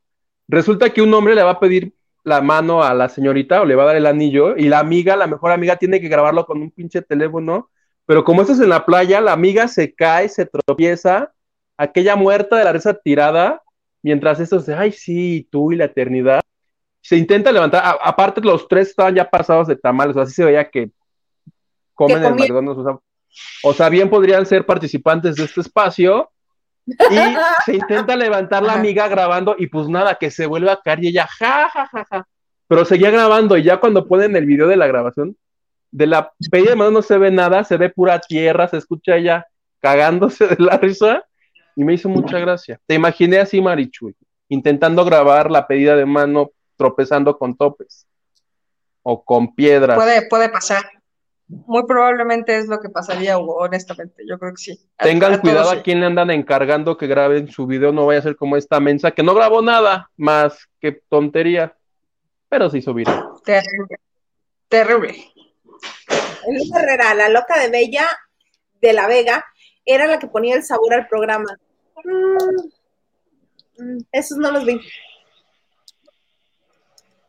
Resulta 0.48 0.90
que 0.90 1.02
un 1.02 1.14
hombre 1.14 1.36
le 1.36 1.44
va 1.44 1.52
a 1.52 1.60
pedir 1.60 1.94
la 2.24 2.42
mano 2.42 2.84
a 2.84 2.94
la 2.94 3.08
señorita 3.08 3.62
o 3.62 3.66
le 3.66 3.76
va 3.76 3.84
a 3.84 3.88
dar 3.88 3.96
el 3.96 4.08
anillo 4.08 4.58
y 4.58 4.68
la 4.68 4.80
amiga, 4.80 5.16
la 5.16 5.28
mejor 5.28 5.52
amiga, 5.52 5.78
tiene 5.78 6.02
que 6.02 6.10
grabarlo 6.10 6.46
con 6.46 6.62
un 6.62 6.72
pinche 6.72 7.02
teléfono. 7.02 7.70
Pero 8.06 8.24
como 8.24 8.42
esto 8.42 8.54
es 8.54 8.60
en 8.60 8.70
la 8.70 8.86
playa, 8.86 9.22
la 9.22 9.32
amiga 9.32 9.68
se 9.68 9.94
cae, 9.94 10.28
se 10.28 10.46
tropieza, 10.46 11.32
aquella 11.78 12.16
muerta 12.16 12.58
de 12.58 12.66
la 12.66 12.74
risa 12.74 12.94
tirada, 12.94 13.62
mientras 14.02 14.40
estos 14.40 14.66
de, 14.66 14.76
ay, 14.76 14.92
sí, 14.92 15.48
tú 15.52 15.72
y 15.72 15.76
la 15.76 15.86
eternidad, 15.86 16.42
se 17.02 17.18
intenta 17.18 17.52
levantar. 17.52 17.98
aparte, 18.02 18.42
los 18.42 18.68
tres 18.68 18.90
estaban 18.90 19.16
ya 19.16 19.30
pasados 19.30 19.68
de 19.68 19.76
tamales, 19.76 20.16
así 20.16 20.34
se 20.34 20.46
veía 20.46 20.70
que 20.70 20.92
comen 21.94 22.24
en 22.24 22.36
McDonald's. 22.36 23.02
O 23.64 23.74
sea, 23.74 23.90
bien 23.90 24.10
podrían 24.10 24.46
ser 24.46 24.66
participantes 24.66 25.36
de 25.36 25.44
este 25.44 25.62
espacio. 25.62 26.30
Y 26.86 26.92
se 27.66 27.76
intenta 27.76 28.16
levantar 28.16 28.64
la 28.64 28.74
amiga 28.74 29.08
grabando 29.08 29.56
y 29.58 29.68
pues 29.68 29.88
nada, 29.88 30.16
que 30.16 30.32
se 30.32 30.46
vuelve 30.46 30.72
a 30.72 30.80
caer 30.82 31.04
y 31.04 31.08
ella, 31.10 31.28
ja, 31.28 31.70
ja, 31.70 31.88
ja, 31.88 32.06
ja. 32.10 32.28
Pero 32.68 32.86
seguía 32.86 33.12
grabando 33.12 33.58
y 33.58 33.64
ya 33.64 33.80
cuando 33.80 34.08
ponen 34.08 34.36
el 34.36 34.46
video 34.46 34.68
de 34.68 34.78
la 34.78 34.88
grabación, 34.88 35.36
de 35.92 36.08
la 36.08 36.32
pedida 36.50 36.72
de 36.72 36.76
mano 36.76 36.92
no 36.92 37.02
se 37.02 37.18
ve 37.18 37.32
nada, 37.32 37.64
se 37.64 37.78
ve 37.78 37.90
pura 37.90 38.20
tierra, 38.20 38.68
se 38.68 38.78
escucha 38.78 39.16
ella 39.16 39.46
cagándose 39.80 40.48
de 40.48 40.56
la 40.58 40.78
risa 40.78 41.26
y 41.76 41.84
me 41.84 41.94
hizo 41.94 42.10
mucha 42.10 42.40
gracia. 42.40 42.80
Te 42.86 42.96
imaginé 42.96 43.40
así, 43.40 43.62
Marichuy, 43.62 44.16
intentando 44.50 45.04
grabar 45.06 45.50
la 45.52 45.68
pedida 45.68 45.96
de 45.96 46.06
mano 46.06 46.52
tropezando 46.76 47.38
con 47.38 47.56
topes 47.56 48.08
o 49.02 49.24
con 49.24 49.54
piedras. 49.54 49.98
Puede, 49.98 50.28
puede 50.28 50.50
pasar. 50.50 50.84
Muy 51.48 51.86
probablemente 51.86 52.58
es 52.58 52.68
lo 52.68 52.80
que 52.80 52.90
pasaría, 52.90 53.38
honestamente. 53.38 54.24
Yo 54.28 54.40
creo 54.40 54.54
que 54.54 54.62
sí. 54.62 54.80
Tengan 54.98 55.40
cuidado 55.40 55.72
a 55.72 55.84
quien 55.84 56.00
le 56.00 56.06
andan 56.06 56.32
encargando 56.32 56.98
que 56.98 57.06
graben 57.06 57.50
su 57.50 57.68
video, 57.68 57.92
no 57.92 58.06
vaya 58.06 58.20
a 58.20 58.24
ser 58.24 58.36
como 58.36 58.58
esta 58.58 58.80
mensa 58.80 59.12
que 59.12 59.24
no 59.24 59.36
grabó 59.36 59.62
nada 59.62 60.10
más 60.16 60.68
que 60.80 60.94
tontería, 61.10 61.76
pero 62.50 62.70
sí 62.70 62.80
hizo 62.80 62.94
Terrible. 63.44 64.00
Terrible. 64.70 65.34
Elisa 66.48 66.82
Herrera, 66.82 67.14
la 67.14 67.30
loca 67.30 67.60
de 67.60 67.70
Bella 67.70 68.08
de 68.82 68.94
la 68.94 69.08
Vega, 69.08 69.46
era 69.86 70.08
la 70.08 70.20
que 70.20 70.28
ponía 70.28 70.56
el 70.56 70.64
sabor 70.64 70.94
al 70.94 71.08
programa. 71.08 71.58
Mm, 72.04 73.84
mm, 73.84 73.98
esos 74.12 74.38
no 74.38 74.52
los 74.52 74.66
vi. 74.66 74.80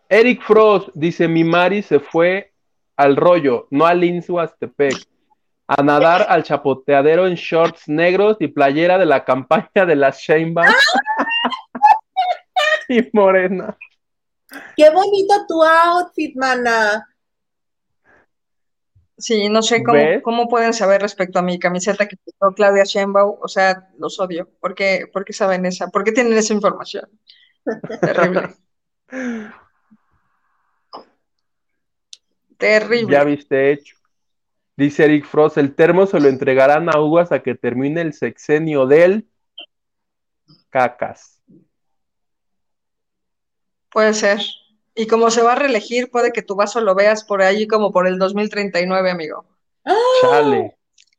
Eric 0.09 0.43
Frost 0.43 0.89
dice: 0.95 1.29
Mi 1.29 1.45
Mari 1.45 1.83
se 1.83 2.01
fue 2.01 2.53
al 2.97 3.17
rollo, 3.17 3.67
no 3.71 3.87
al 3.87 4.05
Insuastepec, 4.05 4.95
a 5.67 5.83
nadar 5.83 6.27
al 6.29 6.43
chapoteadero 6.43 7.27
en 7.27 7.35
shorts 7.35 7.89
negros 7.89 8.37
y 8.41 8.49
playera 8.49 8.99
de 8.99 9.07
la 9.07 9.25
campaña 9.25 9.87
de 9.87 9.97
las 9.97 10.21
Sheinbaum 10.21 10.67
y 12.89 13.09
Morena. 13.13 13.77
Qué 14.77 14.91
bonito 14.91 15.47
tu 15.49 15.63
outfit, 15.63 16.37
mana. 16.37 17.09
Sí, 19.25 19.49
no 19.49 19.63
sé 19.63 19.83
cómo, 19.83 20.03
cómo 20.23 20.49
pueden 20.49 20.75
saber 20.75 21.01
respecto 21.01 21.39
a 21.39 21.43
mi 21.43 21.59
camiseta 21.59 22.07
que 22.07 22.19
puso 22.19 22.55
Claudia 22.55 22.85
Sheinbaum, 22.85 23.39
o 23.41 23.49
sea, 23.49 23.89
los 23.99 24.21
odio. 24.21 24.51
¿Por 24.61 24.75
qué, 24.75 25.07
¿Por 25.11 25.25
qué 25.25 25.33
saben 25.33 25.65
esa? 25.65 25.89
¿Por 25.89 26.05
qué 26.05 26.13
tienen 26.13 26.35
esa 26.35 26.53
información? 26.53 27.09
Terrible. 28.03 28.55
Terrible. 32.59 33.11
Ya 33.11 33.25
viste 33.25 33.73
hecho. 33.73 33.97
Dice 34.77 35.07
Eric 35.07 35.25
Frost, 35.25 35.57
el 35.57 35.75
termo 35.75 36.05
se 36.05 36.21
lo 36.21 36.29
entregarán 36.29 36.95
a 36.95 37.01
Hugo 37.01 37.19
hasta 37.19 37.43
que 37.43 37.55
termine 37.55 38.03
el 38.03 38.13
sexenio 38.13 38.87
del 38.87 39.27
cacas. 40.69 41.41
Puede 43.91 44.13
ser. 44.13 44.43
Y 44.95 45.07
como 45.07 45.31
se 45.31 45.43
va 45.43 45.53
a 45.53 45.57
reelegir, 45.57 46.11
puede 46.11 46.33
que 46.33 46.43
tu 46.43 46.55
vaso 46.55 46.81
lo 46.81 46.95
veas 46.95 47.25
por 47.25 47.43
ahí 47.43 47.67
como 47.67 47.91
por 47.91 48.07
el 48.07 48.19
2039, 48.19 49.11
amigo. 49.11 49.45
Chale. 50.21 50.77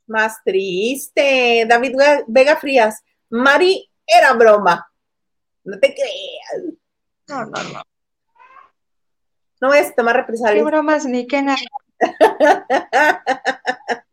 Más 0.07 0.43
triste. 0.43 1.65
David 1.67 1.95
Vega 2.27 2.55
Frías. 2.55 3.03
Mari 3.29 3.89
era 4.05 4.33
broma. 4.33 4.89
No 5.63 5.79
te 5.79 5.93
creas. 5.93 6.77
No, 7.27 7.45
no, 7.45 7.63
no. 7.73 7.81
No 9.61 9.67
voy 9.67 9.79
a 9.79 9.95
tomar 9.95 10.15
represalias. 10.15 10.63
Qué 10.63 10.63
bromas 10.63 11.05
ni 11.05 11.27
qué 11.27 11.41
nada. 11.41 11.57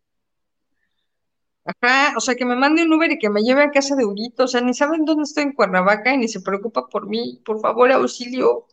Ajá, 1.65 2.15
o 2.17 2.21
sea, 2.21 2.35
que 2.35 2.45
me 2.45 2.57
mande 2.57 2.83
un 2.83 2.93
Uber 2.93 3.13
y 3.13 3.19
que 3.19 3.31
me 3.31 3.43
lleve 3.43 3.63
a 3.63 3.71
casa 3.71 3.95
de 3.95 4.05
Huguito, 4.05 4.45
o 4.45 4.49
sea, 4.49 4.61
ni 4.61 4.75
saben 4.75 5.05
dónde 5.05 5.23
estoy 5.23 5.45
en 5.45 5.53
Cuernavaca 5.53 6.13
y 6.13 6.19
ni 6.19 6.27
se 6.27 6.41
preocupa 6.41 6.89
por 6.89 7.07
mí, 7.07 7.41
por 7.45 7.61
favor, 7.61 7.93
auxilio. 7.93 8.67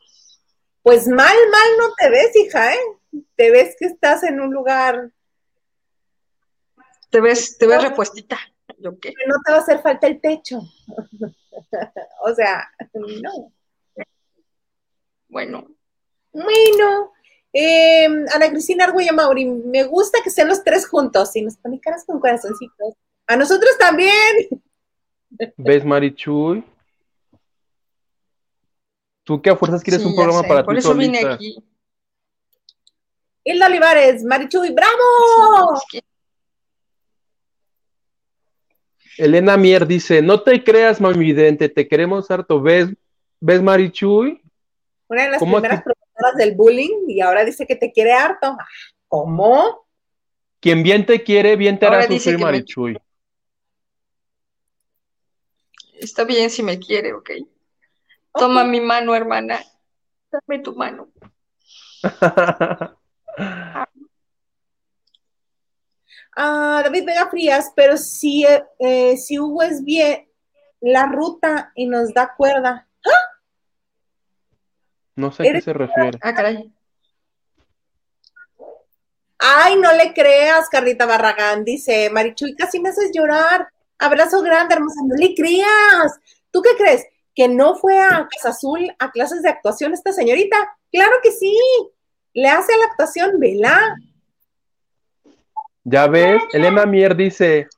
Pues 0.81 1.07
mal, 1.07 1.35
mal 1.51 1.69
no 1.77 1.93
te 1.97 2.09
ves, 2.09 2.35
hija, 2.35 2.73
¿eh? 2.73 2.79
Te 3.35 3.51
ves 3.51 3.75
que 3.77 3.85
estás 3.85 4.23
en 4.23 4.39
un 4.39 4.53
lugar. 4.53 5.11
Te 7.09 7.21
ves, 7.21 7.57
te 7.57 7.67
ves 7.67 7.81
repuestita. 7.81 8.37
¿Yo 8.77 8.99
qué? 8.99 9.13
No 9.27 9.35
te 9.43 9.51
va 9.51 9.57
a 9.57 9.61
hacer 9.61 9.81
falta 9.81 10.07
el 10.07 10.21
techo. 10.21 10.61
o 12.23 12.35
sea, 12.35 12.69
no. 12.93 13.51
Bueno, 15.27 15.67
bueno, 16.31 17.13
eh, 17.51 18.05
Ana 18.05 18.49
Cristina 18.49 18.85
Arguella 18.85 19.11
Mauri, 19.11 19.45
me 19.45 19.83
gusta 19.83 20.19
que 20.23 20.29
sean 20.29 20.47
los 20.47 20.63
tres 20.63 20.87
juntos 20.87 21.35
y 21.35 21.41
nos 21.41 21.57
ponen 21.57 21.79
caras 21.79 22.05
con 22.05 22.19
corazoncitos. 22.19 22.93
A 23.27 23.35
nosotros 23.35 23.77
también. 23.77 24.47
¿Ves, 25.57 25.85
Marichuy? 25.85 26.63
¿Tú 29.29 29.39
qué 29.39 29.51
a 29.51 29.55
fuerzas 29.55 29.83
quieres 29.83 30.03
un 30.03 30.15
programa 30.15 30.41
para 30.41 30.65
Por 30.65 30.75
eso 30.75 30.95
vine 30.95 31.19
aquí. 31.19 31.63
Hilda 33.43 33.67
Olivares, 33.67 34.23
Marichuy, 34.23 34.73
¡bravo! 34.73 35.79
Elena 39.19 39.55
Mier 39.55 39.85
dice, 39.85 40.23
no 40.23 40.41
te 40.41 40.63
creas, 40.63 40.99
mami 40.99 41.19
vidente, 41.19 41.69
te 41.69 41.87
queremos 41.87 42.31
harto. 42.31 42.59
¿Ves, 42.59 42.89
¿ves 43.39 43.61
Marichuy? 43.61 44.41
Una 45.07 45.25
de 45.25 45.29
las 45.29 45.43
primeras 45.43 46.35
del 46.35 46.55
bullying 46.55 47.07
y 47.07 47.21
ahora 47.21 47.45
dice 47.45 47.67
que 47.67 47.75
te 47.75 47.91
quiere 47.91 48.13
harto. 48.13 48.57
¿Cómo? 49.07 49.85
Quien 50.59 50.81
bien 50.81 51.05
te 51.05 51.21
quiere, 51.21 51.55
bien 51.55 51.77
te 51.77 51.85
hará 51.85 52.07
sufrir, 52.07 52.39
Marichuy. 52.39 52.97
Está 55.93 56.23
bien 56.23 56.49
si 56.49 56.63
me 56.63 56.79
quiere, 56.79 57.13
ok. 57.13 57.29
Toma 58.33 58.63
mi 58.63 58.79
mano, 58.81 59.15
hermana. 59.15 59.59
Dame 60.31 60.59
tu 60.63 60.75
mano. 60.75 61.09
ah, 66.37 66.81
David 66.83 67.05
Vega 67.05 67.29
Frías, 67.29 67.71
pero 67.75 67.97
si, 67.97 68.45
eh, 68.45 69.17
si 69.17 69.39
Hugo 69.39 69.63
es 69.63 69.83
bien 69.83 70.29
la 70.81 71.07
ruta 71.07 71.71
y 71.75 71.87
nos 71.87 72.13
da 72.13 72.33
cuerda, 72.37 72.87
no 75.19 75.31
sé 75.31 75.49
a 75.49 75.51
qué 75.51 75.61
se 75.61 75.73
refiere. 75.73 76.17
Ah, 76.21 76.33
caray. 76.33 76.73
Ay, 79.37 79.77
no 79.77 79.93
le 79.93 80.13
creas, 80.13 80.69
Carlita 80.69 81.05
Barragán, 81.05 81.63
dice 81.65 82.09
Marichuy, 82.09 82.55
casi 82.55 82.79
me 82.79 82.89
haces 82.89 83.11
llorar. 83.13 83.67
Abrazo 83.97 84.41
grande, 84.41 84.75
hermosa, 84.75 85.01
no 85.05 85.15
le 85.15 85.33
creas. 85.35 86.19
¿Tú 86.51 86.61
qué 86.61 86.75
crees? 86.77 87.05
¿Que 87.39 87.47
no 87.47 87.73
fue 87.75 87.97
a 87.97 88.27
Casa 88.29 88.49
Azul 88.49 88.93
a 88.99 89.11
clases 89.11 89.43
de 89.43 89.47
actuación 89.47 89.93
esta 89.93 90.11
señorita? 90.11 90.57
Claro 90.91 91.13
que 91.23 91.31
sí. 91.31 91.57
Le 92.33 92.49
hace 92.49 92.77
la 92.77 92.83
actuación, 92.83 93.39
vela. 93.39 93.95
Ya 95.85 96.07
ves, 96.07 96.43
Elena 96.51 96.85
Mier 96.85 97.15
dice, 97.15 97.69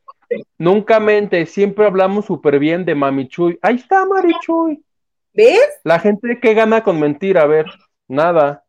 nunca 0.58 1.00
mente, 1.00 1.46
siempre 1.46 1.86
hablamos 1.86 2.26
súper 2.26 2.58
bien 2.58 2.86
de 2.86 2.96
Mamichuy. 2.96 3.60
Ahí 3.62 3.76
está 3.76 4.04
Marichuy. 4.04 4.84
¿Ves? 5.32 5.70
La 5.84 6.00
gente 6.00 6.40
que 6.40 6.56
gana 6.56 6.84
con 6.84 7.00
mentir, 7.00 7.38
a 7.38 7.46
ver, 7.46 7.68
nada. 8.08 8.66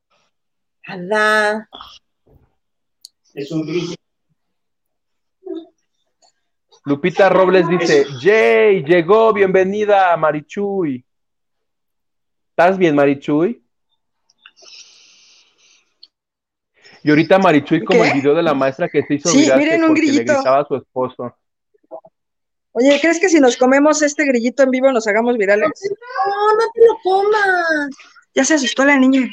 Nada. 0.87 1.71
Es 3.33 3.51
un 3.51 3.67
grillo. 3.67 3.95
Lupita 6.85 7.29
Robles 7.29 7.69
dice, 7.69 8.05
Jay, 8.21 8.83
llegó, 8.83 9.33
bienvenida, 9.33 10.17
Marichuy. 10.17 11.05
¿Estás 12.51 12.77
bien, 12.77 12.97
Marichuy? 12.97 13.63
Y 17.05 17.11
ahorita 17.11 17.39
Marichuy 17.39 17.85
como 17.85 18.05
el 18.05 18.13
video 18.15 18.35
de 18.35 18.43
la 18.43 18.55
maestra 18.55 18.89
que 18.89 19.03
se 19.03 19.15
hizo 19.15 19.29
sí, 19.29 19.49
miren 19.57 19.85
un 19.85 19.95
grillito. 19.95 20.33
le 20.33 20.35
gritaba 20.35 20.61
a 20.61 20.67
su 20.67 20.77
esposo. 20.77 21.37
Oye, 22.73 22.99
¿crees 23.01 23.21
que 23.21 23.29
si 23.29 23.39
nos 23.39 23.57
comemos 23.57 24.03
este 24.03 24.25
grillito 24.25 24.63
en 24.63 24.71
vivo 24.71 24.91
nos 24.93 25.07
hagamos 25.07 25.37
virales? 25.37 25.69
No, 25.69 26.57
no 26.57 26.71
te 26.73 26.81
lo 26.87 26.99
comas. 27.03 27.91
Ya 28.35 28.45
se 28.45 28.55
asustó 28.55 28.85
la 28.85 28.97
niña. 28.97 29.29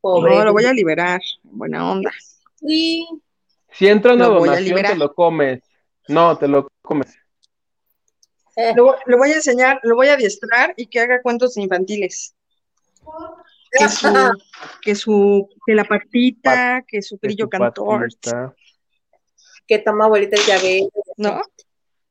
Pobre. 0.00 0.34
No, 0.34 0.44
lo 0.44 0.52
voy 0.52 0.64
a 0.64 0.72
liberar. 0.72 1.20
Buena 1.42 1.90
onda. 1.90 2.12
Sí. 2.60 3.06
Si 3.72 3.86
entra 3.88 4.14
una 4.14 4.26
donación, 4.26 4.82
te 4.82 4.94
lo 4.94 5.14
comes. 5.14 5.60
No, 6.08 6.36
te 6.36 6.48
lo 6.48 6.68
comes. 6.82 7.18
Lo, 8.74 9.18
voy 9.18 9.32
a 9.32 9.34
enseñar, 9.34 9.80
lo 9.82 9.96
voy 9.96 10.08
a 10.08 10.14
adiestrar 10.14 10.72
y 10.76 10.86
que 10.86 11.00
haga 11.00 11.20
cuentos 11.20 11.56
infantiles. 11.56 12.34
Que 13.70 13.88
su, 13.88 14.08
que 14.80 14.94
su, 14.94 15.48
que 15.66 15.74
la 15.74 15.84
patita, 15.84 16.82
que 16.86 17.02
su 17.02 17.18
brillo 17.18 17.48
cantor. 17.48 18.08
Que 19.66 19.78
toma 19.80 20.06
abuelita 20.06 20.38
ya 20.46 20.58
ve. 20.58 20.88
¿No? 21.18 21.42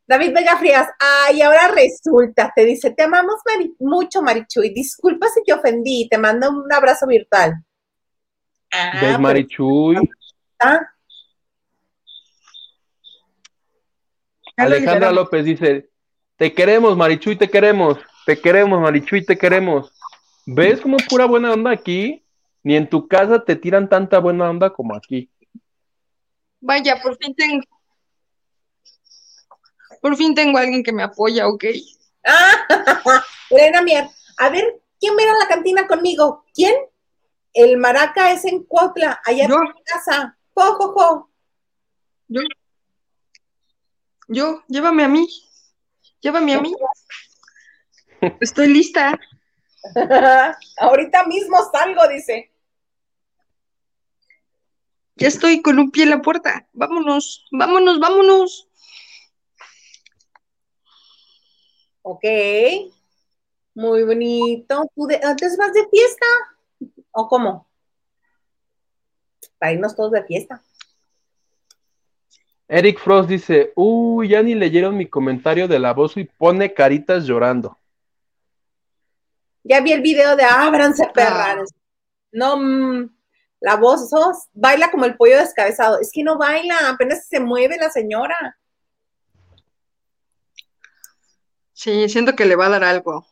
David 0.07 0.33
Vega 0.35 0.57
Frías, 0.57 0.87
ay, 0.99 1.41
ahora 1.41 1.69
resulta, 1.69 2.53
te 2.55 2.63
dice, 2.63 2.91
te 2.91 3.03
amamos 3.03 3.37
mucho, 3.79 4.21
Marichuy, 4.21 4.69
disculpa 4.69 5.27
si 5.29 5.41
te 5.43 5.51
ofendí, 5.51 6.07
te 6.07 6.19
mando 6.19 6.47
un 6.51 6.71
abrazo 6.71 7.07
virtual. 7.07 7.55
Ah, 8.71 8.99
¿Ves, 9.01 9.19
Marichuy? 9.19 9.97
¿Ah? 10.59 10.79
Alejandra 14.57 15.11
López 15.11 15.45
dice, 15.45 15.89
te 16.37 16.53
queremos, 16.53 16.95
Marichuy, 16.95 17.35
te 17.37 17.49
queremos, 17.49 17.97
te 18.25 18.39
queremos, 18.39 18.81
Marichuy, 18.81 19.25
te 19.25 19.37
queremos. 19.37 19.91
¿Ves 20.45 20.81
como 20.81 20.97
pura 21.09 21.25
buena 21.25 21.51
onda 21.51 21.71
aquí? 21.71 22.23
Ni 22.63 22.75
en 22.75 22.89
tu 22.89 23.07
casa 23.07 23.43
te 23.43 23.55
tiran 23.55 23.89
tanta 23.89 24.19
buena 24.19 24.49
onda 24.49 24.71
como 24.71 24.95
aquí. 24.95 25.29
Vaya, 26.59 26.99
por 27.01 27.17
fin 27.17 27.35
tengo, 27.35 27.63
por 30.01 30.15
fin 30.15 30.33
tengo 30.33 30.57
a 30.57 30.61
alguien 30.61 30.83
que 30.83 30.91
me 30.91 31.03
apoya, 31.03 31.47
¿ok? 31.47 31.65
Ah, 32.25 32.67
Elena 33.49 33.81
Mier, 33.81 34.07
a 34.37 34.49
ver, 34.49 34.81
¿quién 34.99 35.15
va 35.15 35.23
a 35.23 35.43
la 35.43 35.47
cantina 35.47 35.87
conmigo? 35.87 36.45
¿Quién? 36.53 36.75
El 37.53 37.77
maraca 37.77 38.31
es 38.31 38.45
en 38.45 38.63
Cuautla, 38.63 39.21
allá 39.25 39.45
en 39.45 39.51
mi 39.51 39.83
casa. 39.83 40.37
Jo, 40.53 40.73
jo, 40.73 40.93
jo. 40.93 41.29
Yo. 42.27 42.41
Yo, 44.27 44.63
llévame 44.67 45.03
a 45.03 45.07
mí. 45.07 45.27
Llévame 46.21 46.55
a 46.55 46.61
mí. 46.61 46.73
Estoy 48.39 48.67
lista. 48.67 49.19
Ahorita 50.77 51.25
mismo 51.27 51.57
salgo, 51.71 52.07
dice. 52.07 52.51
Ya 55.17 55.27
estoy 55.27 55.61
con 55.61 55.79
un 55.79 55.91
pie 55.91 56.03
en 56.03 56.09
la 56.09 56.21
puerta. 56.21 56.67
Vámonos, 56.73 57.45
vámonos, 57.51 57.99
vámonos. 57.99 58.67
Ok. 62.01 62.23
Muy 63.75 64.03
bonito. 64.03 64.89
¿Tú 64.95 65.07
antes 65.23 65.57
vas 65.57 65.73
de 65.73 65.87
fiesta? 65.89 66.25
¿O 67.11 67.27
cómo? 67.27 67.67
Para 69.57 69.73
irnos 69.73 69.95
todos 69.95 70.11
de 70.11 70.23
fiesta. 70.23 70.61
Eric 72.67 72.99
Frost 72.99 73.29
dice, 73.29 73.71
uy, 73.75 74.29
ya 74.29 74.41
ni 74.41 74.55
leyeron 74.55 74.97
mi 74.97 75.07
comentario 75.07 75.67
de 75.67 75.77
la 75.77 75.93
voz 75.93 76.17
y 76.17 76.23
pone 76.23 76.73
caritas 76.73 77.25
llorando. 77.25 77.77
Ya 79.63 79.81
vi 79.81 79.91
el 79.91 80.01
video 80.01 80.35
de 80.35 80.43
ábranse 80.43 81.07
perras. 81.13 81.69
No, 82.31 82.57
mm, 82.57 83.09
la 83.59 83.75
voz, 83.75 84.09
sos, 84.09 84.47
baila 84.53 84.89
como 84.91 85.05
el 85.05 85.15
pollo 85.15 85.37
descabezado. 85.37 85.99
Es 85.99 86.11
que 86.11 86.23
no 86.23 86.37
baila, 86.37 86.89
apenas 86.89 87.27
se 87.27 87.39
mueve 87.39 87.77
la 87.77 87.89
señora. 87.89 88.57
Sí, 91.73 92.09
siento 92.09 92.35
que 92.35 92.45
le 92.45 92.55
va 92.55 92.67
a 92.67 92.69
dar 92.69 92.83
algo. 92.83 93.27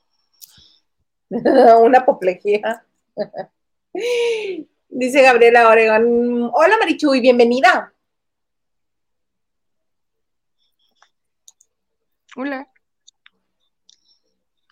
Una 1.30 2.00
apoplejía. 2.00 2.86
Dice 4.90 5.22
Gabriela 5.22 5.70
Oregon. 5.70 6.52
Hola 6.54 6.78
Marichuy, 6.78 7.20
bienvenida. 7.20 7.93
Hola. 12.36 12.68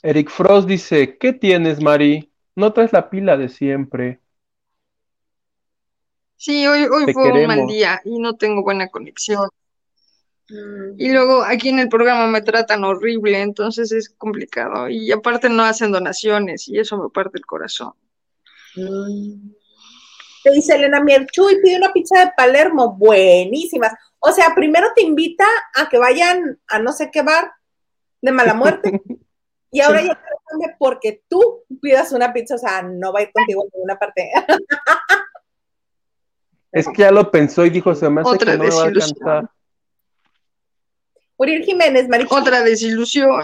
Eric 0.03 0.29
Frost 0.29 0.67
dice, 0.67 1.17
¿qué 1.17 1.33
tienes, 1.33 1.81
Mari? 1.81 2.31
No 2.55 2.73
traes 2.73 2.91
la 2.91 3.09
pila 3.09 3.38
de 3.38 3.49
siempre. 3.49 4.19
Sí, 6.38 6.65
hoy, 6.65 6.85
hoy 6.85 7.13
fue 7.13 7.31
un 7.31 7.45
mal 7.45 7.67
día 7.67 8.01
y 8.03 8.17
no 8.17 8.35
tengo 8.35 8.63
buena 8.63 8.88
conexión. 8.88 9.47
Y 10.97 11.11
luego 11.11 11.43
aquí 11.43 11.69
en 11.69 11.79
el 11.79 11.88
programa 11.88 12.27
me 12.27 12.41
tratan 12.41 12.83
horrible, 12.83 13.39
entonces 13.41 13.91
es 13.91 14.09
complicado. 14.09 14.89
Y 14.89 15.11
aparte 15.11 15.49
no 15.49 15.63
hacen 15.63 15.91
donaciones 15.91 16.67
y 16.67 16.79
eso 16.79 16.97
me 16.97 17.09
parte 17.09 17.38
el 17.38 17.45
corazón. 17.45 17.93
Mm. 18.75 19.51
Te 20.43 20.51
dice 20.51 20.75
Elena 20.75 21.01
Mier, 21.01 21.27
Chuy, 21.27 21.61
pide 21.61 21.77
una 21.77 21.93
pizza 21.93 22.25
de 22.25 22.31
Palermo, 22.35 22.95
buenísimas. 22.97 23.93
O 24.23 24.31
sea, 24.31 24.53
primero 24.56 24.89
te 24.95 25.02
invita 25.02 25.45
a 25.73 25.89
que 25.89 25.98
vayan 25.98 26.60
a 26.68 26.80
no 26.80 26.93
sé 26.93 27.10
qué 27.11 27.23
bar 27.23 27.52
de 28.22 28.31
mala 28.31 28.53
muerte. 28.53 29.02
y 29.72 29.81
ahora 29.81 30.03
ya 30.03 30.14
te 30.14 30.30
cambia 30.48 30.76
porque 30.77 31.23
tú 31.27 31.64
pidas 31.81 32.11
una 32.11 32.31
pizza, 32.31 32.56
o 32.56 32.60
sea, 32.60 32.84
no 32.84 33.11
va 33.11 33.19
a 33.19 33.23
ir 33.23 33.31
contigo 33.34 33.64
en 33.64 33.69
ninguna 33.73 33.98
parte. 33.98 34.31
es 36.72 36.88
que 36.88 37.02
ya 37.02 37.11
lo 37.11 37.31
pensó 37.31 37.65
y 37.65 37.72
dijo, 37.72 37.95
se 37.95 38.10
me 38.10 38.22
hace 38.22 38.38
que 38.38 38.45
no 38.45 38.64
me 38.64 38.69
va 38.69 38.81
a 38.81 38.85
alcanzar. 38.85 39.49
Uriel 41.38 41.65
Jiménez, 41.65 42.07
Marichuy. 42.07 42.39
Otra 42.39 42.61
desilusión. 42.61 43.41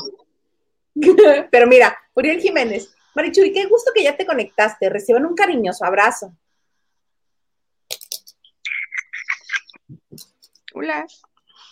Pero 1.52 1.66
mira, 1.66 1.98
Uriel 2.14 2.40
Jiménez, 2.40 2.96
Marichuy, 3.16 3.52
qué 3.52 3.66
gusto 3.66 3.92
que 3.96 4.04
ya 4.04 4.16
te 4.16 4.28
conectaste. 4.28 4.90
Reciban 4.90 5.26
un 5.26 5.34
cariñoso 5.34 5.84
abrazo. 5.84 6.34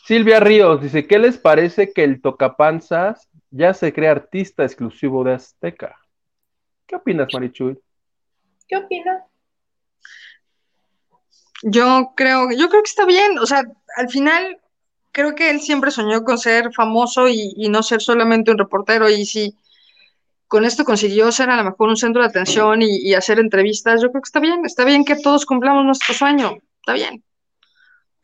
Silvia 0.05 0.39
Ríos 0.39 0.81
dice, 0.81 1.07
¿qué 1.07 1.17
les 1.17 1.37
parece 1.37 1.91
que 1.91 2.03
el 2.03 2.21
tocapanzas 2.21 3.27
ya 3.49 3.73
se 3.73 3.91
cree 3.91 4.09
artista 4.09 4.63
exclusivo 4.63 5.23
de 5.23 5.33
Azteca? 5.33 5.95
¿Qué 6.85 6.95
opinas, 6.95 7.27
Marichuy? 7.33 7.79
¿Qué 8.67 8.77
opinas? 8.77 9.23
Yo 11.63 12.13
creo, 12.15 12.51
yo 12.51 12.69
creo 12.69 12.83
que 12.83 12.89
está 12.89 13.05
bien. 13.05 13.39
O 13.39 13.45
sea, 13.45 13.63
al 13.97 14.09
final 14.09 14.59
creo 15.11 15.33
que 15.33 15.49
él 15.49 15.61
siempre 15.61 15.89
soñó 15.91 16.23
con 16.23 16.37
ser 16.37 16.73
famoso 16.73 17.27
y, 17.27 17.55
no 17.69 17.81
ser 17.81 18.01
solamente 18.01 18.51
un 18.51 18.57
reportero. 18.57 19.09
Y 19.09 19.25
si 19.25 19.55
con 20.47 20.65
esto 20.65 20.83
consiguió 20.83 21.31
ser 21.31 21.49
a 21.49 21.57
lo 21.57 21.63
mejor 21.63 21.89
un 21.89 21.97
centro 21.97 22.21
de 22.21 22.27
atención 22.27 22.81
y, 22.81 23.13
hacer 23.13 23.39
entrevistas, 23.39 24.01
yo 24.01 24.11
creo 24.11 24.21
que 24.21 24.27
está 24.27 24.39
bien. 24.39 24.65
Está 24.65 24.85
bien 24.85 25.05
que 25.05 25.15
todos 25.15 25.45
cumplamos 25.45 25.85
nuestro 25.85 26.13
sueño. 26.13 26.57
Está 26.81 26.93
bien. 26.93 27.23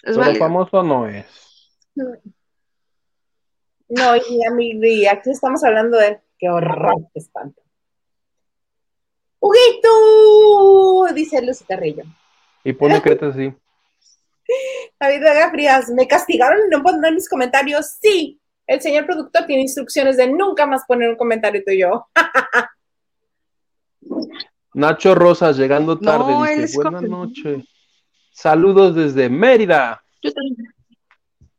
Es 0.04 0.18
Pero 0.18 0.36
famoso 0.36 0.84
no 0.84 1.08
es. 1.08 1.26
No, 1.96 2.16
y 4.16 4.46
a 4.46 4.52
mí, 4.52 5.06
aquí 5.06 5.30
estamos 5.30 5.64
hablando 5.64 5.98
de 5.98 6.22
qué 6.40 6.50
horror, 6.50 7.08
qué 7.14 7.20
espanto. 7.20 7.62
¡Huguito! 9.40 11.14
Dice 11.14 11.42
Lucy 11.42 11.66
Carrillo. 11.66 12.04
Y 12.64 12.74
pone 12.74 13.02
cretas 13.02 13.34
así. 13.34 13.54
David 15.00 15.22
Vega 15.22 15.50
Frías, 15.50 15.90
¿me 15.90 16.08
castigaron 16.08 16.60
y 16.68 16.70
no 16.70 16.84
pondré 16.84 17.12
mis 17.12 17.28
comentarios? 17.28 17.98
Sí, 18.02 18.40
el 18.68 18.82
señor 18.82 19.06
productor 19.06 19.46
tiene 19.46 19.64
instrucciones 19.64 20.18
de 20.18 20.28
nunca 20.28 20.66
más 20.66 20.86
poner 20.86 21.10
un 21.10 21.18
comentario 21.18 21.64
tuyo. 21.66 22.08
Nacho 24.74 25.16
Rosas, 25.16 25.58
llegando 25.58 26.00
tarde, 26.00 26.62
dice, 26.62 26.78
buenas 26.78 27.02
noches. 27.02 27.66
Saludos 28.32 28.96
desde 28.96 29.30
Mérida. 29.30 30.04
Yo 30.22 30.32
también. 30.32 30.74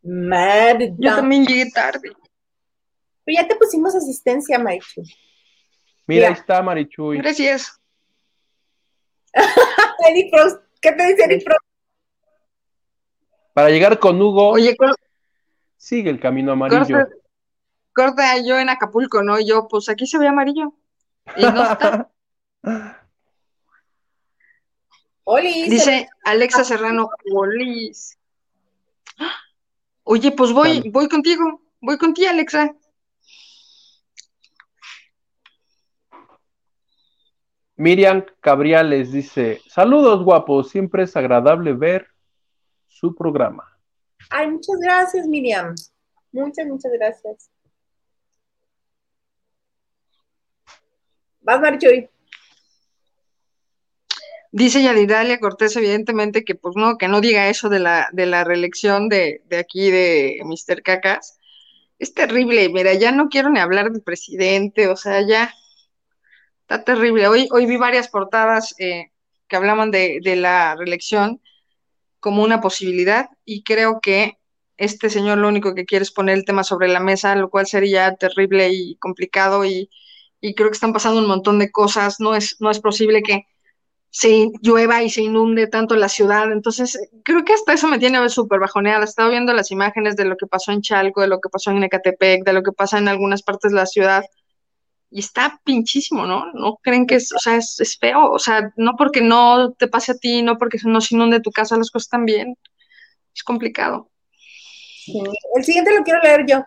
Mérida. 0.03 0.95
Yo 0.99 1.17
también 1.17 1.47
llegué 1.47 1.71
tarde. 1.71 2.13
Pero 3.25 3.41
ya 3.41 3.47
te 3.47 3.57
pusimos 3.57 3.95
asistencia, 3.95 4.59
Marichuy. 4.59 5.05
Mira, 6.07 6.29
ahí 6.29 6.35
está 6.35 6.63
Marichuy. 6.63 7.19
Gracias. 7.19 7.81
Eddie 10.09 10.29
Frost, 10.31 10.63
¿qué 10.81 10.93
te 10.93 11.07
dice 11.07 11.25
Eddie 11.25 11.41
Frost? 11.41 11.65
Para 13.55 13.69
llegar 13.69 13.99
con 13.99 14.21
Hugo, 14.21 14.49
Oye, 14.49 14.77
sigue 15.77 16.11
el 16.11 16.19
camino 16.19 16.53
amarillo. 16.53 17.07
Corta, 17.93 18.39
yo 18.43 18.59
en 18.59 18.71
Acapulco, 18.71 19.23
¿no? 19.23 19.39
yo, 19.39 19.69
pues 19.69 19.89
aquí 19.91 20.07
se 20.07 20.19
ve 20.19 20.27
amarillo. 20.27 20.75
Y 21.37 21.43
no 21.43 21.63
está. 21.63 22.11
Olis. 25.35 25.71
Dice 25.71 26.11
Alexa 26.25 26.63
Serrano, 26.63 27.09
Olis. 27.33 28.19
Oye, 30.05 30.31
pues 30.33 30.53
voy, 30.53 30.91
voy 30.91 31.09
contigo, 31.09 31.63
voy 31.81 31.97
contigo, 31.97 32.29
Alexa. 32.29 32.75
Miriam 37.77 38.27
Cabriales 38.41 39.11
dice, 39.11 39.63
saludos 39.69 40.23
guapos, 40.23 40.69
siempre 40.69 41.05
es 41.05 41.17
agradable 41.17 41.73
ver 41.73 42.09
su 42.87 43.15
programa. 43.15 43.65
Ay, 44.29 44.51
muchas 44.51 44.77
gracias, 44.81 45.27
Miriam. 45.27 45.75
Muchas, 46.31 46.67
muchas 46.67 46.93
gracias. 46.93 47.51
Vas, 51.41 51.61
Marichuy. 51.61 52.11
Dice 54.53 54.83
Yadidalia 54.83 55.41
Cortés, 55.41 55.77
evidentemente, 55.77 56.45
que 56.45 56.55
pues 56.55 56.77
no, 56.77 56.99
que 56.99 57.09
no 57.09 57.21
diga 57.23 57.49
eso 57.49 57.71
de 57.71 57.79
la, 57.79 58.09
de 58.13 58.27
la 58.27 58.45
reelección 58.45 59.09
de, 59.09 59.43
de 59.47 59.57
aquí 59.59 59.91
de 59.91 60.41
Mr. 60.45 60.83
Cacas. 60.83 61.39
es 61.99 62.15
terrible, 62.15 62.69
mira, 62.71 62.95
ya 62.95 63.13
no 63.13 63.29
quiero 63.29 63.51
ni 63.51 63.61
hablar 63.61 63.91
del 63.93 64.03
presidente, 64.03 64.89
o 64.89 64.97
sea, 64.97 65.27
ya 65.27 65.55
está 66.63 66.85
terrible. 66.85 67.29
Hoy, 67.29 67.49
hoy 67.53 67.67
vi 67.67 67.77
varias 67.77 68.09
portadas 68.09 68.75
eh, 68.79 69.13
que 69.49 69.57
hablaban 69.57 69.91
de, 69.91 70.21
de 70.23 70.37
la 70.37 70.77
reelección 70.77 71.41
como 72.21 72.43
una 72.43 72.61
posibilidad 72.61 73.29
y 73.45 73.65
creo 73.65 74.01
que 74.03 74.39
este 74.77 75.11
señor 75.11 75.39
lo 75.39 75.49
único 75.49 75.75
que 75.75 75.87
quiere 75.87 76.03
es 76.05 76.13
poner 76.13 76.37
el 76.37 76.45
tema 76.45 76.65
sobre 76.65 76.89
la 76.89 77.01
mesa, 77.01 77.35
lo 77.37 77.51
cual 77.51 77.67
sería 77.67 78.17
terrible 78.17 78.71
y 78.73 78.97
complicado 78.97 79.65
y, 79.65 79.91
y 80.41 80.55
creo 80.55 80.69
que 80.71 80.75
están 80.75 80.93
pasando 80.93 81.21
un 81.21 81.29
montón 81.29 81.59
de 81.59 81.71
cosas, 81.73 82.21
no 82.21 82.35
es, 82.35 82.57
no 82.61 82.71
es 82.71 82.81
posible 82.81 83.23
que 83.23 83.47
se 84.15 84.51
llueva 84.61 85.03
y 85.03 85.09
se 85.09 85.23
inunde 85.23 85.67
tanto 85.69 85.97
la 85.97 86.11
ciudad. 86.11 86.53
Entonces, 86.53 86.99
creo 87.25 87.47
que 87.47 87.55
hasta 87.55 87.73
eso 87.73 87.89
me 87.89 87.99
tiene 87.99 88.29
súper 88.29 88.61
bajoneada. 88.61 89.05
Estaba 89.05 89.31
viendo 89.31 89.55
las 89.55 89.71
imágenes 89.71 90.17
de 90.17 90.27
lo 90.27 90.37
que 90.37 90.47
pasó 90.47 90.71
en 90.71 90.83
Chalco, 90.83 91.23
de 91.23 91.29
lo 91.29 91.41
que 91.41 91.49
pasó 91.49 91.71
en 91.71 91.83
Ecatepec, 91.83 92.45
de 92.45 92.53
lo 92.53 92.63
que 92.63 92.73
pasa 92.73 92.99
en 92.99 93.09
algunas 93.09 93.43
partes 93.43 93.73
de 93.73 93.79
la 93.79 93.87
ciudad. 93.87 94.23
Y 95.11 95.21
está 95.21 95.59
pinchísimo, 95.65 96.27
¿no? 96.27 96.45
No 96.53 96.79
creen 96.83 97.07
que 97.07 97.15
es, 97.15 97.33
o 97.33 97.39
sea, 97.39 97.57
es, 97.57 97.97
feo. 97.99 98.31
O 98.31 98.39
sea, 98.39 98.71
no 98.77 98.97
porque 98.99 99.23
no 99.23 99.73
te 99.73 99.89
pase 99.89 100.13
a 100.13 100.17
ti, 100.17 100.43
no 100.43 100.59
porque 100.59 100.77
no 100.85 101.01
se 101.01 101.15
inunde 101.15 101.41
tu 101.41 101.51
casa, 101.51 101.79
las 101.79 101.91
cosas 101.91 102.09
están 102.09 102.27
bien. 102.27 102.59
Es 103.35 103.43
complicado. 103.43 104.11
El 105.57 105.65
siguiente 105.65 105.97
lo 105.97 106.05
quiero 106.05 106.21
leer 106.21 106.45
yo. 106.47 106.63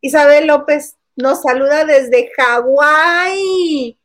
Isabel 0.00 0.46
López 0.46 0.96
nos 1.14 1.42
saluda 1.42 1.84
desde 1.84 2.30
Hawái. 2.38 3.98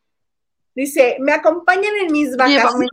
Dice, 0.77 1.17
me 1.19 1.31
acompañan 1.31 1.95
en 2.03 2.11
mis 2.11 2.37
vacaciones. 2.37 2.91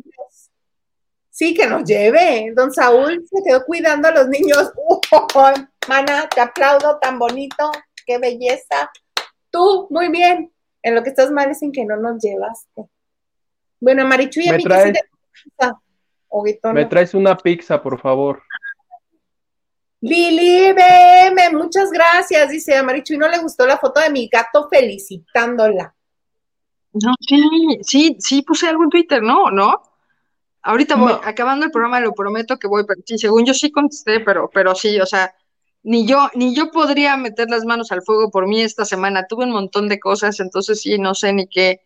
Sí, 1.28 1.52
que 1.52 1.66
nos 1.66 1.85
lleve. 1.85 2.51
Don 2.56 2.73
Saúl 2.73 3.23
se 3.31 3.43
quedó 3.44 3.62
cuidando 3.66 4.09
a 4.09 4.11
los 4.11 4.27
niños. 4.27 4.73
mana, 5.89 6.27
te 6.35 6.40
aplaudo, 6.40 6.98
tan 6.98 7.19
bonito. 7.19 7.70
Qué 8.06 8.16
belleza. 8.16 8.90
Tú, 9.51 9.86
muy 9.90 10.09
bien. 10.09 10.51
En 10.82 10.94
lo 10.94 11.02
que 11.02 11.11
estás 11.11 11.31
mal 11.31 11.51
es 11.51 11.61
en 11.61 11.73
que 11.73 11.85
no 11.85 11.98
nos 11.98 12.23
llevaste. 12.23 12.89
Bueno, 13.78 14.06
Marichu 14.06 14.40
y 14.40 14.48
a 14.48 14.55
mí 14.55 14.65
traes, 14.65 14.98
Me 16.73 16.86
traes 16.86 17.12
una 17.12 17.36
pizza, 17.36 17.82
por 17.82 18.01
favor. 18.01 18.43
Lili 20.01 20.73
BM, 20.73 21.51
muchas 21.52 21.90
gracias. 21.90 22.48
Dice 22.48 22.77
a 22.78 22.82
Marichu 22.82 23.12
y 23.12 23.19
no 23.19 23.28
le 23.28 23.40
gustó 23.40 23.66
la 23.66 23.77
foto 23.77 24.01
de 24.01 24.09
mi 24.09 24.27
gato 24.27 24.70
felicitándola. 24.70 25.94
No, 26.95 27.12
sí, 27.21 27.43
sí, 27.83 28.16
sí 28.21 28.43
puse 28.43 28.69
algo 28.69 28.85
en 28.85 28.91
Twitter, 28.91 29.23
¿no? 29.23 29.51
¿No? 29.51 29.83
Ahorita 30.62 30.97
voy, 30.97 31.15
acabando 31.25 31.66
el 31.66 31.73
programa, 31.73 32.01
lo 32.01 32.15
prometo 32.15 32.59
que 32.59 32.69
voy, 32.69 32.85
pero 32.87 33.01
sí, 33.05 33.19
según 33.19 33.45
yo 33.45 33.53
sí 33.53 33.71
contesté, 33.73 34.21
pero, 34.21 34.51
pero 34.53 34.75
sí, 34.75 35.01
o 35.01 35.07
sea, 35.07 35.35
ni 35.83 36.07
yo, 36.07 36.31
ni 36.35 36.55
yo 36.55 36.71
podría 36.71 37.16
meter 37.16 37.51
las 37.51 37.65
manos 37.65 37.93
al 37.93 38.03
fuego 38.03 38.31
por 38.31 38.47
mí 38.47 38.62
esta 38.62 38.85
semana. 38.85 39.27
Tuve 39.29 39.45
un 39.45 39.53
montón 39.53 39.89
de 39.89 40.01
cosas, 40.01 40.41
entonces 40.41 40.81
sí, 40.81 40.99
no 40.99 41.15
sé 41.15 41.33
ni 41.35 41.49
qué, 41.49 41.81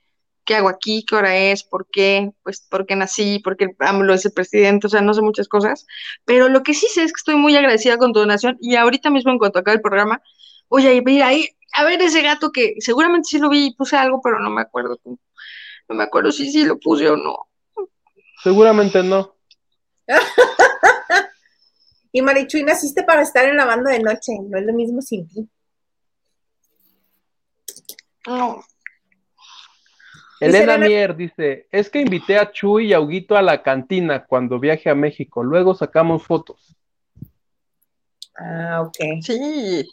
qué 0.44 0.56
hago 0.56 0.68
aquí, 0.68 1.05
qué 1.05 1.16
hora 1.16 1.36
es, 1.36 1.64
por 1.64 1.89
qué, 1.90 2.30
pues, 2.44 2.60
por 2.70 2.86
qué 2.86 2.94
nací, 2.97 3.40
por 3.40 3.56
qué 3.56 3.68
AMLO 3.80 4.14
es 4.14 4.26
el 4.26 4.32
presidente, 4.32 4.86
o 4.86 4.90
sea, 4.90 5.01
no 5.01 5.14
sé 5.14 5.22
muchas 5.22 5.48
cosas. 5.48 5.86
Pero 6.24 6.48
lo 6.48 6.62
que 6.62 6.74
sí 6.74 6.86
sé 6.89 7.02
es 7.02 7.12
que 7.12 7.18
estoy 7.18 7.36
muy 7.36 7.56
agradecida 7.56 7.98
con 7.98 8.12
tu 8.12 8.20
donación 8.20 8.59
y 8.60 8.76
ahorita 8.76 9.10
mismo 9.10 9.32
en 9.32 9.39
cuanto 9.39 9.59
acabe 9.59 9.76
el 9.76 9.82
programa, 9.82 10.22
voy 10.68 10.86
a 10.86 10.93
ir 10.93 11.22
ahí 11.22 11.48
a 11.72 11.84
ver 11.84 12.00
ese 12.02 12.22
gato 12.22 12.50
que 12.50 12.74
seguramente 12.78 13.28
sí 13.28 13.38
lo 13.38 13.48
vi 13.48 13.66
y 13.66 13.74
puse 13.74 13.96
algo, 13.96 14.20
pero 14.22 14.40
no 14.40 14.50
me 14.50 14.62
acuerdo. 14.62 14.98
No 15.04 15.94
me 15.94 16.04
acuerdo 16.04 16.32
si 16.32 16.50
sí 16.50 16.64
lo 16.64 16.78
puse 16.78 17.08
o 17.08 17.16
no. 17.16 17.48
Seguramente 18.42 19.02
no. 19.02 19.36
y 22.12 22.22
Marichuy, 22.22 22.62
naciste 22.62 23.02
para 23.02 23.22
estar 23.22 23.46
en 23.46 23.56
la 23.56 23.64
banda 23.64 23.90
de 23.90 24.00
noche, 24.00 24.32
no 24.48 24.58
es 24.58 24.64
lo 24.64 24.72
mismo 24.72 25.02
sin 25.02 25.28
ti. 25.28 25.48
No. 28.26 28.62
Elena 30.40 30.78
Mier 30.78 31.16
dice, 31.16 31.66
es 31.72 31.90
que 31.90 32.00
invité 32.00 32.38
a 32.38 32.52
Chuy 32.52 32.88
y 32.88 32.92
a 32.92 33.00
Huguito 33.00 33.36
a 33.36 33.42
la 33.42 33.62
cantina 33.62 34.24
cuando 34.24 34.60
viaje 34.60 34.88
a 34.88 34.94
México, 34.94 35.42
luego 35.42 35.74
sacamos 35.74 36.22
fotos. 36.22 36.76
Ah, 38.36 38.82
ok. 38.82 39.20
Sí. 39.20 39.84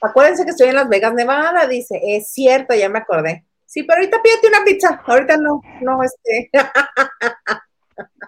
Acuérdense 0.00 0.44
que 0.44 0.50
estoy 0.50 0.68
en 0.68 0.76
Las 0.76 0.88
Vegas, 0.88 1.14
Nevada, 1.14 1.66
dice. 1.66 2.00
Es 2.02 2.32
cierto, 2.32 2.74
ya 2.74 2.88
me 2.88 2.98
acordé. 2.98 3.44
Sí, 3.66 3.82
pero 3.82 3.98
ahorita 3.98 4.22
pídete 4.22 4.48
una 4.48 4.64
pizza. 4.64 5.02
Ahorita 5.04 5.36
no, 5.36 5.60
no, 5.80 6.02
este. 6.02 6.50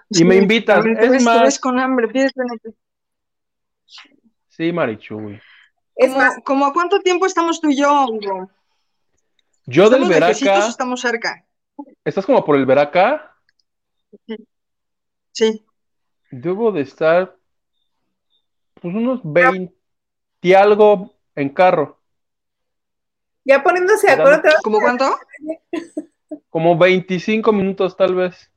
y 0.09 0.23
me 0.23 0.35
invitan. 0.35 0.97
Es 0.97 1.23
más. 1.23 1.59
con 1.59 1.79
hambre, 1.79 2.07
pídete 2.07 2.33
una 2.35 2.53
pizza. 2.55 2.77
Sí, 4.49 4.71
Marichuy. 4.71 5.41
Es 5.95 6.15
más, 6.15 6.35
¿como 6.43 6.65
a 6.65 6.73
cuánto 6.73 6.99
tiempo 6.99 7.25
estamos 7.25 7.59
tú 7.61 7.69
y 7.69 7.77
yo, 7.77 8.05
Hugo? 8.07 8.49
Yo 9.65 9.89
del 9.89 10.05
Veraca. 10.05 10.67
estamos 10.67 11.01
cerca. 11.01 11.45
¿Estás 12.03 12.25
como 12.25 12.43
por 12.43 12.55
el 12.55 12.65
Veraca? 12.65 13.35
Sí. 15.31 15.63
Debo 16.29 16.71
de 16.71 16.81
estar 16.81 17.35
pues 18.81 18.93
unos 18.93 19.21
20 19.23 19.73
y 20.41 20.53
algo 20.53 21.13
en 21.35 21.49
carro. 21.49 21.99
Ya 23.43 23.63
poniéndose 23.63 24.07
de 24.07 24.13
acuerdo. 24.13 24.41
¿Cómo 24.63 24.79
cuánto? 24.79 25.17
Como 26.49 26.77
25 26.77 27.51
minutos 27.51 27.97
tal 27.97 28.15
vez. 28.15 28.51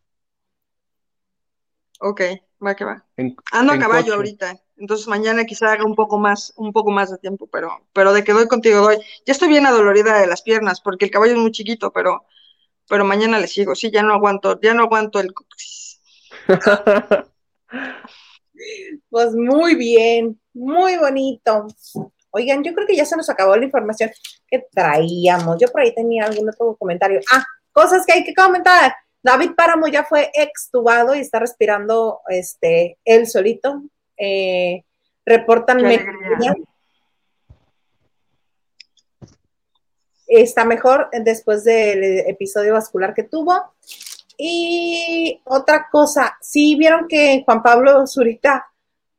Ok, 2.01 2.21
va 2.65 2.75
que 2.75 2.85
va. 2.85 3.05
Ando 3.53 3.73
a 3.73 3.79
caballo 3.79 4.15
ahorita, 4.15 4.61
entonces 4.77 5.07
mañana 5.07 5.45
quizá 5.45 5.73
haga 5.73 5.85
un 5.85 5.95
poco 5.95 6.19
más, 6.19 6.53
un 6.57 6.73
poco 6.73 6.91
más 6.91 7.11
de 7.11 7.19
tiempo, 7.19 7.47
pero, 7.47 7.87
pero 7.93 8.13
de 8.13 8.25
que 8.25 8.33
doy 8.33 8.49
contigo 8.49 8.81
doy. 8.81 8.99
Ya 9.25 9.33
estoy 9.33 9.49
bien 9.49 9.65
adolorida 9.67 10.19
de 10.19 10.27
las 10.27 10.43
piernas, 10.43 10.81
porque 10.81 11.07
el 11.07 11.11
caballo 11.11 11.33
es 11.33 11.39
muy 11.39 11.53
chiquito, 11.53 11.93
pero, 11.93 12.25
pero 12.89 13.05
mañana 13.05 13.39
le 13.39 13.47
sigo. 13.47 13.75
Sí, 13.75 13.91
ya 13.91 14.03
no 14.03 14.15
aguanto, 14.15 14.61
ya 14.61 14.75
no 14.75 14.83
aguanto 14.85 15.21
el 15.21 15.33
Pues 19.11 19.35
muy 19.35 19.75
bien, 19.75 20.41
muy 20.53 20.97
bonito. 20.97 21.67
Oigan, 22.37 22.65
yo 22.65 22.75
creo 22.75 22.85
que 22.85 22.97
ya 22.97 23.05
se 23.05 23.17
nos 23.17 23.31
acabó 23.31 23.55
la 23.55 23.65
información 23.65 24.11
que 24.49 24.67
traíamos. 24.73 25.57
Yo 25.61 25.69
por 25.69 25.83
ahí 25.83 25.95
tenía 25.95 26.25
algún 26.25 26.49
otro 26.49 26.75
comentario. 26.77 27.21
Ah, 27.33 27.45
cosas 27.71 28.05
que 28.05 28.13
hay 28.13 28.25
que 28.25 28.35
comentar. 28.35 28.93
David 29.23 29.53
Páramo 29.57 29.87
ya 29.87 30.03
fue 30.03 30.33
extubado 30.35 31.15
y 31.15 31.21
está 31.21 31.39
respirando 31.39 32.23
este, 32.29 32.99
él 33.05 33.29
solito. 33.29 33.85
Eh, 34.17 34.83
reportan 35.25 35.81
Está 40.27 40.65
mejor 40.65 41.11
después 41.13 41.63
del 41.63 42.03
episodio 42.27 42.73
vascular 42.73 43.15
que 43.15 43.23
tuvo. 43.23 43.75
Y 44.37 45.41
otra 45.45 45.89
cosa, 45.89 46.37
sí 46.41 46.75
vieron 46.75 47.07
que 47.07 47.45
Juan 47.45 47.63
Pablo 47.63 48.09
Zurita 48.09 48.67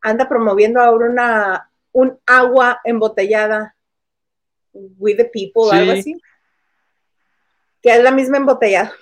anda 0.01 0.27
promoviendo 0.27 0.81
ahora 0.81 1.09
una 1.09 1.71
un 1.95 2.19
agua 2.25 2.81
embotellada 2.83 3.73
with 4.73 5.15
the 5.15 5.25
people, 5.25 5.71
algo 5.71 5.93
así. 5.93 6.21
Que 7.81 7.95
es 7.95 8.03
la 8.03 8.11
misma 8.11 8.37
embotellada 8.37 8.93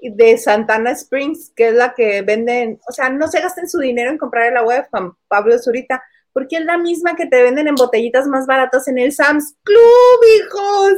de 0.00 0.38
Santana 0.38 0.92
Springs, 0.92 1.52
que 1.54 1.68
es 1.68 1.74
la 1.74 1.92
que 1.94 2.22
venden, 2.22 2.80
o 2.88 2.92
sea, 2.92 3.10
no 3.10 3.28
se 3.28 3.40
gasten 3.40 3.68
su 3.68 3.78
dinero 3.78 4.10
en 4.10 4.16
comprar 4.16 4.50
el 4.50 4.56
agua 4.56 4.74
de 4.76 4.84
Juan 4.90 5.12
Pablo 5.28 5.58
Zurita, 5.58 6.02
porque 6.32 6.56
es 6.56 6.64
la 6.64 6.78
misma 6.78 7.14
que 7.14 7.26
te 7.26 7.42
venden 7.42 7.68
en 7.68 7.74
botellitas 7.74 8.26
más 8.26 8.46
baratas 8.46 8.88
en 8.88 8.98
el 8.98 9.12
Sam's 9.12 9.54
Club, 9.62 10.20
hijos. 10.38 10.92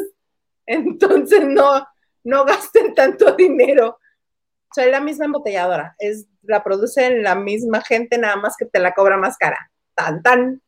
Entonces 0.67 1.45
no, 1.45 1.87
no 2.23 2.45
gasten 2.45 2.95
tanto 2.95 3.33
dinero. 3.37 3.89
O 3.89 4.75
sea, 4.75 4.85
es 4.85 4.93
la 4.93 5.01
misma 5.01 5.25
embotelladora, 5.25 5.97
es, 5.99 6.27
la 6.43 6.63
produce 6.63 7.21
la 7.21 7.35
misma 7.35 7.83
gente, 7.83 8.17
nada 8.17 8.37
más 8.37 8.57
que 8.57 8.65
te 8.65 8.79
la 8.79 8.95
cobra 8.95 9.17
más 9.17 9.37
cara. 9.37 9.73
Tan, 9.97 10.23
tan. 10.23 10.63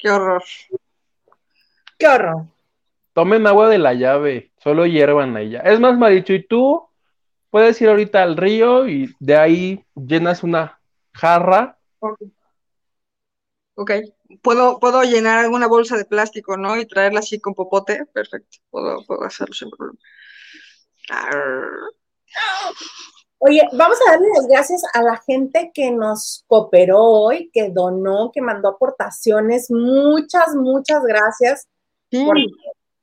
Qué 0.00 0.10
horror. 0.10 0.42
Qué 1.98 2.06
horror. 2.06 2.46
Tomen 3.12 3.46
agua 3.46 3.68
de 3.68 3.78
la 3.78 3.92
llave, 3.92 4.52
solo 4.62 4.86
hiervan 4.86 5.36
ella. 5.36 5.60
Es 5.60 5.78
más, 5.80 5.98
Maricho, 5.98 6.32
y 6.32 6.46
tú 6.46 6.88
puedes 7.50 7.80
ir 7.82 7.88
ahorita 7.88 8.22
al 8.22 8.36
río 8.36 8.88
y 8.88 9.14
de 9.18 9.36
ahí 9.36 9.84
llenas 9.94 10.42
una 10.42 10.80
jarra. 11.12 11.78
Ok. 13.74 13.92
Puedo, 14.42 14.78
puedo 14.78 15.02
llenar 15.02 15.38
alguna 15.38 15.66
bolsa 15.66 15.96
de 15.96 16.04
plástico, 16.04 16.56
¿no? 16.56 16.78
Y 16.78 16.86
traerla 16.86 17.20
así 17.20 17.40
con 17.40 17.54
popote. 17.54 18.06
Perfecto. 18.06 18.58
Puedo, 18.70 19.04
puedo 19.04 19.24
hacerlo 19.24 19.54
sin 19.54 19.70
problema. 19.70 19.98
Oye, 23.42 23.66
vamos 23.72 23.96
a 24.06 24.10
darle 24.10 24.28
las 24.36 24.46
gracias 24.46 24.82
a 24.92 25.02
la 25.02 25.16
gente 25.16 25.70
que 25.72 25.90
nos 25.90 26.44
cooperó 26.46 27.02
hoy, 27.02 27.48
que 27.50 27.70
donó, 27.70 28.30
que 28.30 28.42
mandó 28.42 28.68
aportaciones. 28.68 29.70
Muchas, 29.70 30.54
muchas 30.54 31.02
gracias. 31.04 31.66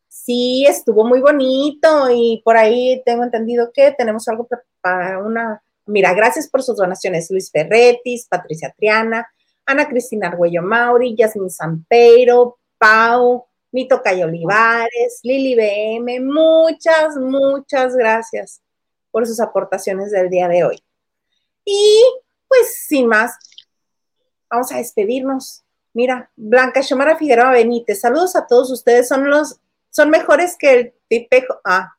Sí. 0.07 0.63
estuvo 0.67 1.03
muy 1.05 1.21
bonito 1.21 2.11
y 2.11 2.43
por 2.45 2.55
ahí 2.55 3.01
tengo 3.03 3.23
entendido 3.23 3.71
que 3.73 3.91
tenemos 3.97 4.27
algo 4.27 4.47
para 4.79 5.17
una... 5.17 5.63
Mira, 5.87 6.13
gracias 6.13 6.47
por 6.47 6.61
sus 6.61 6.77
donaciones. 6.77 7.31
Luis 7.31 7.49
Ferretis, 7.49 8.27
Patricia 8.29 8.71
Triana, 8.77 9.27
Ana 9.65 9.89
Cristina 9.89 10.27
Arguello 10.27 10.61
Mauri, 10.61 11.15
Yasmin 11.15 11.49
Sampeiro, 11.49 12.59
Pau, 12.77 13.47
Mito 13.71 14.03
Cayo 14.03 14.27
Olivares, 14.27 15.19
Lili 15.23 15.55
BM, 15.55 16.19
muchas, 16.19 17.17
muchas 17.17 17.95
gracias 17.95 18.61
por 19.17 19.25
sus 19.25 19.39
aportaciones 19.39 20.11
del 20.11 20.29
día 20.29 20.47
de 20.47 20.63
hoy. 20.63 20.83
Y 21.65 22.03
pues 22.47 22.85
sin 22.85 23.07
más, 23.07 23.35
vamos 24.47 24.71
a 24.71 24.77
despedirnos. 24.77 25.63
Mira, 25.91 26.29
Blanca 26.35 26.83
Xomara 26.83 27.17
Figueroa 27.17 27.49
Benítez, 27.49 27.99
saludos 27.99 28.35
a 28.35 28.45
todos 28.45 28.69
ustedes, 28.69 29.07
son 29.07 29.27
los, 29.27 29.59
son 29.89 30.11
mejores 30.11 30.55
que 30.55 30.71
el 30.71 30.93
tipejo. 31.07 31.59
Ah, 31.65 31.95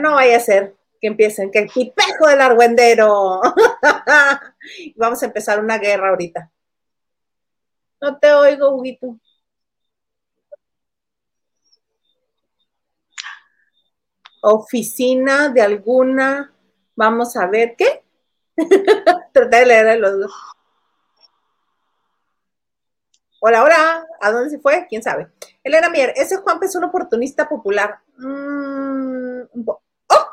no 0.00 0.14
vaya 0.14 0.38
a 0.38 0.40
ser 0.40 0.74
que 1.00 1.06
empiecen, 1.06 1.52
que 1.52 1.60
el 1.60 1.72
tipejo 1.72 2.26
del 2.26 2.40
argüendero. 2.40 3.40
vamos 4.96 5.22
a 5.22 5.26
empezar 5.26 5.60
una 5.60 5.78
guerra 5.78 6.08
ahorita. 6.08 6.50
No 8.00 8.18
te 8.18 8.32
oigo, 8.32 8.74
Huguito. 8.74 9.20
Oficina 14.46 15.48
de 15.48 15.62
alguna, 15.62 16.52
vamos 16.94 17.34
a 17.34 17.46
ver, 17.46 17.76
¿qué? 17.78 18.04
Traté 19.32 19.56
de 19.56 19.64
leer 19.66 19.98
los 19.98 20.20
dos. 20.20 20.32
Hola, 23.40 23.64
hola, 23.64 24.06
¿a 24.20 24.30
dónde 24.30 24.50
se 24.50 24.58
fue? 24.58 24.86
¿Quién 24.86 25.02
sabe? 25.02 25.28
Elena 25.62 25.88
Mier, 25.88 26.12
ese 26.14 26.36
Juan 26.36 26.58
es 26.62 26.76
un 26.76 26.84
oportunista 26.84 27.48
popular. 27.48 28.00
Mm, 28.18 29.44
¡Oh! 29.66 30.26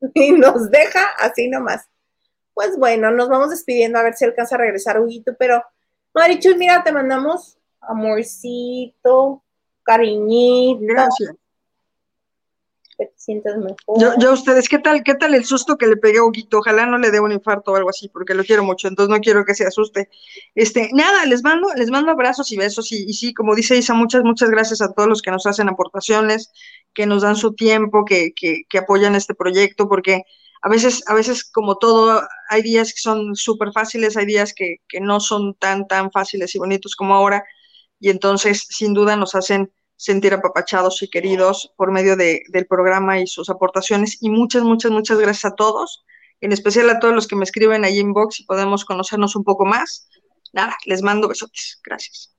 Y 0.14 0.32
nos 0.32 0.68
deja 0.68 1.06
así 1.20 1.48
nomás. 1.48 1.88
Pues 2.54 2.76
bueno, 2.76 3.12
nos 3.12 3.28
vamos 3.28 3.50
despidiendo 3.50 4.00
a 4.00 4.02
ver 4.02 4.14
si 4.14 4.24
alcanza 4.24 4.56
a 4.56 4.58
regresar 4.58 4.98
Huguito, 4.98 5.36
pero 5.38 5.62
Marichu, 6.12 6.56
mira, 6.56 6.82
te 6.82 6.90
mandamos 6.90 7.56
amorcito, 7.80 9.44
cariñito. 9.84 10.80
Gracias. 10.82 11.34
Te 12.96 13.12
sientas 13.16 13.56
mejor. 13.56 14.18
Yo, 14.18 14.32
ustedes, 14.32 14.68
¿qué 14.68 14.78
tal, 14.78 15.02
qué 15.02 15.14
tal 15.14 15.34
el 15.34 15.44
susto 15.44 15.76
que 15.76 15.86
le 15.86 15.96
pegué 15.96 16.18
a 16.18 16.24
Huguito? 16.24 16.58
Ojalá 16.58 16.86
no 16.86 16.98
le 16.98 17.10
dé 17.10 17.20
un 17.20 17.32
infarto 17.32 17.72
o 17.72 17.76
algo 17.76 17.90
así, 17.90 18.08
porque 18.08 18.34
lo 18.34 18.44
quiero 18.44 18.64
mucho, 18.64 18.88
entonces 18.88 19.14
no 19.14 19.20
quiero 19.20 19.44
que 19.44 19.54
se 19.54 19.66
asuste. 19.66 20.08
Este, 20.54 20.90
nada, 20.92 21.26
les 21.26 21.42
mando, 21.42 21.68
les 21.74 21.90
mando 21.90 22.10
abrazos 22.10 22.50
y 22.52 22.56
besos, 22.56 22.90
y, 22.92 23.04
y 23.08 23.12
sí, 23.14 23.34
como 23.34 23.54
dice 23.54 23.76
Isa, 23.76 23.94
muchas, 23.94 24.22
muchas 24.24 24.50
gracias 24.50 24.80
a 24.80 24.92
todos 24.92 25.08
los 25.08 25.22
que 25.22 25.30
nos 25.30 25.46
hacen 25.46 25.68
aportaciones, 25.68 26.52
que 26.94 27.06
nos 27.06 27.22
dan 27.22 27.36
su 27.36 27.54
tiempo, 27.54 28.04
que, 28.04 28.32
que, 28.34 28.62
que 28.68 28.78
apoyan 28.78 29.14
este 29.14 29.34
proyecto, 29.34 29.88
porque 29.88 30.22
a 30.64 30.68
veces, 30.70 31.04
a 31.08 31.14
veces 31.14 31.44
como 31.44 31.76
todo, 31.76 32.22
hay 32.48 32.62
días 32.62 32.94
que 32.94 33.00
son 33.00 33.36
súper 33.36 33.70
fáciles, 33.72 34.16
hay 34.16 34.24
días 34.24 34.54
que, 34.54 34.78
no 34.98 35.20
son 35.20 35.52
tan, 35.56 35.86
tan 35.86 36.10
fáciles 36.10 36.54
y 36.54 36.58
bonitos 36.58 36.96
como 36.96 37.14
ahora, 37.14 37.44
y 38.00 38.08
entonces 38.08 38.66
sin 38.70 38.94
duda 38.94 39.14
nos 39.14 39.34
hacen 39.34 39.70
sentir 39.96 40.34
apapachados 40.34 41.02
y 41.02 41.08
queridos 41.08 41.72
por 41.76 41.92
medio 41.92 42.16
de, 42.16 42.42
del 42.48 42.66
programa 42.66 43.20
y 43.20 43.26
sus 43.26 43.50
aportaciones. 43.50 44.22
Y 44.22 44.30
muchas, 44.30 44.62
muchas, 44.62 44.90
muchas 44.90 45.18
gracias 45.18 45.52
a 45.52 45.54
todos, 45.54 46.04
en 46.40 46.52
especial 46.52 46.90
a 46.90 46.98
todos 46.98 47.14
los 47.14 47.26
que 47.26 47.36
me 47.36 47.44
escriben 47.44 47.84
ahí 47.84 48.00
en 48.00 48.12
box 48.12 48.40
y 48.40 48.44
podemos 48.44 48.84
conocernos 48.84 49.36
un 49.36 49.44
poco 49.44 49.64
más. 49.64 50.08
Nada, 50.52 50.76
les 50.86 51.02
mando 51.02 51.28
besotes. 51.28 51.80
Gracias. 51.84 52.34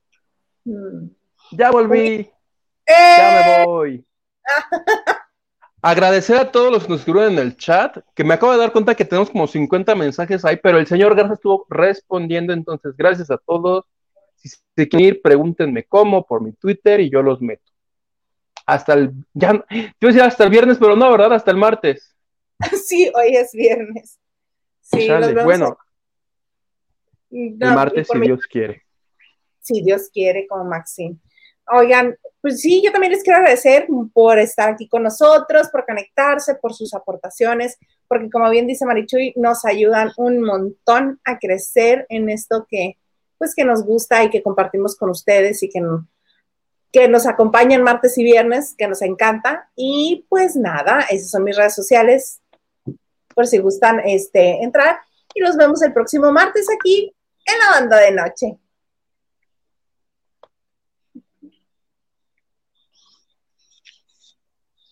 Mm. 0.64 1.08
Ya 1.52 1.70
volví. 1.70 2.30
Ya 2.88 3.56
me 3.58 3.64
voy. 3.66 4.06
Agradecer 5.82 6.36
a 6.36 6.50
todos 6.50 6.72
los 6.72 6.84
que 6.84 6.88
nos 6.88 7.00
escribieron 7.00 7.34
en 7.34 7.38
el 7.38 7.56
chat, 7.56 7.98
que 8.14 8.24
me 8.24 8.34
acabo 8.34 8.52
de 8.52 8.58
dar 8.58 8.72
cuenta 8.72 8.94
que 8.94 9.04
tenemos 9.04 9.30
como 9.30 9.46
50 9.46 9.94
mensajes 9.94 10.44
ahí, 10.44 10.58
pero 10.60 10.78
el 10.78 10.86
señor 10.86 11.14
Garza 11.14 11.34
estuvo 11.34 11.66
respondiendo, 11.68 12.52
entonces 12.52 12.96
gracias 12.96 13.30
a 13.30 13.38
todos. 13.38 13.84
Si 14.36 14.48
se 14.48 14.88
quieren 14.88 15.08
ir, 15.08 15.22
pregúntenme 15.22 15.84
cómo 15.84 16.24
por 16.26 16.42
mi 16.42 16.52
Twitter 16.52 17.00
y 17.00 17.10
yo 17.10 17.22
los 17.22 17.40
meto. 17.40 17.72
Hasta 18.66 18.94
el, 18.94 19.12
ya, 19.32 19.64
yo 20.00 20.08
decía 20.08 20.26
hasta 20.26 20.44
el 20.44 20.50
viernes, 20.50 20.78
pero 20.78 20.96
no, 20.96 21.10
¿verdad? 21.10 21.34
Hasta 21.34 21.50
el 21.50 21.56
martes. 21.56 22.12
Sí, 22.84 23.10
hoy 23.14 23.36
es 23.36 23.52
viernes. 23.52 24.18
Sí, 24.80 25.08
bueno. 25.44 25.76
el 27.30 27.56
martes, 27.58 28.08
si 28.10 28.20
Dios 28.20 28.46
quiere. 28.46 28.82
Si 29.60 29.82
Dios 29.82 30.08
quiere, 30.12 30.46
como 30.46 30.64
Maxine. 30.64 31.18
Oigan, 31.68 32.16
pues 32.40 32.60
sí, 32.60 32.80
yo 32.84 32.92
también 32.92 33.12
les 33.12 33.24
quiero 33.24 33.38
agradecer 33.40 33.88
por 34.12 34.38
estar 34.38 34.70
aquí 34.70 34.88
con 34.88 35.02
nosotros, 35.02 35.68
por 35.70 35.84
conectarse, 35.84 36.54
por 36.54 36.72
sus 36.74 36.94
aportaciones, 36.94 37.76
porque 38.06 38.30
como 38.30 38.48
bien 38.50 38.68
dice 38.68 38.86
Marichuy, 38.86 39.32
nos 39.34 39.64
ayudan 39.64 40.12
un 40.16 40.40
montón 40.40 41.20
a 41.24 41.40
crecer 41.40 42.06
en 42.08 42.30
esto 42.30 42.66
que, 42.68 42.98
pues, 43.38 43.54
que 43.54 43.64
nos 43.64 43.84
gusta 43.84 44.22
y 44.24 44.30
que 44.30 44.42
compartimos 44.42 44.96
con 44.96 45.10
ustedes 45.10 45.62
y 45.62 45.68
que, 45.68 45.80
que 46.92 47.08
nos 47.08 47.26
acompañan 47.26 47.82
martes 47.82 48.16
y 48.18 48.24
viernes, 48.24 48.74
que 48.76 48.88
nos 48.88 49.02
encanta. 49.02 49.70
Y 49.76 50.26
pues 50.28 50.56
nada, 50.56 51.06
esas 51.10 51.30
son 51.30 51.44
mis 51.44 51.56
redes 51.56 51.74
sociales, 51.74 52.40
por 53.34 53.46
si 53.46 53.58
gustan 53.58 54.00
este, 54.04 54.62
entrar. 54.62 54.98
Y 55.34 55.40
nos 55.40 55.56
vemos 55.56 55.82
el 55.82 55.92
próximo 55.92 56.32
martes 56.32 56.66
aquí 56.74 57.14
en 57.44 57.58
la 57.58 57.80
banda 57.80 57.98
de 57.98 58.12
noche. 58.12 58.58